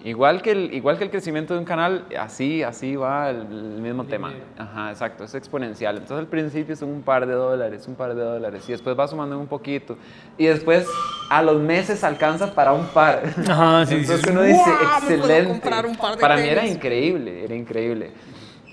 Igual 0.05 0.41
que, 0.43 0.53
el, 0.53 0.73
igual 0.73 0.97
que 0.97 1.05
el 1.05 1.11
crecimiento 1.11 1.55
de 1.55 1.59
un 1.61 1.67
canal, 1.67 2.05
así, 2.19 2.63
así 2.63 2.95
va 2.95 3.31
el, 3.31 3.39
el 3.39 3.83
mismo 3.83 4.05
tema. 4.05 4.33
Ajá, 4.57 4.91
exacto, 4.91 5.25
es 5.25 5.35
exponencial. 5.35 5.97
Entonces 5.97 6.19
al 6.19 6.29
principio 6.29 6.77
son 6.77 6.91
un 6.91 7.03
par 7.03 7.27
de 7.27 7.33
dólares, 7.35 7.87
un 7.89 7.97
par 7.97 8.15
de 8.15 8.23
dólares, 8.23 8.63
y 8.69 8.73
después 8.73 8.97
va 8.97 9.09
sumando 9.09 9.37
un 9.39 9.49
poquito. 9.49 9.99
Y 10.39 10.47
después 10.47 10.87
a 11.29 11.43
los 11.43 11.61
meses 11.61 12.05
alcanza 12.05 12.55
para 12.55 12.73
un 12.73 12.87
par. 12.87 13.23
Ajá, 13.49 13.85
sí, 13.87 13.95
Entonces 13.97 14.19
dices, 14.19 14.31
uno 14.31 14.43
dice, 14.43 14.61
"Guau, 14.63 14.75
me 14.77 15.17
puedo 15.17 15.17
excelente. 15.17 15.53
un 15.89 15.97
par 15.97 16.15
de 16.15 16.21
para 16.21 16.37
mí 16.37 16.43
era 16.49 16.61
tenis". 16.63 16.77
increíble, 16.77 17.45
era 17.45 17.55
increíble. 17.57 18.11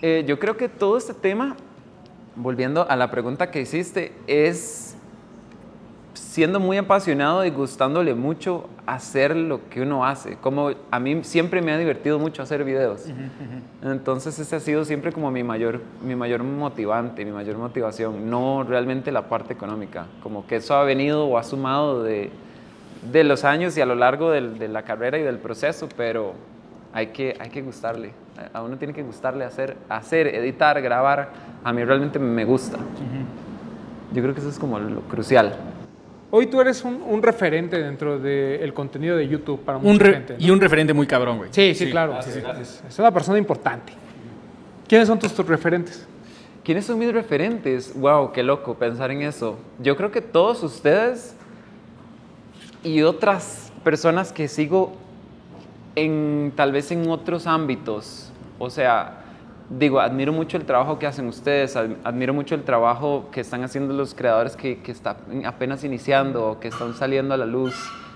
Eh, 0.04 0.24
yo 0.28 0.38
creo 0.38 0.56
que 0.56 0.70
todo 0.70 0.98
este 0.98 1.16
tema, 1.16 1.56
volviendo 2.36 2.90
a 2.90 2.96
la 2.96 3.10
pregunta 3.12 3.52
que 3.52 3.62
hiciste, 3.62 4.14
es 4.28 4.96
siendo 6.14 6.60
muy 6.60 6.78
apasionado 6.78 7.46
y 7.46 7.50
gustándole 7.50 8.14
mucho 8.14 8.68
hacer 8.86 9.36
lo 9.36 9.70
que 9.70 9.82
uno 9.82 10.06
hace. 10.06 10.36
Como 10.38 10.72
a 10.92 11.00
mí 11.00 11.24
siempre 11.24 11.62
me 11.62 11.72
ha 11.72 11.78
divertido 11.78 12.20
mucho 12.20 12.42
hacer 12.44 12.64
videos. 12.64 13.06
Entonces 13.84 14.38
ese 14.40 14.56
ha 14.56 14.60
sido 14.60 14.84
siempre 14.86 15.12
como 15.14 15.32
mi 15.32 15.44
mayor, 15.44 15.82
mi 16.04 16.16
mayor 16.16 16.44
motivante, 16.44 17.24
mi 17.26 17.32
mayor 17.32 17.58
motivación, 17.58 18.30
no 18.30 18.64
realmente 18.64 19.12
la 19.12 19.30
parte 19.30 19.54
económica. 19.54 20.08
Como 20.24 20.46
que 20.46 20.58
eso 20.58 20.76
ha 20.76 20.84
venido 20.84 21.26
o 21.26 21.38
ha 21.38 21.44
sumado 21.44 22.04
de, 22.04 22.32
de 23.12 23.24
los 23.24 23.44
años 23.46 23.78
y 23.78 23.82
a 23.82 23.86
lo 23.86 23.96
largo 23.96 24.30
del- 24.32 24.58
de 24.60 24.68
la 24.68 24.84
carrera 24.84 25.18
y 25.18 25.24
del 25.24 25.38
proceso, 25.38 25.88
pero 25.96 26.34
hay 26.96 27.08
que, 27.08 27.36
hay 27.40 27.50
que 27.52 27.62
gustarle. 27.62 28.12
A- 28.54 28.64
uno 28.64 28.78
tiene 28.78 28.94
que 28.94 29.04
gustarle 29.04 29.44
hacer, 29.46 29.76
hacer, 29.90 30.28
editar, 30.28 30.82
grabar. 30.82 31.30
A 31.64 31.72
mí 31.72 31.84
realmente 31.84 32.18
me 32.18 32.46
gusta. 32.46 32.78
Yo 34.14 34.22
creo 34.24 34.34
que 34.34 34.40
eso 34.40 34.50
es 34.50 34.58
como 34.58 34.80
lo 34.80 35.02
crucial. 35.02 35.54
Hoy 36.32 36.48
tú 36.48 36.60
eres 36.62 36.84
un, 36.84 37.02
un 37.06 37.22
referente 37.22 37.78
dentro 37.78 38.18
del 38.18 38.74
contenido 38.74 39.16
de 39.18 39.28
YouTube 39.28 39.60
para 39.64 39.78
mucha 39.78 39.92
Un 39.92 40.00
gente. 40.00 40.34
¿no? 40.34 40.46
Y 40.46 40.50
un 40.50 40.60
referente 40.60 40.94
muy 40.94 41.06
cabrón, 41.06 41.38
güey. 41.38 41.50
Sí, 41.54 41.76
sí, 41.76 41.92
claro. 41.92 42.18
Es, 42.20 42.82
es 42.88 43.00
una 43.00 43.12
persona 43.12 43.38
importante. 43.38 43.94
¿Quiénes 44.88 45.08
son 45.08 45.20
tus, 45.20 45.34
tus 45.34 45.46
referentes? 45.48 46.08
¿Quiénes 46.64 46.86
son 46.86 46.98
mis 46.98 47.12
referentes? 47.14 47.94
Wow, 47.96 48.32
qué 48.32 48.42
loco 48.42 48.74
pensar 48.74 49.12
en 49.12 49.22
eso. 49.22 49.58
Yo 49.80 49.96
creo 49.96 50.12
que 50.12 50.22
todos 50.22 50.64
ustedes 50.64 51.36
y 52.84 53.02
otras 53.02 53.72
personas 53.84 54.32
que 54.32 54.48
sigo 54.48 54.94
en 55.96 56.54
tal 56.56 56.72
vez 56.72 56.92
en 56.92 57.10
otros 57.10 57.48
ámbitos. 57.48 58.32
O 58.60 58.70
sea, 58.70 59.22
digo, 59.70 60.00
admiro 60.00 60.32
mucho 60.34 60.58
el 60.58 60.66
trabajo 60.66 61.00
que 61.00 61.08
hacen 61.08 61.28
ustedes, 61.28 61.76
ad- 61.76 61.92
admiro 62.04 62.34
mucho 62.34 62.56
el 62.56 62.64
trabajo 62.64 63.30
que 63.32 63.42
están 63.42 63.64
haciendo 63.64 63.94
los 63.94 64.14
creadores 64.14 64.56
que, 64.56 64.80
que 64.80 64.92
están 64.92 65.18
apenas 65.46 65.84
iniciando 65.84 66.58
que 66.60 66.68
están 66.70 66.94
saliendo 66.94 67.34
a 67.34 67.38
la 67.38 67.46
luz, 67.46 67.76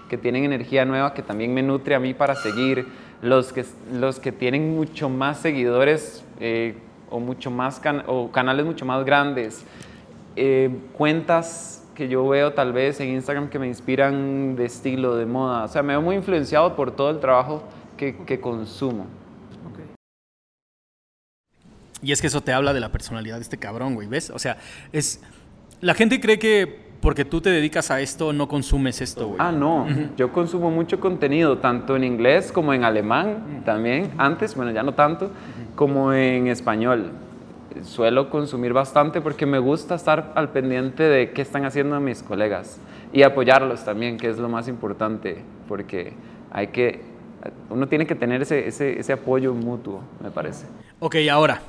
que 0.09 0.17
tienen 0.17 0.43
energía 0.43 0.85
nueva 0.85 1.13
que 1.13 1.21
también 1.21 1.53
me 1.53 1.61
nutre 1.63 1.95
a 1.95 1.99
mí 1.99 2.13
para 2.13 2.35
seguir, 2.35 2.87
los 3.21 3.51
que, 3.51 3.65
los 3.93 4.19
que 4.19 4.31
tienen 4.31 4.75
mucho 4.75 5.09
más 5.09 5.39
seguidores 5.39 6.23
eh, 6.39 6.75
o, 7.09 7.19
mucho 7.19 7.51
más 7.51 7.79
can- 7.79 8.03
o 8.07 8.31
canales 8.31 8.65
mucho 8.65 8.85
más 8.85 9.03
grandes, 9.05 9.65
eh, 10.35 10.69
cuentas 10.93 11.78
que 11.99 12.07
yo 12.07 12.25
veo 12.25 12.53
tal 12.53 12.71
vez 12.71 13.01
en 13.01 13.09
Instagram 13.09 13.49
que 13.49 13.59
me 13.59 13.67
inspiran 13.67 14.55
de 14.55 14.63
estilo, 14.63 15.17
de 15.17 15.25
moda. 15.25 15.65
O 15.65 15.67
sea, 15.67 15.83
me 15.83 15.91
veo 15.91 16.01
muy 16.01 16.15
influenciado 16.15 16.73
por 16.73 16.95
todo 16.95 17.09
el 17.09 17.19
trabajo 17.19 17.61
que, 17.97 18.15
que 18.25 18.39
consumo. 18.39 19.05
Y 22.01 22.13
es 22.13 22.21
que 22.21 22.27
eso 22.27 22.39
te 22.39 22.53
habla 22.53 22.71
de 22.71 22.79
la 22.79 22.89
personalidad 22.93 23.35
de 23.35 23.41
este 23.41 23.57
cabrón, 23.57 23.95
güey, 23.95 24.07
¿ves? 24.07 24.29
O 24.29 24.39
sea, 24.39 24.55
es... 24.93 25.21
La 25.81 25.93
gente 25.93 26.21
cree 26.21 26.39
que 26.39 26.87
porque 27.01 27.25
tú 27.25 27.41
te 27.41 27.49
dedicas 27.49 27.91
a 27.91 27.99
esto 27.99 28.31
no 28.31 28.47
consumes 28.47 29.01
esto, 29.01 29.27
güey. 29.27 29.37
Ah, 29.39 29.51
no. 29.51 29.85
Yo 30.15 30.31
consumo 30.31 30.71
mucho 30.71 31.01
contenido, 31.01 31.57
tanto 31.57 31.97
en 31.97 32.05
inglés 32.05 32.53
como 32.53 32.73
en 32.73 32.85
alemán 32.85 33.61
también. 33.65 34.11
Antes, 34.17 34.55
bueno, 34.55 34.71
ya 34.71 34.83
no 34.83 34.93
tanto, 34.93 35.31
como 35.75 36.13
en 36.13 36.47
español. 36.47 37.11
Suelo 37.83 38.29
consumir 38.29 38.73
bastante 38.73 39.21
porque 39.21 39.45
me 39.45 39.59
gusta 39.59 39.95
estar 39.95 40.31
al 40.35 40.49
pendiente 40.49 41.03
de 41.03 41.31
qué 41.31 41.41
están 41.41 41.65
haciendo 41.65 41.99
mis 41.99 42.23
colegas 42.23 42.79
y 43.13 43.23
apoyarlos 43.23 43.83
también, 43.85 44.17
que 44.17 44.29
es 44.29 44.37
lo 44.37 44.49
más 44.49 44.67
importante, 44.67 45.43
porque 45.67 46.13
hay 46.51 46.67
que, 46.67 47.01
uno 47.69 47.87
tiene 47.87 48.05
que 48.05 48.15
tener 48.15 48.41
ese, 48.41 48.67
ese, 48.67 48.99
ese 48.99 49.13
apoyo 49.13 49.53
mutuo, 49.53 50.01
me 50.21 50.31
parece. 50.31 50.67
Ok, 50.99 51.15
ahora, 51.31 51.61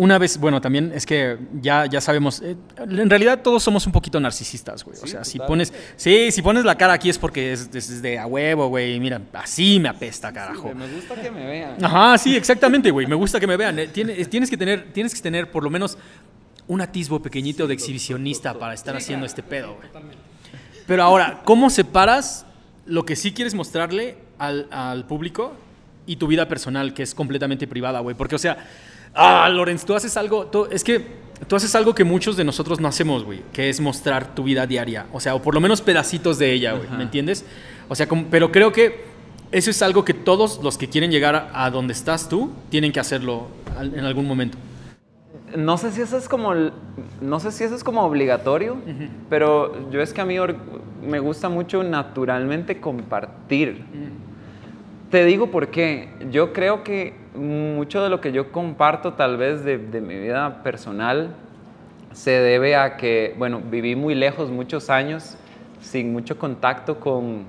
una 0.00 0.16
vez, 0.16 0.38
bueno, 0.38 0.62
también 0.62 0.92
es 0.94 1.04
que 1.04 1.36
ya, 1.60 1.84
ya 1.84 2.00
sabemos, 2.00 2.40
eh, 2.40 2.56
en 2.78 3.10
realidad 3.10 3.42
todos 3.42 3.62
somos 3.62 3.84
un 3.84 3.92
poquito 3.92 4.18
narcisistas, 4.18 4.82
güey. 4.82 4.96
o 4.98 5.06
sea, 5.06 5.24
si 5.24 5.38
pones, 5.38 5.74
sí, 5.96 6.32
si 6.32 6.40
pones 6.40 6.64
la 6.64 6.74
cara 6.74 6.94
aquí 6.94 7.10
es 7.10 7.18
porque 7.18 7.52
es, 7.52 7.68
es 7.74 8.00
de 8.00 8.18
a 8.18 8.26
huevo, 8.26 8.68
güey. 8.68 8.98
Mira, 8.98 9.20
así 9.34 9.78
me 9.78 9.90
apesta, 9.90 10.32
carajo. 10.32 10.70
Sí, 10.70 10.74
me 10.74 10.90
gusta 10.90 11.16
que 11.16 11.30
me 11.30 11.46
vean. 11.46 11.84
Ajá, 11.84 12.16
sí, 12.16 12.34
exactamente, 12.34 12.90
güey. 12.90 13.06
Me 13.06 13.14
gusta 13.14 13.38
que 13.38 13.46
me 13.46 13.58
vean. 13.58 13.78
Eh, 13.78 13.88
Tienes, 13.88 14.30
tienes, 14.30 14.48
que 14.48 14.56
tener, 14.56 14.90
tienes 14.94 15.14
que 15.14 15.20
tener 15.20 15.50
por 15.50 15.62
lo 15.62 15.68
menos 15.68 15.98
un 16.66 16.80
atisbo 16.80 17.20
pequeñito 17.20 17.66
de 17.66 17.74
exhibicionista 17.74 18.54
para 18.58 18.72
estar 18.72 18.96
haciendo 18.96 19.26
este 19.26 19.42
pedo, 19.42 19.74
güey. 19.74 19.88
Pero 20.86 21.02
ahora, 21.02 21.42
¿cómo 21.44 21.68
separas 21.68 22.46
lo 22.86 23.04
que 23.04 23.16
sí 23.16 23.32
quieres 23.32 23.52
mostrarle 23.52 24.16
al, 24.38 24.66
al 24.70 25.06
público 25.06 25.52
y 26.06 26.16
tu 26.16 26.26
vida 26.26 26.48
personal, 26.48 26.94
que 26.94 27.02
es 27.02 27.14
completamente 27.14 27.66
privada, 27.66 28.00
güey? 28.00 28.16
Porque, 28.16 28.36
o 28.36 28.38
sea 28.38 28.66
Ah, 29.14 29.48
Lorenz, 29.48 29.84
tú 29.84 29.94
haces 29.94 30.16
algo. 30.16 30.46
Tú, 30.46 30.66
es 30.70 30.84
que 30.84 31.04
tú 31.48 31.56
haces 31.56 31.74
algo 31.74 31.94
que 31.94 32.04
muchos 32.04 32.36
de 32.36 32.44
nosotros 32.44 32.80
no 32.80 32.88
hacemos, 32.88 33.24
güey, 33.24 33.42
que 33.52 33.68
es 33.68 33.80
mostrar 33.80 34.34
tu 34.34 34.44
vida 34.44 34.66
diaria. 34.66 35.06
O 35.12 35.20
sea, 35.20 35.34
o 35.34 35.42
por 35.42 35.54
lo 35.54 35.60
menos 35.60 35.80
pedacitos 35.80 36.38
de 36.38 36.52
ella, 36.52 36.72
güey. 36.72 36.88
¿Me 36.96 37.02
entiendes? 37.02 37.44
O 37.88 37.94
sea, 37.94 38.06
como, 38.06 38.26
pero 38.30 38.52
creo 38.52 38.72
que 38.72 39.04
eso 39.50 39.70
es 39.70 39.82
algo 39.82 40.04
que 40.04 40.14
todos 40.14 40.60
los 40.62 40.78
que 40.78 40.88
quieren 40.88 41.10
llegar 41.10 41.34
a, 41.34 41.64
a 41.64 41.70
donde 41.70 41.92
estás 41.92 42.28
tú 42.28 42.52
tienen 42.68 42.92
que 42.92 43.00
hacerlo 43.00 43.48
en 43.80 44.04
algún 44.04 44.26
momento. 44.26 44.56
No 45.56 45.76
sé 45.78 45.90
si 45.90 46.00
eso 46.00 46.16
es 46.16 46.28
como, 46.28 46.54
no 47.20 47.40
sé 47.40 47.50
si 47.50 47.64
eso 47.64 47.74
es 47.74 47.82
como 47.82 48.02
obligatorio, 48.02 48.76
pero 49.28 49.90
yo 49.90 50.00
es 50.00 50.12
que 50.12 50.20
a 50.20 50.24
mí 50.24 50.36
me 51.02 51.18
gusta 51.18 51.48
mucho 51.48 51.82
naturalmente 51.82 52.80
compartir. 52.80 53.82
Te 55.10 55.24
digo 55.24 55.50
por 55.50 55.68
qué. 55.68 56.10
Yo 56.30 56.52
creo 56.52 56.84
que 56.84 57.14
mucho 57.34 58.02
de 58.02 58.10
lo 58.10 58.20
que 58.20 58.32
yo 58.32 58.52
comparto 58.52 59.14
tal 59.14 59.36
vez 59.36 59.64
de, 59.64 59.78
de 59.78 60.00
mi 60.00 60.18
vida 60.18 60.62
personal 60.62 61.34
se 62.12 62.30
debe 62.30 62.76
a 62.76 62.96
que, 62.96 63.34
bueno, 63.38 63.60
viví 63.70 63.94
muy 63.94 64.14
lejos 64.14 64.50
muchos 64.50 64.90
años 64.90 65.36
sin 65.80 66.12
mucho 66.12 66.38
contacto 66.38 66.98
con, 66.98 67.44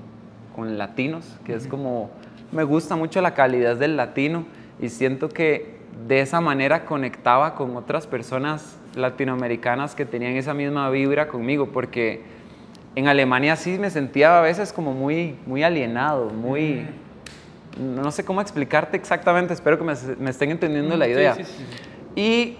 con 0.54 0.78
latinos, 0.78 1.38
que 1.44 1.54
es 1.54 1.66
como, 1.66 2.10
me 2.52 2.64
gusta 2.64 2.96
mucho 2.96 3.20
la 3.20 3.34
calidad 3.34 3.76
del 3.76 3.96
latino 3.96 4.44
y 4.80 4.88
siento 4.88 5.28
que 5.28 5.80
de 6.06 6.20
esa 6.20 6.40
manera 6.40 6.84
conectaba 6.84 7.54
con 7.54 7.76
otras 7.76 8.06
personas 8.06 8.78
latinoamericanas 8.94 9.94
que 9.94 10.04
tenían 10.04 10.32
esa 10.36 10.54
misma 10.54 10.88
vibra 10.90 11.28
conmigo, 11.28 11.68
porque 11.72 12.22
en 12.94 13.08
Alemania 13.08 13.56
sí 13.56 13.78
me 13.78 13.90
sentía 13.90 14.38
a 14.38 14.42
veces 14.42 14.72
como 14.72 14.92
muy, 14.92 15.36
muy 15.46 15.62
alienado, 15.62 16.30
muy... 16.30 16.86
No 17.78 18.10
sé 18.10 18.24
cómo 18.24 18.40
explicarte 18.40 18.96
exactamente, 18.96 19.54
espero 19.54 19.78
que 19.78 19.84
me, 19.84 19.94
me 20.18 20.30
estén 20.30 20.50
entendiendo 20.50 20.96
la 20.96 21.08
idea. 21.08 21.34
Sí, 21.34 21.44
sí, 21.44 21.64
sí. 22.14 22.20
Y 22.20 22.56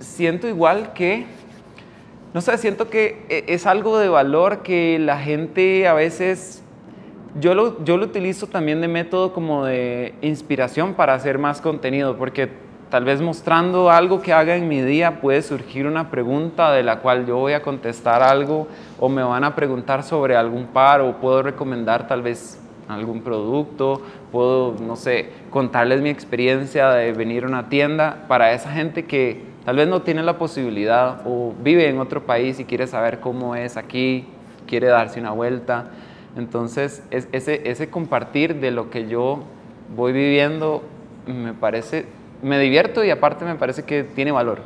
siento 0.00 0.46
igual 0.48 0.92
que, 0.92 1.24
no 2.34 2.40
sé, 2.40 2.56
siento 2.58 2.88
que 2.90 3.24
e- 3.28 3.44
es 3.48 3.66
algo 3.66 3.98
de 3.98 4.08
valor 4.08 4.62
que 4.62 4.98
la 4.98 5.18
gente 5.18 5.88
a 5.88 5.94
veces, 5.94 6.62
yo 7.40 7.54
lo, 7.54 7.82
yo 7.84 7.96
lo 7.96 8.04
utilizo 8.04 8.46
también 8.46 8.80
de 8.80 8.88
método 8.88 9.32
como 9.32 9.64
de 9.64 10.14
inspiración 10.20 10.94
para 10.94 11.14
hacer 11.14 11.38
más 11.38 11.60
contenido, 11.60 12.16
porque 12.16 12.50
tal 12.90 13.04
vez 13.04 13.22
mostrando 13.22 13.90
algo 13.90 14.20
que 14.20 14.32
haga 14.32 14.56
en 14.56 14.68
mi 14.68 14.82
día 14.82 15.20
puede 15.20 15.40
surgir 15.42 15.86
una 15.86 16.10
pregunta 16.10 16.72
de 16.72 16.82
la 16.82 16.98
cual 16.98 17.24
yo 17.24 17.36
voy 17.36 17.52
a 17.54 17.62
contestar 17.62 18.22
algo 18.22 18.66
o 18.98 19.08
me 19.08 19.22
van 19.22 19.44
a 19.44 19.54
preguntar 19.54 20.02
sobre 20.02 20.36
algún 20.36 20.66
par 20.66 21.00
o 21.00 21.16
puedo 21.16 21.42
recomendar 21.42 22.06
tal 22.08 22.20
vez 22.20 22.58
algún 22.88 23.22
producto, 23.22 24.02
puedo, 24.32 24.74
no 24.80 24.96
sé, 24.96 25.28
contarles 25.50 26.00
mi 26.02 26.10
experiencia 26.10 26.90
de 26.90 27.12
venir 27.12 27.44
a 27.44 27.48
una 27.48 27.68
tienda 27.68 28.24
para 28.28 28.52
esa 28.52 28.70
gente 28.72 29.04
que 29.06 29.42
tal 29.64 29.76
vez 29.76 29.88
no 29.88 30.02
tiene 30.02 30.22
la 30.22 30.38
posibilidad 30.38 31.20
o 31.26 31.52
vive 31.62 31.88
en 31.88 31.98
otro 31.98 32.24
país 32.24 32.58
y 32.60 32.64
quiere 32.64 32.86
saber 32.86 33.20
cómo 33.20 33.54
es 33.56 33.76
aquí, 33.76 34.26
quiere 34.66 34.86
darse 34.88 35.20
una 35.20 35.30
vuelta. 35.32 35.86
Entonces, 36.36 37.02
es- 37.10 37.28
ese, 37.32 37.68
ese 37.70 37.90
compartir 37.90 38.56
de 38.56 38.70
lo 38.70 38.90
que 38.90 39.08
yo 39.08 39.42
voy 39.96 40.12
viviendo 40.12 40.82
me 41.26 41.52
parece, 41.52 42.06
me 42.42 42.58
divierto 42.58 43.04
y 43.04 43.10
aparte 43.10 43.44
me 43.44 43.56
parece 43.56 43.84
que 43.84 44.04
tiene 44.04 44.32
valor. 44.32 44.60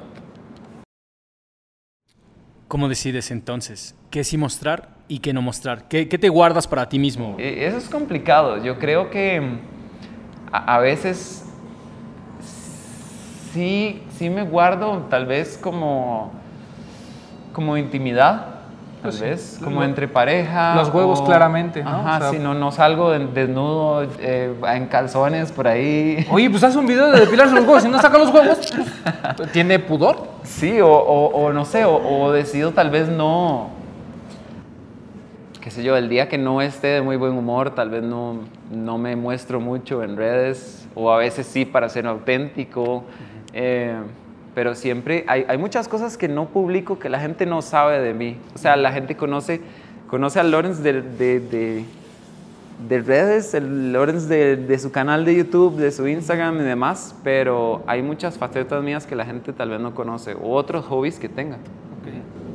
¿Cómo 2.74 2.88
decides 2.88 3.30
entonces 3.30 3.94
qué 4.10 4.24
sí 4.24 4.36
mostrar 4.36 4.88
y 5.06 5.20
qué 5.20 5.32
no 5.32 5.40
mostrar? 5.40 5.86
¿Qué, 5.86 6.06
te 6.06 6.28
guardas 6.28 6.66
para 6.66 6.88
ti 6.88 6.98
mismo? 6.98 7.36
Eh, 7.38 7.66
Eso 7.68 7.76
es 7.76 7.88
complicado. 7.88 8.64
Yo 8.64 8.80
creo 8.80 9.10
que 9.10 9.40
a, 10.50 10.74
a 10.74 10.78
veces 10.80 11.44
sí, 13.52 14.02
sí 14.18 14.28
me 14.28 14.42
guardo 14.42 15.06
tal 15.08 15.24
vez 15.26 15.56
como, 15.56 16.32
como 17.52 17.76
intimidad, 17.76 18.53
tal 19.04 19.10
Pues 19.10 19.16
sí. 19.16 19.24
vez, 19.24 19.60
como 19.62 19.82
entre 19.82 20.08
pareja. 20.08 20.74
Los 20.76 20.88
huevos 20.88 21.20
claramente, 21.20 21.84
¿no? 21.84 21.90
Ajá, 21.90 22.16
O 22.16 22.20
sea- 22.20 22.30
sí, 22.30 22.38
no, 22.38 22.54
no 22.54 22.72
salgo 22.72 23.10
de- 23.10 23.26
desnudo, 23.26 24.06
eh, 24.18 24.54
en 24.72 24.86
calzones 24.86 25.52
por 25.52 25.68
ahí. 25.68 26.26
Oye, 26.30 26.48
pues 26.48 26.64
haz 26.64 26.74
un 26.74 26.86
video 26.86 27.10
de 27.10 27.20
depilarse 27.20 27.54
los 27.54 27.64
huevos. 27.66 27.82
Si 27.82 27.88
no 27.90 28.00
saca 28.00 28.16
los 28.16 28.32
huevos, 28.32 28.56
pues, 29.36 29.52
¿tiene 29.52 29.78
pudor? 29.78 30.16
Sí, 30.42 30.78
o, 30.82 31.50
no 31.52 31.66
sé, 31.66 31.84
o, 31.84 31.96
o 31.96 32.32
decido 32.32 32.70
tal 32.72 32.88
vez 32.88 33.10
no, 33.10 33.68
qué 35.60 35.70
sé 35.70 35.82
yo, 35.84 35.98
el 35.98 36.08
día 36.08 36.30
que 36.30 36.38
no 36.38 36.62
esté 36.62 36.86
de 36.88 37.02
muy 37.02 37.16
buen 37.16 37.36
humor, 37.36 37.74
tal 37.74 37.90
vez 37.90 38.02
no, 38.02 38.38
no 38.70 38.96
me 38.96 39.16
muestro 39.16 39.60
mucho 39.60 40.02
en 40.02 40.16
redes, 40.16 40.88
o 40.94 41.12
a 41.12 41.18
veces 41.18 41.46
sí 41.46 41.66
para 41.66 41.90
ser 41.90 42.06
auténtico, 42.06 43.04
eh, 43.52 43.96
pero 44.54 44.74
siempre 44.74 45.24
hay, 45.26 45.44
hay 45.48 45.58
muchas 45.58 45.88
cosas 45.88 46.16
que 46.16 46.28
no 46.28 46.46
publico 46.46 46.98
que 46.98 47.08
la 47.08 47.18
gente 47.20 47.46
no 47.46 47.60
sabe 47.62 48.00
de 48.00 48.14
mí. 48.14 48.38
O 48.54 48.58
sea, 48.58 48.76
la 48.76 48.92
gente 48.92 49.16
conoce, 49.16 49.60
conoce 50.08 50.40
a 50.40 50.42
Lawrence 50.44 50.82
de, 50.82 51.02
de- 51.02 51.40
de- 51.40 51.84
de 52.88 53.00
redes, 53.00 53.54
el 53.54 53.92
Lawrence 53.92 54.26
de, 54.26 54.56
de 54.56 54.78
su 54.80 54.90
canal 54.90 55.24
de 55.24 55.36
YouTube, 55.36 55.76
de 55.76 55.92
su 55.92 56.08
Instagram 56.08 56.56
y 56.56 56.62
demás, 56.64 57.14
pero 57.22 57.84
hay 57.86 58.02
muchas 58.02 58.36
facetas 58.36 58.82
mías 58.82 59.06
que 59.06 59.14
la 59.14 59.24
gente 59.24 59.52
tal 59.52 59.70
vez 59.70 59.80
no 59.80 59.94
conoce, 59.94 60.34
o 60.34 60.52
otros 60.54 60.84
hobbies 60.86 61.20
que 61.20 61.28
tenga. 61.28 61.58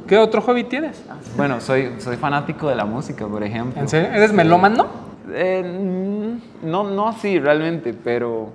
¿Qué 0.07 0.17
otro 0.17 0.41
hobby 0.41 0.65
tienes? 0.65 1.01
Bueno, 1.37 1.61
soy, 1.61 1.93
soy 1.99 2.17
fanático 2.17 2.67
de 2.67 2.75
la 2.75 2.83
música, 2.83 3.27
por 3.27 3.43
ejemplo. 3.43 3.79
¿En 3.81 3.87
serio? 3.87 4.09
¿Eres 4.11 4.33
melómano? 4.33 4.87
Eh, 5.31 6.35
no, 6.63 6.83
no 6.89 7.07
así 7.07 7.39
realmente, 7.39 7.93
pero, 7.93 8.49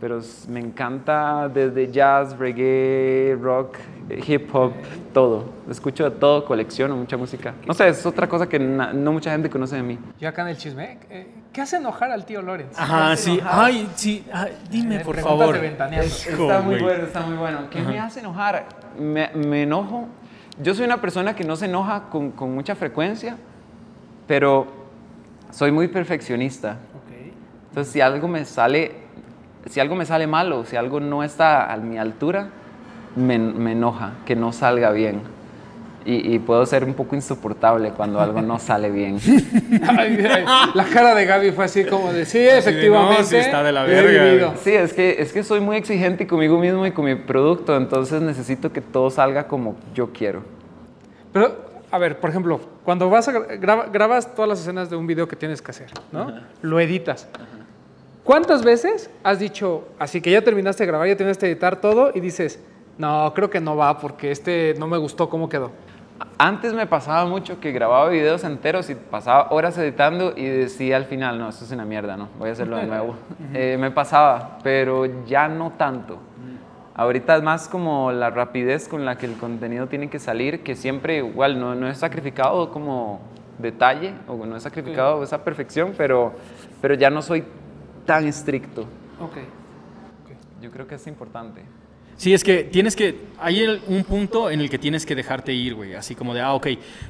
pero 0.00 0.20
me 0.48 0.60
encanta 0.60 1.48
desde 1.48 1.90
jazz, 1.90 2.36
reggae, 2.38 3.36
rock, 3.40 3.76
eh, 4.10 4.22
hip 4.26 4.54
hop, 4.54 4.72
todo. 5.14 5.46
Escucho 5.70 6.04
de 6.04 6.10
todo, 6.10 6.44
colecciono 6.44 6.94
mucha 6.96 7.16
música. 7.16 7.54
No 7.66 7.72
sé, 7.72 7.88
es 7.88 8.04
otra 8.04 8.28
cosa 8.28 8.46
que 8.46 8.58
na- 8.58 8.92
no 8.92 9.12
mucha 9.12 9.30
gente 9.30 9.48
conoce 9.48 9.76
de 9.76 9.82
mí. 9.82 9.98
Yo 10.20 10.28
acá 10.28 10.42
en 10.42 10.48
el 10.48 10.56
chisme. 10.58 10.98
eh, 11.08 11.26
¿Qué 11.52 11.62
hace 11.62 11.76
enojar 11.78 12.10
al 12.10 12.26
tío 12.26 12.42
Lorenz? 12.42 12.78
Ajá, 12.78 13.16
sí. 13.16 13.40
Ay, 13.42 13.88
sí. 13.94 14.26
ay, 14.30 14.52
dime, 14.70 14.96
Eh, 14.96 15.00
por 15.00 15.16
favor. 15.16 15.56
Está 15.56 16.60
muy 16.60 16.78
bueno, 16.80 17.04
está 17.04 17.20
muy 17.22 17.36
bueno. 17.38 17.60
¿Qué 17.70 17.80
me 17.80 17.98
hace 17.98 18.20
enojar? 18.20 18.66
Me, 19.00 19.30
me 19.34 19.62
enojo. 19.62 20.06
Yo 20.62 20.74
soy 20.74 20.84
una 20.84 21.00
persona 21.00 21.34
que 21.34 21.44
no 21.44 21.56
se 21.56 21.64
enoja 21.64 22.04
con, 22.10 22.32
con 22.32 22.54
mucha 22.54 22.74
frecuencia, 22.74 23.38
pero 24.26 24.66
soy 25.50 25.70
muy 25.72 25.88
perfeccionista. 25.88 26.76
Entonces, 27.70 27.92
si 27.92 28.00
algo 28.02 28.28
me 28.28 28.44
sale, 28.44 29.05
si 29.66 29.80
algo 29.80 29.94
me 29.94 30.06
sale 30.06 30.26
mal 30.26 30.52
o 30.52 30.64
si 30.64 30.76
algo 30.76 31.00
no 31.00 31.22
está 31.22 31.72
a 31.72 31.76
mi 31.76 31.98
altura, 31.98 32.48
me, 33.16 33.38
me 33.38 33.72
enoja 33.72 34.12
que 34.24 34.36
no 34.36 34.52
salga 34.52 34.90
bien. 34.92 35.20
Y, 36.04 36.34
y 36.34 36.38
puedo 36.38 36.64
ser 36.66 36.84
un 36.84 36.94
poco 36.94 37.16
insoportable 37.16 37.90
cuando 37.90 38.20
algo 38.20 38.40
no 38.40 38.60
sale 38.60 38.90
bien. 38.92 39.18
Ay, 39.88 40.24
ay, 40.24 40.44
la 40.74 40.84
cara 40.84 41.16
de 41.16 41.24
Gaby 41.26 41.50
fue 41.50 41.64
así 41.64 41.84
como 41.84 42.12
de, 42.12 42.24
sí, 42.24 42.38
de, 42.38 42.52
no, 42.52 42.58
efectivamente. 42.58 43.24
sí 43.24 43.36
está 43.38 43.64
de 43.64 43.72
la 43.72 43.82
verga, 43.82 44.24
vivido". 44.24 44.48
güey. 44.50 44.58
Sí, 44.62 44.70
es 44.72 44.92
que, 44.92 45.16
es 45.18 45.32
que 45.32 45.42
soy 45.42 45.58
muy 45.58 45.76
exigente 45.76 46.28
conmigo 46.28 46.58
mismo 46.60 46.86
y 46.86 46.92
con 46.92 47.06
mi 47.06 47.16
producto, 47.16 47.76
entonces 47.76 48.22
necesito 48.22 48.72
que 48.72 48.80
todo 48.80 49.10
salga 49.10 49.48
como 49.48 49.74
yo 49.96 50.12
quiero. 50.12 50.44
Pero, 51.32 51.56
a 51.90 51.98
ver, 51.98 52.20
por 52.20 52.30
ejemplo, 52.30 52.60
cuando 52.84 53.10
vas 53.10 53.26
a 53.26 53.32
gra- 53.32 53.58
graba- 53.58 53.86
grabas 53.92 54.32
todas 54.32 54.48
las 54.48 54.60
escenas 54.60 54.88
de 54.88 54.94
un 54.94 55.08
video 55.08 55.26
que 55.26 55.34
tienes 55.34 55.60
que 55.60 55.72
hacer, 55.72 55.90
¿no? 56.12 56.32
Lo 56.62 56.78
editas. 56.78 57.28
¿Cuántas 58.26 58.64
veces 58.64 59.08
has 59.22 59.38
dicho, 59.38 59.86
así 60.00 60.20
que 60.20 60.32
ya 60.32 60.42
terminaste 60.42 60.82
de 60.82 60.88
grabar, 60.88 61.06
ya 61.06 61.16
terminaste 61.16 61.46
de 61.46 61.52
editar 61.52 61.76
todo 61.76 62.10
y 62.12 62.18
dices, 62.18 62.60
no, 62.98 63.32
creo 63.36 63.50
que 63.50 63.60
no 63.60 63.76
va 63.76 64.00
porque 64.00 64.32
este 64.32 64.74
no 64.80 64.88
me 64.88 64.98
gustó 64.98 65.30
cómo 65.30 65.48
quedó? 65.48 65.70
Antes 66.36 66.74
me 66.74 66.88
pasaba 66.88 67.24
mucho 67.26 67.60
que 67.60 67.70
grababa 67.70 68.08
videos 68.08 68.42
enteros 68.42 68.90
y 68.90 68.96
pasaba 68.96 69.52
horas 69.52 69.78
editando 69.78 70.34
y 70.36 70.44
decía 70.44 70.96
al 70.96 71.04
final, 71.04 71.38
no, 71.38 71.48
esto 71.48 71.66
es 71.66 71.70
una 71.70 71.84
mierda, 71.84 72.16
no, 72.16 72.28
voy 72.36 72.48
a 72.48 72.52
hacerlo 72.54 72.78
de 72.78 72.86
nuevo. 72.86 73.14
Eh, 73.54 73.76
me 73.78 73.92
pasaba, 73.92 74.58
pero 74.64 75.06
ya 75.24 75.46
no 75.46 75.74
tanto. 75.78 76.18
Ahorita 76.96 77.36
es 77.36 77.44
más 77.44 77.68
como 77.68 78.10
la 78.10 78.30
rapidez 78.30 78.88
con 78.88 79.04
la 79.04 79.16
que 79.16 79.26
el 79.26 79.36
contenido 79.36 79.86
tiene 79.86 80.10
que 80.10 80.18
salir, 80.18 80.64
que 80.64 80.74
siempre 80.74 81.18
igual 81.18 81.60
no, 81.60 81.76
no 81.76 81.88
he 81.88 81.94
sacrificado 81.94 82.72
como 82.72 83.20
detalle 83.58 84.14
o 84.26 84.44
no 84.44 84.56
he 84.56 84.60
sacrificado 84.60 85.22
esa 85.22 85.44
perfección, 85.44 85.94
pero, 85.96 86.32
pero 86.80 86.94
ya 86.94 87.08
no 87.08 87.22
soy 87.22 87.44
tan 88.06 88.26
estricto. 88.26 88.82
Ok. 89.20 89.38
Yo 90.62 90.70
creo 90.70 90.86
que 90.86 90.94
es 90.94 91.06
importante. 91.06 91.62
Sí, 92.16 92.32
es 92.32 92.42
que 92.42 92.64
tienes 92.64 92.96
que. 92.96 93.14
Hay 93.38 93.60
el- 93.60 93.82
un 93.88 94.02
punto 94.04 94.50
en 94.50 94.60
el 94.60 94.70
que 94.70 94.78
tienes 94.78 95.04
que 95.04 95.14
dejarte 95.14 95.52
ir, 95.52 95.74
güey. 95.74 95.92
Así 95.94 96.14
como 96.14 96.32
de, 96.32 96.40
ah, 96.40 96.54
ok, 96.54 96.68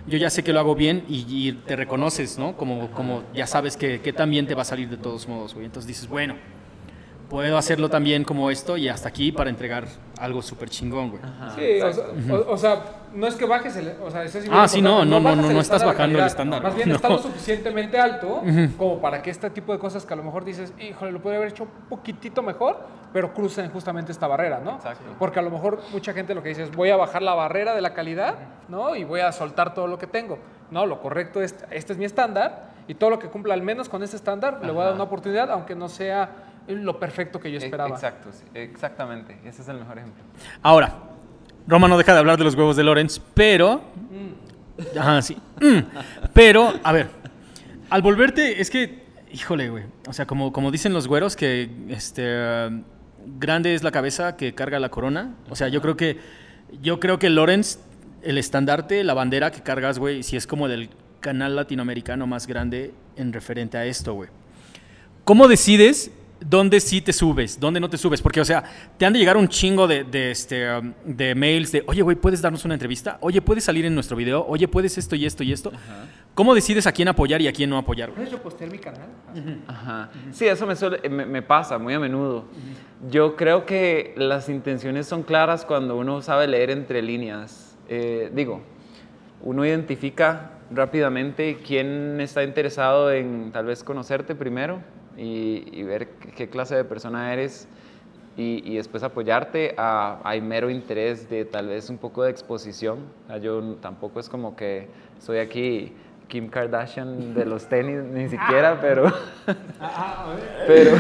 yo 0.09 0.19
ya 0.19 0.31
sé 0.31 0.43
que 0.43 0.53
lo 0.53 0.59
hago 0.59 0.75
bien 0.75 1.05
y, 1.09 1.25
y 1.29 1.53
te 1.53 1.77
reconoces, 1.77 2.39
¿no? 2.39 2.57
Como, 2.57 2.91
como 2.91 3.23
ya 3.33 3.47
sabes 3.47 3.77
que, 3.77 4.01
que 4.01 4.13
también 4.13 4.49
te 4.49 4.57
va 4.57 4.63
a 4.63 4.65
salir 4.65 4.89
de 4.89 4.97
todos 4.97 5.29
modos, 5.29 5.55
güey. 5.55 5.67
Entonces 5.67 5.87
dices, 5.87 6.09
bueno, 6.09 6.35
puedo 7.29 7.59
hacerlo 7.59 7.89
también 7.89 8.23
como 8.25 8.51
esto 8.51 8.77
y 8.77 8.89
hasta 8.89 9.09
aquí 9.09 9.33
para 9.33 9.51
entregar 9.51 9.85
algo 10.19 10.43
súper 10.43 10.71
chingón, 10.71 11.11
güey. 11.11 11.23
Sí, 11.57 11.81
o 11.83 11.93
sea, 11.93 12.05
o- 12.35 12.53
o 12.53 12.57
sea, 12.57 12.83
no 13.13 13.27
es 13.27 13.35
que 13.35 13.45
bajes 13.47 13.75
el... 13.77 13.95
O 14.05 14.11
sea, 14.11 14.23
eso 14.25 14.39
es 14.39 14.49
Ah, 14.51 14.69
sí, 14.69 14.81
no, 14.81 15.05
no, 15.05 15.19
no, 15.21 15.35
no, 15.35 15.51
no 15.51 15.61
estás 15.61 15.85
bajando 15.85 16.19
el 16.19 16.25
estándar, 16.27 16.63
Más 16.63 16.75
bien 16.75 16.89
no. 16.89 16.95
está 16.95 17.09
lo 17.09 17.19
suficientemente 17.19 17.99
alto 17.99 18.43
como 18.79 19.01
para 19.01 19.23
que 19.23 19.31
este 19.31 19.51
tipo 19.51 19.73
de 19.73 19.79
cosas 19.79 20.07
que 20.07 20.15
a 20.15 20.17
lo 20.17 20.23
mejor 20.23 20.45
dices, 20.45 20.73
híjole, 20.79 21.13
lo 21.13 21.21
podría 21.21 21.39
haber 21.39 21.51
hecho 21.51 21.65
un 21.65 21.71
poquitito 21.89 22.43
mejor, 22.43 22.79
pero 23.13 23.33
crucen 23.35 23.71
justamente 23.71 24.13
esta 24.13 24.27
barrera, 24.27 24.61
¿no? 24.63 24.77
Exacto. 24.77 25.05
Porque 25.19 25.39
a 25.39 25.43
lo 25.43 25.51
mejor 25.51 25.81
mucha 25.93 26.13
gente 26.13 26.35
lo 26.35 26.43
que 26.43 26.51
dice 26.51 26.63
es, 26.65 26.71
voy 26.73 26.91
a 26.91 26.97
bajar 26.97 27.23
la 27.23 27.35
barrera 27.35 27.75
de 27.75 27.81
la 27.81 27.93
calidad, 27.95 28.35
¿no? 28.69 28.95
Y 28.95 29.05
voy 29.05 29.21
a 29.21 29.33
soltar 29.33 29.75
todo 29.75 29.87
lo 29.87 29.99
que 29.99 30.07
tengo. 30.07 30.39
No, 30.71 30.85
lo 30.87 31.01
correcto 31.01 31.41
es, 31.43 31.55
este 31.71 31.93
es 31.93 31.99
mi 31.99 32.05
estándar 32.05 32.71
y 32.89 32.95
todo 32.95 33.11
lo 33.11 33.19
que 33.19 33.29
cumpla 33.29 33.55
al 33.55 33.63
menos 33.63 33.89
con 33.89 34.03
ese 34.03 34.17
estándar 34.17 34.61
le 34.65 34.71
voy 34.73 34.83
a 34.83 34.87
dar 34.87 34.95
una 34.95 35.05
oportunidad, 35.05 35.51
aunque 35.51 35.75
no 35.75 35.89
sea 35.89 36.29
lo 36.69 36.99
perfecto 36.99 37.41
que 37.41 37.51
yo 37.51 37.59
E- 37.59 37.65
esperaba. 37.65 37.95
Exacto, 37.95 38.31
sí, 38.33 38.45
exactamente. 38.55 39.39
Ese 39.45 39.63
es 39.63 39.69
el 39.69 39.79
mejor 39.79 39.99
ejemplo. 39.99 40.23
Ahora, 40.63 40.95
Roma 41.67 41.89
no 41.89 41.99
deja 41.99 42.13
de 42.13 42.19
hablar 42.21 42.39
de 42.39 42.45
los 42.45 42.55
huevos 42.55 42.77
de 42.77 42.85
Lorenz, 42.85 43.21
pero. 43.35 43.83
Ajá, 44.99 45.23
sí. 45.23 45.37
Mm. 45.61 45.79
Pero, 46.33 46.73
a 46.83 46.93
ver, 46.93 47.09
al 47.91 48.03
volverte, 48.03 48.61
es 48.61 48.71
que, 48.71 49.05
híjole, 49.33 49.71
güey. 49.71 49.85
O 50.09 50.13
sea, 50.13 50.27
como, 50.27 50.53
como 50.53 50.71
dicen 50.71 50.93
los 50.93 51.09
güeros, 51.09 51.37
que 51.37 51.71
este. 51.89 52.25
grande 53.39 53.75
es 53.75 53.83
la 53.83 53.91
cabeza 53.91 54.37
que 54.37 54.55
carga 54.55 54.79
la 54.79 54.91
corona. 54.91 55.35
O 55.51 55.57
sea, 55.57 55.69
yo 55.69 55.81
creo 55.83 55.97
que. 55.97 56.19
Yo 56.83 56.99
creo 56.99 57.19
que 57.19 57.31
Lorenz, 57.31 57.79
el 58.23 58.39
estandarte, 58.39 59.05
la 59.05 59.15
bandera 59.15 59.53
que 59.53 59.63
cargas, 59.63 59.99
güey, 59.99 60.23
si 60.25 60.37
es 60.37 60.47
como 60.47 60.67
del 60.69 60.91
canal 61.21 61.57
latinoamericano 61.57 62.27
más 62.27 62.47
grande 62.47 62.93
en 63.17 63.33
referente 63.33 63.79
a 63.79 63.85
esto, 63.85 64.15
güey. 64.15 64.31
¿Cómo 65.25 65.49
decides 65.49 66.11
dónde 66.41 66.81
sí 66.81 67.01
te 67.01 67.13
subes, 67.13 67.59
dónde 67.59 67.81
no 67.81 67.89
te 67.91 67.97
subes? 67.99 68.21
Porque, 68.23 68.41
o 68.41 68.45
sea, 68.45 68.63
te 68.99 69.07
han 69.07 69.13
de 69.13 69.19
llegar 69.19 69.37
un 69.37 69.49
chingo 69.49 69.87
de, 69.87 70.05
de, 70.05 70.31
este, 70.31 70.71
um, 70.79 70.93
de 71.05 71.35
mails 71.35 71.73
de, 71.73 71.83
oye, 71.87 72.03
güey, 72.03 72.17
¿puedes 72.17 72.43
darnos 72.43 72.65
una 72.65 72.75
entrevista? 72.75 73.19
Oye, 73.21 73.41
¿puedes 73.43 73.65
salir 73.65 73.85
en 73.87 73.95
nuestro 73.95 74.17
video? 74.17 74.45
Oye, 74.47 74.69
¿puedes 74.69 74.99
esto 74.99 75.15
y 75.17 75.25
esto 75.27 75.43
y 75.43 75.53
esto? 75.53 75.73
¿Cómo 76.35 76.55
decides 76.55 76.87
a 76.87 76.93
quién 76.93 77.09
apoyar 77.09 77.41
y 77.41 77.49
a 77.49 77.53
quién 77.53 77.71
no 77.71 77.79
apoyar? 77.79 78.11
¿Puedes 78.11 78.31
repostear 78.31 78.71
mi 78.71 78.79
canal? 78.79 79.09
Ajá. 79.67 80.11
Sí, 80.33 80.47
eso 80.47 80.67
me, 80.67 80.75
suele- 80.77 81.09
me, 81.09 81.25
me 81.25 81.41
pasa 81.43 81.79
muy 81.79 81.95
a 81.95 81.99
menudo. 81.99 82.45
Yo 83.11 83.37
creo 83.37 83.65
que 83.65 84.13
las 84.17 84.49
intenciones 84.51 85.07
son 85.07 85.23
claras 85.23 85.65
cuando 85.65 85.97
uno 85.97 86.21
sabe 86.21 86.47
leer 86.47 86.71
entre 86.71 87.01
líneas. 87.01 87.77
Eh, 87.89 88.31
digo, 88.35 88.61
uno 89.43 89.65
identifica 89.65 90.51
rápidamente 90.71 91.59
quién 91.67 92.21
está 92.21 92.43
interesado 92.43 93.11
en 93.13 93.51
tal 93.53 93.67
vez 93.67 93.83
conocerte 93.85 94.35
primero 94.35 94.81
y, 95.17 95.65
y 95.73 95.83
ver 95.83 96.09
qué- 96.37 96.49
clase 96.49 96.75
de 96.77 96.85
persona 96.85 97.33
eres 97.33 97.67
y, 98.37 98.63
y 98.71 98.77
después 98.77 99.03
apoyarte 99.03 99.75
a, 99.79 100.19
hay 100.25 100.41
mero 100.41 100.69
interés 100.71 101.29
de 101.31 101.45
tal 101.45 101.69
vez 101.69 101.89
un 101.91 101.97
poco 101.99 102.23
de 102.23 102.31
exposición. 102.31 102.99
O 103.25 103.27
sea, 103.29 103.39
Yo 103.39 103.63
tampoco 103.81 104.21
es 104.21 104.29
como 104.29 104.55
que 104.57 104.89
soy 105.21 105.39
aquí 105.39 105.93
Kim 106.29 106.49
Kardashian 106.49 107.35
de 107.35 107.47
los 107.47 107.67
tenis, 107.69 108.03
ni 108.03 108.29
siquiera, 108.29 108.79
pero... 108.81 109.13
pero, 110.67 110.91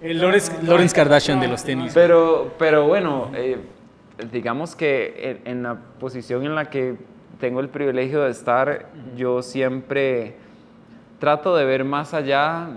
El 0.00 0.20
Lawrence, 0.20 0.52
Lawrence 0.62 0.94
Kardashian 0.94 1.40
de 1.40 1.48
los 1.48 1.64
tenis. 1.64 1.92
pero, 1.94 2.52
pero 2.58 2.86
bueno, 2.86 3.30
eh, 3.34 3.58
digamos 4.30 4.76
que 4.76 5.40
en, 5.44 5.50
en 5.56 5.62
la 5.64 5.76
posición 5.98 6.44
en 6.44 6.54
la 6.54 6.66
que 6.70 6.94
tengo 7.40 7.60
el 7.60 7.68
privilegio 7.68 8.22
de 8.22 8.30
estar, 8.30 8.86
yo 9.16 9.42
siempre 9.42 10.36
trato 11.18 11.56
de 11.56 11.64
ver 11.64 11.84
más 11.84 12.14
allá 12.14 12.68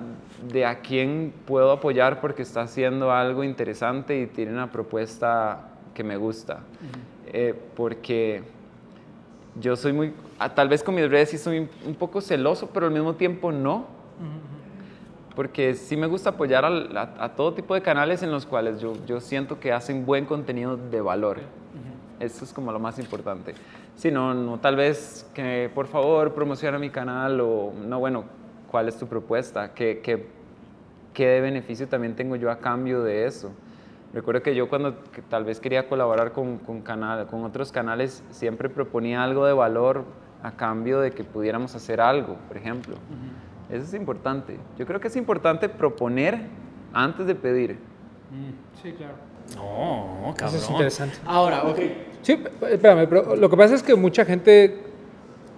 de 0.52 0.66
a 0.66 0.80
quién 0.80 1.34
puedo 1.46 1.72
apoyar 1.72 2.20
porque 2.22 2.42
está 2.42 2.62
haciendo 2.62 3.12
algo 3.12 3.44
interesante 3.44 4.20
y 4.22 4.28
tiene 4.28 4.52
una 4.54 4.72
propuesta 4.72 5.70
que 5.94 6.04
me 6.04 6.18
gusta. 6.18 6.60
Eh, 7.28 7.54
porque 7.76 8.44
yo 9.60 9.76
soy 9.76 9.94
muy, 9.94 10.14
ah, 10.40 10.54
tal 10.54 10.70
vez 10.70 10.84
con 10.84 10.96
mis 10.96 11.10
redes 11.10 11.30
sí 11.30 11.38
soy 11.38 11.68
un- 11.86 11.96
poco 11.96 12.22
celoso, 12.22 12.70
pero 12.74 12.88
al 12.88 12.92
mismo 12.92 13.14
tiempo 13.16 13.52
no. 13.52 13.86
Porque 15.36 15.76
sí 15.76 15.96
me 15.96 16.08
gusta 16.08 16.32
apoyar 16.32 16.66
a 16.66 17.30
todo 17.36 17.54
tipo 17.54 17.74
de 17.74 17.82
canales 17.82 18.22
en 18.22 18.32
los 18.32 18.46
cuales 18.46 18.82
yo, 18.82 18.94
yo 19.08 19.22
siento 19.22 19.60
que 19.60 19.72
hacen 19.72 20.06
buen 20.06 20.26
contenido 20.26 20.76
de 20.76 21.00
valor. 21.02 21.40
Eso 22.20 22.44
es 22.46 22.52
como 22.54 22.72
lo 22.72 22.80
más 22.80 23.00
importante. 23.00 23.56
Si 23.96 24.12
no, 24.12 24.34
no, 24.34 24.60
tal 24.60 24.76
vez 24.76 25.26
que 25.34 25.72
por 25.74 25.88
favor 25.88 26.34
promociona 26.34 26.78
mi 26.80 26.90
canal 26.90 27.40
o 27.42 27.72
no, 27.88 28.00
bueno, 28.00 28.26
¿cuál 28.72 28.88
es 28.88 28.98
tu 28.98 29.06
propuesta? 29.06 29.74
¿Qué, 29.74 30.00
qué, 30.02 30.26
qué 31.14 31.28
de 31.28 31.42
beneficio 31.42 31.88
también 31.90 32.16
tengo 32.16 32.38
yo 32.38 32.50
a 32.50 32.58
cambio 32.60 33.04
de 33.04 33.26
eso? 33.26 33.52
Recuerdo 34.14 34.42
que 34.42 34.56
yo 34.56 34.70
cuando 34.70 35.04
que 35.12 35.22
tal 35.22 35.44
vez 35.44 35.60
quería 35.60 35.88
colaborar 35.88 36.32
con, 36.32 36.58
con, 36.58 36.82
canal, 36.82 37.28
con 37.28 37.44
otros 37.44 37.72
canales, 37.72 38.24
siempre 38.32 38.70
proponía 38.70 39.24
algo 39.24 39.46
de 39.46 39.54
valor 39.54 40.06
a 40.42 40.52
cambio 40.52 41.00
de 41.02 41.12
que 41.12 41.24
pudiéramos 41.24 41.76
hacer 41.76 42.02
algo, 42.02 42.38
por 42.48 42.58
ejemplo. 42.58 42.96
Eso 43.70 43.84
es 43.84 43.94
importante. 43.94 44.58
Yo 44.78 44.86
creo 44.86 45.00
que 45.00 45.08
es 45.10 45.16
importante 45.16 45.70
proponer 45.70 46.48
antes 46.94 47.26
de 47.26 47.36
pedir. 47.36 47.78
Sí, 48.82 48.94
claro. 48.94 49.14
No, 49.56 50.34
cabrón. 50.36 50.56
Eso 50.56 50.66
es 50.66 50.70
interesante. 50.70 51.18
Ahora, 51.26 51.64
ok. 51.64 51.80
Sí, 52.22 52.42
espérame, 52.70 53.08
pero 53.08 53.36
lo 53.36 53.50
que 53.50 53.58
pasa 53.58 53.76
es 53.76 53.84
que 53.84 53.96
mucha 53.96 54.26
gente 54.26 54.84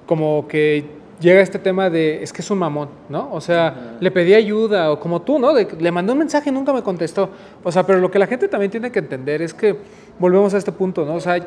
como 0.05 0.47
que 0.47 1.02
llega 1.19 1.41
este 1.41 1.59
tema 1.59 1.89
de, 1.89 2.21
es 2.23 2.33
que 2.33 2.41
es 2.41 2.51
un 2.51 2.59
mamón, 2.59 2.89
¿no? 3.09 3.29
O 3.31 3.39
sea, 3.41 3.95
le 3.99 4.11
pedí 4.11 4.33
ayuda, 4.33 4.91
o 4.91 4.99
como 4.99 5.21
tú, 5.21 5.39
¿no? 5.39 5.53
De 5.53 5.67
le 5.79 5.91
mandé 5.91 6.11
un 6.11 6.19
mensaje 6.19 6.49
y 6.49 6.53
nunca 6.53 6.73
me 6.73 6.81
contestó. 6.81 7.29
O 7.63 7.71
sea, 7.71 7.83
pero 7.85 7.99
lo 7.99 8.09
que 8.11 8.19
la 8.19 8.27
gente 8.27 8.47
también 8.47 8.71
tiene 8.71 8.91
que 8.91 8.99
entender 8.99 9.41
es 9.41 9.53
que 9.53 9.75
volvemos 10.19 10.53
a 10.53 10.57
este 10.57 10.71
punto, 10.71 11.05
¿no? 11.05 11.15
O 11.15 11.19
sea, 11.19 11.37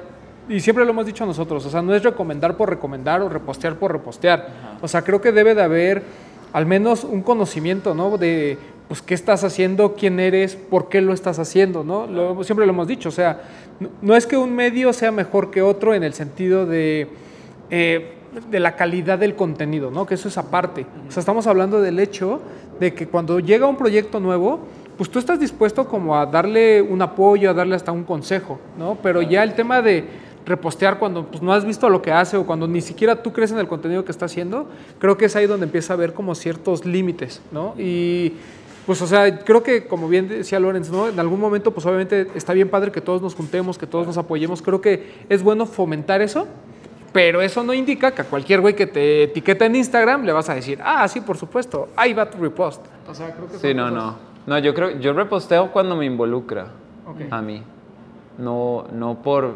y 0.48 0.60
siempre 0.60 0.84
lo 0.84 0.90
hemos 0.92 1.04
dicho 1.06 1.26
nosotros, 1.26 1.66
o 1.66 1.70
sea, 1.70 1.82
no 1.82 1.94
es 1.94 2.02
recomendar 2.04 2.56
por 2.56 2.70
recomendar 2.70 3.20
o 3.20 3.28
repostear 3.28 3.74
por 3.76 3.92
repostear. 3.92 4.46
O 4.80 4.88
sea, 4.88 5.02
creo 5.02 5.20
que 5.20 5.32
debe 5.32 5.54
de 5.54 5.62
haber 5.62 6.02
al 6.52 6.64
menos 6.66 7.02
un 7.04 7.22
conocimiento, 7.22 7.94
¿no? 7.94 8.16
De, 8.16 8.56
pues, 8.88 9.02
qué 9.02 9.14
estás 9.14 9.42
haciendo, 9.42 9.94
quién 9.94 10.20
eres, 10.20 10.54
por 10.54 10.88
qué 10.88 11.00
lo 11.00 11.12
estás 11.12 11.40
haciendo, 11.40 11.82
¿no? 11.82 12.06
Lo- 12.06 12.44
siempre 12.44 12.64
lo 12.64 12.72
hemos 12.72 12.86
dicho, 12.86 13.08
o 13.08 13.12
sea, 13.12 13.40
no, 13.80 13.88
no 14.00 14.14
es 14.16 14.26
que 14.26 14.36
un 14.36 14.54
medio 14.54 14.92
sea 14.92 15.10
mejor 15.10 15.50
que 15.50 15.60
otro 15.60 15.92
en 15.92 16.04
el 16.04 16.14
sentido 16.14 16.64
de, 16.64 17.08
eh, 17.70 18.12
de 18.44 18.60
la 18.60 18.76
calidad 18.76 19.18
del 19.18 19.34
contenido, 19.34 19.90
¿no? 19.90 20.06
Que 20.06 20.14
eso 20.14 20.28
es 20.28 20.38
aparte. 20.38 20.86
O 21.08 21.10
sea, 21.10 21.20
estamos 21.20 21.46
hablando 21.46 21.80
del 21.80 21.98
hecho 21.98 22.40
de 22.78 22.94
que 22.94 23.08
cuando 23.08 23.40
llega 23.40 23.66
un 23.66 23.76
proyecto 23.76 24.20
nuevo, 24.20 24.60
pues 24.96 25.10
tú 25.10 25.18
estás 25.18 25.38
dispuesto 25.38 25.86
como 25.86 26.16
a 26.16 26.26
darle 26.26 26.80
un 26.82 27.02
apoyo, 27.02 27.50
a 27.50 27.54
darle 27.54 27.76
hasta 27.76 27.92
un 27.92 28.04
consejo, 28.04 28.58
¿no? 28.78 28.98
Pero 29.02 29.22
ya 29.22 29.42
el 29.42 29.54
tema 29.54 29.82
de 29.82 30.04
repostear 30.46 30.98
cuando 30.98 31.26
pues, 31.26 31.42
no 31.42 31.52
has 31.52 31.64
visto 31.64 31.88
lo 31.90 32.00
que 32.00 32.12
hace 32.12 32.36
o 32.36 32.46
cuando 32.46 32.68
ni 32.68 32.80
siquiera 32.80 33.22
tú 33.22 33.32
crees 33.32 33.50
en 33.50 33.58
el 33.58 33.66
contenido 33.66 34.04
que 34.04 34.12
está 34.12 34.26
haciendo, 34.26 34.68
creo 34.98 35.16
que 35.18 35.24
es 35.24 35.36
ahí 35.36 35.46
donde 35.46 35.66
empieza 35.66 35.92
a 35.92 35.96
haber 35.96 36.14
como 36.14 36.34
ciertos 36.34 36.86
límites, 36.86 37.42
¿no? 37.50 37.74
Y 37.76 38.34
pues, 38.86 39.02
o 39.02 39.06
sea, 39.08 39.40
creo 39.40 39.64
que 39.64 39.86
como 39.88 40.08
bien 40.08 40.28
decía 40.28 40.60
Lorenz, 40.60 40.90
¿no? 40.90 41.08
En 41.08 41.18
algún 41.18 41.40
momento, 41.40 41.72
pues 41.72 41.84
obviamente 41.84 42.28
está 42.36 42.52
bien 42.52 42.68
padre 42.68 42.92
que 42.92 43.00
todos 43.00 43.20
nos 43.20 43.34
juntemos, 43.34 43.76
que 43.76 43.86
todos 43.86 44.06
nos 44.06 44.16
apoyemos. 44.16 44.62
Creo 44.62 44.80
que 44.80 45.10
es 45.28 45.42
bueno 45.42 45.66
fomentar 45.66 46.22
eso, 46.22 46.46
pero 47.16 47.40
eso 47.40 47.62
no 47.64 47.72
indica 47.72 48.10
que 48.10 48.20
a 48.20 48.24
cualquier 48.26 48.60
güey 48.60 48.74
que 48.76 48.86
te 48.86 49.22
etiqueta 49.22 49.64
en 49.64 49.74
Instagram 49.74 50.22
le 50.24 50.32
vas 50.32 50.50
a 50.50 50.54
decir, 50.54 50.78
ah, 50.84 51.08
sí, 51.08 51.22
por 51.22 51.38
supuesto, 51.38 51.88
ahí 51.96 52.12
va 52.12 52.28
tu 52.28 52.36
repost. 52.36 52.84
O 53.08 53.14
sea, 53.14 53.32
creo 53.34 53.48
que 53.48 53.56
Sí, 53.56 53.72
no, 53.72 53.84
cosas- 53.84 53.96
no. 53.96 54.16
No, 54.46 54.58
yo 54.58 54.74
creo, 54.74 54.90
yo 55.00 55.14
reposteo 55.14 55.72
cuando 55.72 55.96
me 55.96 56.04
involucra 56.04 56.66
Ok. 57.06 57.22
a 57.30 57.40
mí. 57.40 57.62
No, 58.36 58.84
no 58.92 59.22
por, 59.22 59.54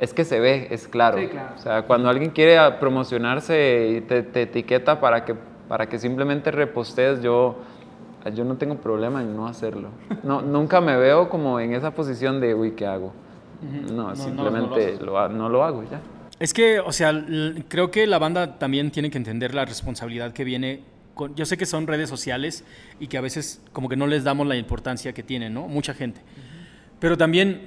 es 0.00 0.14
que 0.14 0.24
se 0.24 0.40
ve, 0.40 0.68
es 0.70 0.88
claro. 0.88 1.18
Sí, 1.18 1.28
claro. 1.28 1.50
O 1.56 1.58
sea, 1.58 1.82
cuando 1.82 2.08
alguien 2.08 2.30
quiere 2.30 2.56
promocionarse 2.80 3.88
y 3.98 4.00
te, 4.00 4.22
te 4.22 4.42
etiqueta 4.42 4.98
para 4.98 5.26
que, 5.26 5.34
para 5.68 5.90
que 5.90 5.98
simplemente 5.98 6.50
repostees, 6.50 7.20
yo, 7.20 7.56
yo 8.34 8.44
no 8.44 8.56
tengo 8.56 8.76
problema 8.76 9.20
en 9.20 9.36
no 9.36 9.46
hacerlo. 9.46 9.88
No, 10.22 10.40
nunca 10.56 10.80
me 10.80 10.96
veo 10.96 11.28
como 11.28 11.60
en 11.60 11.74
esa 11.74 11.90
posición 11.90 12.40
de, 12.40 12.54
uy, 12.54 12.70
¿qué 12.72 12.86
hago? 12.86 13.12
no, 13.60 13.92
No, 13.92 14.08
no 14.10 14.16
simplemente 14.16 14.68
lo 14.70 14.74
haces. 14.76 15.00
lo 15.02 15.18
ha- 15.18 15.28
no 15.28 15.48
lo 15.50 15.62
hago 15.64 15.82
ya. 15.82 16.00
Es 16.40 16.54
que, 16.54 16.78
o 16.80 16.92
sea, 16.92 17.24
creo 17.68 17.90
que 17.90 18.06
la 18.06 18.18
banda 18.18 18.58
también 18.58 18.90
tiene 18.90 19.10
que 19.10 19.18
entender 19.18 19.54
la 19.54 19.64
responsabilidad 19.64 20.32
que 20.32 20.44
viene. 20.44 20.80
Con, 21.14 21.34
yo 21.34 21.44
sé 21.46 21.56
que 21.56 21.66
son 21.66 21.86
redes 21.88 22.08
sociales 22.08 22.64
y 23.00 23.08
que 23.08 23.18
a 23.18 23.20
veces 23.20 23.60
como 23.72 23.88
que 23.88 23.96
no 23.96 24.06
les 24.06 24.22
damos 24.22 24.46
la 24.46 24.56
importancia 24.56 25.12
que 25.12 25.24
tienen, 25.24 25.52
¿no? 25.54 25.66
Mucha 25.66 25.94
gente. 25.94 26.20
Pero 27.00 27.16
también 27.16 27.62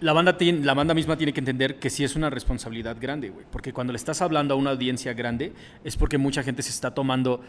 la 0.00 0.14
banda, 0.14 0.38
tiene, 0.38 0.64
la 0.64 0.72
banda 0.72 0.94
misma 0.94 1.16
tiene 1.18 1.34
que 1.34 1.40
entender 1.40 1.76
que 1.78 1.90
sí 1.90 2.04
es 2.04 2.16
una 2.16 2.30
responsabilidad 2.30 2.96
grande, 2.98 3.28
güey. 3.28 3.44
Porque 3.50 3.74
cuando 3.74 3.92
le 3.92 3.98
estás 3.98 4.22
hablando 4.22 4.54
a 4.54 4.56
una 4.56 4.70
audiencia 4.70 5.12
grande 5.12 5.52
es 5.84 5.96
porque 5.96 6.16
mucha 6.16 6.42
gente 6.42 6.62
se 6.62 6.70
está 6.70 6.92
tomando 6.94 7.42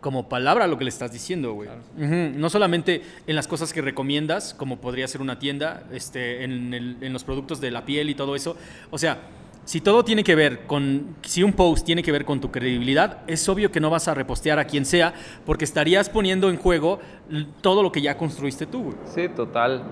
como 0.00 0.28
palabra 0.28 0.66
lo 0.66 0.76
que 0.78 0.84
le 0.84 0.90
estás 0.90 1.12
diciendo, 1.12 1.52
güey. 1.52 1.68
No 2.40 2.48
solamente 2.48 3.02
en 3.26 3.36
las 3.36 3.46
cosas 3.46 3.74
que 3.74 3.82
recomiendas, 3.82 4.54
como 4.54 4.78
podría 4.80 5.06
ser 5.08 5.20
una 5.20 5.38
tienda, 5.38 5.84
este, 5.92 6.44
en, 6.44 6.72
el- 6.72 6.96
en 7.02 7.12
los 7.12 7.24
productos 7.24 7.60
de 7.60 7.70
la 7.70 7.84
piel 7.84 8.08
y 8.10 8.14
todo 8.14 8.36
eso. 8.36 8.56
O 8.90 8.96
sea, 8.98 9.18
si 9.64 9.80
todo 9.80 10.04
tiene 10.04 10.24
que 10.24 10.34
ver 10.34 10.66
con, 10.66 11.16
si 11.22 11.42
un 11.42 11.52
post 11.52 11.86
tiene 11.86 12.02
que 12.02 12.12
ver 12.12 12.24
con 12.24 12.40
tu 12.40 12.50
credibilidad, 12.50 13.22
es 13.26 13.48
obvio 13.48 13.70
que 13.70 13.80
no 13.80 13.90
vas 13.90 14.08
a 14.08 14.14
repostear 14.14 14.58
a 14.58 14.64
quien 14.64 14.84
sea, 14.84 15.14
porque 15.46 15.64
estarías 15.64 16.08
poniendo 16.08 16.50
en 16.50 16.56
juego 16.56 17.00
todo 17.60 17.82
lo 17.82 17.90
que 17.90 18.02
ya 18.02 18.16
construiste 18.16 18.66
tú, 18.66 18.84
güey. 18.84 18.96
Sí, 19.06 19.28
total. 19.28 19.82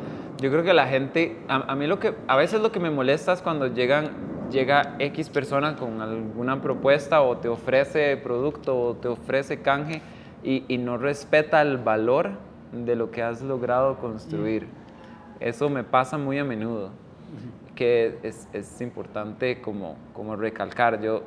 Yo 0.41 0.51
creo 0.51 0.63
que 0.63 0.75
la 0.75 0.87
gente, 0.87 1.39
a, 1.49 1.73
a 1.73 1.75
mí 1.75 1.87
lo 1.87 1.99
que, 1.99 2.15
a 2.27 2.37
veces 2.37 2.61
lo 2.61 2.73
que 2.73 2.81
me 2.81 2.91
molesta 2.91 3.33
es 3.33 3.41
cuando 3.43 3.69
llegan, 3.69 4.11
llega 4.51 4.97
X 4.99 5.29
persona 5.29 5.77
con 5.77 6.01
alguna 6.03 6.61
propuesta 6.61 7.23
o 7.23 7.39
te 7.39 7.49
ofrece 7.49 8.17
producto 8.17 8.79
o 8.79 8.95
te 8.95 9.09
ofrece 9.09 9.63
canje 9.63 10.03
y, 10.45 10.65
y 10.69 10.79
no 10.79 10.99
respeta 10.99 11.63
el 11.63 11.79
valor 11.79 12.33
de 12.73 12.97
lo 12.97 13.11
que 13.11 13.23
has 13.23 13.43
logrado 13.43 13.99
construir. 13.99 14.67
Eso 15.41 15.69
me 15.69 15.85
pasa 15.85 16.19
muy 16.19 16.39
a 16.39 16.45
menudo, 16.45 16.91
que 17.83 18.19
es, 18.23 18.49
es 18.53 18.81
importante 18.81 19.61
como, 19.61 19.97
como 20.13 20.37
recalcar. 20.37 21.01
Yo 21.01 21.25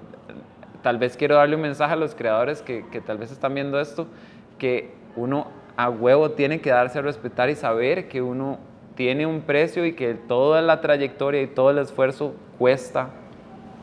tal 0.81 0.97
vez 0.97 1.17
quiero 1.17 1.35
darle 1.35 1.57
un 1.57 1.61
mensaje 1.63 1.91
a 1.93 1.97
los 1.97 2.15
creadores 2.15 2.61
que, 2.61 2.85
que 2.91 3.01
tal 3.01 3.17
vez 3.17 3.29
están 3.29 3.53
viendo 3.53 3.77
esto, 3.81 4.07
que 4.57 4.91
uno 5.17 5.47
a 5.75 5.89
huevo 5.89 6.31
tiene 6.31 6.61
que 6.61 6.69
darse 6.69 6.99
a 6.99 7.01
respetar 7.01 7.49
y 7.49 7.55
saber 7.55 8.07
que 8.07 8.21
uno 8.21 8.57
tiene 8.95 9.25
un 9.25 9.41
precio 9.41 9.85
y 9.85 9.91
que 9.91 10.13
toda 10.13 10.61
la 10.61 10.79
trayectoria 10.79 11.41
y 11.41 11.47
todo 11.47 11.71
el 11.71 11.79
esfuerzo 11.79 12.33
cuesta 12.57 13.09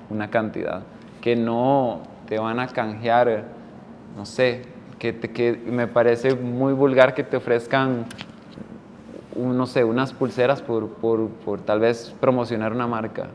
una 0.09 0.31
cantidad, 0.31 0.83
que 1.21 1.37
no 1.37 2.01
te 2.27 2.39
van 2.39 2.59
a 2.59 2.69
canjear, 2.69 3.45
no 4.17 4.25
sé, 4.25 4.63
que, 4.99 5.13
te- 5.13 5.31
que 5.31 5.53
me 5.67 5.87
parece 5.89 6.35
muy 6.35 6.73
vulgar 6.73 7.13
que 7.13 7.23
te 7.23 7.37
ofrezcan, 7.37 8.07
un- 9.35 9.57
no 9.57 9.67
sé, 9.67 9.85
unas 9.85 10.13
pulseras 10.13 10.63
por, 10.63 10.89
por, 10.89 11.29
por 11.29 11.61
tal 11.61 11.81
vez 11.81 12.15
promocionar 12.21 12.73
una 12.73 12.87
marca. 12.87 13.29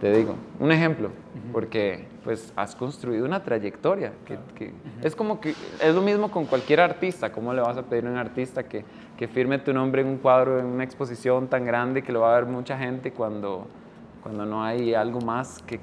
Te 0.00 0.12
digo, 0.12 0.34
un 0.60 0.70
ejemplo, 0.70 1.10
porque 1.52 2.06
pues 2.22 2.52
has 2.54 2.76
construido 2.76 3.24
una 3.24 3.42
trayectoria. 3.42 4.12
Que, 4.24 4.38
que- 4.54 4.72
Es 5.02 5.16
como 5.16 5.40
que 5.40 5.54
es 5.80 5.94
lo 5.94 6.02
mismo 6.02 6.30
con 6.30 6.44
cualquier 6.46 6.80
artista. 6.80 7.30
¿Cómo 7.32 7.52
le 7.52 7.60
vas 7.60 7.76
a 7.76 7.82
pedir 7.82 8.06
a 8.06 8.10
un 8.10 8.16
artista 8.16 8.62
que, 8.64 8.84
que 9.16 9.26
firme 9.28 9.58
tu 9.58 9.72
nombre 9.72 10.02
en 10.02 10.08
un 10.08 10.18
cuadro, 10.18 10.58
en 10.60 10.66
una 10.66 10.84
exposición 10.84 11.48
tan 11.48 11.64
grande 11.64 12.02
que 12.02 12.12
lo 12.12 12.20
va 12.20 12.32
a 12.36 12.40
ver 12.40 12.46
mucha 12.48 12.78
gente 12.78 13.12
cuando, 13.12 13.66
cuando 14.22 14.44
no 14.46 14.62
hay 14.62 14.94
algo 14.94 15.20
más 15.20 15.60
que, 15.66 15.80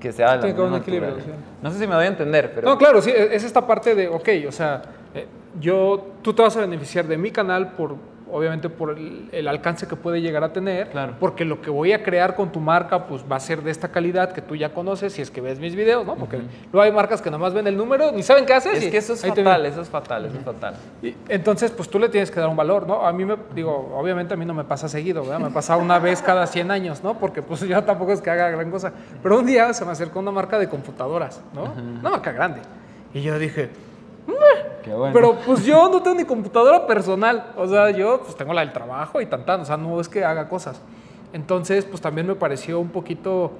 que 0.00 0.12
sea 0.12 0.36
de 0.36 0.52
la 0.52 0.62
un 0.64 0.74
equilibrio, 0.74 1.16
sí. 1.20 1.30
No 1.62 1.70
sé 1.70 1.78
si 1.78 1.86
me 1.86 1.94
doy 1.94 2.04
a 2.04 2.08
entender, 2.08 2.52
pero... 2.54 2.68
No, 2.68 2.76
claro, 2.78 3.00
sí, 3.00 3.10
es 3.14 3.42
esta 3.42 3.66
parte 3.66 3.94
de, 3.94 4.08
ok, 4.08 4.28
o 4.46 4.52
sea, 4.52 4.82
eh, 5.14 5.26
yo, 5.60 6.06
tú 6.22 6.32
te 6.34 6.42
vas 6.42 6.56
a 6.56 6.60
beneficiar 6.60 7.06
de 7.06 7.16
mi 7.18 7.30
canal 7.30 7.72
por, 7.72 7.96
obviamente, 8.30 8.68
por 8.68 8.90
el, 8.90 9.28
el 9.32 9.48
alcance 9.48 9.86
que 9.88 9.96
puede 9.96 10.20
llegar 10.20 10.44
a 10.44 10.52
tener, 10.52 10.90
Claro. 10.90 11.14
porque 11.18 11.46
lo 11.46 11.62
que 11.62 11.70
voy 11.70 11.92
a 11.92 12.02
crear 12.02 12.34
con 12.34 12.52
tu 12.52 12.60
marca, 12.60 13.06
pues 13.06 13.24
va 13.30 13.36
a 13.36 13.40
ser 13.40 13.62
de 13.62 13.70
esta 13.70 13.88
calidad 13.88 14.32
que 14.32 14.42
tú 14.42 14.54
ya 14.54 14.74
conoces 14.74 15.14
si 15.14 15.22
es 15.22 15.30
que 15.30 15.40
ves 15.40 15.58
mis 15.58 15.74
videos, 15.74 16.04
¿no? 16.04 16.14
Porque 16.16 16.38
luego 16.70 16.82
hay 16.82 16.92
marcas 16.92 17.22
que 17.22 17.30
nada 17.30 17.38
más 17.40 17.54
ven 17.54 17.66
el 17.66 17.76
número, 17.76 18.12
ni 18.12 18.22
saben 18.22 18.44
qué 18.44 18.52
haces. 18.52 18.76
Es 18.78 18.84
y 18.84 18.90
que 18.90 18.98
eso 18.98 19.14
es 19.14 19.22
fatal, 19.24 19.64
eso 19.64 19.80
es 19.80 19.88
fatal, 19.88 20.26
eso 20.26 20.36
es 20.38 20.44
fatal. 20.44 20.74
Y 21.02 21.14
entonces, 21.28 21.70
pues 21.70 21.88
tú 21.88 21.98
le 21.98 22.10
tienes 22.10 22.30
que 22.30 22.38
dar 22.38 22.50
un 22.50 22.56
valor, 22.56 22.86
¿no? 22.86 23.06
A 23.06 23.12
mí 23.12 23.24
me, 23.24 23.36
digo, 23.54 23.94
obviamente 23.96 24.34
a 24.34 24.36
mí 24.36 24.44
no 24.44 24.52
me 24.54 24.64
pasa 24.64 24.88
seguido, 24.88 25.22
¿verdad? 25.22 25.40
Me 25.40 25.50
pasa 25.50 25.78
una 25.78 25.98
vez 25.98 26.20
cada 26.20 26.46
100 26.46 26.70
años, 26.70 27.02
¿no? 27.02 27.18
Porque 27.18 27.40
pues 27.40 27.60
yo 27.62 27.82
tampoco 27.84 28.12
es 28.12 28.20
que 28.20 28.28
haga 28.30 28.50
gran 28.50 28.70
cosa. 28.70 28.92
Pero 29.22 29.38
un 29.38 29.46
día 29.46 29.72
se 29.72 29.86
me 29.86 29.92
acercó 29.92 30.18
una 30.18 30.30
marca 30.30 30.58
de 30.58 30.68
computadoras, 30.68 31.40
¿no? 31.54 31.72
Una 32.00 32.10
marca 32.10 32.32
grande. 32.32 32.60
Y 33.14 33.22
yo 33.22 33.38
dije, 33.38 33.70
Qué 34.84 34.92
bueno. 34.94 35.12
pero 35.12 35.36
pues 35.44 35.64
yo 35.64 35.88
no 35.88 36.00
tengo 36.02 36.16
ni 36.16 36.24
computadora 36.24 36.86
personal. 36.86 37.52
O 37.56 37.66
sea, 37.66 37.90
yo 37.90 38.20
pues 38.22 38.36
tengo 38.36 38.52
la 38.52 38.60
del 38.62 38.72
trabajo 38.72 39.20
y 39.20 39.26
tan 39.26 39.44
tan. 39.44 39.60
O 39.60 39.64
sea, 39.64 39.76
no 39.76 40.00
es 40.00 40.08
que 40.08 40.24
haga 40.24 40.48
cosas. 40.48 40.80
Entonces, 41.32 41.84
pues 41.84 42.00
también 42.00 42.26
me 42.26 42.34
pareció 42.34 42.80
un 42.80 42.88
poquito... 42.88 43.52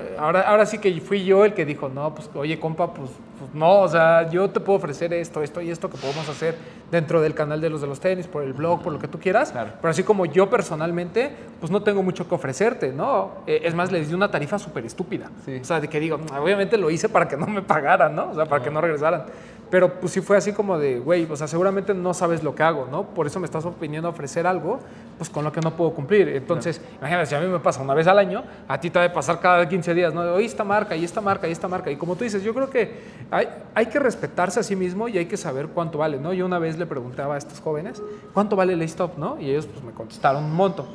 eh, 0.00 0.16
Ahora, 0.18 0.40
ahora 0.42 0.66
sí 0.66 0.78
que 0.78 1.00
fui 1.00 1.24
yo 1.24 1.44
el 1.44 1.54
que 1.54 1.64
dijo, 1.64 1.88
no, 1.88 2.14
pues 2.14 2.28
oye, 2.34 2.58
compa, 2.58 2.92
pues, 2.92 3.10
pues 3.38 3.54
no, 3.54 3.80
o 3.82 3.88
sea, 3.88 4.28
yo 4.30 4.50
te 4.50 4.58
puedo 4.60 4.78
ofrecer 4.78 5.12
esto, 5.12 5.40
esto 5.42 5.60
y 5.60 5.70
esto 5.70 5.88
que 5.88 5.98
podemos 5.98 6.28
hacer 6.28 6.56
dentro 6.90 7.20
del 7.20 7.34
canal 7.34 7.60
de 7.60 7.70
los 7.70 7.80
de 7.80 7.86
los 7.86 8.00
tenis, 8.00 8.26
por 8.26 8.42
el 8.42 8.54
blog, 8.54 8.82
por 8.82 8.92
lo 8.92 8.98
que 8.98 9.06
tú 9.06 9.20
quieras. 9.20 9.52
Claro. 9.52 9.70
Pero 9.80 9.88
así 9.90 10.02
como 10.02 10.26
yo 10.26 10.50
personalmente, 10.50 11.30
pues 11.60 11.70
no 11.70 11.82
tengo 11.82 12.02
mucho 12.02 12.28
que 12.28 12.34
ofrecerte, 12.34 12.92
¿no? 12.92 13.30
Eh, 13.46 13.60
es 13.64 13.74
más, 13.74 13.92
les 13.92 14.08
di 14.08 14.14
una 14.14 14.30
tarifa 14.30 14.58
súper 14.58 14.84
estúpida. 14.84 15.30
Sí. 15.44 15.58
O 15.60 15.64
sea, 15.64 15.78
de 15.80 15.86
que 15.88 16.00
digo, 16.00 16.18
obviamente 16.40 16.76
lo 16.76 16.90
hice 16.90 17.08
para 17.08 17.28
que 17.28 17.36
no 17.36 17.46
me 17.46 17.62
pagaran, 17.62 18.16
¿no? 18.16 18.30
O 18.30 18.34
sea, 18.34 18.46
para 18.46 18.64
que 18.64 18.70
no 18.70 18.80
regresaran. 18.80 19.24
Pero 19.70 20.00
pues 20.00 20.12
sí 20.12 20.20
fue 20.20 20.36
así 20.36 20.52
como 20.52 20.78
de, 20.78 21.00
güey, 21.00 21.26
o 21.30 21.36
sea, 21.36 21.48
seguramente 21.48 21.92
no 21.92 22.14
sabes 22.14 22.42
lo 22.44 22.54
que 22.54 22.62
hago, 22.62 22.86
¿no? 22.90 23.02
Por 23.06 23.26
eso 23.26 23.40
me 23.40 23.46
estás 23.46 23.64
viniendo 23.80 24.08
a 24.08 24.12
ofrecer 24.12 24.46
algo, 24.46 24.78
pues 25.18 25.28
con 25.28 25.42
lo 25.44 25.50
que 25.50 25.60
no 25.60 25.74
puedo 25.74 25.92
cumplir. 25.92 26.28
Entonces, 26.28 26.80
imagínate, 26.98 27.26
si 27.26 27.34
a 27.34 27.40
mí 27.40 27.48
me 27.48 27.58
pasa 27.58 27.82
una 27.82 27.94
vez 27.94 28.06
al 28.06 28.18
año, 28.18 28.44
a 28.68 28.78
ti 28.78 28.90
te 28.90 28.98
va 28.98 29.06
a 29.06 29.12
pasar 29.12 29.40
cada 29.40 29.68
15 29.68 29.94
días, 29.94 30.14
¿no? 30.14 30.20
Oye, 30.20 30.44
esta 30.44 30.62
marca, 30.62 30.94
y 30.94 31.04
esta 31.04 31.20
marca, 31.20 31.48
y 31.48 31.52
esta 31.52 31.66
marca. 31.66 31.90
Y 31.90 31.96
como 31.96 32.14
tú 32.14 32.22
dices, 32.22 32.42
yo 32.44 32.54
creo 32.54 32.70
que 32.70 32.94
hay, 33.30 33.48
hay 33.74 33.86
que 33.86 33.98
respetarse 33.98 34.60
a 34.60 34.62
sí 34.62 34.76
mismo 34.76 35.08
y 35.08 35.18
hay 35.18 35.26
que 35.26 35.36
saber 35.36 35.68
cuánto 35.68 35.98
vale, 35.98 36.18
¿no? 36.18 36.32
Yo 36.32 36.46
una 36.46 36.60
vez 36.60 36.78
le 36.78 36.86
preguntaba 36.86 37.34
a 37.34 37.38
estos 37.38 37.60
jóvenes, 37.60 38.00
¿cuánto 38.32 38.54
vale 38.54 38.74
el 38.74 38.82
stop, 38.82 39.18
no? 39.18 39.40
Y 39.40 39.50
ellos 39.50 39.66
pues 39.66 39.82
me 39.84 39.92
contestaron 39.92 40.44
un 40.44 40.54
monto. 40.54 40.86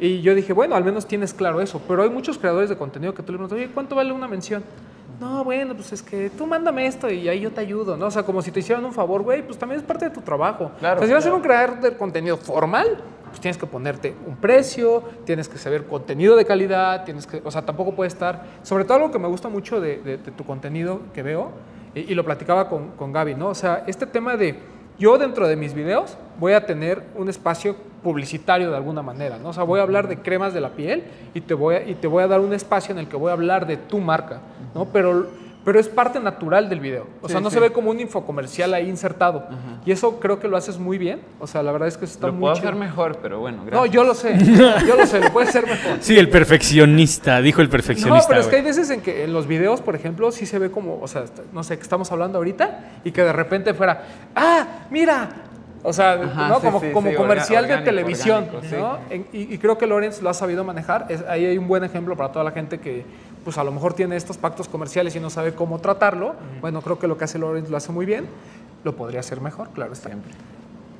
Y 0.00 0.20
yo 0.20 0.34
dije, 0.34 0.52
bueno, 0.52 0.74
al 0.74 0.84
menos 0.84 1.06
tienes 1.06 1.32
claro 1.32 1.60
eso. 1.60 1.80
Pero 1.86 2.02
hay 2.02 2.10
muchos 2.10 2.38
creadores 2.38 2.68
de 2.68 2.76
contenido 2.76 3.14
que 3.14 3.22
tú 3.22 3.32
le 3.32 3.38
preguntas, 3.38 3.56
oye, 3.56 3.70
¿cuánto 3.72 3.94
vale 3.94 4.12
una 4.12 4.26
mención? 4.26 4.64
No, 5.20 5.44
bueno, 5.44 5.74
pues 5.74 5.92
es 5.92 6.02
que 6.02 6.28
tú 6.30 6.46
mándame 6.46 6.86
esto 6.86 7.10
y 7.10 7.28
ahí 7.28 7.40
yo 7.40 7.50
te 7.50 7.60
ayudo, 7.60 7.96
¿no? 7.96 8.06
O 8.06 8.10
sea, 8.10 8.22
como 8.22 8.42
si 8.42 8.50
te 8.50 8.60
hicieran 8.60 8.84
un 8.84 8.92
favor, 8.92 9.22
güey, 9.22 9.42
pues 9.42 9.58
también 9.58 9.80
es 9.80 9.86
parte 9.86 10.06
de 10.06 10.10
tu 10.10 10.20
trabajo. 10.20 10.70
Claro, 10.78 10.96
o 10.96 10.98
sea, 11.00 11.06
si 11.08 11.14
vas 11.14 11.22
a 11.24 11.28
ser 11.28 11.32
un 11.32 11.40
creador 11.42 11.80
de 11.80 11.96
contenido 11.96 12.36
formal, 12.36 12.98
pues 13.28 13.40
tienes 13.40 13.56
que 13.56 13.66
ponerte 13.66 14.14
un 14.26 14.36
precio, 14.36 15.02
tienes 15.24 15.48
que 15.48 15.56
saber 15.58 15.86
contenido 15.86 16.36
de 16.36 16.44
calidad, 16.44 17.04
tienes 17.04 17.26
que, 17.26 17.40
o 17.42 17.50
sea, 17.50 17.62
tampoco 17.62 17.94
puede 17.94 18.08
estar, 18.08 18.44
sobre 18.62 18.84
todo 18.84 18.94
algo 18.98 19.10
que 19.10 19.18
me 19.18 19.28
gusta 19.28 19.48
mucho 19.48 19.80
de, 19.80 19.98
de- 19.98 20.18
de 20.18 20.30
tu 20.32 20.44
contenido 20.44 21.00
que 21.14 21.22
veo, 21.22 21.50
y, 21.94 22.00
y 22.12 22.14
lo 22.14 22.24
platicaba 22.24 22.68
con, 22.68 22.90
con 22.90 23.12
Gaby, 23.12 23.34
¿no? 23.36 23.48
O 23.48 23.54
sea, 23.54 23.84
este 23.86 24.04
tema 24.06 24.36
de, 24.36 24.58
yo 24.98 25.16
dentro 25.16 25.48
de 25.48 25.56
mis 25.56 25.72
videos 25.72 26.16
voy 26.38 26.52
a 26.52 26.64
tener 26.66 27.02
un 27.16 27.28
espacio 27.28 27.76
publicitario 28.02 28.70
de 28.70 28.76
alguna 28.76 29.02
manera, 29.02 29.38
¿no? 29.38 29.48
O 29.48 29.52
sea, 29.52 29.64
voy 29.64 29.80
a 29.80 29.82
hablar 29.82 30.06
de 30.08 30.18
cremas 30.18 30.54
de 30.54 30.60
la 30.60 30.70
piel 30.70 31.02
y 31.34 31.40
te 31.40 31.54
voy 31.54 31.74
a, 31.76 31.84
y 31.88 31.94
te 31.94 32.06
voy 32.06 32.22
a 32.22 32.28
dar 32.28 32.40
un 32.40 32.52
espacio 32.52 32.92
en 32.92 32.98
el 32.98 33.08
que 33.08 33.16
voy 33.16 33.30
a 33.30 33.32
hablar 33.32 33.66
de 33.66 33.76
tu 33.76 33.98
marca, 33.98 34.40
¿no? 34.74 34.84
Pero, 34.86 35.26
pero 35.64 35.80
es 35.80 35.88
parte 35.88 36.20
natural 36.20 36.68
del 36.68 36.78
video. 36.78 37.08
O 37.20 37.26
Sí, 37.26 37.32
sea, 37.32 37.40
no 37.40 37.50
sí. 37.50 37.54
se 37.54 37.60
ve 37.60 37.70
como 37.72 37.90
un 37.90 37.98
infocomercial 37.98 38.72
ahí 38.74 38.88
insertado. 38.88 39.48
Y 39.84 39.90
eso 39.90 40.20
creo 40.20 40.38
que 40.38 40.46
lo 40.46 40.56
haces 40.56 40.78
muy 40.78 40.96
bien. 40.98 41.20
O 41.40 41.48
sea, 41.48 41.64
la 41.64 41.72
verdad 41.72 41.88
es 41.88 41.96
que 41.96 42.04
eso 42.04 42.14
está 42.14 42.28
Lo 42.28 42.34
muy 42.34 42.40
puedo 42.42 42.54
chido. 42.54 42.68
hacer 42.68 42.78
mejor, 42.78 43.18
pero 43.20 43.40
bueno, 43.40 43.64
gracias. 43.66 43.80
No, 43.80 43.86
yo 43.86 44.04
lo 44.04 44.14
sé. 44.14 44.36
Yo 44.86 44.94
lo 44.96 45.04
sé, 45.06 45.18
lo 45.18 45.32
puedes 45.32 45.48
hacer 45.48 45.66
mejor. 45.66 45.96
Sí, 46.00 46.16
el 46.16 46.28
perfeccionista, 46.30 47.40
dijo 47.40 47.60
el 47.62 47.66
No, 47.66 47.72
perfeccionista. 47.72 48.28
pero 48.28 48.40
es 48.42 48.46
que 48.46 48.54
hay 48.56 48.62
veces 48.62 48.88
en 48.90 49.00
que 49.00 49.24
en 49.24 49.32
los 49.32 49.48
videos, 49.48 49.80
por 49.80 49.96
ejemplo, 49.96 50.30
sí 50.30 50.46
se 50.46 50.60
ve 50.60 50.70
como, 50.70 51.00
o 51.02 51.08
sea, 51.08 51.24
no 51.52 51.64
sé, 51.64 51.76
que 51.76 51.82
estamos 51.82 52.12
hablando 52.12 52.38
ahorita 52.38 53.00
y 53.02 53.10
que 53.10 53.22
de 53.22 53.32
repente 53.32 53.74
fuera, 53.74 54.04
ah, 54.36 54.66
mira. 54.90 55.28
O 55.88 55.92
sea, 55.92 56.14
Ajá, 56.14 56.48
¿no? 56.48 56.56
sí, 56.56 56.66
como, 56.66 56.80
sí, 56.80 56.90
como 56.92 57.10
sí, 57.10 57.14
comercial 57.16 57.68
de 57.68 57.78
televisión. 57.78 58.44
orgánico. 58.52 58.76
¿no? 58.76 58.98
Y, 59.32 59.54
y 59.54 59.58
creo 59.58 59.78
que 59.78 59.86
Lawrence 59.86 60.20
lo 60.20 60.30
ha 60.30 60.34
sabido 60.34 60.64
manejar. 60.64 61.06
Es- 61.08 61.22
ahí 61.28 61.46
hay 61.46 61.56
un 61.58 61.68
buen 61.68 61.84
ejemplo 61.84 62.16
para 62.16 62.32
toda 62.32 62.44
la 62.44 62.50
gente 62.50 62.80
que, 62.80 63.04
pues 63.44 63.56
a 63.56 63.62
lo 63.64 63.70
mejor 63.70 63.94
tiene 63.94 64.16
estos 64.16 64.36
pactos 64.36 64.68
comerciales 64.68 65.14
y 65.14 65.20
no 65.20 65.30
sabe 65.30 65.54
cómo 65.54 65.78
tratarlo. 65.78 66.34
Bueno, 66.60 66.82
creo 66.82 66.98
que 66.98 67.06
lo 67.06 67.16
que 67.16 67.24
hace 67.24 67.38
Lawrence 67.38 67.70
lo 67.70 67.76
hace 67.76 67.92
muy 67.92 68.04
bien. 68.04 68.26
Lo 68.82 68.96
podría 68.96 69.20
hacer 69.20 69.40
mejor, 69.40 69.68
claro 69.70 69.92
está. 69.92 70.08
Siempre. 70.08 70.32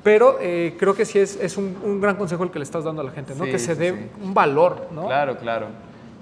Pero 0.03 0.37
eh, 0.39 0.75
creo 0.79 0.95
que 0.95 1.03
sí 1.03 1.19
es, 1.19 1.35
es 1.41 1.57
un, 1.57 1.75
un 1.83 1.99
gran 1.99 2.15
consejo 2.15 2.43
el 2.45 2.51
que 2.51 2.59
le 2.59 2.63
estás 2.63 2.85
dando 2.85 3.01
a 3.01 3.05
la 3.05 3.11
gente, 3.11 3.33
¿no? 3.35 3.43
Que 3.43 3.59
se 3.59 3.75
dé 3.75 4.09
un 4.23 4.33
valor, 4.33 4.87
¿no? 4.91 5.05
Claro, 5.07 5.35
claro. 5.37 5.67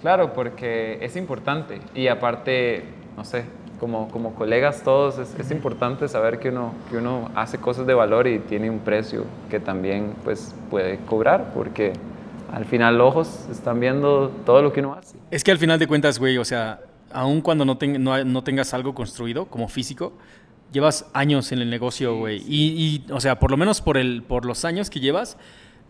Claro, 0.01 0.33
porque 0.33 0.97
es 1.01 1.15
importante. 1.15 1.79
Y 1.93 2.07
aparte, 2.07 2.83
no 3.15 3.23
sé, 3.23 3.45
como, 3.80 4.10
como 4.10 4.34
colegas 4.35 4.84
todos, 4.84 5.18
es, 5.19 5.35
es 5.39 5.52
importante 5.52 6.07
saber 6.07 6.39
que 6.39 6.49
uno, 6.49 6.73
que 6.89 6.97
uno 6.97 7.31
hace 7.35 7.57
cosas 7.57 7.85
de 7.88 7.93
valor 7.93 8.27
y 8.27 8.39
tiene 8.39 8.69
un 8.69 8.80
precio 8.80 9.26
que 9.49 9.60
también 9.60 10.14
pues, 10.23 10.53
puede 10.69 10.97
cobrar, 10.99 11.52
porque 11.53 11.93
al 12.52 12.65
final 12.65 13.02
ojos 13.02 13.47
están 13.52 13.80
viendo 13.80 14.30
todo 14.45 14.61
lo 14.61 14.72
que 14.72 14.80
uno 14.80 14.93
hace. 14.93 15.18
Es 15.31 15.43
que 15.43 15.52
al 15.52 15.57
final 15.57 15.80
de 15.80 15.88
cuentas, 15.88 16.19
güey, 16.19 16.38
o 16.38 16.45
sea, 16.45 16.80
aun 17.11 17.41
cuando 17.41 17.65
no, 17.65 17.77
no, 17.99 18.23
no 18.23 18.43
tengas 18.43 18.73
algo 18.73 18.93
construido 18.93 19.45
como 19.45 19.68
físico, 19.68 20.14
llevas 20.72 21.06
años 21.14 21.52
en 21.52 21.60
el 21.60 21.69
negocio, 21.69 22.18
güey. 22.18 22.43
Y, 22.47 23.06
y, 23.07 23.11
o 23.11 23.19
sea, 23.19 23.39
por 23.39 23.52
lo 23.52 23.57
menos 23.57 23.81
por, 23.81 23.97
el, 23.97 24.23
por 24.23 24.45
los 24.45 24.65
años 24.65 24.89
que 24.89 24.99
llevas, 24.99 25.38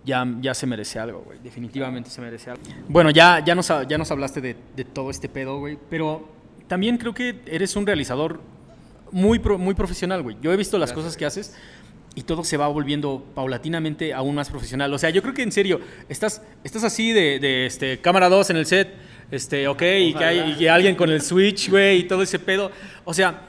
ya, 0.06 0.26
ya 0.40 0.53
se 0.53 0.68
merece 0.68 0.99
algo, 0.99 1.24
güey. 1.26 1.40
Definitivamente 1.40 2.10
se 2.10 2.22
merece 2.22 2.52
algo. 2.52 2.64
Bueno, 2.88 3.10
ya, 3.10 3.44
ya, 3.44 3.56
nos, 3.56 3.68
ya 3.68 3.98
nos 3.98 4.12
hablaste 4.12 4.41
de, 4.41 4.56
de 4.76 4.86
todo 4.86 5.10
este 5.10 5.28
pedo, 5.28 5.57
güey. 5.60 5.78
Pero 5.90 6.35
también 6.68 6.98
creo 6.98 7.14
que 7.14 7.42
eres 7.46 7.76
un 7.76 7.86
realizador 7.86 8.42
muy, 9.12 9.40
muy 9.40 9.76
profesional, 9.76 10.24
güey. 10.24 10.38
Yo 10.42 10.52
he 10.52 10.58
visto 10.58 10.78
las 10.78 10.92
cosas 10.94 11.16
que 11.16 11.26
haces 11.26 11.56
y 12.16 12.24
todo 12.24 12.44
se 12.44 12.58
va 12.58 12.68
volviendo 12.68 13.24
paulatinamente 13.36 14.14
aún 14.14 14.36
más 14.36 14.50
profesional. 14.50 14.94
O 14.94 14.98
sea, 14.98 15.10
yo 15.10 15.22
creo 15.22 15.34
que 15.34 15.44
en 15.44 15.52
serio, 15.52 15.82
estás, 16.10 16.42
estás 16.64 16.84
así 16.84 17.12
de, 17.12 17.40
de 17.40 17.66
este, 17.66 18.00
cámara 18.00 18.30
2 18.30 18.50
en 18.52 18.58
el 18.58 18.66
set, 18.66 18.94
este, 19.32 19.68
ok, 19.68 19.82
y 19.82 20.14
que, 20.14 20.24
hay, 20.24 20.52
y 20.52 20.56
que 20.56 20.70
alguien 20.70 20.96
con 20.96 21.10
el 21.10 21.22
switch, 21.22 21.70
güey, 21.70 22.00
y 22.00 22.04
todo 22.04 22.24
ese 22.24 22.40
pedo. 22.40 22.72
O 23.04 23.14
sea, 23.14 23.42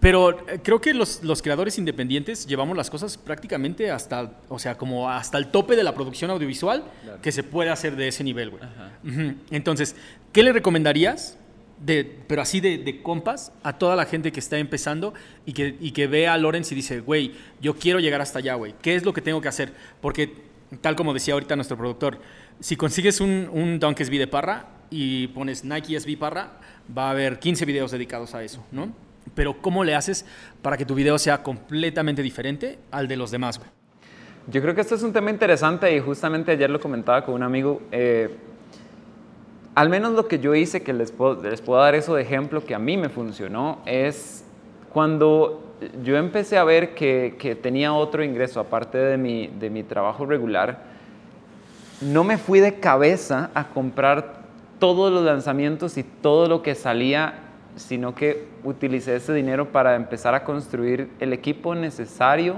pero 0.00 0.48
eh, 0.48 0.58
creo 0.60 0.80
que 0.80 0.92
los, 0.92 1.22
los, 1.22 1.42
creadores 1.42 1.78
independientes 1.78 2.44
llevamos 2.48 2.76
las 2.76 2.90
cosas 2.90 3.16
prácticamente 3.16 3.92
hasta, 3.92 4.32
o 4.48 4.58
sea, 4.58 4.76
como 4.76 5.08
hasta 5.08 5.38
el 5.38 5.46
tope 5.46 5.76
de 5.76 5.84
la 5.84 5.94
producción 5.94 6.30
audiovisual 6.32 6.82
que 7.22 7.30
se 7.30 7.44
puede 7.44 7.70
hacer 7.70 7.94
de 7.94 8.08
ese 8.08 8.24
nivel, 8.24 8.50
güey. 8.50 8.62
Entonces, 9.52 9.94
¿qué 10.32 10.42
le 10.42 10.52
recomendarías 10.52 11.38
pero 11.84 12.42
así 12.42 12.60
de, 12.60 12.78
de, 12.78 13.02
compas, 13.02 13.52
a 13.62 13.78
toda 13.78 13.96
la 13.96 14.04
gente 14.04 14.32
que 14.32 14.40
está 14.40 14.58
empezando 14.58 15.14
y 15.44 15.52
que, 15.52 16.06
ve 16.06 16.28
a 16.28 16.36
Lorenz 16.38 16.70
y 16.72 16.74
dice, 16.74 17.00
güey, 17.00 17.32
yo 17.60 17.74
quiero 17.74 18.00
llegar 18.00 18.20
hasta 18.20 18.38
allá, 18.38 18.54
güey, 18.54 18.74
¿qué 18.80 18.94
es 18.94 19.04
lo 19.04 19.12
que 19.12 19.20
tengo 19.20 19.40
que 19.40 19.48
hacer? 19.48 19.72
Porque, 20.00 20.32
tal 20.80 20.96
como 20.96 21.12
decía 21.12 21.34
ahorita 21.34 21.56
nuestro 21.56 21.76
productor, 21.76 22.20
si 22.60 22.76
consigues 22.76 23.20
un, 23.20 23.48
un 23.52 23.78
Donkey 23.78 24.06
SB 24.06 24.18
de 24.18 24.26
Parra 24.26 24.66
y 24.90 25.28
pones 25.28 25.64
Nike 25.64 25.98
SB 25.98 26.16
Parra, 26.18 26.60
va 26.96 27.08
a 27.08 27.10
haber 27.10 27.38
15 27.38 27.64
videos 27.64 27.90
dedicados 27.90 28.34
a 28.34 28.42
eso, 28.42 28.64
¿no? 28.70 28.92
Pero 29.34 29.60
¿cómo 29.60 29.84
le 29.84 29.94
haces 29.94 30.24
para 30.60 30.76
que 30.76 30.84
tu 30.84 30.94
video 30.94 31.18
sea 31.18 31.42
completamente 31.42 32.22
diferente 32.22 32.78
al 32.90 33.08
de 33.08 33.16
los 33.16 33.30
demás, 33.30 33.58
güey? 33.58 33.70
Yo 34.48 34.60
creo 34.60 34.74
que 34.74 34.80
esto 34.80 34.96
es 34.96 35.02
un 35.02 35.12
tema 35.12 35.30
interesante 35.30 35.94
y 35.94 36.00
justamente 36.00 36.52
ayer 36.52 36.68
lo 36.68 36.80
comentaba 36.80 37.24
con 37.24 37.36
un 37.36 37.44
amigo. 37.44 37.82
Eh, 37.92 38.28
al 39.74 39.88
menos 39.88 40.12
lo 40.12 40.28
que 40.28 40.38
yo 40.38 40.54
hice, 40.54 40.82
que 40.82 40.92
les 40.92 41.12
puedo, 41.12 41.36
dar 41.36 41.94
eso 41.94 42.14
de 42.14 42.22
ejemplo, 42.22 42.64
que 42.64 42.74
a 42.74 42.78
mí 42.78 42.96
me 42.96 43.08
funcionó, 43.08 43.78
es 43.86 44.44
cuando 44.92 45.62
yo 46.04 46.16
empecé 46.16 46.58
a 46.58 46.64
ver 46.64 46.94
que, 46.94 47.36
que 47.38 47.54
tenía 47.54 47.92
otro 47.94 48.22
ingreso 48.22 48.60
aparte 48.60 48.98
de 48.98 49.16
mi, 49.16 49.46
de 49.46 49.70
mi 49.70 49.82
trabajo 49.82 50.26
regular, 50.26 50.84
no 52.00 52.24
me 52.24 52.36
fui 52.36 52.60
de 52.60 52.80
cabeza 52.80 53.50
a 53.54 53.68
comprar 53.68 54.42
todos 54.78 55.12
los 55.12 55.22
lanzamientos 55.22 55.96
y 55.96 56.02
todo 56.02 56.48
lo 56.48 56.62
que 56.62 56.74
salía, 56.74 57.34
sino 57.76 58.14
que 58.14 58.48
utilicé 58.64 59.16
ese 59.16 59.32
dinero 59.32 59.72
para 59.72 59.94
empezar 59.94 60.34
a 60.34 60.44
construir 60.44 61.08
el 61.20 61.32
equipo 61.32 61.74
necesario 61.74 62.56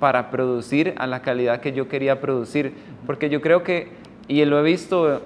para 0.00 0.30
producir 0.30 0.94
a 0.98 1.06
la 1.06 1.22
calidad 1.22 1.60
que 1.60 1.72
yo 1.72 1.88
quería 1.88 2.20
producir. 2.20 2.72
Porque 3.06 3.28
yo 3.28 3.40
creo 3.40 3.62
que, 3.62 3.88
y 4.28 4.44
lo 4.44 4.58
he 4.58 4.62
visto 4.62 5.22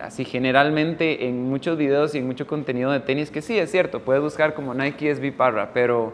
así 0.00 0.24
generalmente 0.24 1.26
en 1.26 1.48
muchos 1.48 1.76
videos 1.78 2.14
y 2.14 2.18
en 2.18 2.26
mucho 2.26 2.46
contenido 2.46 2.90
de 2.92 3.00
tenis, 3.00 3.30
que 3.30 3.42
sí, 3.42 3.58
es 3.58 3.70
cierto, 3.70 4.00
puedes 4.00 4.22
buscar 4.22 4.54
como 4.54 4.74
Nike 4.74 5.14
SB 5.14 5.32
Parra, 5.32 5.70
pero, 5.72 6.12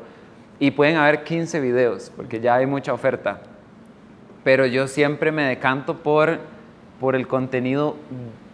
y 0.59 0.71
pueden 0.71 0.97
haber 0.97 1.25
15 1.25 1.61
videos, 1.61 2.13
porque 2.17 2.41
ya 2.41 2.57
hay 2.57 2.67
mucha 2.67 2.93
oferta, 2.93 3.41
pero 4.45 4.67
yo 4.67 4.89
siempre 4.89 5.33
me 5.33 5.45
decanto 5.45 5.99
por, 5.99 6.39
por 7.01 7.15
el 7.15 7.27
contenido 7.27 7.97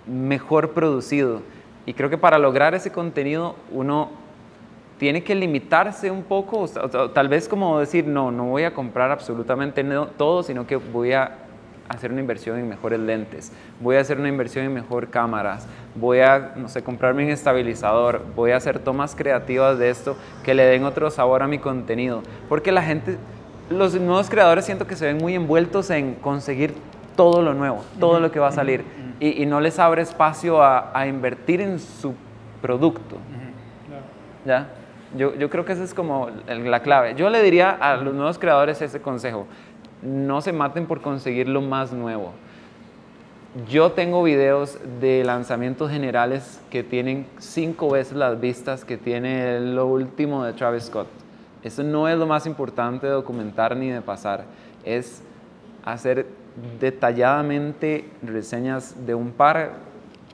mejor 0.07 0.73
producido. 0.73 1.43
Y 1.87 1.95
creo 1.95 2.11
que 2.11 2.19
para 2.19 2.39
lograr 2.39 2.75
ese 2.75 2.93
contenido 2.93 3.57
uno 3.71 4.11
tiene 4.99 5.23
que 5.23 5.35
limitarse 5.35 6.11
un 6.11 6.23
poco, 6.23 6.61
o, 6.63 7.11
tal 7.11 7.29
vez 7.29 7.49
como 7.49 7.79
decir, 7.79 8.07
no, 8.07 8.31
no 8.31 8.47
voy 8.47 8.65
a 8.65 8.75
comprar 8.75 9.11
absolutamente 9.11 9.85
todo, 10.17 10.43
sino 10.43 10.67
que 10.67 10.77
voy 10.77 11.13
a 11.13 11.48
hacer 11.89 12.13
una 12.13 12.21
inversión 12.21 12.59
en 12.59 12.69
mejores 12.69 13.01
lentes, 13.01 13.53
voy 13.81 13.97
a 13.97 14.01
hacer 14.01 14.19
una 14.19 14.29
inversión 14.29 14.65
en 14.65 14.75
mejor 14.75 15.09
cámaras, 15.09 15.67
voy 15.95 16.21
a, 16.21 16.53
no 16.57 16.69
sé, 16.69 16.83
comprarme 16.83 17.25
un 17.25 17.31
estabilizador, 17.31 18.25
voy 18.37 18.53
a 18.53 18.57
hacer 18.57 18.79
tomas 18.79 19.15
creativas 19.15 19.79
de 19.79 19.91
esto 19.91 20.17
que 20.45 20.55
le 20.55 20.65
den 20.65 20.85
otro 20.85 21.11
sabor 21.11 21.43
a 21.43 21.49
mi 21.49 21.59
contenido. 21.59 22.23
Porque 22.49 22.73
la 22.73 22.83
gente, 22.83 23.17
los 23.71 23.95
nuevos 23.95 24.29
creadores 24.29 24.65
siento 24.65 24.87
que 24.87 24.97
se 24.97 25.07
ven 25.07 25.19
muy 25.19 25.35
envueltos 25.35 25.91
en 25.91 26.15
conseguir 26.15 26.75
todo 27.17 27.43
lo 27.43 27.55
nuevo, 27.55 27.85
todo 27.99 28.21
lo 28.21 28.31
que 28.31 28.39
va 28.39 28.49
a 28.49 28.53
salir, 28.53 28.85
y, 29.19 29.45
no 29.47 29.61
les 29.61 29.79
abre 29.81 30.03
espacio 30.03 30.63
a, 30.63 30.97
a 30.97 31.07
invertir 31.09 31.61
en 31.61 31.81
su 31.81 32.15
producto. 32.63 33.17
¿Ya? 34.45 34.69
Yo, 35.17 35.35
yo, 35.35 35.49
creo 35.49 35.65
que 35.65 35.73
esa 35.73 35.85
es 35.85 35.95
como 35.95 36.29
la 36.47 36.81
clave. 36.81 37.15
Yo 37.15 37.31
le 37.31 37.43
diría 37.43 37.71
a 37.71 37.97
los 37.97 38.15
nuevos 38.15 38.39
creadores 38.39 38.81
ese 38.83 39.01
consejo 39.01 39.47
no 40.03 40.41
se 40.41 40.53
maten 40.53 40.87
por 40.87 41.01
conseguir 41.01 41.49
lo 41.49 41.61
más 41.61 41.93
nuevo. 41.93 42.33
Yo 43.69 43.93
tengo 43.93 44.23
videos 44.23 44.79
de 45.01 45.25
lanzamientos 45.25 45.91
generales 45.91 46.61
que 46.71 46.85
tienen 46.85 47.27
cinco 47.39 47.91
veces 47.91 48.17
las 48.17 48.39
vistas 48.39 48.85
que 48.85 48.99
tiene 48.99 49.59
lo 49.61 49.87
último 49.87 50.45
de 50.45 50.53
Travis 50.53 50.85
Scott. 50.85 51.09
Eso 51.63 51.83
no 51.83 52.09
es 52.09 52.19
lo 52.19 52.27
más 52.27 52.47
importante 52.47 53.07
de 53.07 53.13
documentar 53.13 53.77
ni 53.77 53.89
de 53.89 54.01
pasar, 54.01 54.45
es 54.85 55.23
hacer 55.85 56.27
detalladamente 56.79 58.05
reseñas 58.23 59.07
de 59.07 59.15
un 59.15 59.33
par 59.33 59.73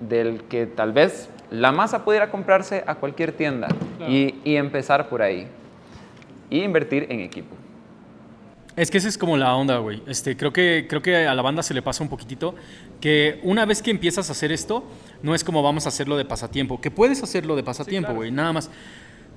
del 0.00 0.42
que 0.44 0.66
tal 0.66 0.92
vez 0.92 1.30
la 1.50 1.72
masa 1.72 2.04
pudiera 2.04 2.30
comprarse 2.30 2.82
a 2.86 2.96
cualquier 2.96 3.32
tienda 3.32 3.68
y, 4.08 4.34
y 4.44 4.56
empezar 4.56 5.08
por 5.08 5.22
ahí 5.22 5.46
y 6.50 6.62
invertir 6.62 7.06
en 7.08 7.20
equipo. 7.20 7.54
Es 8.76 8.90
que 8.90 8.98
esa 8.98 9.08
es 9.08 9.16
como 9.16 9.36
la 9.36 9.54
onda, 9.54 9.78
güey. 9.78 10.02
Este, 10.06 10.36
creo, 10.36 10.52
que, 10.52 10.86
creo 10.88 11.00
que 11.00 11.26
a 11.26 11.34
la 11.34 11.42
banda 11.42 11.62
se 11.62 11.74
le 11.74 11.82
pasa 11.82 12.02
un 12.02 12.08
poquitito 12.08 12.56
que 13.00 13.38
una 13.44 13.64
vez 13.66 13.82
que 13.82 13.90
empiezas 13.90 14.28
a 14.28 14.32
hacer 14.32 14.50
esto, 14.50 14.84
no 15.22 15.34
es 15.34 15.44
como 15.44 15.62
vamos 15.62 15.86
a 15.86 15.90
hacerlo 15.90 16.16
de 16.16 16.24
pasatiempo, 16.24 16.80
que 16.80 16.90
puedes 16.90 17.22
hacerlo 17.22 17.54
de 17.54 17.62
pasatiempo, 17.62 18.12
güey, 18.14 18.32
nada 18.32 18.52
más. 18.52 18.70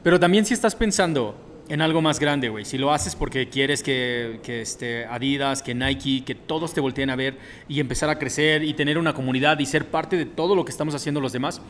Pero 0.02 0.20
también 0.20 0.46
si 0.46 0.56
estás 0.56 0.76
pensando 0.76 1.36
en 1.70 1.82
algo 1.82 2.02
más 2.02 2.20
grande, 2.20 2.50
güey, 2.50 2.66
si 2.66 2.78
lo 2.80 2.92
haces 2.92 3.16
porque 3.16 3.50
quieres 3.50 3.84
que, 3.84 4.40
que 4.42 4.62
este, 4.62 5.06
Adidas, 5.06 5.62
que 5.62 5.76
Nike, 5.76 6.24
que 6.26 6.34
todos 6.34 6.74
te 6.74 6.82
volteen 6.82 7.10
a 7.10 7.16
ver 7.16 7.38
y 7.68 7.80
empezar 7.80 8.10
a 8.10 8.18
crecer 8.18 8.64
y 8.64 8.74
tener 8.74 8.98
una 8.98 9.14
comunidad 9.14 9.60
y 9.60 9.66
ser 9.66 9.86
parte 9.86 10.16
de 10.16 10.26
todo 10.26 10.56
lo 10.56 10.66
que 10.66 10.72
estamos 10.72 10.96
haciendo 10.96 11.22
los 11.22 11.34
demás, 11.34 11.62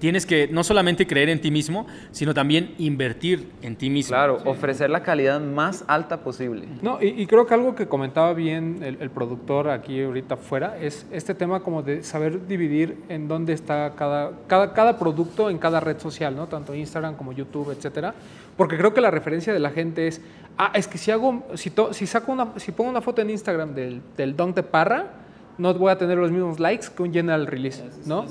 tienes 0.00 0.26
que 0.26 0.48
no 0.48 0.64
solamente 0.64 1.06
creer 1.06 1.28
en 1.28 1.40
ti 1.40 1.50
mismo, 1.50 1.86
sino 2.10 2.34
también 2.34 2.74
invertir 2.78 3.52
en 3.62 3.76
ti 3.76 3.90
mismo. 3.90 4.08
Claro, 4.08 4.40
ofrecer 4.46 4.90
la 4.90 5.02
calidad 5.02 5.40
más 5.40 5.84
alta 5.86 6.24
posible. 6.24 6.64
No, 6.82 6.98
y, 7.00 7.26
creo 7.26 7.46
que 7.46 7.54
algo 7.54 7.74
que 7.74 7.86
comentaba 7.86 8.32
bien 8.32 8.80
el, 8.82 9.10
productor 9.10 9.68
aquí 9.68 10.02
ahorita 10.02 10.36
fuera 10.36 10.78
es 10.78 11.06
este 11.12 11.34
tema 11.34 11.60
como 11.60 11.82
de 11.82 12.02
saber 12.02 12.46
dividir 12.48 12.96
en 13.08 13.28
dónde 13.28 13.52
está 13.52 13.92
cada, 13.94 14.32
cada, 14.46 14.72
cada 14.72 14.98
producto 14.98 15.50
en 15.50 15.58
cada 15.58 15.80
red 15.80 15.98
social, 15.98 16.34
¿no? 16.34 16.46
Tanto 16.48 16.74
Instagram 16.74 17.14
como 17.16 17.32
YouTube, 17.32 17.70
etcétera. 17.70 18.14
Porque 18.56 18.78
creo 18.78 18.94
que 18.94 19.00
la 19.00 19.10
referencia 19.10 19.52
de 19.52 19.58
la 19.58 19.70
gente 19.70 20.08
es, 20.08 20.22
ah, 20.56 20.72
es 20.74 20.88
que 20.88 20.96
si 20.96 21.10
hago, 21.10 21.44
si, 21.54 21.70
si 21.92 22.06
saco 22.06 22.32
una, 22.32 22.52
si 22.56 22.72
pongo 22.72 22.90
una 22.90 23.02
foto 23.02 23.20
en 23.20 23.30
Instagram 23.30 23.74
del, 23.74 24.00
del 24.16 24.34
don 24.34 24.54
de 24.54 24.62
Parra, 24.62 25.20
no 25.60 25.74
voy 25.74 25.92
a 25.92 25.98
tener 25.98 26.16
los 26.16 26.30
mismos 26.30 26.58
likes 26.58 26.86
que 26.96 27.02
un 27.02 27.12
general 27.12 27.46
release, 27.46 27.84
¿no? 28.06 28.24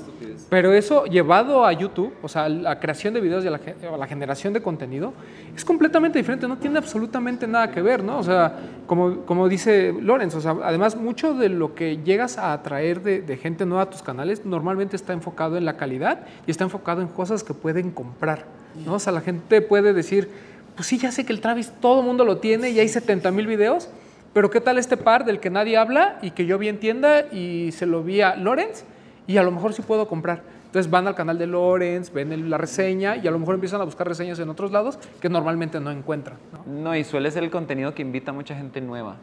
Pero 0.48 0.72
eso 0.72 1.04
llevado 1.04 1.64
a 1.64 1.72
YouTube, 1.72 2.12
o 2.22 2.28
sea, 2.28 2.48
la 2.48 2.80
creación 2.80 3.14
de 3.14 3.20
videos 3.20 3.44
y 3.44 3.48
la, 3.48 3.60
la, 3.96 4.06
generación 4.08 4.52
de 4.52 4.60
contenido, 4.60 5.12
es 5.54 5.64
completamente 5.64 6.18
diferente, 6.18 6.48
no 6.48 6.58
tiene 6.58 6.78
absolutamente 6.78 7.46
nada 7.46 7.70
que 7.70 7.82
ver, 7.82 8.02
¿no? 8.02 8.18
O 8.18 8.24
sea, 8.24 8.52
como, 8.86 9.20
como 9.20 9.48
dice 9.48 9.94
Lorenz, 10.00 10.34
o 10.34 10.40
sea, 10.40 10.56
además 10.64 10.96
mucho 10.96 11.34
de 11.34 11.48
lo 11.48 11.74
que 11.76 11.98
llegas 11.98 12.36
a 12.36 12.52
atraer 12.52 13.00
de, 13.02 13.22
de, 13.22 13.36
gente 13.36 13.64
nueva 13.64 13.84
a 13.84 13.90
tus 13.90 14.02
canales 14.02 14.44
normalmente 14.44 14.96
está 14.96 15.12
enfocado 15.12 15.56
en 15.56 15.64
la 15.64 15.76
calidad 15.76 16.26
y 16.48 16.50
está 16.50 16.64
enfocado 16.64 17.00
en 17.00 17.08
cosas 17.08 17.44
que 17.44 17.54
pueden 17.54 17.92
comprar, 17.92 18.44
¿no? 18.84 18.94
O 18.94 18.98
sea, 18.98 19.12
la 19.12 19.20
gente 19.20 19.62
puede 19.62 19.92
decir, 19.92 20.28
pues 20.74 20.88
sí, 20.88 20.98
ya 20.98 21.12
sé 21.12 21.24
que 21.24 21.32
el 21.32 21.40
Travis 21.40 21.72
todo 21.80 22.00
el 22.00 22.06
mundo 22.06 22.24
lo 22.24 22.38
tiene 22.38 22.70
y 22.70 22.80
hay 22.80 22.88
70 22.88 23.30
mil 23.30 23.46
videos, 23.46 23.88
pero 24.32 24.50
¿qué 24.50 24.60
tal 24.60 24.78
este 24.78 24.96
par 24.96 25.24
del 25.24 25.40
que 25.40 25.50
nadie 25.50 25.76
habla 25.76 26.18
y 26.22 26.30
que 26.30 26.46
yo 26.46 26.58
vi 26.58 26.68
en 26.68 26.78
tienda 26.78 27.26
y 27.32 27.72
se 27.72 27.86
lo 27.86 28.02
vi 28.02 28.20
a 28.20 28.36
Lorenz 28.36 28.84
y 29.26 29.36
a 29.36 29.42
lo 29.42 29.50
mejor 29.50 29.72
sí 29.72 29.82
puedo 29.82 30.06
comprar? 30.08 30.42
Entonces 30.66 30.88
van 30.88 31.08
al 31.08 31.16
canal 31.16 31.36
de 31.36 31.48
Lorenz, 31.48 32.12
ven 32.12 32.48
la 32.48 32.56
reseña 32.56 33.16
y 33.16 33.26
a 33.26 33.30
lo 33.32 33.40
mejor 33.40 33.56
empiezan 33.56 33.80
a 33.80 33.84
buscar 33.84 34.06
reseñas 34.06 34.38
en 34.38 34.48
otros 34.48 34.70
lados 34.70 35.00
que 35.20 35.28
normalmente 35.28 35.80
no 35.80 35.90
encuentran. 35.90 36.38
No, 36.64 36.94
y 36.94 37.02
suele 37.02 37.30
ser 37.32 37.42
el 37.42 37.50
contenido 37.50 37.92
que 37.92 38.02
invita 38.02 38.30
a 38.30 38.34
mucha 38.34 38.54
gente 38.54 38.80
nueva. 38.80 39.16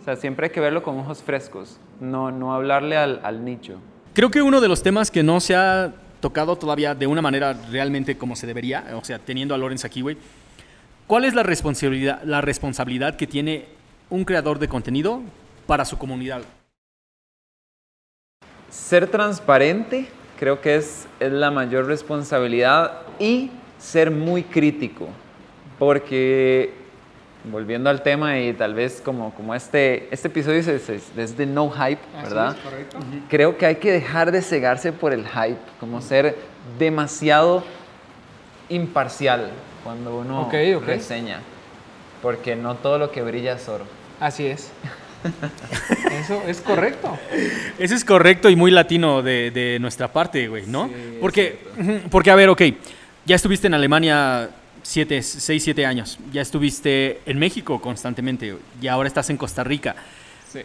O 0.00 0.04
sea, 0.04 0.16
siempre 0.16 0.46
hay 0.46 0.52
que 0.52 0.58
verlo 0.58 0.82
con 0.82 0.98
ojos 0.98 1.22
frescos, 1.22 1.78
no, 2.00 2.32
no 2.32 2.52
hablarle 2.52 2.96
al, 2.96 3.20
al 3.22 3.44
nicho. 3.44 3.76
Creo 4.12 4.28
que 4.28 4.42
uno 4.42 4.60
de 4.60 4.66
los 4.66 4.82
temas 4.82 5.12
que 5.12 5.22
no 5.22 5.38
se 5.38 5.54
ha 5.54 5.92
tocado 6.18 6.56
todavía 6.56 6.96
de 6.96 7.06
una 7.06 7.22
manera 7.22 7.52
realmente 7.70 8.18
como 8.18 8.34
se 8.34 8.48
debería, 8.48 8.84
o 9.00 9.04
sea, 9.04 9.20
teniendo 9.20 9.54
a 9.54 9.58
Lorenz 9.58 9.84
aquí, 9.84 10.00
güey, 10.00 10.16
¿cuál 11.06 11.24
es 11.24 11.34
la 11.34 11.44
responsabilidad, 11.44 12.22
la 12.24 12.40
responsabilidad 12.40 13.14
que 13.14 13.28
tiene 13.28 13.66
un 14.12 14.24
creador 14.24 14.58
de 14.58 14.68
contenido 14.68 15.22
para 15.66 15.84
su 15.84 15.98
comunidad? 15.98 16.42
ser 18.72 19.06
transparente 19.06 20.08
creo 20.38 20.60
que 20.60 20.76
es, 20.76 21.06
es 21.20 21.30
la 21.30 21.50
mayor 21.50 21.86
responsabilidad 21.86 23.02
y 23.20 23.50
ser 23.78 24.10
muy 24.10 24.42
crítico, 24.42 25.08
porque 25.78 26.72
volviendo 27.44 27.90
al 27.90 28.02
tema 28.02 28.38
y 28.38 28.52
tal 28.52 28.74
vez 28.74 29.00
como, 29.04 29.34
como 29.34 29.54
este, 29.54 30.08
este 30.12 30.28
episodio 30.28 30.58
es, 30.58 30.68
es, 30.88 31.36
de 31.36 31.46
no 31.46 31.70
hype, 31.70 32.00
¿verdad? 32.22 32.56
Creo 33.28 33.56
que 33.58 33.66
hay 33.66 33.76
que 33.76 33.92
dejar 33.92 34.32
de 34.32 34.42
cegarse 34.42 34.92
por 34.92 35.12
el 35.12 35.28
hype, 35.28 35.58
como 35.78 36.00
ser 36.00 36.36
demasiado 36.78 37.62
imparcial 38.68 39.50
cuando 39.84 40.18
uno 40.18 40.48
reseña, 40.86 41.40
porque 42.22 42.56
no 42.56 42.76
todo 42.76 42.98
lo 42.98 43.10
que 43.10 43.22
brilla 43.22 43.54
es 43.54 43.68
oro. 43.68 43.84
Así 44.22 44.46
es. 44.46 44.70
Eso 46.12 46.40
es 46.46 46.60
correcto. 46.60 47.18
Eso 47.76 47.94
es 47.96 48.04
correcto 48.04 48.48
y 48.48 48.54
muy 48.54 48.70
latino 48.70 49.20
de, 49.20 49.78
nuestra 49.80 50.12
parte, 50.12 50.46
güey, 50.46 50.64
¿no? 50.66 50.88
porque, 51.20 51.58
porque, 52.08 52.30
a 52.30 52.36
ver, 52.36 52.48
ok, 52.48 52.62
ya 53.26 53.34
estuviste 53.34 53.66
en 53.66 53.74
Alemania 53.74 54.48
siete, 54.80 55.20
seis, 55.22 55.64
siete 55.64 55.84
años. 55.84 56.20
Ya 56.32 56.40
estuviste 56.40 57.20
en 57.26 57.40
México 57.40 57.80
constantemente 57.80 58.54
y 58.80 58.86
ahora 58.86 59.08
estás 59.08 59.28
en 59.28 59.36
Costa 59.36 59.64
Rica. 59.64 59.96
Sí. 60.52 60.60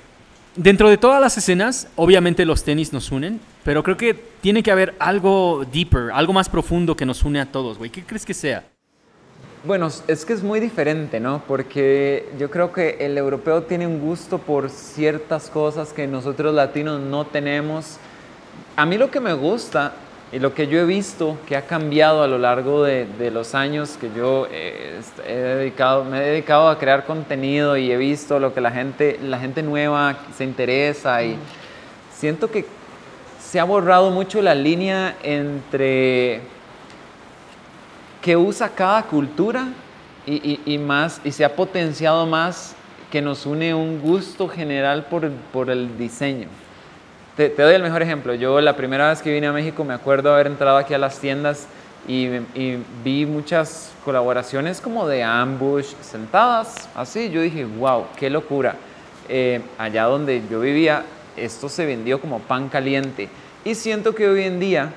Dentro 0.56 0.88
de 0.88 0.98
todas 1.00 1.20
las 1.20 1.36
escenas, 1.36 1.88
obviamente 1.96 2.46
los 2.46 2.64
tenis 2.64 2.94
nos 2.94 3.12
unen, 3.12 3.40
pero 3.64 3.82
creo 3.82 3.98
que 3.98 4.14
tiene 4.14 4.62
que 4.62 4.70
haber 4.70 4.94
algo 5.00 5.66
deeper, 5.72 6.12
algo 6.14 6.32
más 6.32 6.48
profundo 6.48 6.96
que 6.96 7.08
nos 7.08 7.24
une 7.24 7.40
a 7.40 7.48
todos, 7.48 7.80
güey. 7.80 7.90
¿Qué 7.90 8.04
crees 8.04 8.24
que 8.24 8.36
sea? 8.36 8.66
Bueno, 9.68 9.90
es 10.08 10.24
que 10.24 10.32
es 10.32 10.44
muy 10.44 10.62
diferente, 10.62 11.20
¿no? 11.20 11.44
Porque 11.46 12.30
yo 12.40 12.50
creo 12.50 12.72
que 12.72 13.00
el 13.02 13.18
europeo 13.18 13.64
tiene 13.64 13.86
un 13.86 14.00
gusto 14.00 14.38
por 14.38 14.70
ciertas 14.70 15.50
cosas 15.50 15.92
que 15.92 16.08
nosotros 16.08 16.56
latinos 16.56 17.02
no 17.02 17.28
tenemos. 17.28 17.98
A 18.78 18.86
mí 18.86 18.98
lo 18.98 19.12
que 19.12 19.20
me 19.20 19.34
gusta 19.34 19.92
y 20.32 20.40
lo 20.40 20.54
que 20.54 20.68
yo 20.68 20.80
he 20.80 20.86
visto 20.86 21.38
que 21.46 21.58
ha 21.58 21.64
cambiado 21.64 22.24
a 22.24 22.28
lo 22.28 22.38
largo 22.38 22.82
de, 22.82 23.08
los 23.30 23.56
años 23.56 23.98
que 24.00 24.10
yo 24.16 24.48
eh, 24.50 25.02
he 25.28 25.36
dedicado, 25.36 26.06
me 26.06 26.20
he 26.20 26.30
dedicado 26.30 26.70
a 26.70 26.80
crear 26.80 27.06
contenido 27.06 27.76
y 27.76 27.92
he 27.92 27.98
visto 27.98 28.40
lo 28.40 28.54
que 28.54 28.62
la 28.62 28.72
gente, 28.72 29.20
la 29.22 29.38
gente 29.38 29.64
nueva 29.64 30.16
se 30.38 30.46
interesa 30.46 31.22
y 31.24 31.36
siento 32.16 32.50
que 32.50 32.64
se 33.42 33.60
ha 33.60 33.66
borrado 33.66 34.12
mucho 34.12 34.42
la 34.42 34.56
línea 34.56 35.18
entre 35.24 36.40
que 38.28 38.36
usa 38.36 38.68
cada 38.68 39.04
cultura 39.04 39.70
y, 40.26 40.78
más 40.80 41.22
y 41.24 41.32
se 41.32 41.46
ha 41.46 41.56
potenciado 41.56 42.26
más 42.26 42.76
que 43.10 43.22
nos 43.22 43.46
une 43.46 43.74
un 43.74 44.02
gusto 44.02 44.50
general 44.50 45.06
por, 45.06 45.32
por 45.54 45.70
el 45.70 45.98
diseño. 45.98 46.50
Te, 47.38 47.48
doy 47.48 47.74
el 47.74 47.84
mejor 47.84 48.02
ejemplo. 48.02 48.34
Yo 48.34 48.60
la 48.60 48.76
primera 48.76 49.08
vez 49.08 49.22
que 49.22 49.32
vine 49.32 49.48
a 49.48 49.54
México 49.54 49.86
me 49.86 49.94
acuerdo 49.94 50.34
haber 50.34 50.48
entrado 50.48 50.76
aquí 50.76 50.94
a 50.94 50.98
las 50.98 51.20
tiendas 51.20 51.70
y, 52.06 52.28
vi 53.02 53.26
muchas 53.26 53.94
colaboraciones 54.04 54.82
como 54.82 55.08
de 55.08 55.24
ambush 55.24 55.94
sentadas, 56.02 56.90
así. 56.96 57.30
Yo 57.30 57.40
dije, 57.40 57.64
wow, 57.64 58.08
qué 58.18 58.30
locura. 58.30 58.76
Eh, 59.30 59.62
allá 59.78 60.04
donde 60.04 60.44
yo 60.52 60.60
vivía, 60.60 61.04
esto 61.38 61.70
se 61.70 61.86
vendió 61.86 62.20
como 62.20 62.40
pan 62.40 62.68
caliente. 62.68 63.30
Y 63.64 63.74
siento 63.74 64.14
que 64.14 64.28
hoy 64.28 64.44
en 64.44 64.60
día 64.60 64.92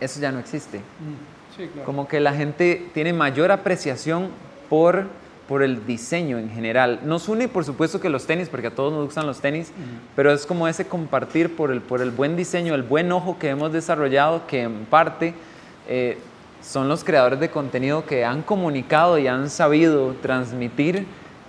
eso 0.00 0.20
ya 0.20 0.32
no 0.32 0.38
existe. 0.38 0.78
Mm, 0.78 1.84
como 1.84 2.08
que 2.08 2.20
la 2.20 2.32
gente 2.32 2.88
tiene 2.92 3.12
mayor 3.12 3.52
apreciación 3.52 4.28
por 4.68 5.06
por 5.48 5.62
el 5.62 5.86
diseño 5.86 6.38
en 6.38 6.50
general. 6.50 7.00
Nos 7.04 7.28
une, 7.28 7.48
por 7.48 7.64
supuesto, 7.64 8.00
que 8.00 8.08
los 8.08 8.26
tenis, 8.26 8.48
porque 8.48 8.68
a 8.68 8.74
todos 8.74 8.92
nos 8.92 9.04
gustan 9.04 9.26
los 9.26 9.40
tenis, 9.40 9.72
pero 10.16 10.32
es 10.32 10.46
como 10.46 10.66
ese 10.68 10.86
compartir 10.86 11.54
por 11.54 11.70
el, 11.70 11.80
por 11.80 12.00
el 12.00 12.10
buen 12.10 12.36
diseño, 12.36 12.74
el 12.74 12.82
buen 12.82 13.12
ojo 13.12 13.38
que 13.38 13.50
hemos 13.50 13.72
desarrollado, 13.72 14.46
que 14.46 14.62
en 14.62 14.86
parte 14.86 15.34
eh, 15.88 16.18
son 16.62 16.88
los 16.88 17.04
creadores 17.04 17.40
de 17.40 17.50
contenido 17.50 18.06
que 18.06 18.24
han 18.24 18.42
comunicado 18.42 19.18
y 19.18 19.26
han 19.26 19.50
sabido 19.50 20.14
transmitir 20.22 21.06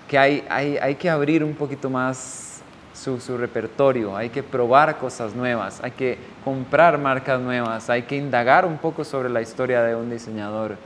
que 0.10 0.18
hay, 0.18 0.46
hay, 0.50 0.78
hay 0.78 0.96
que 0.96 1.10
abrir 1.10 1.44
un 1.44 1.56
poquito 1.56 1.90
más 1.90 2.55
su, 2.96 3.20
su, 3.20 3.38
repertorio, 3.38 4.16
hay 4.16 4.30
que 4.30 4.42
probar 4.42 4.98
cosas 4.98 5.36
nuevas, 5.36 5.82
hay 5.84 5.92
que 5.92 6.18
comprar 6.44 6.98
marcas 6.98 7.40
nuevas, 7.40 7.90
hay 7.90 8.04
que 8.04 8.16
indagar 8.16 8.66
un 8.66 8.78
poco 8.78 9.04
sobre 9.04 9.30
la 9.30 9.42
historia 9.42 9.84
de 9.84 9.96
un 9.96 10.10
diseñador. 10.10 10.78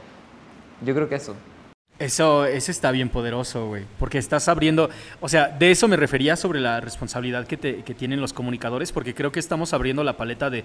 Yo 0.82 0.96
creo 0.96 1.08
que 1.08 1.16
eso. 1.16 1.36
Eso, 2.00 2.46
eso 2.46 2.72
está 2.72 2.92
bien 2.92 3.10
poderoso, 3.10 3.68
güey. 3.68 3.84
Porque 4.00 4.18
estás 4.18 4.48
abriendo. 4.48 4.90
O 5.20 5.28
sea, 5.28 5.50
de 5.50 5.70
eso 5.70 5.90
me 5.90 5.98
refería 5.98 6.38
sobre 6.38 6.62
la 6.62 6.80
responsabilidad 6.80 7.46
que, 7.46 7.58
que 7.58 7.94
tienen 7.94 8.22
los 8.22 8.32
comunicadores, 8.32 8.94
porque 8.94 9.14
creo 9.14 9.34
que 9.34 9.42
estamos 9.42 9.74
abriendo 9.74 10.04
la 10.06 10.16
paleta 10.16 10.50
de, 10.50 10.64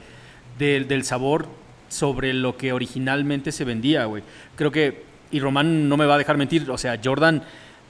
del 0.59 1.05
sabor 1.05 1.47
sobre 1.89 2.33
lo 2.33 2.57
que 2.57 2.73
originalmente 2.73 3.51
se 3.51 3.65
vendía, 3.65 4.05
güey. 4.05 4.23
Creo 4.55 4.71
que. 4.71 5.03
Y 5.33 5.41
Román 5.41 5.89
no 5.89 5.97
me 5.97 6.07
va 6.07 6.15
a 6.15 6.19
dejar 6.19 6.37
mentir. 6.37 6.71
O 6.71 6.79
sea, 6.79 7.01
Jordan 7.03 7.43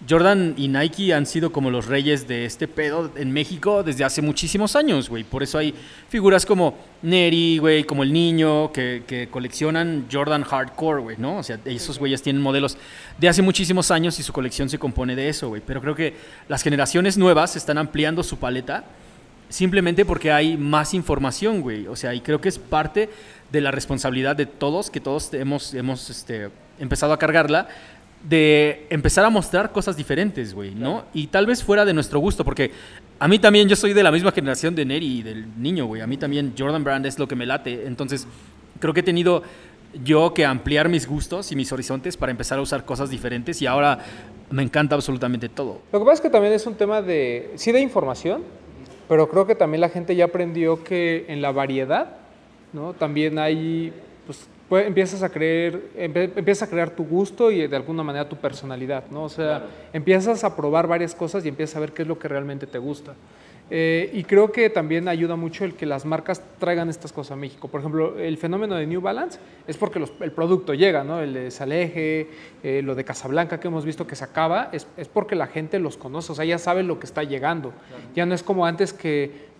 Jordan 0.08 0.54
y 0.56 0.68
Nike 0.68 1.14
han 1.14 1.24
sido 1.24 1.50
como 1.50 1.70
los 1.70 1.86
reyes 1.86 2.28
de 2.28 2.44
este 2.44 2.68
pedo 2.68 3.10
en 3.16 3.32
México 3.32 3.82
desde 3.82 4.04
hace 4.04 4.20
muchísimos 4.20 4.76
años, 4.76 5.08
güey. 5.08 5.24
Por 5.24 5.42
eso 5.42 5.56
hay 5.56 5.74
figuras 6.08 6.44
como 6.44 6.76
Neri, 7.02 7.58
güey, 7.58 7.84
como 7.84 8.02
el 8.02 8.12
niño, 8.12 8.70
que, 8.72 9.28
coleccionan 9.30 10.06
Jordan 10.12 10.42
Hardcore, 10.42 11.00
güey, 11.00 11.16
¿no? 11.18 11.38
O 11.38 11.42
sea, 11.42 11.58
esos 11.64 11.98
güeyes 11.98 12.22
tienen 12.22 12.42
modelos 12.42 12.76
de 13.18 13.28
hace 13.28 13.40
muchísimos 13.40 13.90
años 13.90 14.18
y 14.18 14.22
su 14.22 14.32
colección 14.32 14.68
se 14.68 14.78
compone 14.78 15.16
de 15.16 15.28
eso, 15.28 15.48
güey. 15.48 15.62
Pero 15.64 15.80
creo 15.80 15.94
que 15.94 16.14
las 16.48 16.62
generaciones 16.62 17.16
nuevas 17.16 17.56
están 17.56 17.78
ampliando 17.78 18.22
su 18.22 18.38
paleta 18.38 18.84
simplemente 19.48 20.04
porque 20.04 20.32
hay 20.32 20.56
más 20.56 20.94
información, 20.94 21.60
güey. 21.60 21.86
O 21.86 21.96
sea, 21.96 22.14
y 22.14 22.20
creo 22.20 22.40
que 22.40 22.48
es 22.48 22.58
parte 22.58 23.08
de 23.52 23.60
la 23.60 23.70
responsabilidad 23.70 24.36
de 24.36 24.46
todos, 24.46 24.90
que 24.90 25.00
todos 25.00 25.32
hemos, 25.32 25.74
hemos 25.74 26.10
este, 26.10 26.50
empezado 26.78 27.12
a 27.12 27.18
cargarla 27.18 27.68
de 28.28 28.86
empezar 28.88 29.24
a 29.24 29.30
mostrar 29.30 29.70
cosas 29.70 29.96
diferentes, 29.96 30.54
güey, 30.54 30.74
¿no? 30.74 31.04
Y 31.12 31.26
tal 31.26 31.46
vez 31.46 31.62
fuera 31.62 31.84
de 31.84 31.92
nuestro 31.92 32.18
gusto, 32.18 32.44
porque 32.44 32.70
a 33.18 33.28
mí 33.28 33.38
también, 33.38 33.68
yo 33.68 33.76
soy 33.76 33.92
de 33.92 34.02
la 34.02 34.10
misma 34.10 34.32
generación 34.32 34.74
de 34.74 34.84
Neri 34.84 35.18
y 35.18 35.22
del 35.22 35.46
niño, 35.60 35.86
güey. 35.86 36.00
A 36.00 36.06
mí 36.06 36.16
también 36.16 36.54
Jordan 36.58 36.82
Brand 36.82 37.06
es 37.06 37.18
lo 37.18 37.28
que 37.28 37.36
me 37.36 37.46
late. 37.46 37.86
Entonces, 37.86 38.26
creo 38.80 38.94
que 38.94 39.00
he 39.00 39.04
tenido 39.04 39.42
yo 40.02 40.34
que 40.34 40.44
ampliar 40.44 40.88
mis 40.88 41.06
gustos 41.06 41.52
y 41.52 41.56
mis 41.56 41.70
horizontes 41.70 42.16
para 42.16 42.32
empezar 42.32 42.58
a 42.58 42.62
usar 42.62 42.84
cosas 42.84 43.10
diferentes 43.10 43.62
y 43.62 43.66
ahora 43.66 43.98
me 44.50 44.62
encanta 44.62 44.94
absolutamente 44.94 45.48
todo. 45.48 45.80
Lo 45.92 45.98
que 45.98 46.04
pasa 46.04 46.14
es 46.14 46.20
que 46.22 46.30
también 46.30 46.52
es 46.52 46.66
un 46.66 46.74
tema 46.74 47.02
de, 47.02 47.52
sí 47.56 47.72
de 47.72 47.80
información, 47.80 48.42
pero 49.08 49.28
creo 49.28 49.46
que 49.46 49.54
también 49.54 49.80
la 49.80 49.88
gente 49.88 50.16
ya 50.16 50.24
aprendió 50.24 50.82
que 50.82 51.26
en 51.28 51.42
la 51.42 51.52
variedad, 51.52 52.16
¿no? 52.72 52.94
También 52.94 53.38
hay 53.38 53.92
pues, 54.26 54.48
pues 54.68 54.86
empiezas 54.86 55.22
a 55.22 55.28
creer, 55.28 55.90
empiezas 55.96 56.68
a 56.68 56.70
crear 56.70 56.90
tu 56.90 57.04
gusto 57.04 57.50
y 57.50 57.66
de 57.66 57.76
alguna 57.76 58.02
manera 58.02 58.28
tu 58.28 58.36
personalidad, 58.36 59.04
¿no? 59.10 59.24
O 59.24 59.28
sea, 59.28 59.66
empiezas 59.92 60.42
a 60.42 60.56
probar 60.56 60.86
varias 60.86 61.14
cosas 61.14 61.44
y 61.44 61.48
empiezas 61.48 61.76
a 61.76 61.80
ver 61.80 61.92
qué 61.92 62.02
es 62.02 62.08
lo 62.08 62.18
que 62.18 62.28
realmente 62.28 62.66
te 62.66 62.78
gusta. 62.78 63.14
Eh, 63.70 64.10
y 64.12 64.24
creo 64.24 64.52
que 64.52 64.68
también 64.68 65.08
ayuda 65.08 65.36
mucho 65.36 65.64
el 65.64 65.74
que 65.74 65.86
las 65.86 66.04
marcas 66.04 66.42
traigan 66.58 66.90
estas 66.90 67.12
cosas 67.12 67.32
a 67.32 67.36
México. 67.36 67.68
Por 67.68 67.80
ejemplo, 67.80 68.18
el 68.18 68.36
fenómeno 68.36 68.74
de 68.74 68.86
New 68.86 69.00
Balance 69.00 69.38
es 69.66 69.76
porque 69.78 70.04
el 70.20 70.32
producto 70.32 70.74
llega, 70.74 71.02
¿no? 71.02 71.20
El 71.20 71.32
de 71.32 71.50
Saleje, 71.50 72.28
eh, 72.62 72.82
lo 72.84 72.94
de 72.94 73.04
Casablanca 73.04 73.60
que 73.60 73.68
hemos 73.68 73.86
visto 73.86 74.06
que 74.06 74.16
se 74.16 74.24
acaba, 74.24 74.68
es, 74.72 74.86
es, 74.98 75.08
porque 75.08 75.34
la 75.34 75.46
gente 75.46 75.78
los 75.78 75.96
conoce, 75.96 76.32
o 76.32 76.34
sea, 76.34 76.44
ya 76.44 76.58
sabe 76.58 76.82
lo 76.82 76.98
que 76.98 77.06
está 77.06 77.22
llegando. 77.22 77.72
Ya 78.14 78.26
no 78.26 78.34
es 78.34 78.42
como 78.42 78.66
antes 78.66 78.92
que 78.92 79.53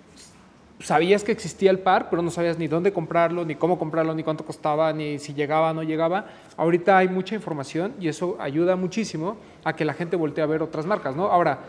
sabías 0.81 1.25
que 1.25 1.33
existía 1.33 1.71
el 1.71 1.79
par, 1.79 2.11
pero 2.11 2.23
no 2.23 2.31
sabías 2.31 2.59
ni 2.59 2.69
dónde 2.69 2.93
comprarlo, 2.93 3.45
ni 3.45 3.55
cómo 3.55 3.79
comprarlo, 3.79 4.15
ni 4.15 4.23
cuánto 4.23 4.45
costaba, 4.45 4.93
ni 4.93 5.19
si 5.19 5.35
llegaba 5.35 5.71
o 5.71 5.75
no 5.75 5.83
llegaba. 5.83 6.27
Ahorita 6.57 6.99
hay 6.99 7.09
mucha 7.09 7.35
información 7.35 7.95
y 8.01 8.09
eso 8.09 8.37
ayuda 8.41 8.77
muchísimo 8.77 9.37
a 9.65 9.75
que 9.75 9.85
la 9.85 9.95
gente 9.95 10.17
voltee 10.17 10.43
a 10.43 10.47
ver 10.47 10.63
otras 10.63 10.87
marcas, 10.87 11.17
¿no? 11.17 11.27
Ahora, 11.27 11.61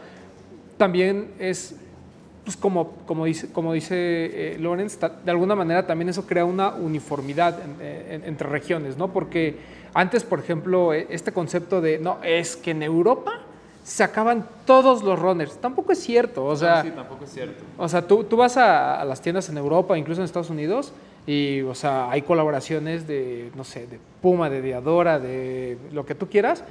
también 0.77 1.31
es, 1.39 1.75
pues 2.43 2.57
como, 2.57 2.91
como 3.05 3.25
dice, 3.25 3.51
como 3.51 3.73
dice 3.73 3.95
eh, 3.95 4.57
de 4.57 5.31
alguna 5.31 5.55
manera 5.55 5.87
también 5.87 6.09
eso 6.09 6.27
crea 6.27 6.45
una 6.45 6.69
uniformidad 6.69 7.59
entre 7.81 8.49
regiones, 8.49 8.97
¿no? 8.97 9.13
Porque 9.13 9.57
antes, 9.93 10.23
por 10.23 10.39
ejemplo, 10.39 10.93
e, 10.93 11.07
este 11.09 11.31
concepto 11.31 11.79
de, 11.79 11.99
no, 11.99 12.17
es 12.23 12.57
que 12.57 12.71
en 12.71 12.83
Europa 12.83 13.44
se 13.85 14.03
acaban 14.03 14.47
todos 14.65 15.03
los 15.03 15.17
runners. 15.17 15.57
Tampoco 15.61 15.91
es 15.91 15.99
cierto. 15.99 16.43
O 16.43 16.55
sea, 16.55 16.81
sí, 16.81 16.89
tampoco 16.89 17.23
es 17.23 17.31
cierto. 17.31 17.63
O 17.77 17.87
sea, 17.87 18.01
tú, 18.01 18.23
tú 18.23 18.35
vas 18.35 18.57
a, 18.57 19.05
las 19.05 19.21
tiendas 19.21 19.47
en 19.49 19.57
Europa, 19.57 19.95
incluso 19.95 20.21
en 20.21 20.25
Estados 20.25 20.49
Unidos, 20.49 20.91
y, 21.27 21.61
o 21.61 21.75
sea, 21.75 22.09
hay 22.09 22.23
colaboraciones 22.23 23.07
de, 23.07 23.51
no 23.55 23.63
sé, 23.63 23.85
de 23.85 23.99
Puma, 24.23 24.49
de 24.49 24.63
Diadora, 24.63 25.19
de 25.19 25.77
lo 25.91 26.03
que 26.03 26.15
tú 26.15 26.27
quieras, 26.27 26.63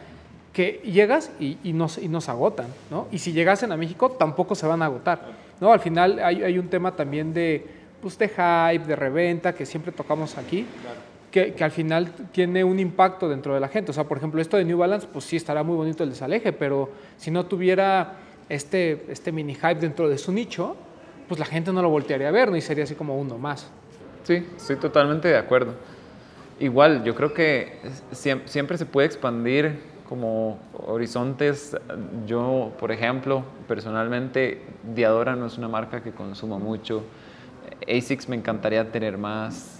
que 0.52 0.82
llegas 0.84 1.30
y, 1.38 1.56
y, 1.62 1.72
nos, 1.72 1.98
y 1.98 2.08
nos 2.08 2.28
agotan, 2.28 2.66
¿no? 2.90 3.06
Y 3.12 3.18
si 3.20 3.32
llegasen 3.32 3.70
a 3.70 3.76
México, 3.76 4.10
tampoco 4.10 4.56
se 4.56 4.66
van 4.66 4.82
a 4.82 4.86
agotar, 4.86 5.20
¿no? 5.60 5.72
Al 5.72 5.80
final 5.80 6.18
hay, 6.18 6.42
hay 6.42 6.58
un 6.58 6.68
tema 6.68 6.96
también 6.96 7.32
de, 7.32 7.64
pues, 8.02 8.18
de 8.18 8.28
hype, 8.28 8.86
de 8.86 8.96
reventa, 8.96 9.54
que 9.54 9.66
siempre 9.66 9.92
tocamos 9.92 10.36
aquí. 10.36 10.66
Claro 10.82 11.03
que, 11.34 11.64
al 11.64 11.72
final 11.72 12.12
tiene 12.30 12.62
un 12.62 12.78
impacto 12.78 13.28
dentro 13.28 13.54
de 13.54 13.60
la 13.60 13.66
gente. 13.66 13.90
O 13.90 13.94
sea, 13.94 14.04
por 14.04 14.18
ejemplo, 14.18 14.40
esto 14.40 14.56
de 14.56 14.64
New 14.64 14.78
Balance, 14.78 15.08
pues 15.12 15.24
sí 15.24 15.34
estará 15.34 15.64
muy 15.64 15.74
bonito 15.74 16.04
el 16.04 16.10
desaleje, 16.10 16.52
pero 16.52 16.90
si 17.16 17.32
no 17.32 17.46
tuviera 17.46 18.18
este, 18.48 19.04
este 19.08 19.32
mini 19.32 19.56
hype 19.56 19.74
dentro 19.74 20.08
de 20.08 20.16
su 20.16 20.30
nicho, 20.30 20.76
pues 21.26 21.40
la 21.40 21.46
gente 21.46 21.72
no 21.72 21.82
lo 21.82 21.90
voltearía 21.90 22.28
a 22.28 22.30
ver, 22.30 22.52
¿no? 22.52 22.56
Y 22.56 22.60
sería 22.60 22.84
así 22.84 22.94
como 22.94 23.18
uno 23.18 23.36
más. 23.36 23.68
Sí, 24.22 24.46
estoy 24.56 24.76
totalmente 24.76 25.26
de 25.26 25.36
acuerdo. 25.36 25.74
Igual, 26.60 27.02
yo 27.02 27.16
creo 27.16 27.34
que 27.34 27.80
siempre, 28.12 28.46
siempre 28.46 28.78
se 28.78 28.86
puede 28.86 29.08
expandir 29.08 29.80
como 30.08 30.60
horizontes. 30.86 31.76
Yo, 32.28 32.70
por 32.78 32.92
ejemplo, 32.92 33.42
personalmente, 33.66 34.62
Diadora 34.94 35.34
no 35.34 35.46
es 35.46 35.58
una 35.58 35.66
marca 35.66 36.00
que 36.00 36.12
consumo 36.12 36.60
mucho. 36.60 37.02
ASICS 37.88 38.28
me 38.28 38.36
encantaría 38.36 38.92
tener 38.92 39.18
más. 39.18 39.73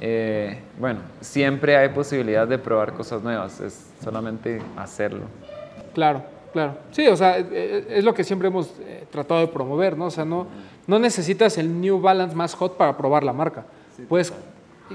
Eh, 0.00 0.58
bueno, 0.78 1.00
siempre 1.20 1.76
hay 1.76 1.88
posibilidad 1.88 2.46
de 2.46 2.58
probar 2.58 2.92
cosas 2.92 3.22
nuevas, 3.22 3.60
es 3.60 3.90
solamente 4.02 4.60
hacerlo. 4.76 5.22
Claro, 5.94 6.22
claro. 6.52 6.76
Sí, 6.90 7.06
o 7.08 7.16
sea, 7.16 7.38
e, 7.38 7.46
e, 7.50 7.98
es 7.98 8.04
lo 8.04 8.14
que 8.14 8.24
siempre 8.24 8.48
hemos 8.48 8.72
eh, 8.80 9.04
tratado 9.10 9.40
de 9.40 9.48
promover, 9.48 9.96
¿no? 9.96 10.06
O 10.06 10.10
sea, 10.10 10.24
no, 10.24 10.46
no 10.86 10.98
necesitas 10.98 11.58
el 11.58 11.80
New 11.80 12.00
Balance 12.00 12.36
más 12.36 12.54
hot 12.54 12.76
para 12.76 12.96
probar 12.96 13.24
la 13.24 13.32
marca. 13.32 13.64
Puedes 14.08 14.32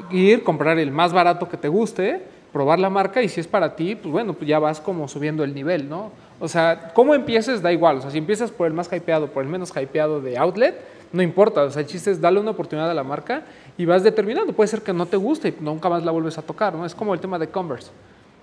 ir, 0.10 0.44
comprar 0.44 0.80
el 0.80 0.92
más 0.92 1.12
barato 1.12 1.50
que 1.50 1.58
te 1.58 1.68
guste, 1.68 2.24
probar 2.54 2.80
la 2.80 2.90
marca 2.90 3.22
y 3.22 3.28
si 3.28 3.42
es 3.42 3.48
para 3.48 3.76
ti, 3.76 3.96
pues 3.96 4.12
bueno, 4.12 4.34
pues 4.34 4.48
ya 4.48 4.60
vas 4.60 4.80
como 4.80 5.08
subiendo 5.08 5.44
el 5.44 5.54
nivel, 5.54 5.90
¿no? 5.90 6.12
O 6.40 6.48
sea, 6.48 6.92
cómo 6.94 7.14
empieces 7.14 7.62
da 7.62 7.72
igual. 7.72 7.98
O 7.98 8.02
sea, 8.02 8.12
si 8.12 8.18
empiezas 8.18 8.52
por 8.52 8.68
el 8.68 8.74
más 8.74 8.92
hypeado, 8.92 9.28
por 9.28 9.44
el 9.44 9.50
menos 9.50 9.72
hypeado 9.76 10.22
de 10.22 10.38
outlet, 10.38 10.76
no 11.12 11.22
importa. 11.22 11.64
O 11.64 11.72
sea, 11.72 11.82
el 11.82 11.88
chiste 11.88 12.12
es 12.12 12.20
darle 12.20 12.40
una 12.40 12.52
oportunidad 12.52 12.90
a 12.90 12.94
la 12.94 13.04
marca 13.04 13.44
y 13.78 13.86
vas 13.86 14.04
determinando. 14.04 14.54
Puede 14.54 14.68
ser 14.68 14.82
que 14.82 14.94
no 14.94 15.06
te 15.06 15.18
guste 15.18 15.50
y 15.50 15.56
nunca 15.60 15.90
más 15.90 16.04
la 16.04 16.12
vuelves 16.12 16.38
a 16.38 16.42
tocar, 16.42 16.74
¿no? 16.74 16.86
Es 16.86 16.96
como 16.96 17.14
el 17.14 17.20
tema 17.20 17.40
de 17.40 17.50
Converse. 17.50 17.92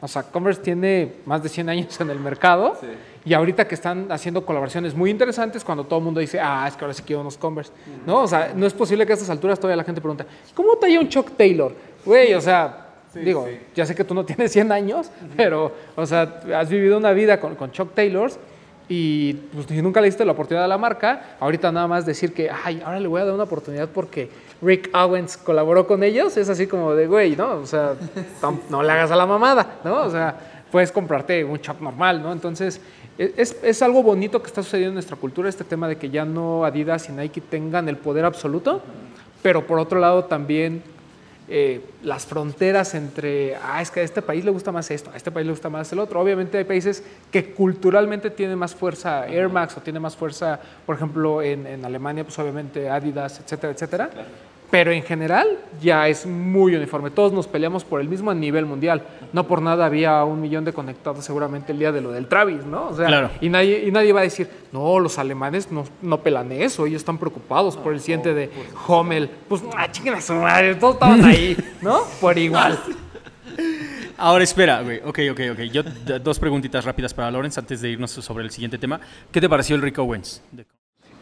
O 0.02 0.08
sea, 0.08 0.22
Converse 0.22 0.62
tiene 0.62 1.12
más 1.26 1.42
de 1.42 1.48
100 1.48 1.68
años 1.68 2.00
en 2.00 2.08
el 2.08 2.18
mercado 2.18 2.76
y 3.24 3.34
ahorita 3.34 3.68
que 3.68 3.74
están 3.74 4.10
haciendo 4.10 4.46
colaboraciones 4.46 4.94
muy 4.94 5.10
interesantes 5.10 5.62
cuando 5.62 5.84
todo 5.84 5.98
el 5.98 6.04
mundo 6.06 6.20
dice, 6.20 6.40
ah, 6.40 6.64
es 6.66 6.74
que 6.74 6.84
ahora 6.84 6.94
sí 6.94 7.02
quiero 7.02 7.20
unos 7.20 7.36
Converse. 7.36 7.72
¿No? 8.06 8.22
O 8.22 8.26
sea, 8.26 8.52
no 8.54 8.66
es 8.66 8.72
posible 8.72 9.04
que 9.04 9.12
a 9.12 9.14
estas 9.14 9.28
alturas 9.28 9.58
todavía 9.58 9.76
la 9.76 9.84
gente 9.84 10.00
pregunte, 10.00 10.24
¿cómo 10.54 10.76
te 10.76 10.98
un 10.98 11.08
Chuck 11.08 11.32
Taylor? 11.36 11.74
Güey, 12.04 12.32
o 12.32 12.40
sea, 12.40 12.86
digo, 13.14 13.46
ya 13.74 13.84
sé 13.84 13.94
que 13.94 14.04
tú 14.04 14.14
no 14.14 14.24
tienes 14.24 14.50
100 14.52 14.72
años, 14.72 15.10
pero, 15.36 15.72
o 15.96 16.06
sea, 16.06 16.40
has 16.56 16.70
vivido 16.70 16.96
una 16.96 17.12
vida 17.12 17.38
con, 17.38 17.54
con 17.54 17.70
Chuck 17.70 17.92
Taylors 17.94 18.38
y 18.88 19.34
pues, 19.34 19.66
si 19.66 19.80
nunca 19.82 20.00
le 20.00 20.06
diste 20.06 20.24
la 20.24 20.32
oportunidad 20.32 20.64
a 20.64 20.68
la 20.68 20.78
marca, 20.78 21.36
ahorita 21.38 21.70
nada 21.70 21.86
más 21.86 22.04
decir 22.06 22.32
que, 22.32 22.50
ay, 22.50 22.82
ahora 22.84 22.98
le 22.98 23.06
voy 23.06 23.20
a 23.20 23.24
dar 23.24 23.34
una 23.34 23.44
oportunidad 23.44 23.88
porque 23.88 24.28
Rick 24.62 24.90
Owens 24.94 25.36
colaboró 25.36 25.86
con 25.86 26.02
ellos, 26.02 26.36
es 26.36 26.48
así 26.48 26.66
como 26.66 26.94
de, 26.94 27.06
güey, 27.06 27.34
¿no? 27.34 27.54
O 27.54 27.66
sea, 27.66 27.94
no 28.68 28.82
le 28.82 28.92
hagas 28.92 29.10
a 29.10 29.16
la 29.16 29.26
mamada, 29.26 29.78
¿no? 29.84 30.02
O 30.02 30.10
sea, 30.10 30.36
puedes 30.70 30.92
comprarte 30.92 31.44
un 31.44 31.58
shock 31.58 31.80
normal, 31.80 32.22
¿no? 32.22 32.32
Entonces, 32.32 32.80
e, 33.18 33.32
es, 33.36 33.56
es, 33.62 33.82
algo 33.82 34.02
bonito 34.02 34.40
que 34.42 34.48
está 34.48 34.62
sucediendo 34.62 34.90
en 34.90 34.94
nuestra 34.94 35.16
cultura, 35.16 35.48
este 35.48 35.64
tema 35.64 35.88
de 35.88 35.96
que 35.96 36.10
ya 36.10 36.24
no 36.24 36.64
Adidas 36.64 37.08
y 37.08 37.12
Nike 37.12 37.40
tengan 37.40 37.88
el 37.88 37.96
poder 37.96 38.24
absoluto, 38.24 38.82
pero 39.42 39.66
por 39.66 39.78
otro 39.78 39.98
lado 39.98 40.24
también 40.24 40.82
eh, 41.48 41.80
las 42.02 42.26
fronteras 42.26 42.94
entre, 42.94 43.56
ah, 43.56 43.80
es 43.80 43.90
que 43.90 44.00
a 44.00 44.02
este 44.02 44.20
país 44.20 44.44
le 44.44 44.50
gusta 44.50 44.72
más 44.72 44.90
esto, 44.90 45.10
a 45.10 45.16
este 45.16 45.30
país 45.30 45.46
le 45.46 45.52
gusta 45.52 45.70
más 45.70 45.90
el 45.90 45.98
otro. 45.98 46.20
Obviamente 46.20 46.58
hay 46.58 46.64
países 46.64 47.02
que 47.32 47.52
culturalmente 47.54 48.28
tienen 48.30 48.58
más 48.58 48.74
fuerza 48.74 49.26
Air 49.26 49.48
Max 49.48 49.74
o 49.78 49.80
tiene 49.80 49.98
más 49.98 50.14
fuerza, 50.14 50.60
por 50.84 50.96
ejemplo, 50.96 51.40
en, 51.40 51.66
en 51.66 51.82
Alemania, 51.84 52.24
pues 52.24 52.38
obviamente 52.38 52.90
Adidas, 52.90 53.40
etcétera, 53.40 53.72
etcétera 53.72 54.10
pero 54.70 54.92
en 54.92 55.02
general 55.02 55.58
ya 55.82 56.08
es 56.08 56.26
muy 56.26 56.74
uniforme. 56.74 57.10
Todos 57.10 57.32
nos 57.32 57.46
peleamos 57.46 57.84
por 57.84 58.00
el 58.00 58.08
mismo 58.08 58.30
a 58.30 58.34
nivel 58.34 58.66
mundial. 58.66 59.02
No 59.32 59.46
por 59.46 59.60
nada 59.60 59.86
había 59.86 60.22
un 60.24 60.40
millón 60.40 60.64
de 60.64 60.72
conectados 60.72 61.24
seguramente 61.24 61.72
el 61.72 61.78
día 61.78 61.92
de 61.92 62.00
lo 62.00 62.12
del 62.12 62.26
Travis, 62.26 62.64
¿no? 62.64 62.88
O 62.88 62.94
sea, 62.94 63.30
y, 63.40 63.48
nadie, 63.48 63.84
y 63.86 63.90
nadie 63.90 64.12
va 64.12 64.20
a 64.20 64.24
decir, 64.24 64.48
no, 64.72 64.98
los 65.00 65.18
alemanes 65.18 65.70
no, 65.72 65.84
no 66.02 66.20
pelan 66.22 66.52
eso, 66.52 66.86
ellos 66.86 67.02
están 67.02 67.18
preocupados 67.18 67.76
por 67.76 67.92
el 67.92 68.00
siguiente 68.00 68.32
de 68.32 68.50
Hommel. 68.86 69.28
Pues, 69.48 69.62
ah, 69.76 69.88
a 69.90 70.20
su 70.20 70.34
madre, 70.34 70.74
todos 70.76 70.94
estaban 70.94 71.24
ahí, 71.24 71.56
¿no? 71.82 72.02
Por 72.20 72.38
igual. 72.38 72.78
Ahora 74.16 74.44
espera, 74.44 74.82
güey. 74.82 74.98
Ok, 74.98 75.18
ok, 75.32 75.40
ok. 75.52 75.60
Yo, 75.72 75.82
dos 76.20 76.38
preguntitas 76.38 76.84
rápidas 76.84 77.14
para 77.14 77.30
Lorenz 77.30 77.56
antes 77.58 77.80
de 77.80 77.90
irnos 77.90 78.10
sobre 78.10 78.44
el 78.44 78.50
siguiente 78.50 78.78
tema. 78.78 79.00
¿Qué 79.32 79.40
te 79.40 79.48
pareció 79.48 79.76
el 79.76 79.82
Rico 79.82 80.02
Owens? 80.02 80.42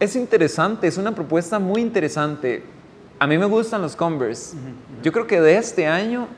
Es 0.00 0.16
interesante, 0.16 0.86
es 0.86 0.98
una 0.98 1.14
propuesta 1.14 1.58
muy 1.58 1.80
interesante 1.80 2.62
a 3.18 3.26
mí 3.26 3.38
me 3.38 3.46
gustan 3.46 3.82
los 3.82 3.96
Converse. 3.96 4.56
Yo 5.02 5.12
creo 5.12 5.26
que 5.26 5.40
de 5.40 5.56
este 5.56 5.86
año 5.86 6.28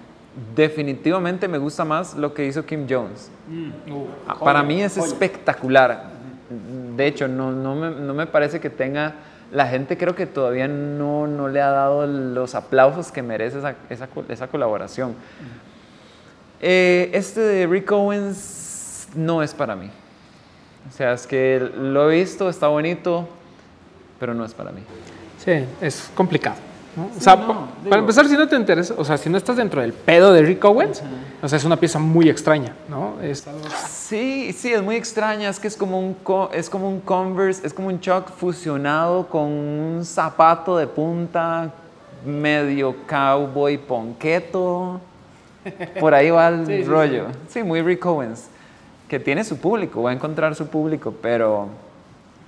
definitivamente 0.55 1.49
me 1.49 1.59
gusta 1.59 1.85
más 1.85 2.15
lo 2.15 2.33
que 2.33 2.47
hizo 2.47 2.65
Kim 2.65 2.87
Jones. 2.89 3.31
Mm. 3.49 3.93
Uh, 3.93 4.07
ah, 4.27 4.39
para 4.39 4.63
mí 4.63 4.81
es 4.83 4.97
espectacular. 4.97 6.11
De 6.97 7.07
hecho, 7.07 7.29
no, 7.29 7.53
no, 7.53 7.75
me, 7.75 7.91
no, 7.91 8.15
me, 8.15 8.27
parece 8.27 8.61
que 8.61 8.71
tenga... 8.71 9.15
La 9.53 9.67
gente 9.67 9.99
creo 9.99 10.15
que 10.15 10.27
todavía 10.27 10.69
no, 10.69 11.27
no 11.27 11.49
le 11.49 11.61
ha 11.61 11.71
dado 11.71 12.07
los 12.07 12.55
aplausos 12.55 13.11
que 13.11 13.21
merece 13.21 13.59
esa, 13.59 13.75
esa, 13.89 14.09
esa 14.29 14.47
colaboración. 14.47 15.17
Eh, 16.61 17.11
este 17.15 17.41
de 17.41 17.67
Rick 17.67 17.91
Owens 17.91 19.09
no 19.17 19.43
es 19.43 19.53
para 19.53 19.75
mí. 19.75 19.91
O 20.89 20.93
sea, 20.93 21.13
es 21.13 21.27
que 21.27 21.69
lo 21.77 22.11
he 22.11 22.21
visto, 22.21 22.49
está 22.49 22.69
bonito, 22.69 23.29
pero 24.21 24.35
no 24.35 24.45
es 24.45 24.55
para 24.55 24.71
mí. 24.71 24.83
Sí, 25.45 25.65
es 25.81 26.11
complicado. 26.15 26.70
O 26.97 27.21
sea, 27.21 27.37
para 27.89 28.01
empezar, 28.01 28.27
si 28.27 28.37
no 28.37 28.49
te 28.49 28.57
interesa, 28.57 28.95
o 28.97 29.05
sea, 29.05 29.17
si 29.17 29.31
no 29.31 29.39
estás 29.39 29.57
dentro 29.57 29.81
del 29.81 29.93
pedo 29.93 30.33
de 30.33 30.43
Rick 30.43 30.65
Owens, 30.65 31.03
o 31.41 31.49
sea, 31.49 31.57
es 31.57 31.65
una 31.65 31.77
pieza 31.77 31.99
muy 31.99 32.29
extraña, 32.29 32.75
¿no? 32.89 33.15
Sí, 33.89 34.53
sí, 34.53 34.73
es 34.73 34.83
muy 34.83 34.97
extraña, 34.97 35.49
es 35.49 35.61
que 35.61 35.69
es 35.69 35.77
como, 35.77 36.01
un, 36.01 36.17
es 36.53 36.69
como 36.69 36.89
un 36.89 37.01
Converse, 37.01 37.65
es 37.67 37.73
como 37.73 37.89
un 37.89 38.01
Chuck 38.01 38.31
fusionado 38.31 39.27
con 39.29 39.43
un 39.47 40.05
zapato 40.05 40.77
de 40.77 40.87
punta 40.87 41.71
medio 42.25 42.95
cowboy 43.07 43.79
ponqueto. 43.79 45.01
Por 45.99 46.15
ahí 46.15 46.31
va 46.31 46.49
el 46.49 46.87
rollo. 46.89 47.27
Sí, 47.49 47.63
muy 47.63 47.83
Rick 47.83 48.05
Owens, 48.07 48.49
que 49.09 49.21
tiene 49.21 49.45
su 49.45 49.59
público, 49.59 50.03
va 50.03 50.11
a 50.11 50.15
encontrar 50.15 50.55
su 50.55 50.67
público, 50.67 51.15
pero, 51.21 51.69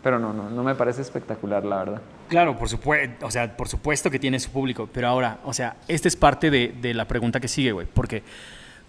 pero 0.02 0.18
no, 0.18 0.32
no, 0.32 0.50
no 0.50 0.62
me 0.62 0.74
parece 0.74 1.02
espectacular, 1.02 1.64
la 1.64 1.76
verdad. 1.76 2.02
Claro, 2.28 2.56
por 2.58 2.68
supuesto, 2.68 3.26
o 3.26 3.30
sea, 3.30 3.56
por 3.56 3.68
supuesto 3.68 4.10
que 4.10 4.18
tiene 4.18 4.40
su 4.40 4.50
público, 4.50 4.88
pero 4.92 5.08
ahora, 5.08 5.38
o 5.44 5.52
sea, 5.52 5.76
esta 5.88 6.08
es 6.08 6.16
parte 6.16 6.50
de, 6.50 6.74
de 6.80 6.94
la 6.94 7.06
pregunta 7.06 7.40
que 7.40 7.48
sigue, 7.48 7.72
güey, 7.72 7.86
porque 7.92 8.22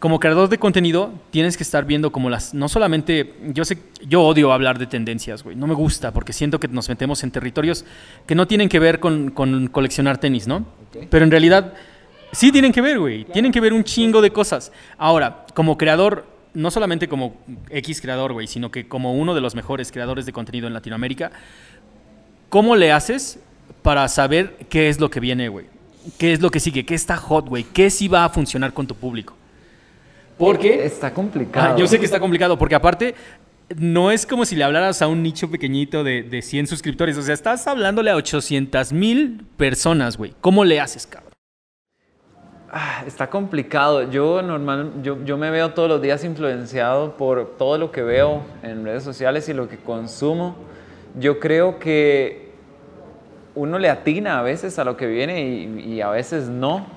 como 0.03 0.19
creador 0.19 0.49
de 0.49 0.57
contenido 0.57 1.13
tienes 1.31 1.55
que 1.55 1.63
estar 1.63 1.85
viendo 1.85 2.11
como 2.11 2.29
las, 2.29 2.53
no 2.53 2.67
solamente, 2.67 3.35
yo 3.53 3.63
sé, 3.63 3.77
yo 4.05 4.21
odio 4.23 4.51
hablar 4.51 4.77
de 4.77 4.85
tendencias, 4.85 5.43
güey, 5.43 5.55
no 5.55 5.65
me 5.65 5.73
gusta 5.73 6.11
porque 6.11 6.33
siento 6.33 6.59
que 6.59 6.67
nos 6.67 6.89
metemos 6.89 7.23
en 7.23 7.31
territorios 7.31 7.85
que 8.25 8.35
no 8.35 8.45
tienen 8.45 8.67
que 8.67 8.79
ver 8.79 8.99
con, 8.99 9.31
con 9.31 9.67
coleccionar 9.67 10.17
tenis, 10.17 10.45
¿no? 10.45 10.65
Pero 11.09 11.23
en 11.23 11.31
realidad 11.31 11.73
sí 12.33 12.51
tienen 12.51 12.73
que 12.73 12.81
ver, 12.81 12.99
güey, 12.99 13.23
tienen 13.23 13.53
que 13.53 13.61
ver 13.61 13.71
un 13.71 13.85
chingo 13.85 14.21
de 14.21 14.31
cosas. 14.31 14.73
Ahora, 14.97 15.45
como 15.53 15.77
creador, 15.77 16.25
no 16.53 16.71
solamente 16.71 17.07
como 17.07 17.37
X 17.69 18.01
creador, 18.01 18.33
güey, 18.33 18.47
sino 18.47 18.71
que 18.71 18.87
como 18.87 19.13
uno 19.13 19.33
de 19.33 19.41
los 19.41 19.55
mejores 19.55 19.91
creadores 19.91 20.25
de 20.25 20.33
contenido 20.33 20.67
en 20.67 20.73
Latinoamérica, 20.73 21.31
¿Cómo 22.53 22.75
le 22.75 22.91
haces 22.91 23.39
para 23.81 24.07
saber 24.07 24.57
qué 24.69 24.87
es 24.87 24.99
lo 24.99 25.09
que 25.09 25.19
viene, 25.19 25.47
güey? 25.49 25.65
¿Qué 26.19 26.33
es 26.33 26.39
lo 26.39 26.51
que 26.51 26.59
sigue? 26.59 26.85
¿Qué 26.85 26.93
está 26.93 27.17
hot, 27.17 27.49
güey? 27.49 27.63
¿Qué 27.63 27.89
sí 27.89 28.07
va 28.07 28.25
a 28.25 28.29
funcionar 28.29 28.73
con 28.73 28.85
tu 28.85 28.93
público? 28.93 29.33
Porque... 30.37 30.85
Está 30.85 31.11
complicado. 31.11 31.73
Ah, 31.73 31.75
yo 31.75 31.87
sé 31.87 31.97
que 31.97 32.05
está 32.05 32.19
complicado, 32.19 32.55
porque 32.59 32.75
aparte 32.75 33.15
no 33.75 34.11
es 34.11 34.27
como 34.27 34.45
si 34.45 34.55
le 34.55 34.63
hablaras 34.63 35.01
a 35.01 35.07
un 35.07 35.23
nicho 35.23 35.49
pequeñito 35.49 36.03
de, 36.03 36.21
de 36.21 36.43
100 36.43 36.67
suscriptores. 36.67 37.17
O 37.17 37.23
sea, 37.23 37.33
estás 37.33 37.65
hablándole 37.65 38.11
a 38.11 38.15
800 38.17 38.93
mil 38.93 39.47
personas, 39.57 40.15
güey. 40.15 40.35
¿Cómo 40.39 40.63
le 40.63 40.79
haces, 40.79 41.07
cabrón? 41.07 41.22
Ah, 42.75 43.03
está 43.05 43.29
complicado. 43.29 44.09
Yo 44.09 44.41
normal, 44.41 44.93
yo, 45.03 45.23
yo, 45.23 45.37
me 45.37 45.51
veo 45.51 45.73
todos 45.75 45.87
los 45.87 46.01
días 46.01 46.23
influenciado 46.23 47.15
por 47.17 47.55
todo 47.55 47.77
lo 47.77 47.91
que 47.91 48.01
veo 48.01 48.41
en 48.63 48.83
redes 48.83 49.03
sociales 49.03 49.47
y 49.47 49.53
lo 49.53 49.69
que 49.69 49.77
consumo. 49.77 50.55
Yo 51.19 51.39
creo 51.39 51.77
que 51.77 52.51
uno 53.53 53.77
le 53.77 53.91
atina 53.91 54.39
a 54.39 54.41
veces 54.41 54.79
a 54.79 54.83
lo 54.85 54.97
que 54.97 55.05
viene 55.05 55.43
y, 55.43 56.01
a 56.01 56.09
veces 56.09 56.49
no. 56.49 56.87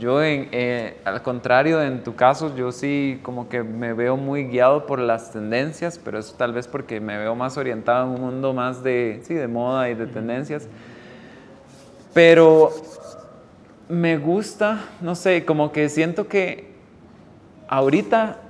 Yo, 0.00 0.22
eh, 0.22 0.96
al 1.04 1.20
contrario, 1.20 1.82
en 1.82 2.02
tu 2.02 2.14
caso, 2.14 2.56
yo 2.56 2.72
sí 2.72 3.20
como 3.22 3.50
que 3.50 3.62
me 3.62 3.92
veo 3.92 4.16
muy 4.16 4.44
guiado 4.44 4.86
por 4.86 4.98
las 4.98 5.30
tendencias, 5.30 6.00
pero 6.02 6.18
eso 6.18 6.36
tal 6.38 6.54
vez 6.54 6.66
porque 6.66 7.00
me 7.00 7.18
veo 7.18 7.34
más 7.34 7.58
orientado 7.58 8.06
en 8.06 8.14
un 8.14 8.20
mundo 8.30 8.54
más 8.54 8.82
de, 8.82 9.20
sí, 9.24 9.34
de 9.34 9.46
moda 9.46 9.90
y 9.90 9.94
de 9.94 10.06
tendencias. 10.06 10.66
Pero 12.14 12.72
me 13.88 14.18
gusta, 14.18 14.84
no 15.00 15.14
sé, 15.14 15.44
como 15.44 15.72
que 15.72 15.88
siento 15.88 16.28
que 16.28 16.72
ahorita 17.68 18.40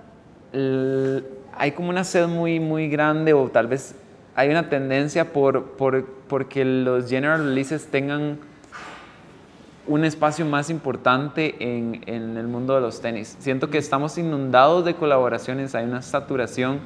hay 0.53 1.73
como 1.73 1.91
una 1.91 2.05
sed 2.05 2.27
muy, 2.27 2.59
muy 2.61 2.89
grande 2.89 3.33
o 3.35 3.49
tal 3.49 3.67
vez 3.67 3.95
hay 4.35 4.49
una 4.51 4.69
tendencia 4.69 5.33
por, 5.33 5.73
por, 5.73 6.07
porque 6.29 6.65
los 6.65 7.09
general 7.09 7.45
releases 7.45 7.87
tengan 7.87 8.39
un 9.87 10.05
espacio 10.05 10.45
más 10.45 10.71
importante 10.71 11.57
en, 11.61 12.03
en, 12.07 12.37
el 12.37 12.47
mundo 12.47 12.75
de 12.75 12.81
los 12.81 13.01
tenis. 13.01 13.37
Siento 13.39 13.71
que 13.71 13.79
estamos 13.79 14.19
inundados 14.19 14.85
de 14.85 14.95
colaboraciones, 14.95 15.75
hay 15.75 15.85
una 15.85 16.03
saturación 16.03 16.81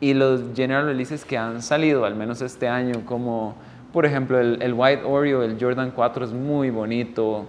y 0.00 0.14
los 0.14 0.42
general 0.54 0.86
releases 0.86 1.24
que 1.24 1.38
han 1.38 1.62
salido, 1.62 2.04
al 2.04 2.16
menos 2.16 2.42
este 2.42 2.68
año, 2.68 3.04
como 3.04 3.54
por 3.92 4.04
ejemplo, 4.04 4.38
el, 4.38 4.60
el 4.62 4.74
White 4.74 5.02
Oreo, 5.04 5.42
el 5.42 5.56
Jordan 5.58 5.90
4 5.90 6.26
es 6.26 6.32
muy 6.32 6.70
bonito, 6.70 7.46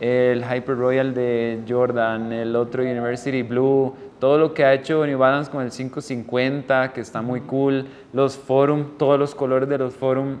el 0.00 0.44
Hyper 0.44 0.76
Royal 0.76 1.14
de 1.14 1.62
Jordan, 1.68 2.32
el 2.32 2.56
otro 2.56 2.82
University 2.82 3.42
Blue, 3.42 3.94
todo 4.18 4.38
lo 4.38 4.54
que 4.54 4.64
ha 4.64 4.74
hecho 4.74 5.06
New 5.06 5.18
Balance 5.18 5.50
con 5.50 5.62
el 5.62 5.70
550, 5.70 6.92
que 6.92 7.00
está 7.00 7.22
muy 7.22 7.40
cool, 7.42 7.86
los 8.12 8.36
Forum, 8.36 8.96
todos 8.98 9.18
los 9.18 9.34
colores 9.34 9.68
de 9.68 9.78
los 9.78 9.94
Forum 9.94 10.38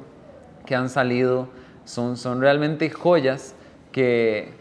que 0.66 0.74
han 0.74 0.88
salido, 0.88 1.48
son, 1.84 2.16
son 2.16 2.40
realmente 2.40 2.88
joyas 2.90 3.54
que 3.92 4.52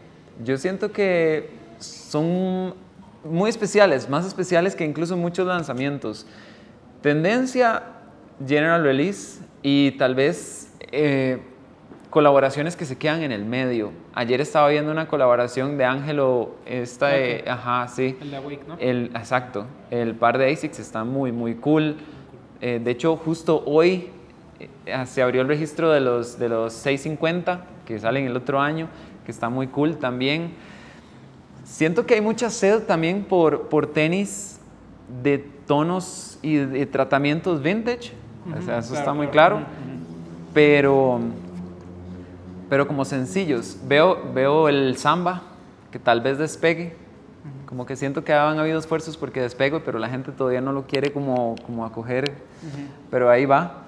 yo 0.44 0.57
siento 0.57 0.91
que 0.91 1.49
son 1.80 2.76
muy 3.24 3.49
especiales, 3.49 4.10
más 4.10 4.26
especiales 4.26 4.76
que 4.76 4.86
incluso 4.86 5.15
muchos 5.18 5.48
lanzamientos. 5.48 6.26
Tendencia, 7.02 7.84
General 8.45 8.84
Release 8.84 9.41
y 9.61 9.91
tal 9.91 10.15
vez 10.15 10.74
eh, 10.91 11.40
colaboraciones 12.14 12.76
que 12.76 12.85
se 12.85 12.95
quedan 12.95 13.23
en 13.23 13.31
el 13.31 13.44
medio. 13.44 13.91
Ayer 14.14 14.40
estaba 14.40 14.69
viendo 14.69 14.91
una 14.91 15.07
colaboración 15.07 15.80
de 15.80 15.85
Ángelo, 15.85 16.52
esta 16.64 17.07
de, 17.07 17.44
ajá, 17.48 17.88
sí. 17.88 18.15
El 18.22 18.30
de 18.30 18.38
Awake, 18.38 18.68
¿no? 18.68 18.77
El, 18.77 19.06
exacto. 19.15 19.65
El 19.90 20.14
par 20.14 20.38
de 20.38 20.52
ASICS 20.53 20.77
está 20.77 21.03
muy, 21.03 21.31
muy 21.31 21.56
cool. 21.56 21.98
Eh, 22.61 22.80
de 22.84 22.91
hecho, 22.91 23.18
justo 23.18 23.64
hoy 23.65 24.11
eh, 24.60 25.06
se 25.07 25.23
abrió 25.23 25.41
el 25.41 25.48
registro 25.48 25.91
de 25.91 26.02
los, 26.02 26.38
de 26.38 26.49
los 26.49 26.73
650 26.73 27.65
que 27.84 27.98
salen 27.98 28.27
el 28.27 28.38
otro 28.38 28.61
año, 28.61 28.90
que 29.26 29.31
está 29.31 29.49
muy 29.49 29.65
cool 29.65 29.98
también. 29.98 30.53
Siento 31.64 32.06
que 32.06 32.14
hay 32.14 32.22
mucha 32.22 32.52
sed 32.52 32.84
también 32.84 33.23
por, 33.23 33.69
por 33.69 33.88
tenis 33.88 34.60
de 35.23 35.40
tonos 35.65 36.38
y 36.44 36.57
de 36.57 36.85
tratamientos 36.85 37.64
vintage. 37.64 38.11
o 38.56 38.61
sea, 38.61 38.77
eso 38.77 38.94
está 38.94 39.15
muy 39.15 39.30
claro. 39.30 39.61
Pero, 40.53 41.19
pero 42.74 42.88
como 42.88 43.06
sencillos. 43.06 43.78
Veo, 43.88 44.18
veo 44.34 44.68
el 44.68 44.98
samba, 44.98 45.44
que 45.91 46.00
tal 46.00 46.22
vez 46.22 46.40
despegue. 46.40 46.95
Como 47.68 47.86
que 47.86 47.95
siento 47.95 48.24
que 48.24 48.34
han 48.34 48.58
habido 48.58 48.80
esfuerzos 48.80 49.16
porque 49.16 49.41
despegue, 49.41 49.80
pero 49.80 50.00
la 50.00 50.10
gente 50.10 50.32
todavía 50.32 50.60
no 50.60 50.72
lo 50.72 50.88
quiere 50.88 51.12
como, 51.14 51.54
como 51.68 51.86
acoger. 51.86 52.32
Pero 53.12 53.30
ahí 53.30 53.45
va. 53.45 53.84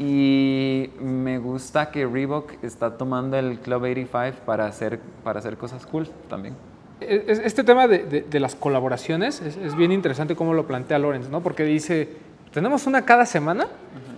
Y 0.00 0.90
me 1.00 1.38
gusta 1.38 1.92
que 1.92 2.04
Reebok 2.08 2.54
está 2.64 2.98
tomando 2.98 3.36
el 3.38 3.60
Club 3.60 3.82
85 3.82 4.38
para 4.44 4.66
hacer, 4.66 4.98
para 5.22 5.38
hacer 5.38 5.56
cosas 5.56 5.86
cool 5.86 6.08
también. 6.28 6.56
Es- 7.00 7.38
Este 7.38 7.62
tema 7.62 7.86
de, 7.86 7.98
de- 7.98 8.22
de 8.22 8.40
las 8.40 8.56
colaboraciones 8.56 9.40
es, 9.42 9.56
es 9.58 9.76
bien 9.76 9.92
interesante 9.92 10.34
cómo 10.34 10.54
lo 10.54 10.66
plantea 10.66 10.98
Lorenz, 10.98 11.28
¿no? 11.28 11.40
Porque 11.40 11.62
dice, 11.62 12.08
tenemos 12.54 12.86
una 12.86 13.04
cada 13.04 13.26
semana 13.26 13.66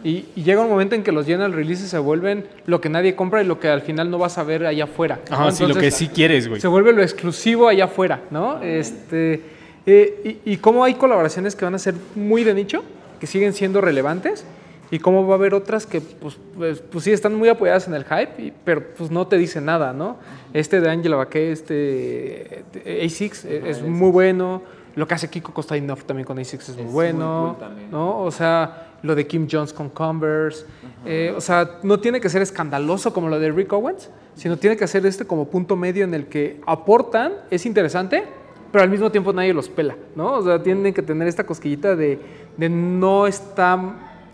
y, 0.05 0.27
y 0.37 0.43
llega 0.45 0.61
un 0.61 0.69
momento 0.69 0.95
en 0.95 1.03
que 1.03 1.11
los 1.11 1.27
general 1.27 1.53
releases 1.53 1.89
se 1.89 1.99
vuelven 1.99 2.47
lo 2.67 2.81
que 2.81 2.89
nadie 2.89 3.17
compra 3.17 3.43
y 3.43 3.47
lo 3.47 3.59
que 3.59 3.69
al 3.69 3.81
final 3.81 4.11
no 4.11 4.19
vas 4.19 4.39
a 4.39 4.45
ver 4.45 4.67
allá 4.67 4.85
afuera. 4.85 5.19
¿no? 5.31 5.35
Ajá, 5.37 5.51
sí, 5.51 5.67
lo 5.67 5.75
que 5.75 5.91
sí 5.91 6.09
quieres, 6.09 6.47
güey. 6.47 6.61
Se 6.61 6.69
vuelve 6.69 6.93
lo 6.93 7.03
exclusivo 7.03 7.67
allá 7.67 7.87
afuera, 7.87 8.21
¿no? 8.31 8.63
Este, 8.63 9.43
eh, 9.87 10.39
y, 10.45 10.53
y 10.53 10.57
cómo 10.59 10.85
hay 10.85 10.95
colaboraciones 10.95 11.57
que 11.57 11.65
van 11.65 11.75
a 11.75 11.79
ser 11.79 11.95
muy 12.15 12.45
de 12.45 12.55
nicho, 12.55 12.85
que 13.19 13.27
siguen 13.27 13.53
siendo 13.55 13.81
relevantes, 13.81 14.45
y 14.91 15.01
cómo 15.01 15.27
va 15.27 15.35
a 15.35 15.39
haber 15.39 15.53
otras 15.55 15.85
que, 15.87 16.01
pues, 16.01 16.37
pues, 16.57 16.81
pues 16.81 17.03
sí, 17.03 17.11
están 17.11 17.35
muy 17.35 17.49
apoyadas 17.49 17.89
en 17.89 17.95
el 17.95 18.05
hype, 18.05 18.41
y- 18.41 18.53
pero 18.65 18.85
pues 18.97 19.11
no 19.11 19.27
te 19.27 19.37
dicen 19.37 19.65
nada, 19.65 19.93
¿no? 19.93 20.19
Este 20.55 20.81
de 20.81 20.89
Angela 20.91 21.17
Baquet, 21.17 21.51
este 21.51 21.75
de 21.75 22.65
A6, 23.03 23.45
eh, 23.47 23.63
es 23.67 23.83
muy 23.83 24.11
bueno. 24.11 24.63
Lo 24.97 25.07
que 25.07 25.15
hace 25.15 25.31
Kiko 25.31 25.53
Kostadinov 25.53 26.03
también 26.05 26.27
con 26.27 26.39
A6 26.39 26.55
es 26.55 26.77
muy 26.77 26.85
bueno, 26.87 27.57
cool. 27.61 27.91
¿no? 27.91 28.21
O 28.23 28.31
sea, 28.31 28.89
lo 29.03 29.15
de 29.15 29.27
Kim 29.27 29.47
Jones 29.51 29.73
con 29.73 29.91
Converse. 29.91 30.65
eh, 31.05 31.33
o 31.37 31.41
sea, 31.41 31.79
no 31.83 32.01
tiene 32.01 32.21
que 32.21 32.29
ser 32.29 32.43
escandaloso 32.43 33.13
como 33.13 33.29
lo 33.29 33.39
de 33.39 33.53
Rick 33.53 33.73
Owens, 33.73 34.11
sino 34.35 34.57
tiene 34.57 34.77
que 34.77 34.87
ser 34.87 35.05
este 35.07 35.27
como 35.27 35.47
punto 35.47 35.77
medio 35.77 36.03
en 36.05 36.15
el 36.15 36.27
que 36.27 36.61
aportan, 36.67 37.35
es 37.51 37.67
interesante, 37.67 38.25
pero 38.73 38.83
al 38.85 38.91
mismo 38.91 39.11
tiempo 39.11 39.33
nadie 39.33 39.55
los 39.55 39.69
pela, 39.69 39.97
¿no? 40.15 40.33
O 40.33 40.43
sea, 40.43 40.63
tienen 40.63 40.93
que 40.93 41.03
tener 41.03 41.29
esta 41.29 41.45
cosquillita 41.45 41.95
de, 41.95 42.19
de 42.57 42.69
no 42.69 43.27
está, 43.27 43.79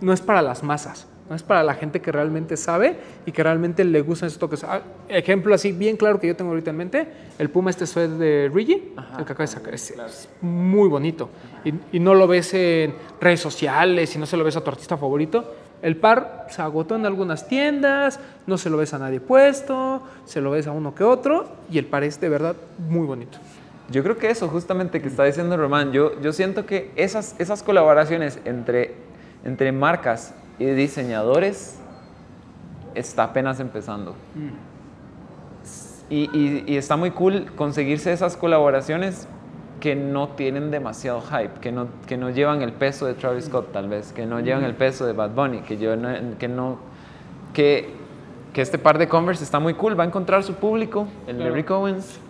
no 0.00 0.12
es 0.12 0.20
para 0.20 0.42
las 0.42 0.62
masas, 0.62 1.06
no 1.28 1.36
es 1.36 1.42
para 1.42 1.62
la 1.62 1.74
gente 1.74 2.00
que 2.00 2.12
realmente 2.12 2.56
sabe 2.56 2.96
y 3.24 3.32
que 3.32 3.42
realmente 3.42 3.84
le 3.84 4.00
gustan 4.02 4.26
esos 4.26 4.38
toques. 4.38 4.64
Ah, 4.64 4.82
ejemplo 5.08 5.54
así 5.54 5.72
bien 5.72 5.96
claro 5.96 6.20
que 6.20 6.26
yo 6.26 6.36
tengo 6.36 6.50
ahorita 6.50 6.70
en 6.70 6.76
mente, 6.76 7.06
el 7.38 7.48
Puma 7.50 7.70
este 7.70 7.86
suede 7.86 8.18
de 8.18 8.50
Rigi, 8.52 8.92
el 9.18 9.24
que 9.24 9.32
acaba 9.32 9.44
de 9.44 9.46
sacar, 9.46 9.74
es, 9.74 9.90
es 9.90 10.28
muy 10.40 10.88
bonito. 10.88 11.30
Y, 11.64 11.96
y 11.96 12.00
no 12.00 12.14
lo 12.14 12.26
ves 12.26 12.52
en 12.54 12.94
redes 13.20 13.40
sociales 13.40 14.14
y 14.14 14.18
no 14.18 14.26
se 14.26 14.36
lo 14.36 14.44
ves 14.44 14.56
a 14.56 14.60
tu 14.62 14.70
artista 14.70 14.96
favorito. 14.96 15.54
El 15.80 15.96
par 15.96 16.46
se 16.48 16.62
agotó 16.62 16.94
en 16.94 17.06
algunas 17.06 17.48
tiendas, 17.48 18.20
no 18.46 18.56
se 18.56 18.70
lo 18.70 18.76
ves 18.76 18.94
a 18.94 18.98
nadie 18.98 19.20
puesto, 19.20 20.02
se 20.24 20.40
lo 20.40 20.52
ves 20.52 20.66
a 20.66 20.72
uno 20.72 20.94
que 20.94 21.02
otro 21.02 21.48
y 21.70 21.78
el 21.78 21.86
par 21.86 22.04
es 22.04 22.20
de 22.20 22.28
verdad 22.28 22.56
muy 22.88 23.06
bonito. 23.06 23.38
Yo 23.90 24.02
creo 24.02 24.16
que 24.16 24.30
eso 24.30 24.48
justamente 24.48 25.02
que 25.02 25.08
está 25.08 25.24
diciendo 25.24 25.56
Román, 25.56 25.92
yo, 25.92 26.20
yo 26.20 26.32
siento 26.32 26.66
que 26.66 26.92
esas, 26.96 27.34
esas 27.38 27.62
colaboraciones 27.62 28.38
entre, 28.44 28.94
entre 29.44 29.72
marcas 29.72 30.34
y 30.62 30.74
diseñadores 30.74 31.78
está 32.94 33.24
apenas 33.24 33.60
empezando. 33.60 34.14
Y, 36.10 36.28
y- 36.36 36.64
y 36.66 36.76
está 36.76 36.96
muy 36.96 37.10
cool 37.10 37.46
conseguirse 37.56 38.12
esas 38.12 38.36
colaboraciones 38.36 39.26
que 39.80 39.96
no 39.96 40.28
tienen 40.28 40.70
demasiado 40.70 41.20
hype, 41.22 41.58
que 41.60 41.72
no, 41.72 41.88
que 42.06 42.16
no 42.16 42.30
llevan 42.30 42.62
el 42.62 42.72
peso 42.72 43.06
de 43.06 43.14
Travis 43.14 43.46
Scott 43.46 43.72
tal 43.72 43.88
vez, 43.88 44.12
que 44.12 44.26
no 44.26 44.38
llevan 44.40 44.62
el 44.64 44.74
peso 44.74 45.06
de 45.06 45.12
Bad 45.12 45.30
Bunny, 45.30 45.60
que, 45.62 45.78
yo 45.78 45.96
no, 45.96 46.08
que 46.38 46.48
no... 46.48 46.78
Que, 47.52 47.90
que 48.52 48.60
este 48.62 48.78
par 48.78 48.98
de 48.98 49.08
Converse 49.08 49.42
está 49.42 49.58
muy 49.58 49.74
cool, 49.74 49.98
va 49.98 50.04
a 50.04 50.06
encontrar 50.06 50.42
su 50.44 50.54
público, 50.54 51.08
el 51.26 51.36
de 51.38 51.42
Claro. 51.44 51.54
Rick 51.54 51.70
Owens, 51.70 52.20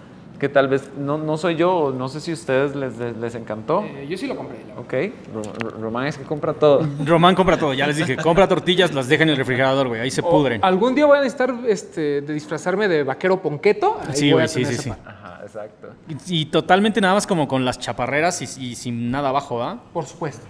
que 0.43 0.49
tal 0.49 0.67
vez 0.67 0.91
no, 0.99 1.19
no 1.19 1.37
soy 1.37 1.55
yo, 1.55 1.95
no 1.97 2.09
sé 2.09 2.21
si 2.21 2.33
a 2.33 2.35
ustedes 2.35 2.75
les, 2.75 2.99
les, 2.99 3.17
les 3.17 3.35
encantó. 3.37 3.85
Eh, 3.85 4.09
yo 4.11 4.19
sí 4.19 4.27
lo 4.27 4.35
compré. 4.35 4.59
verdad. 4.59 4.77
Ok, 4.81 5.15
Ro- 5.33 5.43
Ro- 5.71 5.79
Román 5.81 6.09
es 6.09 6.19
que 6.19 6.25
compra 6.25 6.53
todo. 6.53 6.85
Román 7.07 7.37
compra 7.37 7.57
todo, 7.57 7.73
ya 7.75 7.87
les 7.87 7.97
dije. 7.97 8.17
Compra 8.17 8.49
tortillas, 8.49 8.93
las 8.93 9.07
deja 9.07 9.23
en 9.23 9.29
el 9.29 9.37
refrigerador, 9.37 9.87
güey. 9.87 10.01
Ahí 10.01 10.11
se 10.11 10.21
O 10.21 10.29
pudren. 10.29 10.59
Algún 10.65 10.97
día 10.97 11.07
voy 11.07 11.19
a 11.19 11.21
necesitar 11.21 11.55
este, 11.69 12.23
de 12.23 12.35
disfrazarme 12.35 12.89
de 12.89 13.05
vaquero 13.05 13.41
ponqueto. 13.41 14.01
ahí 14.05 14.17
Sí, 14.17 14.33
güey, 14.33 14.49
sí, 14.49 14.65
sí, 14.65 14.75
sí. 14.75 14.91
Ajá, 14.91 15.39
exacto. 15.45 15.91
Y, 16.29 16.41
y 16.41 16.45
totalmente 16.47 17.01
nada 17.01 17.15
más 17.15 17.25
como 17.25 17.47
con 17.47 17.65
las 17.65 17.79
chaparreras 17.79 18.43
y, 18.43 18.65
y 18.65 18.75
sin 18.75 19.13
nada 19.13 19.29
abajo, 19.29 19.63
¿ah? 19.63 19.79
Por 19.93 20.07
supuesto. 20.07 20.45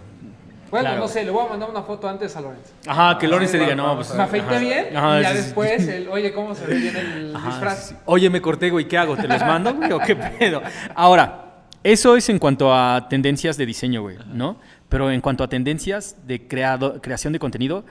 Bueno, 0.72 0.86
Claro. 0.88 1.02
no 1.02 1.08
sé, 1.08 1.22
le 1.22 1.30
voy 1.30 1.44
a 1.46 1.50
mandar 1.50 1.68
una 1.70 1.82
foto 1.82 2.08
antes 2.08 2.34
a 2.34 2.40
Lorenz. 2.40 2.72
Ajá, 2.86 3.18
que 3.18 3.28
Lorenz 3.28 3.52
te 3.52 3.58
diga, 3.58 3.74
no, 3.76 3.94
pues. 3.94 4.12
Me 4.14 4.22
afeité 4.22 4.58
bien 4.58 4.96
Ajá, 4.96 5.20
y 5.20 5.22
ya 5.22 5.28
sí, 5.32 5.36
sí. 5.36 5.42
después, 5.44 5.86
el, 5.86 6.08
oye, 6.08 6.32
¿cómo 6.32 6.54
se 6.54 6.66
ve 6.66 6.74
bien 6.76 6.96
el 6.96 7.36
Ajá, 7.36 7.48
disfraz? 7.50 7.88
sí, 7.88 7.94
sí. 7.94 8.00
Oye, 8.06 8.30
me 8.30 8.40
corté, 8.40 8.70
güey, 8.70 8.88
¿qué 8.88 8.96
hago? 8.98 9.14
¿Te 9.16 9.28
los 9.28 9.40
mando, 9.42 9.74
güey, 9.74 9.92
o 9.92 9.98
qué 10.00 10.16
pedo? 10.16 10.62
Ahora, 10.94 11.66
eso 11.84 12.16
es 12.16 12.26
en 12.30 12.38
cuanto 12.38 12.74
a 12.74 13.06
tendencias 13.10 13.56
de 13.58 13.66
diseño, 13.66 14.00
güey, 14.02 14.16
¿no? 14.32 14.56
Pero 14.88 15.10
en 15.10 15.20
cuanto 15.20 15.44
a 15.44 15.48
tendencias 15.48 16.16
de 16.26 16.48
creado, 16.48 17.00
creación 17.02 17.32
de 17.34 17.38
contenido, 17.38 17.84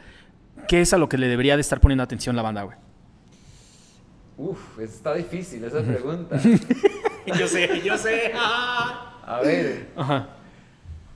¿qué 0.67 0.81
es 0.81 0.91
a 0.91 0.97
lo 0.97 1.07
que 1.07 1.19
le 1.19 1.27
debería 1.27 1.55
de 1.55 1.61
estar 1.61 1.79
poniendo 1.81 2.03
atención 2.03 2.35
la 2.35 2.41
banda, 2.41 2.63
güey? 2.63 2.77
Uf, 4.37 4.79
está 4.79 5.13
difícil 5.13 5.63
esa 5.63 5.81
pregunta. 5.83 6.35
yo 7.37 7.47
sé, 7.47 7.81
yo 7.85 7.95
sé. 7.95 8.31
A 8.35 9.39
ver, 9.43 9.89
Ajá. 9.95 10.29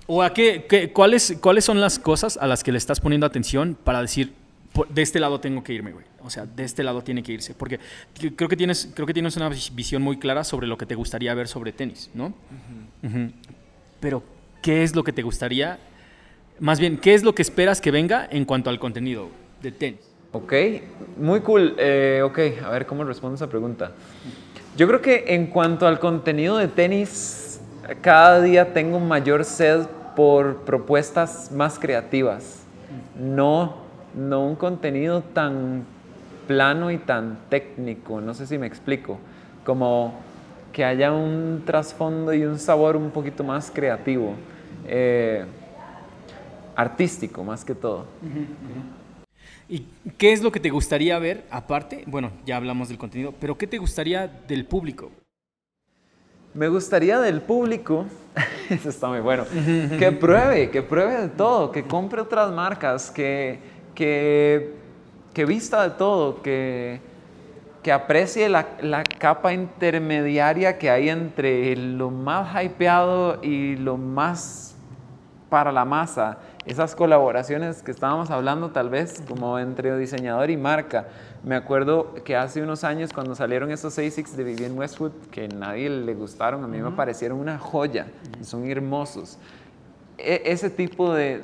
¿O 0.07 0.21
a 0.21 0.33
qué, 0.33 0.65
qué- 0.69 0.91
cuáles, 0.91 1.37
cuáles 1.41 1.65
son 1.65 1.81
las 1.81 1.97
cosas 1.99 2.37
a 2.37 2.45
las 2.47 2.63
que 2.63 2.71
le 2.71 2.77
estás 2.77 2.99
poniendo 2.99 3.25
atención 3.25 3.75
para 3.83 4.01
decir, 4.01 4.33
"Por- 4.73 4.87
de 4.89 5.01
este 5.01 5.19
lado 5.19 5.39
tengo 5.39 5.63
que 5.63 5.73
irme, 5.73 5.91
güey? 5.93 6.05
O 6.21 6.29
sea, 6.29 6.45
de 6.45 6.63
este 6.63 6.83
lado 6.83 7.01
tiene 7.03 7.23
que 7.23 7.31
irse. 7.31 7.53
Porque 7.53 7.79
creo 8.35 8.49
que 8.49 8.55
tienes, 8.57 8.89
creo 8.93 9.05
que 9.07 9.13
tienes 9.13 9.35
una 9.37 9.49
vis- 9.49 9.73
visión 9.73 10.01
muy 10.01 10.17
clara 10.17 10.43
sobre 10.43 10.67
lo 10.67 10.77
que 10.77 10.85
te 10.85 10.95
gustaría 10.95 11.33
ver 11.33 11.47
sobre 11.47 11.71
tenis, 11.71 12.09
¿no? 12.13 12.33
Pero, 13.99 14.23
¿qué 14.61 14.83
es 14.83 14.95
lo 14.95 15.03
que 15.03 15.13
te 15.13 15.21
gustaría? 15.21 15.79
Más 16.59 16.79
bien, 16.79 16.97
¿qué 16.97 17.13
es 17.13 17.23
lo 17.23 17.33
que 17.35 17.41
esperas 17.41 17.81
que 17.81 17.91
venga 17.91 18.27
en 18.31 18.45
cuanto 18.45 18.69
al 18.69 18.79
contenido 18.79 19.29
de 19.61 19.71
tenis? 19.71 19.99
ok, 20.31 20.53
muy 21.17 21.39
cool. 21.41 21.75
Eh, 21.77 22.21
ok, 22.23 22.39
a 22.65 22.69
ver 22.69 22.85
cómo 22.85 23.03
respondo 23.05 23.35
esa 23.35 23.47
pregunta. 23.49 23.93
Yo 24.75 24.85
creo 24.87 25.01
que 25.01 25.23
en 25.29 25.47
cuanto 25.47 25.87
al 25.87 25.97
contenido 25.99 26.57
de 26.57 26.67
tenis, 26.67 27.54
cada 28.01 28.41
día 28.41 28.73
tengo 28.73 28.99
mayor 28.99 29.45
sed 29.45 29.85
por 30.15 30.63
propuestas 30.63 31.51
más 31.51 31.77
creativas. 31.77 32.63
No, 33.19 33.77
no 34.13 34.45
un 34.45 34.55
contenido 34.55 35.21
tan 35.21 35.83
plano 36.47 36.91
y 36.91 36.97
tan 36.97 37.37
técnico, 37.49 38.21
no 38.21 38.33
sé 38.33 38.47
si 38.47 38.57
me 38.57 38.67
explico. 38.67 39.19
Como 39.65 40.13
que 40.71 40.83
haya 40.83 41.11
un 41.11 41.63
trasfondo 41.65 42.33
y 42.33 42.43
un 42.43 42.59
sabor 42.59 42.95
un 42.95 43.11
poquito 43.11 43.43
más 43.43 43.71
creativo. 43.71 44.35
eh, 44.87 45.45
artístico 46.75 47.43
más 47.43 47.63
que 47.63 47.73
todo. 47.73 48.05
¿Y 49.67 49.87
qué 50.17 50.33
es 50.33 50.43
lo 50.43 50.51
que 50.51 50.59
te 50.59 50.69
gustaría 50.69 51.17
ver 51.19 51.45
aparte? 51.49 52.03
Bueno, 52.05 52.31
ya 52.45 52.57
hablamos 52.57 52.89
del 52.89 52.97
contenido, 52.97 53.33
pero 53.39 53.57
¿qué 53.57 53.65
te 53.65 53.77
gustaría 53.77 54.27
del 54.27 54.65
público? 54.65 55.09
Me 56.55 56.69
gustaría 56.69 57.19
del 57.19 57.41
público, 57.41 58.05
eso 58.69 58.87
está 58.87 59.09
muy 59.09 59.19
bueno, 59.19 59.43
que 59.99 60.15
pruebe, 60.17 60.69
que 60.69 60.81
pruebe 60.81 61.23
de 61.23 61.27
todo, 61.27 61.69
que 61.69 61.83
compre 61.83 62.21
otras 62.21 62.49
marcas, 62.49 63.11
que, 63.11 63.59
que, 63.93 64.73
que 65.33 65.43
vista 65.43 65.83
de 65.83 65.89
todo, 65.97 66.41
que, 66.41 67.01
que 67.83 67.91
aprecie 67.91 68.47
la, 68.47 68.67
la, 68.81 69.03
capa 69.03 69.51
intermediaria 69.51 70.77
que 70.77 70.89
hay 70.89 71.09
entre 71.09 71.75
lo 71.75 72.09
más 72.09 72.63
hypeado 72.63 73.43
y 73.43 73.75
lo 73.75 73.97
más 73.97 74.77
para 75.49 75.73
la 75.73 75.83
masa. 75.83 76.37
Esas 76.65 76.95
colaboraciones 76.95 77.83
que 77.83 77.91
estábamos 77.91 78.31
hablando 78.31 78.71
tal 78.71 78.89
vez 78.89 79.21
como 79.27 79.59
entre 79.59 79.95
diseñador 79.97 80.49
y 80.49 80.57
marca. 80.57 81.05
Me 81.43 81.55
acuerdo 81.55 82.15
que 82.23 82.35
hace 82.35 82.63
unos 82.63 82.83
años 82.83 83.13
cuando 83.13 83.35
salieron 83.35 83.69
esos 83.69 83.99
ASICs 83.99 84.35
de 84.35 84.43
Vivienne 84.43 84.75
Westwood, 84.75 85.11
que 85.29 85.47
nadie 85.47 85.89
le 85.91 86.15
gustaron, 86.15 86.63
a 86.63 86.67
mí 86.67 86.79
me 86.79 86.91
parecieron 86.91 87.39
una 87.39 87.59
joya, 87.59 88.07
son 88.41 88.67
hermosos. 88.67 89.37
E, 90.17 90.41
ese 90.45 90.71
tipo 90.71 91.13
de, 91.13 91.41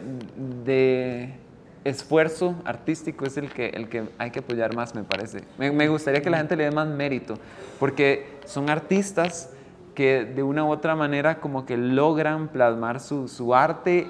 de 0.65 1.35
esfuerzo 1.83 2.55
artístico 2.65 3.25
es 3.25 3.37
el 3.37 3.49
que, 3.49 3.67
el 3.69 3.89
que 3.89 4.09
hay 4.17 4.31
que 4.31 4.39
apoyar 4.39 4.75
más, 4.75 4.93
me 4.95 5.03
parece. 5.03 5.43
Me, 5.57 5.87
gustaría 5.87 6.21
que 6.21 6.29
la 6.29 6.37
gente 6.37 6.55
le 6.55 6.65
dé 6.65 6.71
más 6.71 6.87
mérito, 6.87 7.35
porque 7.79 8.39
son 8.45 8.69
artistas 8.69 9.51
que 9.95 10.25
de 10.25 10.41
una 10.43 10.63
u 10.63 10.71
otra 10.71 10.95
manera 10.95 11.39
como 11.39 11.65
que 11.65 11.77
logran 11.77 12.47
plasmar 12.47 12.99
su, 12.99 13.27
su 13.27 13.53
arte 13.53 14.07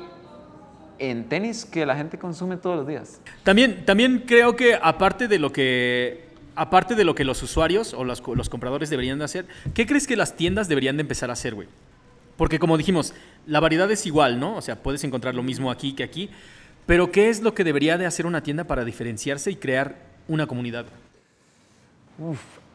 en 1.01 1.27
tenis 1.27 1.65
que 1.65 1.85
la 1.85 1.95
gente 1.95 2.17
consume 2.19 2.57
todos 2.57 2.77
los 2.77 2.87
días. 2.87 3.19
También, 3.43 3.83
también 3.85 4.23
creo 4.25 4.55
que 4.55 4.75
aparte 4.79 5.27
de 5.27 5.39
lo 5.39 5.51
que 5.51 6.29
aparte 6.55 6.95
de 6.95 7.03
lo 7.03 7.15
que 7.15 7.23
los 7.23 7.41
usuarios 7.41 7.93
o 7.93 8.03
los, 8.03 8.21
los 8.35 8.49
compradores 8.49 8.89
deberían 8.89 9.17
de 9.17 9.25
hacer, 9.25 9.45
¿qué 9.73 9.87
crees 9.87 10.05
que 10.05 10.15
las 10.15 10.35
tiendas 10.35 10.67
deberían 10.67 10.97
de 10.97 11.01
empezar 11.01 11.29
a 11.31 11.33
hacer, 11.33 11.55
güey? 11.55 11.67
Porque 12.37 12.59
como 12.59 12.77
dijimos, 12.77 13.13
la 13.47 13.59
variedad 13.59 13.89
es 13.89 14.05
igual, 14.05 14.39
¿no? 14.39 14.55
O 14.55 14.61
sea, 14.61 14.75
puedes 14.75 15.03
encontrar 15.03 15.33
lo 15.33 15.41
mismo 15.41 15.71
aquí 15.71 15.93
que 15.93 16.03
aquí, 16.03 16.29
pero 16.85 17.11
¿qué 17.11 17.29
es 17.29 17.41
lo 17.41 17.55
que 17.55 17.63
debería 17.63 17.97
de 17.97 18.05
hacer 18.05 18.25
una 18.25 18.43
tienda 18.43 18.65
para 18.65 18.85
diferenciarse 18.85 19.49
y 19.49 19.55
crear 19.55 19.95
una 20.27 20.45
comunidad? 20.45 20.85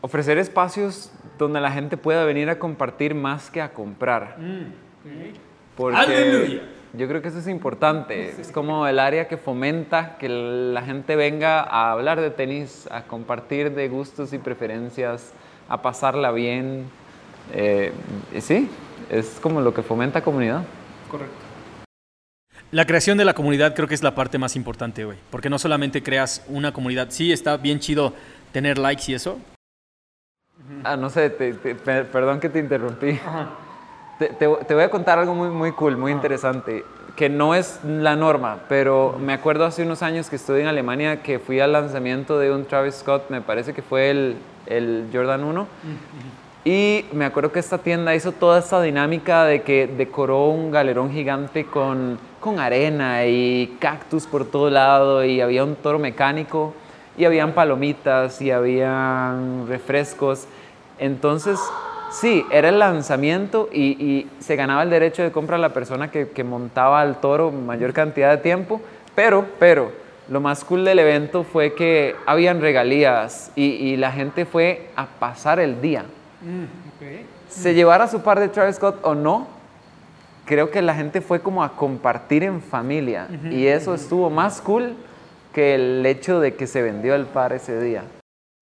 ofrecer 0.01 0.39
espacios 0.39 1.13
donde 1.39 1.61
la 1.61 1.71
gente 1.71 1.97
pueda 1.97 2.25
venir 2.25 2.51
a 2.51 2.59
compartir 2.59 3.15
más 3.15 3.51
que 3.51 3.61
a 3.61 3.73
comprar. 3.73 4.37
Mm, 4.39 5.93
¡Aleluya! 5.95 6.63
Yo 6.93 7.09
creo 7.09 7.21
que 7.21 7.29
eso 7.29 7.39
es 7.39 7.49
importante. 7.49 8.41
Es 8.41 8.51
como 8.51 8.87
el 8.87 8.99
área 8.99 9.29
que 9.29 9.37
fomenta 9.37 10.17
que 10.19 10.29
la 10.29 10.83
gente 10.83 11.17
venga 11.17 11.61
a 11.61 11.93
hablar 11.93 12.21
de 12.21 12.31
tenis, 12.31 12.89
a 12.91 13.03
compartir 13.03 13.75
de 13.75 13.89
gustos 13.89 14.33
y 14.33 14.39
preferencias, 14.39 15.33
a 15.69 15.83
pasarla 15.83 16.31
bien. 16.33 16.85
Eh, 17.53 17.93
sí, 18.41 18.71
es 19.11 19.39
como 19.43 19.61
lo 19.61 19.75
que 19.75 19.83
fomenta 19.83 20.23
comunidad. 20.23 20.65
Correcto. 21.11 21.35
La 22.73 22.85
creación 22.85 23.17
de 23.17 23.25
la 23.25 23.35
comunidad 23.35 23.75
creo 23.75 23.87
que 23.87 23.95
es 23.95 24.03
la 24.03 24.15
parte 24.15 24.39
más 24.39 24.57
importante, 24.57 25.05
güey. 25.05 25.19
Porque 25.31 25.49
no 25.49 25.59
solamente 25.59 26.03
creas 26.03 26.45
una 26.49 26.73
comunidad. 26.73 27.09
Sí, 27.11 27.33
está 27.33 27.57
bien 27.57 27.79
chido 27.79 28.13
tener 28.53 28.79
likes 28.79 29.05
y 29.09 29.15
eso. 29.15 29.39
Ah, 30.83 30.97
no 30.97 31.11
sé, 31.11 31.31
perdón 31.31 32.41
que 32.41 32.49
te 32.49 32.59
interrumpí. 32.59 33.21
Te, 34.19 34.47
voy 34.47 34.83
a 34.83 34.91
contar 34.91 35.19
algo 35.19 35.35
muy, 35.35 35.51
muy 35.51 35.73
cool, 35.73 35.99
muy 35.99 36.11
interesante, 36.11 36.85
que 37.17 37.29
no 37.29 37.55
es 37.55 37.81
la 37.85 38.17
norma, 38.17 38.61
pero 38.67 39.15
me 39.21 39.35
acuerdo 39.35 39.67
hace 39.67 39.83
unos 39.83 40.03
años 40.03 40.31
que 40.31 40.37
estuve 40.37 40.63
en 40.63 40.69
Alemania 40.69 41.23
que 41.23 41.39
fui 41.39 41.61
al 41.61 41.73
lanzamiento 41.73 42.39
de 42.39 42.51
un 42.51 42.65
Travis 42.65 42.95
Scott, 42.95 43.29
me 43.29 43.43
parece 43.43 43.75
que 43.75 43.83
fue 43.83 44.11
el, 44.11 44.37
el 44.65 45.11
Jordan 45.13 45.45
1. 45.45 45.67
Y 46.65 47.05
me 47.13 47.27
acuerdo 47.27 47.53
que 47.53 47.61
esta 47.61 47.79
tienda 47.79 48.15
hizo 48.15 48.33
toda 48.33 48.59
esta 48.59 48.81
dinámica 48.81 49.45
de 49.45 49.63
que 49.63 49.87
decoró 49.87 50.47
un 50.47 50.71
galerón 50.71 51.13
gigante 51.13 51.67
con, 51.67 52.19
con 52.41 52.59
arena 52.59 53.27
y 53.27 53.77
cactus 53.79 54.27
por 54.27 54.47
todo 54.47 54.71
lado 54.71 55.25
y 55.25 55.43
había 55.43 55.63
un 55.63 55.77
toro 55.77 55.99
mecánico 55.99 56.75
y 57.19 57.25
habían 57.25 57.53
palomitas 57.53 58.41
y 58.41 58.51
habían 58.51 59.69
refrescos. 59.69 60.47
Entonces, 60.99 61.61
sí, 62.11 62.45
era 62.51 62.69
el 62.69 62.79
lanzamiento 62.79 63.69
y, 63.73 64.27
se 64.39 64.57
ganaba 64.57 64.83
el 64.83 64.91
derecho 64.91 65.23
de 65.23 65.33
compra 65.33 65.57
a 65.57 65.59
la 65.59 65.71
persona 65.71 66.11
que, 66.11 66.29
que 66.29 66.45
montaba 66.45 67.01
al 67.01 67.21
toro 67.21 67.51
mayor 67.51 67.93
cantidad 67.93 68.31
de 68.31 68.39
tiempo, 68.39 68.81
pero, 69.15 69.47
pero, 69.59 69.91
lo 70.29 70.41
más 70.41 70.65
cool 70.65 70.85
del 70.85 70.99
evento 70.99 71.45
fue 71.45 71.75
que 71.75 72.17
habían 72.27 72.61
regalías 72.61 73.53
y 73.55 73.97
la 73.97 74.11
gente 74.11 74.45
fue 74.45 74.89
a 74.97 75.07
pasar 75.07 75.61
el 75.61 75.81
día. 75.81 76.05
Mm, 76.43 76.65
Se 77.49 77.75
llevara 77.75 78.09
su 78.09 78.21
par 78.21 78.41
de 78.41 78.49
Travis 78.49 78.77
Scott 78.77 78.99
o 79.03 79.15
no, 79.15 79.47
creo 80.45 80.71
que 80.71 80.83
la 80.83 80.95
gente 80.95 81.21
fue 81.21 81.41
como 81.41 81.63
a 81.63 81.77
compartir 81.77 82.43
en 82.43 82.61
familia. 82.61 83.29
y 83.51 83.67
eso 83.67 83.95
estuvo 83.95 84.31
más 84.31 84.61
cool 84.61 84.95
que 85.53 85.75
el 85.75 86.05
hecho 86.05 86.41
de 86.41 86.55
que 86.55 86.67
se 86.67 86.83
vendió 86.83 87.15
el 87.15 87.27
par 87.27 87.53
ese 87.53 87.81
día. 87.81 88.03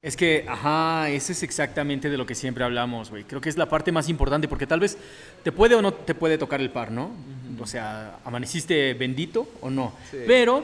Es 0.04 0.18
que, 0.18 0.44
ajá, 0.46 1.08
ese 1.08 1.32
es 1.32 1.42
exactamente 1.42 2.10
de 2.10 2.18
lo 2.18 2.26
que 2.26 2.34
siempre 2.34 2.62
hablamos, 2.62 3.08
güey. 3.08 3.24
Creo 3.24 3.40
que 3.40 3.48
es 3.48 3.56
la 3.56 3.70
parte 3.70 3.90
más 3.90 4.10
importante 4.10 4.48
porque 4.48 4.66
tal 4.66 4.78
vez 4.78 4.98
te 5.42 5.50
puede 5.50 5.74
o 5.76 5.80
no 5.80 5.94
te 5.94 6.14
puede 6.14 6.36
tocar 6.36 6.60
el 6.60 6.68
par, 6.68 6.92
¿no? 6.92 7.10
O 7.58 7.66
sea, 7.66 8.18
amaneciste 8.22 8.92
bendito 8.92 9.48
o 9.62 9.70
no. 9.70 9.94
Pero 10.26 10.62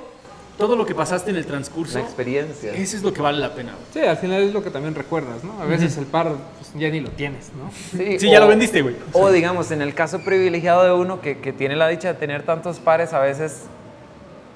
todo 0.58 0.76
lo 0.76 0.84
que 0.84 0.94
pasaste 0.94 1.30
en 1.30 1.36
el 1.36 1.46
transcurso. 1.46 1.96
La 1.96 2.04
experiencia. 2.04 2.74
Eso 2.74 2.98
es 2.98 3.02
lo 3.02 3.14
que 3.14 3.22
vale 3.22 3.38
la 3.38 3.54
pena. 3.54 3.72
Sí, 3.94 4.00
al 4.00 4.18
final 4.18 4.42
es 4.42 4.52
lo 4.52 4.62
que 4.62 4.68
también 4.68 4.94
recuerdas, 4.94 5.42
¿no? 5.42 5.58
A 5.58 5.64
veces 5.64 5.96
el 5.96 6.04
par 6.04 6.34
pues, 6.58 6.74
ya 6.78 6.90
ni 6.90 7.00
lo 7.00 7.08
tienes, 7.08 7.50
¿no? 7.56 7.70
Sí, 8.18 8.18
ya 8.18 8.40
lo 8.40 8.46
vendiste, 8.46 8.82
güey. 8.82 8.94
O 9.14 9.30
digamos, 9.30 9.70
en 9.70 9.80
el 9.80 9.94
caso 9.94 10.20
privilegiado 10.20 10.84
de 10.84 10.92
uno 10.92 11.22
que, 11.22 11.38
que, 11.38 11.54
tiene 11.54 11.76
la 11.76 11.88
dicha 11.88 12.12
de 12.12 12.20
tener 12.20 12.42
tantos 12.42 12.78
pares, 12.78 13.14
a 13.14 13.20
veces 13.20 13.62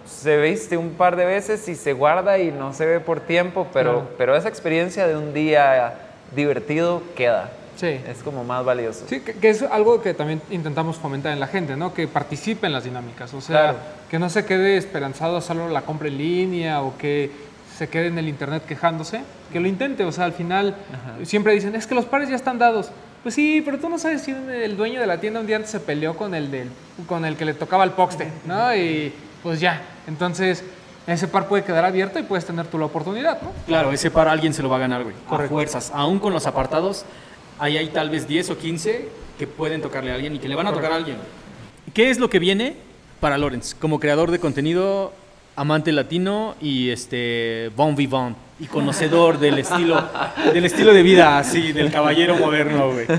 se 0.06 0.40
viste 0.40 0.76
un 0.76 0.90
par 0.90 1.16
de 1.16 1.24
veces 1.24 1.68
y 1.68 1.74
se 1.74 1.92
guarda 1.92 2.38
y 2.38 2.50
no 2.50 2.72
se 2.72 2.86
ve 2.86 3.00
por 3.00 3.20
tiempo, 3.20 3.66
pero, 3.72 4.10
pero 4.18 4.36
esa 4.36 4.48
experiencia 4.48 5.06
de 5.06 5.16
un 5.16 5.34
día 5.34 5.94
divertido 6.34 7.02
queda. 7.16 7.50
Sí. 7.76 8.00
Es 8.06 8.22
como 8.22 8.44
más 8.44 8.64
valioso. 8.64 9.04
Sí, 9.08 9.20
que, 9.20 9.50
es 9.50 9.62
algo 9.62 10.00
que 10.00 10.14
también 10.14 10.40
intentamos 10.50 10.96
fomentar 10.96 11.32
en 11.32 11.40
la 11.40 11.48
gente, 11.48 11.76
¿no? 11.76 11.92
Que 11.92 12.06
participe 12.06 12.66
en 12.66 12.72
las 12.72 12.84
dinámicas. 12.84 13.34
O 13.34 13.40
sea, 13.40 13.74
que 14.08 14.18
no 14.18 14.30
se 14.30 14.44
quede 14.44 14.76
esperanzado 14.76 15.36
a 15.36 15.40
solo 15.40 15.68
la 15.68 15.82
compra 15.82 16.08
en 16.08 16.18
línea 16.18 16.82
o 16.82 16.96
que 16.96 17.32
se 17.76 17.88
quede 17.88 18.06
en 18.06 18.18
el 18.18 18.28
internet 18.28 18.64
quejándose. 18.64 19.22
Que 19.52 19.58
lo 19.58 19.66
intente. 19.66 20.04
O 20.04 20.12
sea, 20.12 20.24
al 20.24 20.32
final 20.32 20.76
siempre 21.24 21.52
dicen, 21.52 21.74
es 21.74 21.86
que 21.86 21.96
los 21.96 22.04
pares 22.04 22.28
ya 22.28 22.36
están 22.36 22.58
dados. 22.58 22.90
Pues 23.24 23.34
sí, 23.34 23.62
pero 23.64 23.78
tú 23.78 23.88
no 23.88 23.98
sabes 23.98 24.22
si 24.22 24.30
el 24.30 24.76
dueño 24.76 25.00
de 25.00 25.06
la 25.06 25.18
tienda 25.18 25.40
un 25.40 25.46
día 25.46 25.56
antes 25.56 25.70
se 25.70 25.80
peleó 25.80 26.14
con 26.16 26.34
el, 26.34 26.50
del, 26.50 26.68
con 27.08 27.24
el 27.24 27.36
que 27.36 27.44
le 27.44 27.54
tocaba 27.54 27.82
el 27.82 27.90
poste, 27.90 28.28
¿no? 28.46 28.74
Y 28.76 29.12
pues 29.42 29.60
ya. 29.60 29.80
Entonces, 30.06 30.64
ese 31.06 31.28
par 31.28 31.48
puede 31.48 31.64
quedar 31.64 31.84
abierto 31.84 32.18
y 32.18 32.22
puedes 32.22 32.46
tener 32.46 32.66
tú 32.66 32.78
la 32.78 32.86
oportunidad, 32.86 33.40
¿no? 33.42 33.52
Claro, 33.66 33.92
ese 33.92 34.10
par 34.10 34.28
alguien 34.28 34.54
se 34.54 34.62
lo 34.62 34.68
va 34.68 34.76
a 34.76 34.80
ganar, 34.80 35.02
güey. 35.02 35.14
Con 35.28 35.46
fuerzas. 35.48 35.90
Aún 35.94 36.18
con 36.18 36.32
los 36.32 36.46
apartados, 36.46 37.04
ahí 37.58 37.76
hay 37.76 37.88
tal 37.88 38.10
vez 38.10 38.26
10 38.26 38.50
o 38.50 38.58
15 38.58 39.08
que 39.38 39.46
pueden 39.46 39.82
tocarle 39.82 40.12
a 40.12 40.14
alguien 40.14 40.34
y 40.34 40.38
que 40.38 40.48
le 40.48 40.54
van 40.54 40.66
a 40.66 40.72
tocar 40.72 40.92
a 40.92 40.96
alguien. 40.96 41.16
¿Qué 41.92 42.10
es 42.10 42.18
lo 42.18 42.30
que 42.30 42.38
viene 42.38 42.76
para 43.20 43.36
Lorenz 43.36 43.74
como 43.74 44.00
creador 44.00 44.30
de 44.30 44.38
contenido, 44.38 45.12
amante 45.56 45.92
latino 45.92 46.54
y 46.60 46.90
este 46.90 47.70
bon 47.76 47.94
vivant 47.94 48.36
y 48.58 48.66
conocedor 48.66 49.38
del 49.38 49.58
estilo 49.58 50.02
del 50.52 50.64
estilo 50.64 50.92
de 50.92 51.02
vida 51.02 51.38
así 51.38 51.72
del 51.72 51.92
caballero 51.92 52.36
moderno, 52.36 52.92
güey? 52.92 53.06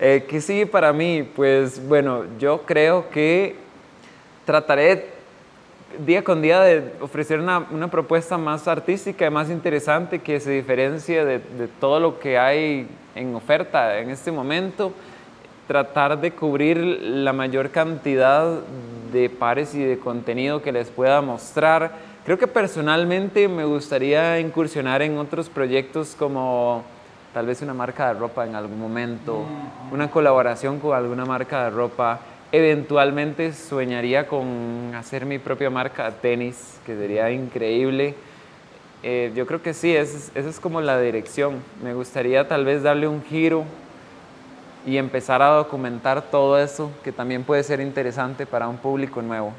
Eh, 0.00 0.26
que 0.28 0.40
sí, 0.40 0.66
para 0.66 0.92
mí, 0.92 1.22
pues 1.36 1.80
bueno, 1.86 2.24
yo 2.40 2.62
creo 2.66 3.08
que 3.10 3.54
trataré 4.44 5.13
día 5.98 6.24
con 6.24 6.42
día 6.42 6.60
de 6.60 6.92
ofrecer 7.00 7.40
una, 7.40 7.66
una, 7.70 7.88
propuesta 7.88 8.38
más 8.38 8.68
artística 8.68 9.26
y 9.26 9.30
más 9.30 9.50
interesante 9.50 10.20
que 10.20 10.40
se 10.40 10.50
diferencie 10.50 11.24
de, 11.24 11.38
de, 11.38 11.68
todo 11.80 12.00
lo 12.00 12.18
que 12.18 12.38
hay 12.38 12.88
en 13.14 13.34
oferta 13.34 13.98
en 13.98 14.10
este 14.10 14.32
momento, 14.32 14.92
tratar 15.66 16.20
de 16.20 16.32
cubrir 16.32 16.76
la 16.78 17.32
mayor 17.32 17.70
cantidad 17.70 18.60
de 19.12 19.30
pares 19.30 19.74
y 19.74 19.82
de 19.82 19.98
contenido 19.98 20.62
que 20.62 20.72
les 20.72 20.88
pueda 20.88 21.20
mostrar. 21.20 21.92
Creo 22.24 22.38
que 22.38 22.46
personalmente 22.46 23.48
me 23.48 23.64
gustaría 23.64 24.40
incursionar 24.40 25.02
en 25.02 25.18
otros 25.18 25.48
proyectos 25.48 26.14
como 26.18 26.82
tal 27.32 27.46
vez 27.46 27.60
una 27.62 27.74
marca 27.74 28.12
de 28.12 28.20
ropa 28.20 28.46
en 28.46 28.54
algún 28.54 28.78
momento, 28.78 29.44
una 29.90 30.10
colaboración 30.10 30.78
con 30.78 30.96
alguna 30.96 31.24
marca 31.24 31.64
de 31.64 31.70
ropa 31.70 32.20
Eventualmente 32.54 33.52
soñaría 33.52 34.28
con 34.28 34.94
hacer 34.94 35.26
mi 35.26 35.40
propia 35.40 35.70
marca 35.70 36.08
de 36.08 36.12
tenis, 36.18 36.78
que 36.86 36.94
sería 36.94 37.28
increíble. 37.32 38.14
Eh, 39.02 39.32
yo 39.34 39.44
creo 39.44 39.60
que 39.60 39.74
sí, 39.74 39.92
esa 39.96 40.30
es, 40.38 40.60
como 40.60 40.80
la 40.80 41.00
dirección. 41.00 41.56
Me 41.82 41.94
gustaría 41.94 42.46
tal 42.46 42.64
vez 42.64 42.84
darle 42.84 43.08
un 43.08 43.24
giro 43.24 43.64
y 44.86 44.98
empezar 44.98 45.42
a 45.42 45.48
documentar 45.48 46.30
todo 46.30 46.56
eso, 46.56 46.92
que 47.02 47.10
también 47.10 47.42
puede 47.42 47.64
ser 47.64 47.80
interesante 47.80 48.46
para 48.46 48.68
un 48.68 48.76
público 48.76 49.20
nuevo, 49.20 49.52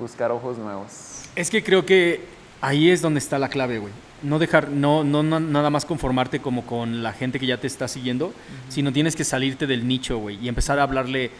buscar 0.00 0.30
ojos 0.30 0.56
nuevos. 0.56 1.24
Es 1.36 1.50
que 1.50 1.62
creo 1.62 1.84
que 1.84 2.22
ahí 2.62 2.88
es 2.88 3.02
donde 3.02 3.18
está 3.18 3.38
la 3.38 3.50
clave, 3.50 3.76
güey. 3.76 3.92
No 4.22 4.38
dejar, 4.38 4.70
no, 4.70 5.04
no, 5.04 5.22
nada 5.22 5.68
más 5.68 5.84
conformarte 5.84 6.40
como 6.40 6.64
con 6.64 7.02
la 7.02 7.12
gente 7.12 7.38
que 7.38 7.44
ya 7.44 7.58
te 7.58 7.66
está 7.66 7.88
siguiendo, 7.88 8.32
sino 8.70 8.90
tienes 8.90 9.16
que 9.16 9.24
salirte 9.24 9.66
del 9.66 9.86
nicho, 9.86 10.16
güey, 10.16 10.38
y 10.40 10.48
empezar 10.48 10.78
a 10.78 10.84
hablarle 10.84 11.30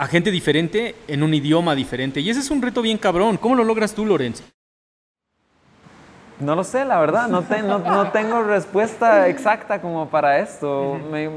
a 0.00 0.06
gente 0.06 0.30
diferente 0.30 0.94
en 1.08 1.22
un 1.22 1.34
idioma 1.34 1.74
diferente. 1.74 2.20
Y 2.20 2.30
ese 2.30 2.40
es 2.40 2.50
un 2.50 2.62
reto 2.62 2.80
bien 2.80 2.96
cabrón. 2.96 3.36
¿Cómo 3.36 3.54
lo 3.54 3.64
logras 3.64 3.92
tú, 3.92 4.06
Lorenz? 4.06 4.42
No 6.38 6.56
lo 6.56 6.64
sé, 6.64 6.86
la 6.86 6.98
verdad, 6.98 7.28
no, 7.28 7.42
te- 7.42 7.62
no, 7.62 7.80
no 7.80 8.10
tengo 8.10 8.42
respuesta 8.42 9.28
exacta 9.28 9.82
como 9.82 10.08
para 10.08 10.38
esto. 10.38 10.98
Me- 11.12 11.28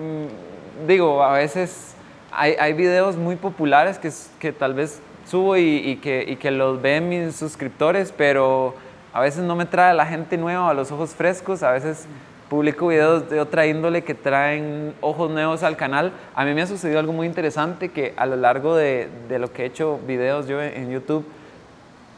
digo, 0.88 1.22
a 1.22 1.34
veces 1.34 1.94
hay, 2.32 2.54
hay 2.54 2.72
videos 2.72 3.18
muy 3.18 3.36
populares 3.36 4.00
que, 4.40 4.54
tal 4.54 4.74
vez 4.74 5.02
subo 5.30 5.58
y, 5.58 5.80
y 5.80 5.98
que, 5.98 6.24
y 6.26 6.38
que 6.38 6.50
los 6.50 6.82
ven 6.82 7.10
mis 7.10 7.36
suscriptores, 7.36 8.14
pero 8.16 8.76
a 9.12 9.20
veces 9.20 9.44
no 9.44 9.58
me 9.58 9.66
trae 9.66 9.94
la 9.94 10.06
gente 10.06 10.38
nueva 10.38 10.70
a 10.70 10.74
los 10.74 10.90
ojos 10.90 11.10
frescos, 11.14 11.64
a 11.64 11.72
veces 11.72 12.06
publico 12.54 12.90
videos 12.90 13.28
de 13.32 13.40
otra 13.40 13.66
índole 13.66 14.04
que 14.04 14.14
traen 14.14 14.94
ojos 15.02 15.32
nuevos 15.32 15.64
al 15.64 15.76
canal. 15.76 16.14
A 16.36 16.46
mí 16.46 16.54
me 16.54 16.62
ha 16.62 16.68
sucedido 16.68 17.00
algo 17.00 17.12
muy 17.12 17.26
interesante 17.26 17.90
que 17.90 18.14
a 18.16 18.28
lo 18.28 18.36
largo 18.36 18.76
de, 18.76 19.10
de 19.28 19.40
lo 19.40 19.52
que 19.52 19.64
he 19.64 19.66
hecho 19.66 20.00
videos 20.06 20.48
yo 20.48 20.62
en 20.62 20.84
en 20.84 20.92
YouTube, 20.92 21.26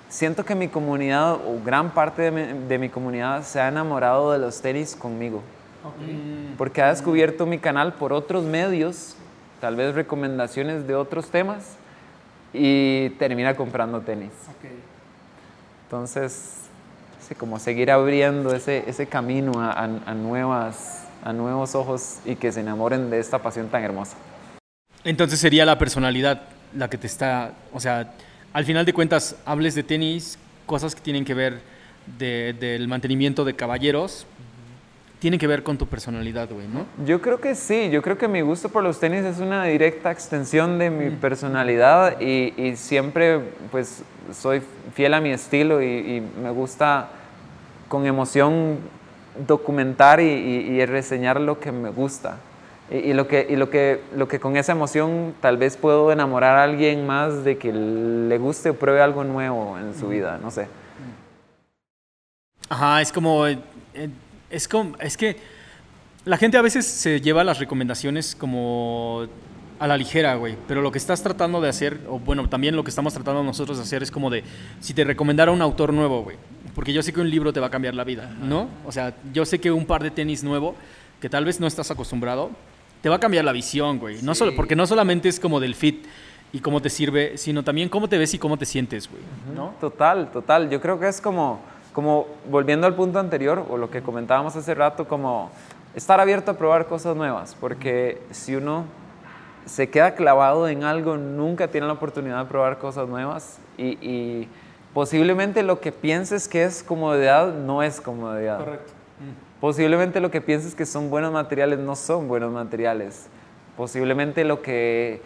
siento 0.09 0.43
que 0.43 0.53
mi 0.53 0.67
comunidad 0.67 1.35
o 1.35 1.61
gran 1.63 1.91
parte 1.91 2.23
de 2.23 2.31
mi, 2.31 2.67
de 2.67 2.77
mi 2.77 2.89
comunidad 2.89 3.43
se 3.43 3.61
ha 3.61 3.69
enamorado 3.69 4.33
de 4.33 4.39
los 4.39 4.61
tenis 4.61 4.93
conmigo. 4.93 5.41
Porque 6.57 6.81
ha 6.81 6.89
descubierto 6.89 7.45
mi 7.45 7.57
canal 7.57 7.93
por 7.93 8.11
otros 8.11 8.43
medios, 8.43 9.15
tal 9.61 9.77
vez 9.77 9.95
recomendaciones 9.95 10.85
de 10.85 10.95
otros 10.95 11.29
temas, 11.29 11.77
y 12.51 13.11
termina 13.11 13.55
comprando 13.55 14.01
tenis. 14.01 14.33
Entonces, 15.85 16.64
sí, 16.64 16.64
como 17.33 17.57
seguir 17.57 17.89
abriendo 17.89 18.53
ese, 18.53 18.83
ese 18.87 19.07
camino 19.07 19.53
a, 19.59 19.71
a- 19.71 19.83
a 20.05 20.13
nuevas, 20.13 21.05
a 21.23 21.33
nuevos 21.33 21.73
ojos 21.73 22.19
y 22.25 22.35
que 22.35 22.51
se 22.51 22.59
enamoren 22.59 23.09
de 23.09 23.19
esta 23.19 23.39
pasión 23.39 23.69
tan 23.69 23.83
hermosa. 23.83 24.15
Entonces 25.03 25.39
sería 25.39 25.65
la 25.65 25.79
personalidad 25.79 26.43
la 26.75 26.89
que 26.89 26.97
te 26.97 27.07
está, 27.07 27.53
o 27.73 27.79
sea, 27.79 28.11
al 28.53 28.65
final 28.65 28.85
de 28.85 28.93
cuentas, 28.93 29.35
hables 29.45 29.73
de 29.75 29.83
tenis, 29.83 30.37
cosas 30.65 30.93
que 30.93 31.01
tienen 31.01 31.25
que 31.25 31.33
ver 31.33 31.61
de- 32.19 32.53
del 32.59 32.87
mantenimiento 32.87 33.45
de 33.45 33.55
caballeros, 33.55 34.27
tienen 35.19 35.39
que 35.39 35.47
ver 35.47 35.63
con 35.63 35.77
tu 35.77 35.87
personalidad, 35.87 36.49
güey, 36.51 36.67
¿no? 36.67 36.85
Yo 37.05 37.21
creo 37.21 37.39
que 37.39 37.55
sí, 37.55 37.89
yo 37.89 38.01
creo 38.01 38.17
que 38.17 38.27
mi 38.27 38.41
gusto 38.41 38.69
por 38.69 38.83
los 38.83 38.99
tenis 38.99 39.23
es 39.23 39.39
una 39.39 39.63
directa 39.63 40.11
extensión 40.11 40.77
de 40.77 40.89
mi 40.91 41.09
personalidad 41.09 42.19
y, 42.19 42.53
y 42.61 42.75
siempre 42.75 43.39
pues 43.71 44.03
soy 44.33 44.61
fiel 44.93 45.13
a 45.13 45.21
mi 45.21 45.31
estilo 45.31 45.81
y, 45.81 45.85
y 45.85 46.21
me 46.41 46.51
gusta 46.51 47.09
con 47.87 48.05
emoción 48.05 48.77
documentar 49.47 50.19
y, 50.19 50.23
y- 50.25 50.81
y 50.81 50.85
reseñar 50.85 51.39
lo 51.41 51.59
que 51.59 51.71
me 51.71 51.89
gusta. 51.89 52.37
Y, 52.89 52.97
y 52.97 53.13
lo, 53.13 53.27
que, 53.27 53.45
y 53.49 53.55
lo, 53.55 53.69
que, 53.69 54.01
lo 54.15 54.27
que 54.27 54.39
con 54.39 54.55
esa 54.57 54.71
emoción 54.71 55.33
tal 55.41 55.57
vez 55.57 55.75
puedo 55.77 56.11
enamorar 56.11 56.57
a 56.57 56.63
alguien 56.63 57.05
más 57.07 57.43
de 57.43 57.57
que 57.57 57.73
le 57.73 58.37
guste 58.37 58.69
o 58.69 58.75
pruebe 58.75 59.01
algo 59.01 59.23
nuevo 59.23 59.77
en 59.79 59.93
su 59.99 60.07
vida, 60.09 60.39
no 60.41 60.51
sé. 60.51 60.67
Ajá, 62.69 63.01
es 63.01 63.11
como, 63.11 63.45
eh, 63.47 63.59
es 64.49 64.67
como, 64.67 64.95
es 64.99 65.17
que 65.17 65.35
la 66.25 66.37
gente 66.37 66.57
a 66.57 66.61
veces 66.61 66.85
se 66.85 67.21
lleva 67.21 67.43
las 67.43 67.59
recomendaciones 67.59 68.35
como 68.35 69.27
a 69.79 69.87
la 69.87 69.97
ligera, 69.97 70.35
güey, 70.35 70.57
pero 70.67 70.81
lo 70.81 70.91
que 70.91 70.97
estás 70.97 71.21
tratando 71.21 71.59
de 71.59 71.69
hacer, 71.69 72.01
o 72.09 72.19
bueno, 72.19 72.47
también 72.47 72.75
lo 72.75 72.83
que 72.83 72.89
estamos 72.89 73.13
tratando 73.13 73.43
nosotros 73.43 73.77
de 73.77 73.83
hacer 73.83 74.03
es 74.03 74.11
como 74.11 74.29
de, 74.29 74.43
si 74.79 74.93
te 74.93 75.03
recomendara 75.03 75.51
un 75.51 75.61
autor 75.61 75.93
nuevo, 75.93 76.23
güey, 76.23 76.37
porque 76.73 76.93
yo 76.93 77.03
sé 77.03 77.11
que 77.13 77.21
un 77.21 77.29
libro 77.29 77.51
te 77.51 77.59
va 77.59 77.67
a 77.67 77.69
cambiar 77.69 77.93
la 77.93 78.03
vida, 78.03 78.33
¿no? 78.41 78.69
O 78.85 78.91
sea, 78.91 79.13
yo 79.33 79.45
sé 79.45 79.59
que 79.59 79.71
un 79.71 79.85
par 79.85 80.01
de 80.03 80.11
tenis 80.11 80.43
nuevo, 80.43 80.75
que 81.19 81.29
tal 81.29 81.45
vez 81.45 81.59
no 81.59 81.67
estás 81.67 81.91
acostumbrado, 81.91 82.51
te 83.01 83.09
va 83.09 83.15
a 83.15 83.19
cambiar 83.19 83.45
la 83.45 83.51
visión, 83.51 83.99
güey, 83.99 84.21
no 84.21 84.33
solo, 84.33 84.55
porque 84.55 84.75
no 84.75 84.87
solamente 84.87 85.29
es 85.29 85.39
como 85.39 85.59
del 85.59 85.75
fit 85.75 86.05
y 86.53 86.59
cómo 86.59 86.81
te 86.81 86.89
sirve, 86.89 87.37
sino 87.37 87.63
también 87.63 87.89
cómo 87.89 88.07
te 88.07 88.17
ves 88.17 88.33
y 88.33 88.39
cómo 88.39 88.57
te 88.57 88.65
sientes, 88.65 89.09
güey, 89.09 89.21
¿no? 89.53 89.73
Total, 89.81 90.31
total. 90.31 90.69
Yo 90.69 90.79
creo 90.79 90.99
que 90.99 91.09
es 91.09 91.19
como, 91.19 91.59
como 91.91 92.27
volviendo 92.49 92.87
al 92.87 92.95
punto 92.95 93.19
anterior 93.19 93.65
o 93.69 93.77
lo 93.77 93.89
que 93.89 94.01
comentábamos 94.01 94.55
hace 94.55 94.73
rato, 94.73 95.07
como 95.07 95.51
estar 95.95 96.19
abierto 96.19 96.51
a 96.51 96.57
probar 96.57 96.87
cosas 96.87 97.15
nuevas, 97.15 97.57
porque 97.59 98.21
si 98.31 98.55
uno 98.55 98.85
se 99.65 99.89
queda 99.89 100.15
clavado 100.15 100.67
en 100.67 100.83
algo, 100.83 101.17
nunca 101.17 101.67
tiene 101.67 101.87
la 101.87 101.93
oportunidad 101.93 102.43
de 102.43 102.49
probar 102.49 102.77
cosas 102.77 103.07
nuevas 103.07 103.59
y, 103.77 103.97
y 104.01 104.49
posiblemente 104.93 105.63
lo 105.63 105.79
que 105.79 105.91
pienses 105.91 106.47
que 106.47 106.63
es 106.63 106.83
comodidad 106.83 107.53
no 107.53 107.83
es 107.83 107.99
comodidad. 107.99 108.59
Correcto. 108.59 108.93
Posiblemente 109.59 110.19
lo 110.19 110.29
que 110.29 110.41
pienses 110.41 110.75
que 110.75 110.85
son 110.85 111.09
buenos 111.09 111.31
materiales 111.31 111.79
no 111.79 111.95
son 111.95 112.27
buenos 112.27 112.51
materiales. 112.51 113.27
Posiblemente 113.75 114.43
lo 114.43 114.61
que 114.61 115.21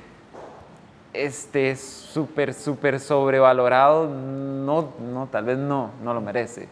esté 1.14 1.76
súper, 1.76 2.53
súper 2.53 2.99
sobrevalorado, 2.99 4.07
no, 4.07 4.94
no, 5.14 5.28
tal 5.32 5.45
vez 5.45 5.57
no, 5.57 5.91
no 6.03 6.14
lo 6.14 6.22
merece. 6.22 6.70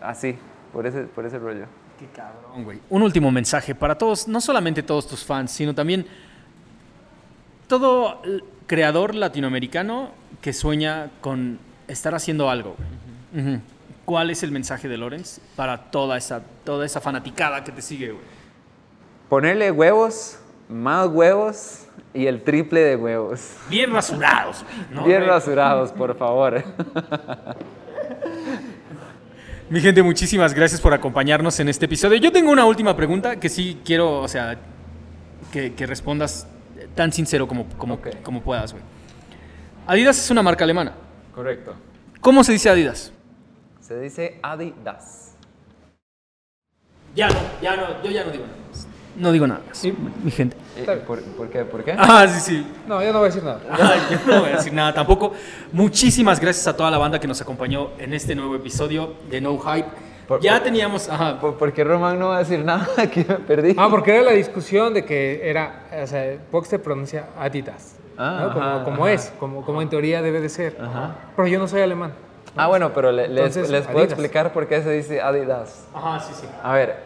Así, 0.00 0.38
por 0.72 0.86
ese, 0.86 1.02
por 1.02 1.26
ese 1.26 1.38
rollo. 1.38 1.64
Qué 1.98 2.06
cabrón, 2.06 2.64
güey. 2.64 2.80
Un 2.88 3.02
último 3.02 3.30
mensaje 3.30 3.74
para 3.74 3.96
todos, 3.96 4.28
no 4.28 4.40
solamente 4.40 4.82
todos 4.82 5.06
tus 5.06 5.24
fans, 5.24 5.50
sino 5.50 5.74
también 5.74 6.06
todo 7.70 8.20
creador 8.66 9.14
latinoamericano 9.14 10.10
que 10.42 10.52
sueña 10.52 11.08
con 11.20 11.60
estar 11.86 12.16
haciendo 12.16 12.50
algo. 12.50 12.74
¿Cuál 14.04 14.30
es 14.30 14.42
el 14.42 14.50
mensaje 14.50 14.88
de 14.88 14.96
Lorenz 14.96 15.40
para 15.54 15.78
toda 15.78 16.18
esa, 16.18 16.42
toda 16.64 16.84
esa 16.84 17.00
fanaticada 17.00 17.62
que 17.62 17.70
te 17.70 17.80
sigue, 17.80 18.10
güey? 18.10 18.24
Ponerle 19.28 19.70
huevos, 19.70 20.40
más 20.68 21.06
huevos 21.06 21.86
y 22.12 22.26
el 22.26 22.42
triple 22.42 22.80
de 22.80 22.96
huevos. 22.96 23.54
Bien 23.70 23.92
rasurados. 23.92 24.64
¿no, 24.90 25.04
Bien 25.04 25.20
güey? 25.20 25.30
rasurados, 25.30 25.92
por 25.92 26.18
favor. 26.18 26.64
Mi 29.70 29.80
gente, 29.80 30.02
muchísimas 30.02 30.54
gracias 30.54 30.80
por 30.80 30.92
acompañarnos 30.92 31.60
en 31.60 31.68
este 31.68 31.84
episodio. 31.84 32.18
Yo 32.18 32.32
tengo 32.32 32.50
una 32.50 32.64
última 32.64 32.96
pregunta 32.96 33.38
que 33.38 33.48
sí 33.48 33.78
quiero, 33.84 34.20
o 34.20 34.26
sea, 34.26 34.58
que, 35.52 35.74
que 35.74 35.86
respondas 35.86 36.48
tan 36.94 37.12
sincero 37.12 37.46
como, 37.48 37.66
como, 37.78 37.94
Ok. 37.94 38.08
como 38.22 38.40
puedas, 38.42 38.72
güey. 38.72 38.84
Adidas 39.86 40.18
es 40.18 40.30
una 40.30 40.42
marca 40.42 40.64
alemana. 40.64 40.92
Correcto. 41.34 41.74
¿Cómo 42.20 42.44
se 42.44 42.52
dice 42.52 42.68
Adidas? 42.70 43.12
Se 43.80 43.98
dice 43.98 44.38
Adidas. 44.42 45.34
Ya 47.14 47.28
no, 47.28 47.34
ya 47.60 47.76
no, 47.76 48.02
yo 48.02 48.10
ya 48.10 48.24
no 48.24 48.30
digo 48.30 48.44
nada 48.46 48.58
más. 48.68 48.86
No 49.16 49.32
digo 49.32 49.46
nada 49.46 49.60
más. 49.66 49.84
Mi 50.22 50.30
gente. 50.30 50.56
Eh, 50.76 50.84
¿Por, 51.06 51.20
por 51.22 51.50
qué? 51.50 51.64
¿Por 51.64 51.84
qué? 51.84 51.94
Ah, 51.98 52.26
sí, 52.28 52.40
sí. 52.40 52.66
No, 52.86 53.02
yo 53.02 53.12
no 53.12 53.18
voy 53.18 53.28
a 53.28 53.32
decir 53.32 53.42
nada. 53.42 53.60
Ay, 53.70 54.00
yo 54.10 54.18
no 54.32 54.40
voy 54.42 54.50
a 54.50 54.56
decir 54.56 54.72
nada 54.72 54.94
tampoco. 54.94 55.32
Muchísimas 55.72 56.38
gracias 56.38 56.66
a 56.68 56.76
toda 56.76 56.90
la 56.90 56.98
banda 56.98 57.18
que 57.18 57.26
nos 57.26 57.40
acompañó 57.40 57.90
en 57.98 58.14
este 58.14 58.34
nuevo 58.36 58.54
episodio 58.54 59.14
de 59.28 59.40
No 59.40 59.58
Hype. 59.58 59.88
Por- 60.30 60.40
ya 60.40 60.54
por- 60.54 60.62
teníamos, 60.62 61.08
ajá, 61.08 61.40
¿Por, 61.40 61.56
por 61.56 61.72
qué 61.72 61.82
Román 61.82 62.16
no 62.18 62.28
va 62.28 62.36
a 62.36 62.38
decir 62.38 62.64
nada? 62.64 62.86
Que 63.12 63.24
me 63.24 63.34
perdí. 63.34 63.74
Ah, 63.76 63.88
porque 63.90 64.14
era 64.14 64.22
la 64.22 64.30
discusión 64.30 64.94
de 64.94 65.04
que 65.04 65.40
era, 65.50 65.86
o 66.02 66.06
sea, 66.06 66.38
Vox 66.52 66.68
te 66.68 66.78
pronuncia 66.78 67.26
Adidas, 67.38 67.96
Ah, 68.16 68.38
¿no? 68.42 68.52
como, 68.54 68.64
ajá, 68.64 68.84
como 68.84 69.04
ajá. 69.04 69.12
es, 69.12 69.32
como, 69.40 69.64
como 69.64 69.82
en 69.82 69.88
teoría 69.88 70.22
debe 70.22 70.40
de 70.40 70.48
ser. 70.48 70.76
Ajá. 70.80 71.16
Pero 71.34 71.48
yo 71.48 71.58
no 71.58 71.66
soy 71.66 71.82
alemán. 71.82 72.12
Ah, 72.56 72.68
bueno, 72.68 72.92
pero 72.94 73.10
le- 73.10 73.26
les, 73.28 73.38
Entonces, 73.38 73.70
les 73.70 73.84
puedo 73.86 73.98
Adidas. 73.98 74.12
explicar 74.12 74.52
por 74.52 74.66
qué 74.68 74.80
se 74.82 74.92
dice 74.92 75.20
Adidas. 75.20 75.86
ajá, 75.92 76.20
sí, 76.20 76.32
sí. 76.34 76.46
A 76.62 76.72
ver. 76.74 76.96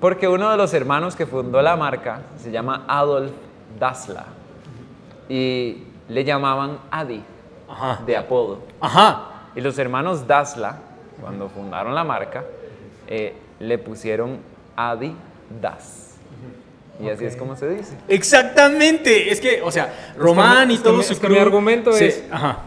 Porque 0.00 0.28
uno 0.28 0.50
de 0.50 0.56
los 0.58 0.72
hermanos 0.74 1.16
que 1.16 1.24
fundó 1.26 1.60
la 1.62 1.74
marca 1.76 2.20
se 2.36 2.50
llama 2.50 2.84
Adolf 2.86 3.32
Dassler. 3.80 4.24
Y 5.28 5.84
le 6.08 6.24
llamaban 6.24 6.78
Adi, 6.90 7.22
Ajá. 7.68 8.00
de 8.06 8.16
apodo. 8.16 8.58
Ajá. 8.80 9.22
Y 9.54 9.60
los 9.60 9.78
hermanos 9.78 10.26
Dassler, 10.26 10.72
cuando 11.20 11.48
fundaron 11.48 11.94
la 11.94 12.04
marca, 12.04 12.44
eh, 13.06 13.34
le 13.60 13.78
pusieron 13.78 14.38
Adidas. 14.76 16.04
Y 17.00 17.08
así 17.08 17.24
es 17.24 17.36
como 17.36 17.54
se 17.56 17.68
dice. 17.68 17.96
Exactamente. 18.08 19.30
Es 19.30 19.40
que, 19.40 19.62
o 19.62 19.70
sea, 19.70 20.12
Román 20.16 20.66
mi- 20.68 20.74
y 20.74 20.76
es 20.76 20.80
que 20.82 20.88
todo 20.88 20.98
mi- 20.98 21.04
su 21.04 21.12
es 21.12 21.20
que 21.20 21.28
mi 21.28 21.34
crew 21.34 21.46
argumento 21.46 21.92
se- 21.92 22.06
es- 22.08 22.24
Ajá. 22.30 22.58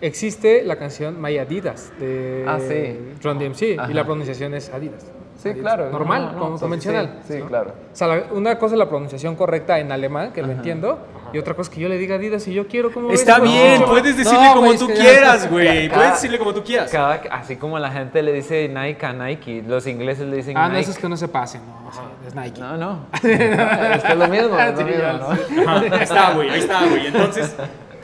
Existe 0.00 0.64
la 0.64 0.76
canción 0.76 1.20
My 1.22 1.36
Adidas 1.38 1.92
de 2.00 2.44
Ah, 2.48 2.58
sí. 2.58 2.98
Run 3.22 3.38
DMC 3.38 3.78
Ajá. 3.78 3.90
y 3.90 3.94
la 3.94 4.04
pronunciación 4.04 4.52
es 4.54 4.68
Adidas. 4.70 5.04
Sí, 5.40 5.50
Adidas. 5.50 5.62
claro. 5.62 5.90
Normal, 5.92 6.26
No, 6.26 6.32
no, 6.32 6.38
como 6.40 6.56
sí, 6.56 6.62
convencional. 6.62 7.20
sí, 7.26 7.34
sí, 7.34 7.38
¿no? 7.40 7.46
claro. 7.46 7.70
O 7.92 7.96
sea, 7.96 8.08
la- 8.08 8.24
una 8.32 8.58
cosa 8.58 8.74
es 8.74 8.78
la 8.78 8.88
pronunciación 8.88 9.36
correcta 9.36 9.78
en 9.78 9.92
alemán, 9.92 10.32
que 10.32 10.42
lo 10.42 10.50
entiendo, 10.50 10.98
y 11.32 11.38
otra 11.38 11.54
cosa 11.54 11.70
es 11.70 11.74
que 11.76 11.80
yo 11.80 11.88
le 11.88 11.98
diga 11.98 12.16
Adidas 12.16 12.46
y 12.48 12.52
yo 12.54 12.66
quiero 12.68 12.92
como 12.92 13.10
Está 13.10 13.38
bien, 13.40 13.82
puedes 13.84 14.16
decirle 14.16 14.46
No, 14.46 14.54
como 14.54 14.66
güey, 14.66 14.78
tú 14.78 14.86
quieras, 14.88 15.50
güey. 15.50 15.88
Puedes 15.88 16.12
decirle 16.12 16.38
como 16.38 16.52
tú 16.54 16.62
quieras. 16.62 16.90
Cada- 16.90 17.22
así 17.30 17.56
como 17.56 17.78
la 17.78 17.90
gente 17.90 18.22
le 18.22 18.32
dice 18.32 18.68
Nike 18.68 19.06
a 19.06 19.12
Nike, 19.12 19.62
los 19.66 19.86
ingleses 19.86 20.26
le 20.28 20.36
dicen 20.36 20.56
Ah, 20.56 20.62
no, 20.68 20.74
Nike. 20.74 20.82
eso 20.82 20.90
es 20.92 20.98
que 20.98 21.08
no 21.08 21.16
se 21.16 21.28
pase, 21.28 21.58
no, 21.58 21.88
o 21.88 21.92
sea, 21.92 22.02
es 22.26 22.34
Nike. 22.34 22.60
No, 22.60 22.76
no. 22.76 23.06
es 23.14 23.20
que 23.20 24.12
es 24.12 24.18
lo 24.18 24.28
mismo. 24.28 24.58
es 24.58 24.78
lo 24.78 24.84
mismo, 24.84 25.64
¿no? 25.64 25.70
Ahí 25.70 26.02
está, 26.02 26.32
güey, 26.34 26.50
ahí 26.50 26.60
está, 26.60 26.86
güey. 26.86 27.06
Entonces, 27.06 27.54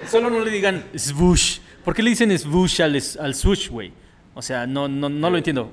solo 0.09 0.31
no 0.31 0.41
le 0.41 0.51
digan 0.51 0.85
swoosh. 0.95 1.59
¿Por 1.85 1.95
qué 1.95 2.03
le 2.03 2.11
dicen 2.11 2.37
swoosh 2.39 2.83
al, 2.83 3.01
al 3.21 3.35
swoosh, 3.35 3.69
güey? 3.71 3.93
O 4.35 4.43
sea, 4.43 4.67
no, 4.67 4.89
no, 4.89 5.09
no 5.09 5.31
lo 5.31 5.37
entiendo. 5.37 5.71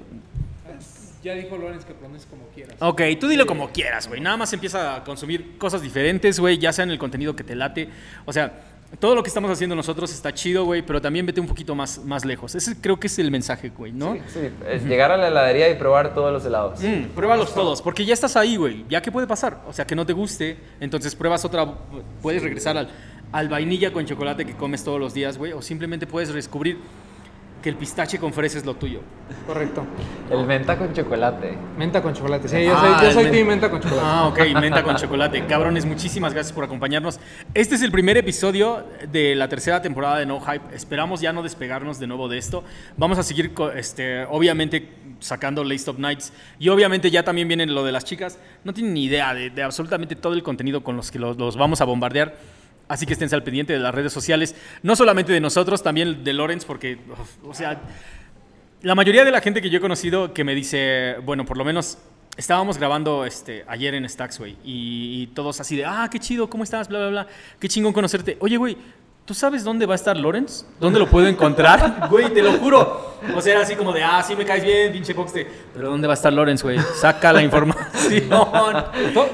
Ya 1.26 1.34
dijo 1.34 1.58
Lorenz 1.58 1.84
que 1.86 1.96
pronuncies 1.96 2.30
como 2.30 2.46
quieras. 2.54 2.76
Ok, 2.80 3.02
tú 3.20 3.28
dilo 3.28 3.48
como 3.48 3.72
quieras, 3.72 4.08
güey. 4.08 4.22
Nada 4.22 4.38
más 4.38 4.54
empieza 4.54 4.98
a 4.98 5.04
consumir 5.04 5.58
cosas 5.58 5.82
diferentes, 5.82 6.40
güey, 6.40 6.60
ya 6.60 6.72
sea 6.72 6.84
en 6.84 6.92
el 6.92 7.00
contenido 7.00 7.36
que 7.36 7.44
te 7.44 7.56
late. 7.56 7.90
O 8.26 8.32
sea, 8.32 8.54
todo 9.00 9.16
lo 9.16 9.24
que 9.24 9.30
estamos 9.30 9.50
haciendo 9.50 9.76
nosotros 9.76 10.14
está 10.14 10.36
chido, 10.36 10.66
güey, 10.66 10.84
pero 10.84 11.02
también 11.02 11.26
vete 11.26 11.42
un 11.42 11.48
poquito 11.48 11.74
más, 11.74 11.98
más 12.06 12.26
lejos. 12.26 12.54
Ese 12.54 12.80
creo 12.80 13.00
que 13.00 13.08
es 13.08 13.18
el 13.18 13.32
mensaje, 13.32 13.70
güey, 13.70 13.92
¿no? 13.92 14.14
Sí, 14.14 14.22
sí, 14.28 14.40
es 14.70 14.84
llegar 14.84 15.12
a 15.12 15.18
la 15.18 15.30
heladería 15.30 15.68
y 15.72 15.74
probar 15.74 16.14
todos 16.14 16.32
los 16.32 16.46
helados. 16.46 16.80
Mm, 16.84 17.06
pruébalos 17.16 17.56
todos, 17.56 17.82
porque 17.82 18.06
ya 18.06 18.14
estás 18.14 18.36
ahí, 18.36 18.56
güey. 18.56 18.86
¿Ya 18.88 19.02
qué 19.02 19.12
puede 19.12 19.26
pasar? 19.26 19.64
O 19.68 19.74
sea, 19.74 19.88
que 19.88 19.96
no 19.96 20.06
te 20.06 20.14
guste, 20.14 20.58
entonces 20.80 21.16
pruebas 21.16 21.44
otra, 21.44 21.66
puedes 22.22 22.44
regresar 22.44 22.78
al, 22.78 22.90
al 23.32 23.50
vainilla 23.50 23.92
con 23.92 24.06
chocolate 24.06 24.46
que 24.46 24.54
comes 24.56 24.84
todos 24.84 25.00
los 25.00 25.16
días, 25.16 25.40
güey, 25.40 25.54
o 25.54 25.64
simplemente 25.64 26.06
puedes 26.06 26.32
descubrir 26.32 26.78
que 27.66 27.70
el 27.70 27.78
pistache 27.78 28.20
con 28.20 28.32
fresa 28.32 28.60
es 28.60 28.64
lo 28.66 28.76
tuyo. 28.76 29.00
Correcto. 29.48 29.84
El 30.30 30.46
menta 30.46 30.78
con 30.78 30.94
chocolate. 30.94 31.58
Menta 31.80 32.00
con 32.00 32.14
chocolate. 32.14 32.48
Sí, 32.48 32.64
yo 32.64 32.76
Ah, 32.78 32.98
soy, 33.00 33.08
yo 33.08 33.14
soy 33.16 33.24
men- 33.24 33.34
team 33.34 33.48
menta 33.48 33.72
con 33.72 33.82
chocolate. 33.82 34.06
Ah, 34.08 34.28
ok, 34.28 34.40
menta 34.62 34.84
con 34.84 34.96
chocolate. 34.98 35.44
Cabrones, 35.48 35.84
muchísimas 35.84 36.32
gracias 36.32 36.54
por 36.54 36.64
acompañarnos. 36.64 37.20
Este 37.56 37.74
es 37.74 37.82
el 37.82 37.92
primer 37.92 38.18
episodio 38.18 38.86
de 39.12 39.34
la 39.34 39.50
tercera 39.50 39.82
temporada 39.82 40.20
de 40.20 40.28
No 40.28 40.40
Hype. 40.42 40.76
Esperamos 40.76 41.22
ya 41.22 41.34
no 41.34 41.42
despegarnos 41.42 41.98
de 42.00 42.06
nuevo 42.06 42.30
de 42.30 42.38
esto. 42.38 42.64
Vamos 42.98 43.18
a 43.18 43.24
seguir, 43.24 43.52
este, 43.76 44.26
obviamente, 44.26 44.88
sacando 45.20 45.64
Late 45.64 45.76
Stop 45.78 45.98
Nights. 45.98 46.34
Y 46.60 46.70
obviamente 46.70 47.10
ya 47.10 47.24
también 47.24 47.48
viene 47.48 47.66
lo 47.66 47.84
de 47.84 47.92
las 47.92 48.06
chicas. 48.06 48.38
No 48.64 48.76
tienen 48.76 48.94
ni 48.94 49.06
idea 49.06 49.34
de, 49.34 49.50
de 49.50 49.64
absolutamente 49.64 50.16
todo 50.16 50.34
el 50.34 50.44
contenido 50.44 50.84
con 50.84 50.96
los 50.98 51.10
que 51.10 51.18
los, 51.18 51.36
los 51.38 51.58
vamos 51.58 51.82
a 51.82 51.86
bombardear. 51.86 52.36
Así 52.88 53.06
que 53.06 53.14
estén 53.14 53.34
al 53.34 53.44
pendiente 53.44 53.74
de 53.74 53.80
las 53.80 53.94
redes 53.96 54.14
sociales. 54.14 54.56
No 54.84 54.96
solamente 54.96 55.32
de 55.34 55.40
nosotros, 55.40 55.82
también 55.82 56.24
de 56.24 56.34
Lorenz, 56.34 56.66
porque, 56.66 57.00
o 57.44 57.54
sea, 57.54 57.82
la 58.82 58.94
mayoría 58.96 59.26
de 59.26 59.32
la 59.32 59.42
gente 59.42 59.62
que 59.62 59.70
yo 59.70 59.80
he 59.80 59.82
conocido 59.82 60.34
que 60.34 60.44
me 60.44 60.54
dice, 60.54 61.16
bueno, 61.24 61.46
por 61.46 61.58
lo 61.58 61.66
menos 61.66 61.98
estábamos 62.38 62.78
grabando 62.78 63.26
este, 63.26 63.64
ayer 63.68 63.96
en 63.96 64.08
Stacks, 64.08 64.38
güey, 64.38 64.58
y, 64.64 65.24
y 65.24 65.28
todos 65.28 65.60
así 65.60 65.76
de, 65.78 65.86
ah, 65.86 66.08
qué 66.12 66.20
chido, 66.20 66.50
¿cómo 66.50 66.64
estás? 66.64 66.88
Bla, 66.90 67.00
bla, 67.00 67.10
bla, 67.10 67.28
qué 67.60 67.68
chingón 67.68 67.94
conocerte. 67.94 68.38
Oye, 68.42 68.58
güey, 68.58 68.78
¿tú 69.26 69.34
sabes 69.34 69.64
dónde 69.64 69.88
va 69.88 69.94
a 69.94 69.96
estar 69.96 70.16
Lorenz? 70.16 70.66
¿Dónde 70.80 71.00
lo 71.00 71.10
puedo 71.10 71.28
encontrar? 71.28 72.08
güey, 72.12 72.32
te 72.34 72.44
lo 72.44 72.52
juro. 72.54 73.18
O 73.36 73.42
sea, 73.42 73.62
así 73.62 73.76
como 73.76 73.92
de, 73.94 74.04
ah, 74.04 74.22
sí 74.22 74.36
me 74.36 74.46
caes 74.46 74.64
bien, 74.64 74.92
pinche 74.92 75.14
Boxte. 75.14 75.48
Pero 75.74 75.90
¿dónde 75.90 76.06
va 76.06 76.14
a 76.14 76.16
estar 76.16 76.32
Lorenz, 76.32 76.62
güey? 76.62 76.78
Saca 77.00 77.34
la 77.34 77.42
información. 77.42 78.30
To- 78.30 79.30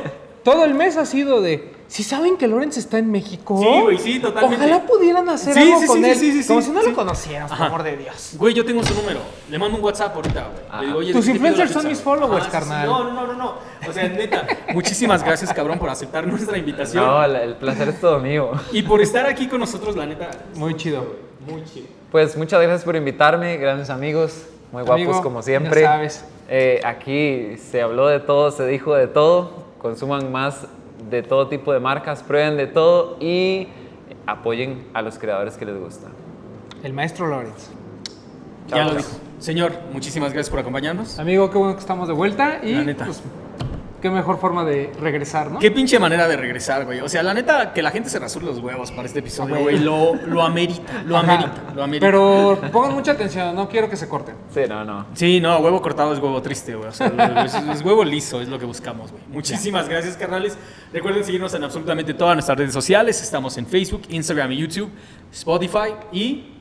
todo 0.45 0.63
el 0.63 0.73
mes 0.73 0.95
ha 0.95 1.05
sido 1.05 1.41
de. 1.41 1.80
Si 1.91 2.03
saben 2.03 2.37
que 2.37 2.47
Lorenz 2.47 2.77
está 2.77 2.99
en 2.99 3.11
México. 3.11 3.59
Sí, 3.61 3.81
güey, 3.81 3.97
sí, 3.97 4.19
totalmente. 4.21 4.63
Ojalá 4.65 4.85
pudieran 4.85 5.27
hacer 5.27 5.53
Sí, 5.53 5.59
algo 5.59 5.81
sí, 5.81 5.87
con 5.87 5.97
sí, 5.97 6.09
él. 6.09 6.15
sí, 6.15 6.31
sí, 6.31 6.41
sí, 6.43 6.47
como 6.47 6.61
sí, 6.61 6.67
si 6.67 6.73
no 6.73 6.81
sí. 6.81 6.89
lo 6.89 6.95
conocieran, 6.95 7.49
por 7.49 7.61
amor 7.61 7.83
de 7.83 7.97
Dios. 7.97 8.35
Güey, 8.37 8.53
yo 8.53 8.63
tengo 8.63 8.81
su 8.81 8.93
número. 8.93 9.19
Le 9.49 9.59
mando 9.59 9.77
un 9.77 9.83
WhatsApp 9.83 10.15
ahorita, 10.15 10.47
güey. 10.69 10.79
Le 10.81 10.87
digo, 10.87 10.99
oye, 10.99 11.11
Tus 11.11 11.27
influencers 11.27 11.71
son 11.71 11.85
mis 11.87 12.01
güey. 12.01 12.17
followers, 12.17 12.45
Ah, 12.47 12.49
carnal. 12.49 12.85
No, 12.87 13.11
no, 13.11 13.27
no, 13.27 13.33
no. 13.33 13.55
O 13.89 13.91
sea, 13.91 14.07
neta. 14.07 14.47
Muchísimas 14.73 15.21
gracias, 15.21 15.51
cabrón, 15.51 15.79
por 15.79 15.89
aceptar 15.89 16.25
nuestra 16.25 16.57
invitación. 16.57 17.05
No, 17.05 17.25
el 17.25 17.55
placer 17.57 17.89
es 17.89 17.99
todo 17.99 18.19
mío. 18.19 18.51
Y 18.71 18.83
por 18.83 19.01
estar 19.01 19.25
aquí 19.25 19.47
con 19.47 19.59
nosotros, 19.59 19.97
la 19.97 20.05
neta. 20.05 20.29
Muy 20.55 20.77
chido. 20.77 21.17
Muy 21.45 21.61
chido. 21.65 21.87
Pues 22.09 22.37
muchas 22.37 22.61
gracias 22.61 22.85
por 22.85 22.95
invitarme, 22.95 23.57
grandes 23.57 23.89
amigos, 23.89 24.45
muy 24.71 24.83
guapos 24.83 24.95
Amigo, 25.03 25.21
como 25.21 25.39
ya 25.39 25.43
siempre. 25.43 25.83
sabes. 25.83 26.23
Eh, 26.47 26.79
aquí 26.85 27.57
se 27.57 27.81
habló 27.81 28.07
de 28.07 28.21
todo, 28.21 28.49
se 28.51 28.65
dijo 28.65 28.95
de 28.95 29.07
todo, 29.07 29.65
consuman 29.77 30.31
más 30.31 30.67
de 31.11 31.21
todo 31.23 31.47
tipo 31.47 31.71
de 31.73 31.79
marcas, 31.79 32.23
prueben 32.23 32.57
de 32.57 32.65
todo 32.67 33.17
y 33.19 33.67
apoyen 34.25 34.87
a 34.93 35.01
los 35.01 35.19
creadores 35.19 35.57
que 35.57 35.65
les 35.65 35.77
gusta. 35.79 36.07
El 36.83 36.93
maestro 36.93 37.27
Lorenz. 37.27 37.69
Ya 38.67 38.77
Chao. 38.77 38.89
lo 38.91 38.95
dijo. 38.95 39.09
Señor, 39.39 39.73
muchísimas 39.91 40.33
gracias 40.33 40.49
por 40.49 40.59
acompañarnos. 40.59 41.19
Amigo, 41.19 41.49
qué 41.51 41.57
bueno 41.57 41.73
que 41.75 41.79
estamos 41.81 42.07
de 42.07 42.13
vuelta. 42.13 42.59
Y 42.63 42.73
La 42.75 42.83
neta. 42.83 43.05
pues, 43.05 43.21
qué 44.01 44.09
mejor 44.09 44.39
forma 44.39 44.65
de 44.65 44.91
regresar, 44.99 45.51
¿no? 45.51 45.59
Qué 45.59 45.71
pinche 45.71 45.99
manera 45.99 46.27
de 46.27 46.35
regresar, 46.35 46.85
güey. 46.85 46.99
O 46.99 47.07
sea, 47.07 47.23
la 47.23 47.33
neta, 47.33 47.71
que 47.73 47.81
la 47.81 47.91
gente 47.91 48.09
se 48.09 48.19
rasure 48.19 48.45
los 48.45 48.59
huevos 48.59 48.91
para 48.91 49.07
este 49.07 49.19
episodio, 49.19 49.59
güey. 49.59 49.79
Lo, 49.79 50.15
lo 50.15 50.41
amerita, 50.41 51.03
lo 51.05 51.17
Ajá. 51.17 51.33
amerita, 51.33 51.63
lo 51.75 51.83
amerita. 51.83 52.07
Pero 52.07 52.59
pongan 52.71 52.93
mucha 52.93 53.11
atención, 53.11 53.55
no 53.55 53.69
quiero 53.69 53.89
que 53.89 53.95
se 53.95 54.09
corten. 54.09 54.35
Sí, 54.53 54.61
no, 54.67 54.83
no. 54.83 55.05
Sí, 55.13 55.39
no, 55.39 55.59
huevo 55.59 55.81
cortado 55.81 56.13
es 56.13 56.19
huevo 56.19 56.41
triste, 56.41 56.75
güey. 56.75 56.89
O 56.89 56.91
sea, 56.91 57.07
es, 57.45 57.53
es 57.53 57.81
huevo 57.83 58.03
liso, 58.03 58.41
es 58.41 58.49
lo 58.49 58.59
que 58.59 58.65
buscamos, 58.65 59.11
güey. 59.11 59.23
Muchísimas 59.29 59.87
gracias, 59.87 60.17
carnales. 60.17 60.57
Recuerden 60.91 61.23
seguirnos 61.23 61.53
en 61.53 61.63
absolutamente 61.63 62.13
todas 62.13 62.35
nuestras 62.35 62.57
redes 62.57 62.73
sociales. 62.73 63.21
Estamos 63.21 63.57
en 63.57 63.67
Facebook, 63.67 64.01
Instagram 64.09 64.51
y 64.51 64.57
YouTube, 64.57 64.89
Spotify 65.31 65.93
y 66.11 66.51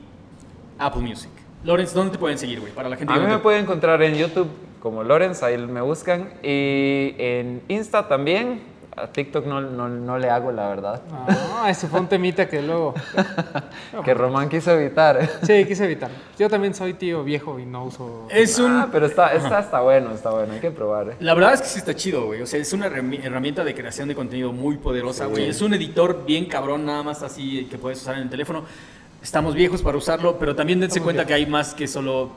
Apple 0.77 1.01
Music. 1.01 1.31
Lorenz, 1.63 1.93
¿dónde 1.93 2.13
te 2.13 2.17
pueden 2.17 2.37
seguir, 2.37 2.59
güey? 2.59 2.71
Para 2.71 2.89
la 2.89 2.97
gente 2.97 3.11
A 3.11 3.15
que 3.15 3.21
mí 3.21 3.27
no 3.27 3.33
me 3.33 3.39
pueden 3.39 3.63
encontrar 3.63 4.01
en 4.01 4.15
YouTube 4.15 4.47
como 4.81 5.03
Lorenz, 5.03 5.43
ahí 5.43 5.57
me 5.57 5.81
buscan. 5.81 6.29
Y 6.43 7.15
en 7.17 7.61
Insta 7.67 8.07
también. 8.07 8.69
A 8.93 9.07
TikTok 9.07 9.45
no, 9.45 9.61
no, 9.61 9.87
no 9.87 10.17
le 10.19 10.29
hago, 10.29 10.51
la 10.51 10.67
verdad. 10.67 11.01
No, 11.29 11.65
ese 11.65 11.87
fue 11.87 12.01
un 12.01 12.07
temita 12.09 12.49
que 12.49 12.61
luego. 12.61 12.93
Que 14.03 14.13
Román 14.13 14.49
quiso 14.49 14.71
evitar. 14.71 15.29
Sí, 15.43 15.63
quise 15.65 15.85
evitar. 15.85 16.11
Yo 16.37 16.49
también 16.49 16.73
soy 16.73 16.93
tío 16.95 17.23
viejo 17.23 17.57
y 17.57 17.65
no 17.65 17.85
uso. 17.85 18.27
Es 18.29 18.59
un... 18.59 18.71
Ah, 18.71 18.89
pero 18.91 19.05
está, 19.05 19.33
está, 19.33 19.59
está 19.61 19.79
bueno, 19.79 20.11
está 20.13 20.31
bueno, 20.31 20.53
hay 20.53 20.59
que 20.59 20.71
probar. 20.71 21.09
eh. 21.09 21.15
La 21.21 21.33
verdad 21.33 21.53
es 21.53 21.61
que 21.61 21.67
sí 21.67 21.79
está 21.79 21.95
chido, 21.95 22.25
güey. 22.25 22.41
O 22.41 22.45
sea, 22.45 22.59
es 22.59 22.73
una 22.73 22.87
herrami- 22.89 23.23
herramienta 23.23 23.63
de 23.63 23.73
creación 23.73 24.09
de 24.09 24.15
contenido 24.15 24.51
muy 24.51 24.75
poderosa, 24.77 25.25
güey. 25.27 25.47
Es 25.49 25.61
un 25.61 25.73
editor 25.73 26.25
bien 26.25 26.45
cabrón, 26.45 26.85
nada 26.85 27.01
más 27.01 27.23
así 27.23 27.65
que 27.71 27.77
puedes 27.77 28.01
usar 28.01 28.15
en 28.15 28.23
el 28.23 28.29
teléfono. 28.29 28.63
Estamos 29.23 29.55
viejos 29.55 29.81
para 29.81 29.97
usarlo, 29.97 30.37
pero 30.37 30.53
también 30.53 30.79
dense 30.81 30.95
Estamos 30.99 31.05
cuenta 31.13 31.23
viejos. 31.23 31.27
que 31.27 31.45
hay 31.45 31.49
más 31.49 31.73
que 31.73 31.87
solo 31.87 32.29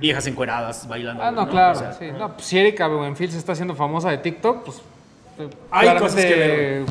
viejas 0.00 0.26
encueradas 0.26 0.86
bailando. 0.88 1.22
Ah, 1.22 1.30
no, 1.30 1.48
claro. 1.48 1.76
O 1.76 1.80
sea, 1.80 1.92
sí. 1.92 2.10
No, 2.18 2.32
pues, 2.34 2.46
si 2.46 2.58
Erika 2.58 2.86
Buenfil 2.88 3.30
se 3.30 3.38
está 3.38 3.52
haciendo 3.52 3.74
famosa 3.74 4.10
de 4.10 4.18
TikTok, 4.18 4.64
pues. 4.64 4.78
eh, 5.38 5.48
Hay 5.70 5.96
cosas 5.98 6.24
que 6.24 6.34
ver, 6.34 6.84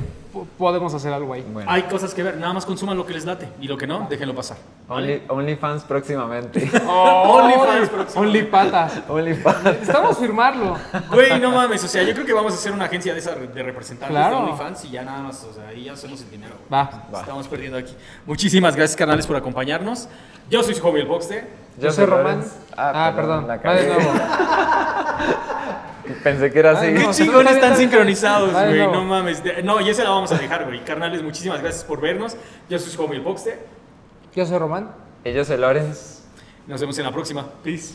Podemos 0.58 0.94
hacer 0.94 1.14
algo 1.14 1.34
ahí. 1.34 1.46
Bueno. 1.48 1.70
Hay 1.72 1.84
cosas 1.84 2.14
que 2.14 2.24
ver, 2.24 2.38
nada 2.38 2.54
más 2.54 2.66
consuman 2.66 2.98
lo 2.98 3.06
que 3.06 3.14
les 3.14 3.24
late 3.26 3.48
y 3.62 3.68
lo 3.68 3.78
que 3.78 3.86
no, 3.86 4.08
déjenlo 4.10 4.34
pasar. 4.34 4.58
Only, 4.90 5.22
OnlyFans 5.28 5.84
próximamente. 5.84 6.60
OnlyFans 6.88 7.90
próximo. 7.90 8.22
Only 8.22 8.44
patas. 8.44 9.02
OnlyFans. 9.08 9.64
Necesitamos 9.64 10.18
firmarlo. 10.18 10.76
Güey, 11.12 11.40
no 11.40 11.52
mames, 11.52 11.84
o 11.84 11.88
sea, 11.88 12.04
yo 12.04 12.14
creo 12.14 12.26
que 12.26 12.34
vamos 12.34 12.54
a 12.54 12.56
hacer 12.56 12.72
una 12.72 12.86
agencia 12.86 13.14
de 13.14 13.20
esa 13.20 13.36
de 13.36 13.64
representantes 13.64 14.10
Claro. 14.16 14.38
de 14.38 14.42
OnlyFans 14.44 14.86
y 14.86 14.90
ya 14.92 15.04
nada 15.04 15.22
más, 15.22 15.44
o 15.44 15.54
sea, 15.54 15.68
ahí 15.68 15.84
ya 15.86 15.94
hacemos 15.94 16.20
el 16.22 16.32
dinero. 16.32 16.56
Va. 16.72 16.90
Estamos 17.14 17.48
perdiendo 17.48 17.78
aquí. 17.78 17.96
Muchísimas 18.26 18.76
gracias, 18.76 18.98
canales, 18.98 19.28
por 19.28 19.36
acompañarnos. 19.36 20.08
Yo 20.50 20.64
soy 20.64 20.74
su 20.74 20.82
hobby 20.82 21.02
el 21.02 21.08
Boxte. 21.08 21.48
Yo 21.80 21.92
soy 21.92 22.06
Román. 22.06 22.38
Lorenz. 22.38 22.54
Ah, 22.76 23.12
perdón. 23.16 23.48
la 23.48 23.58
Va 23.58 23.74
de 23.74 23.88
nuevo. 23.88 24.12
Pensé 26.24 26.52
que 26.52 26.60
era 26.60 26.72
así. 26.72 26.88
Ay, 26.88 26.94
no, 26.94 27.08
Qué 27.08 27.14
chingones 27.14 27.52
no, 27.52 27.58
están 27.58 27.78
sincronizados, 27.78 28.52
güey. 28.52 28.80
No. 28.80 28.94
no. 28.94 29.04
mames. 29.04 29.42
No, 29.64 29.82
y 29.82 29.90
esa 29.90 30.04
la 30.04 30.10
vamos 30.10 30.32
a 30.32 30.38
dejar, 30.38 30.66
güey. 30.66 30.84
Carnales, 30.84 31.22
muchísimas 31.22 31.62
gracias 31.62 31.84
por 31.84 32.02
vernos. 32.02 32.36
Yo 32.70 32.80
soy 32.80 33.06
Homie 33.06 33.18
el 33.18 33.24
Yo 34.36 34.46
soy 34.46 34.58
Román. 34.58 34.92
Y 35.24 35.32
yo 35.32 35.46
soy 35.46 35.58
Lorenz. 35.58 36.24
Nos 36.68 36.82
vemos 36.82 36.98
en 36.98 37.06
la 37.06 37.12
próxima. 37.12 37.46
Peace. 37.64 37.94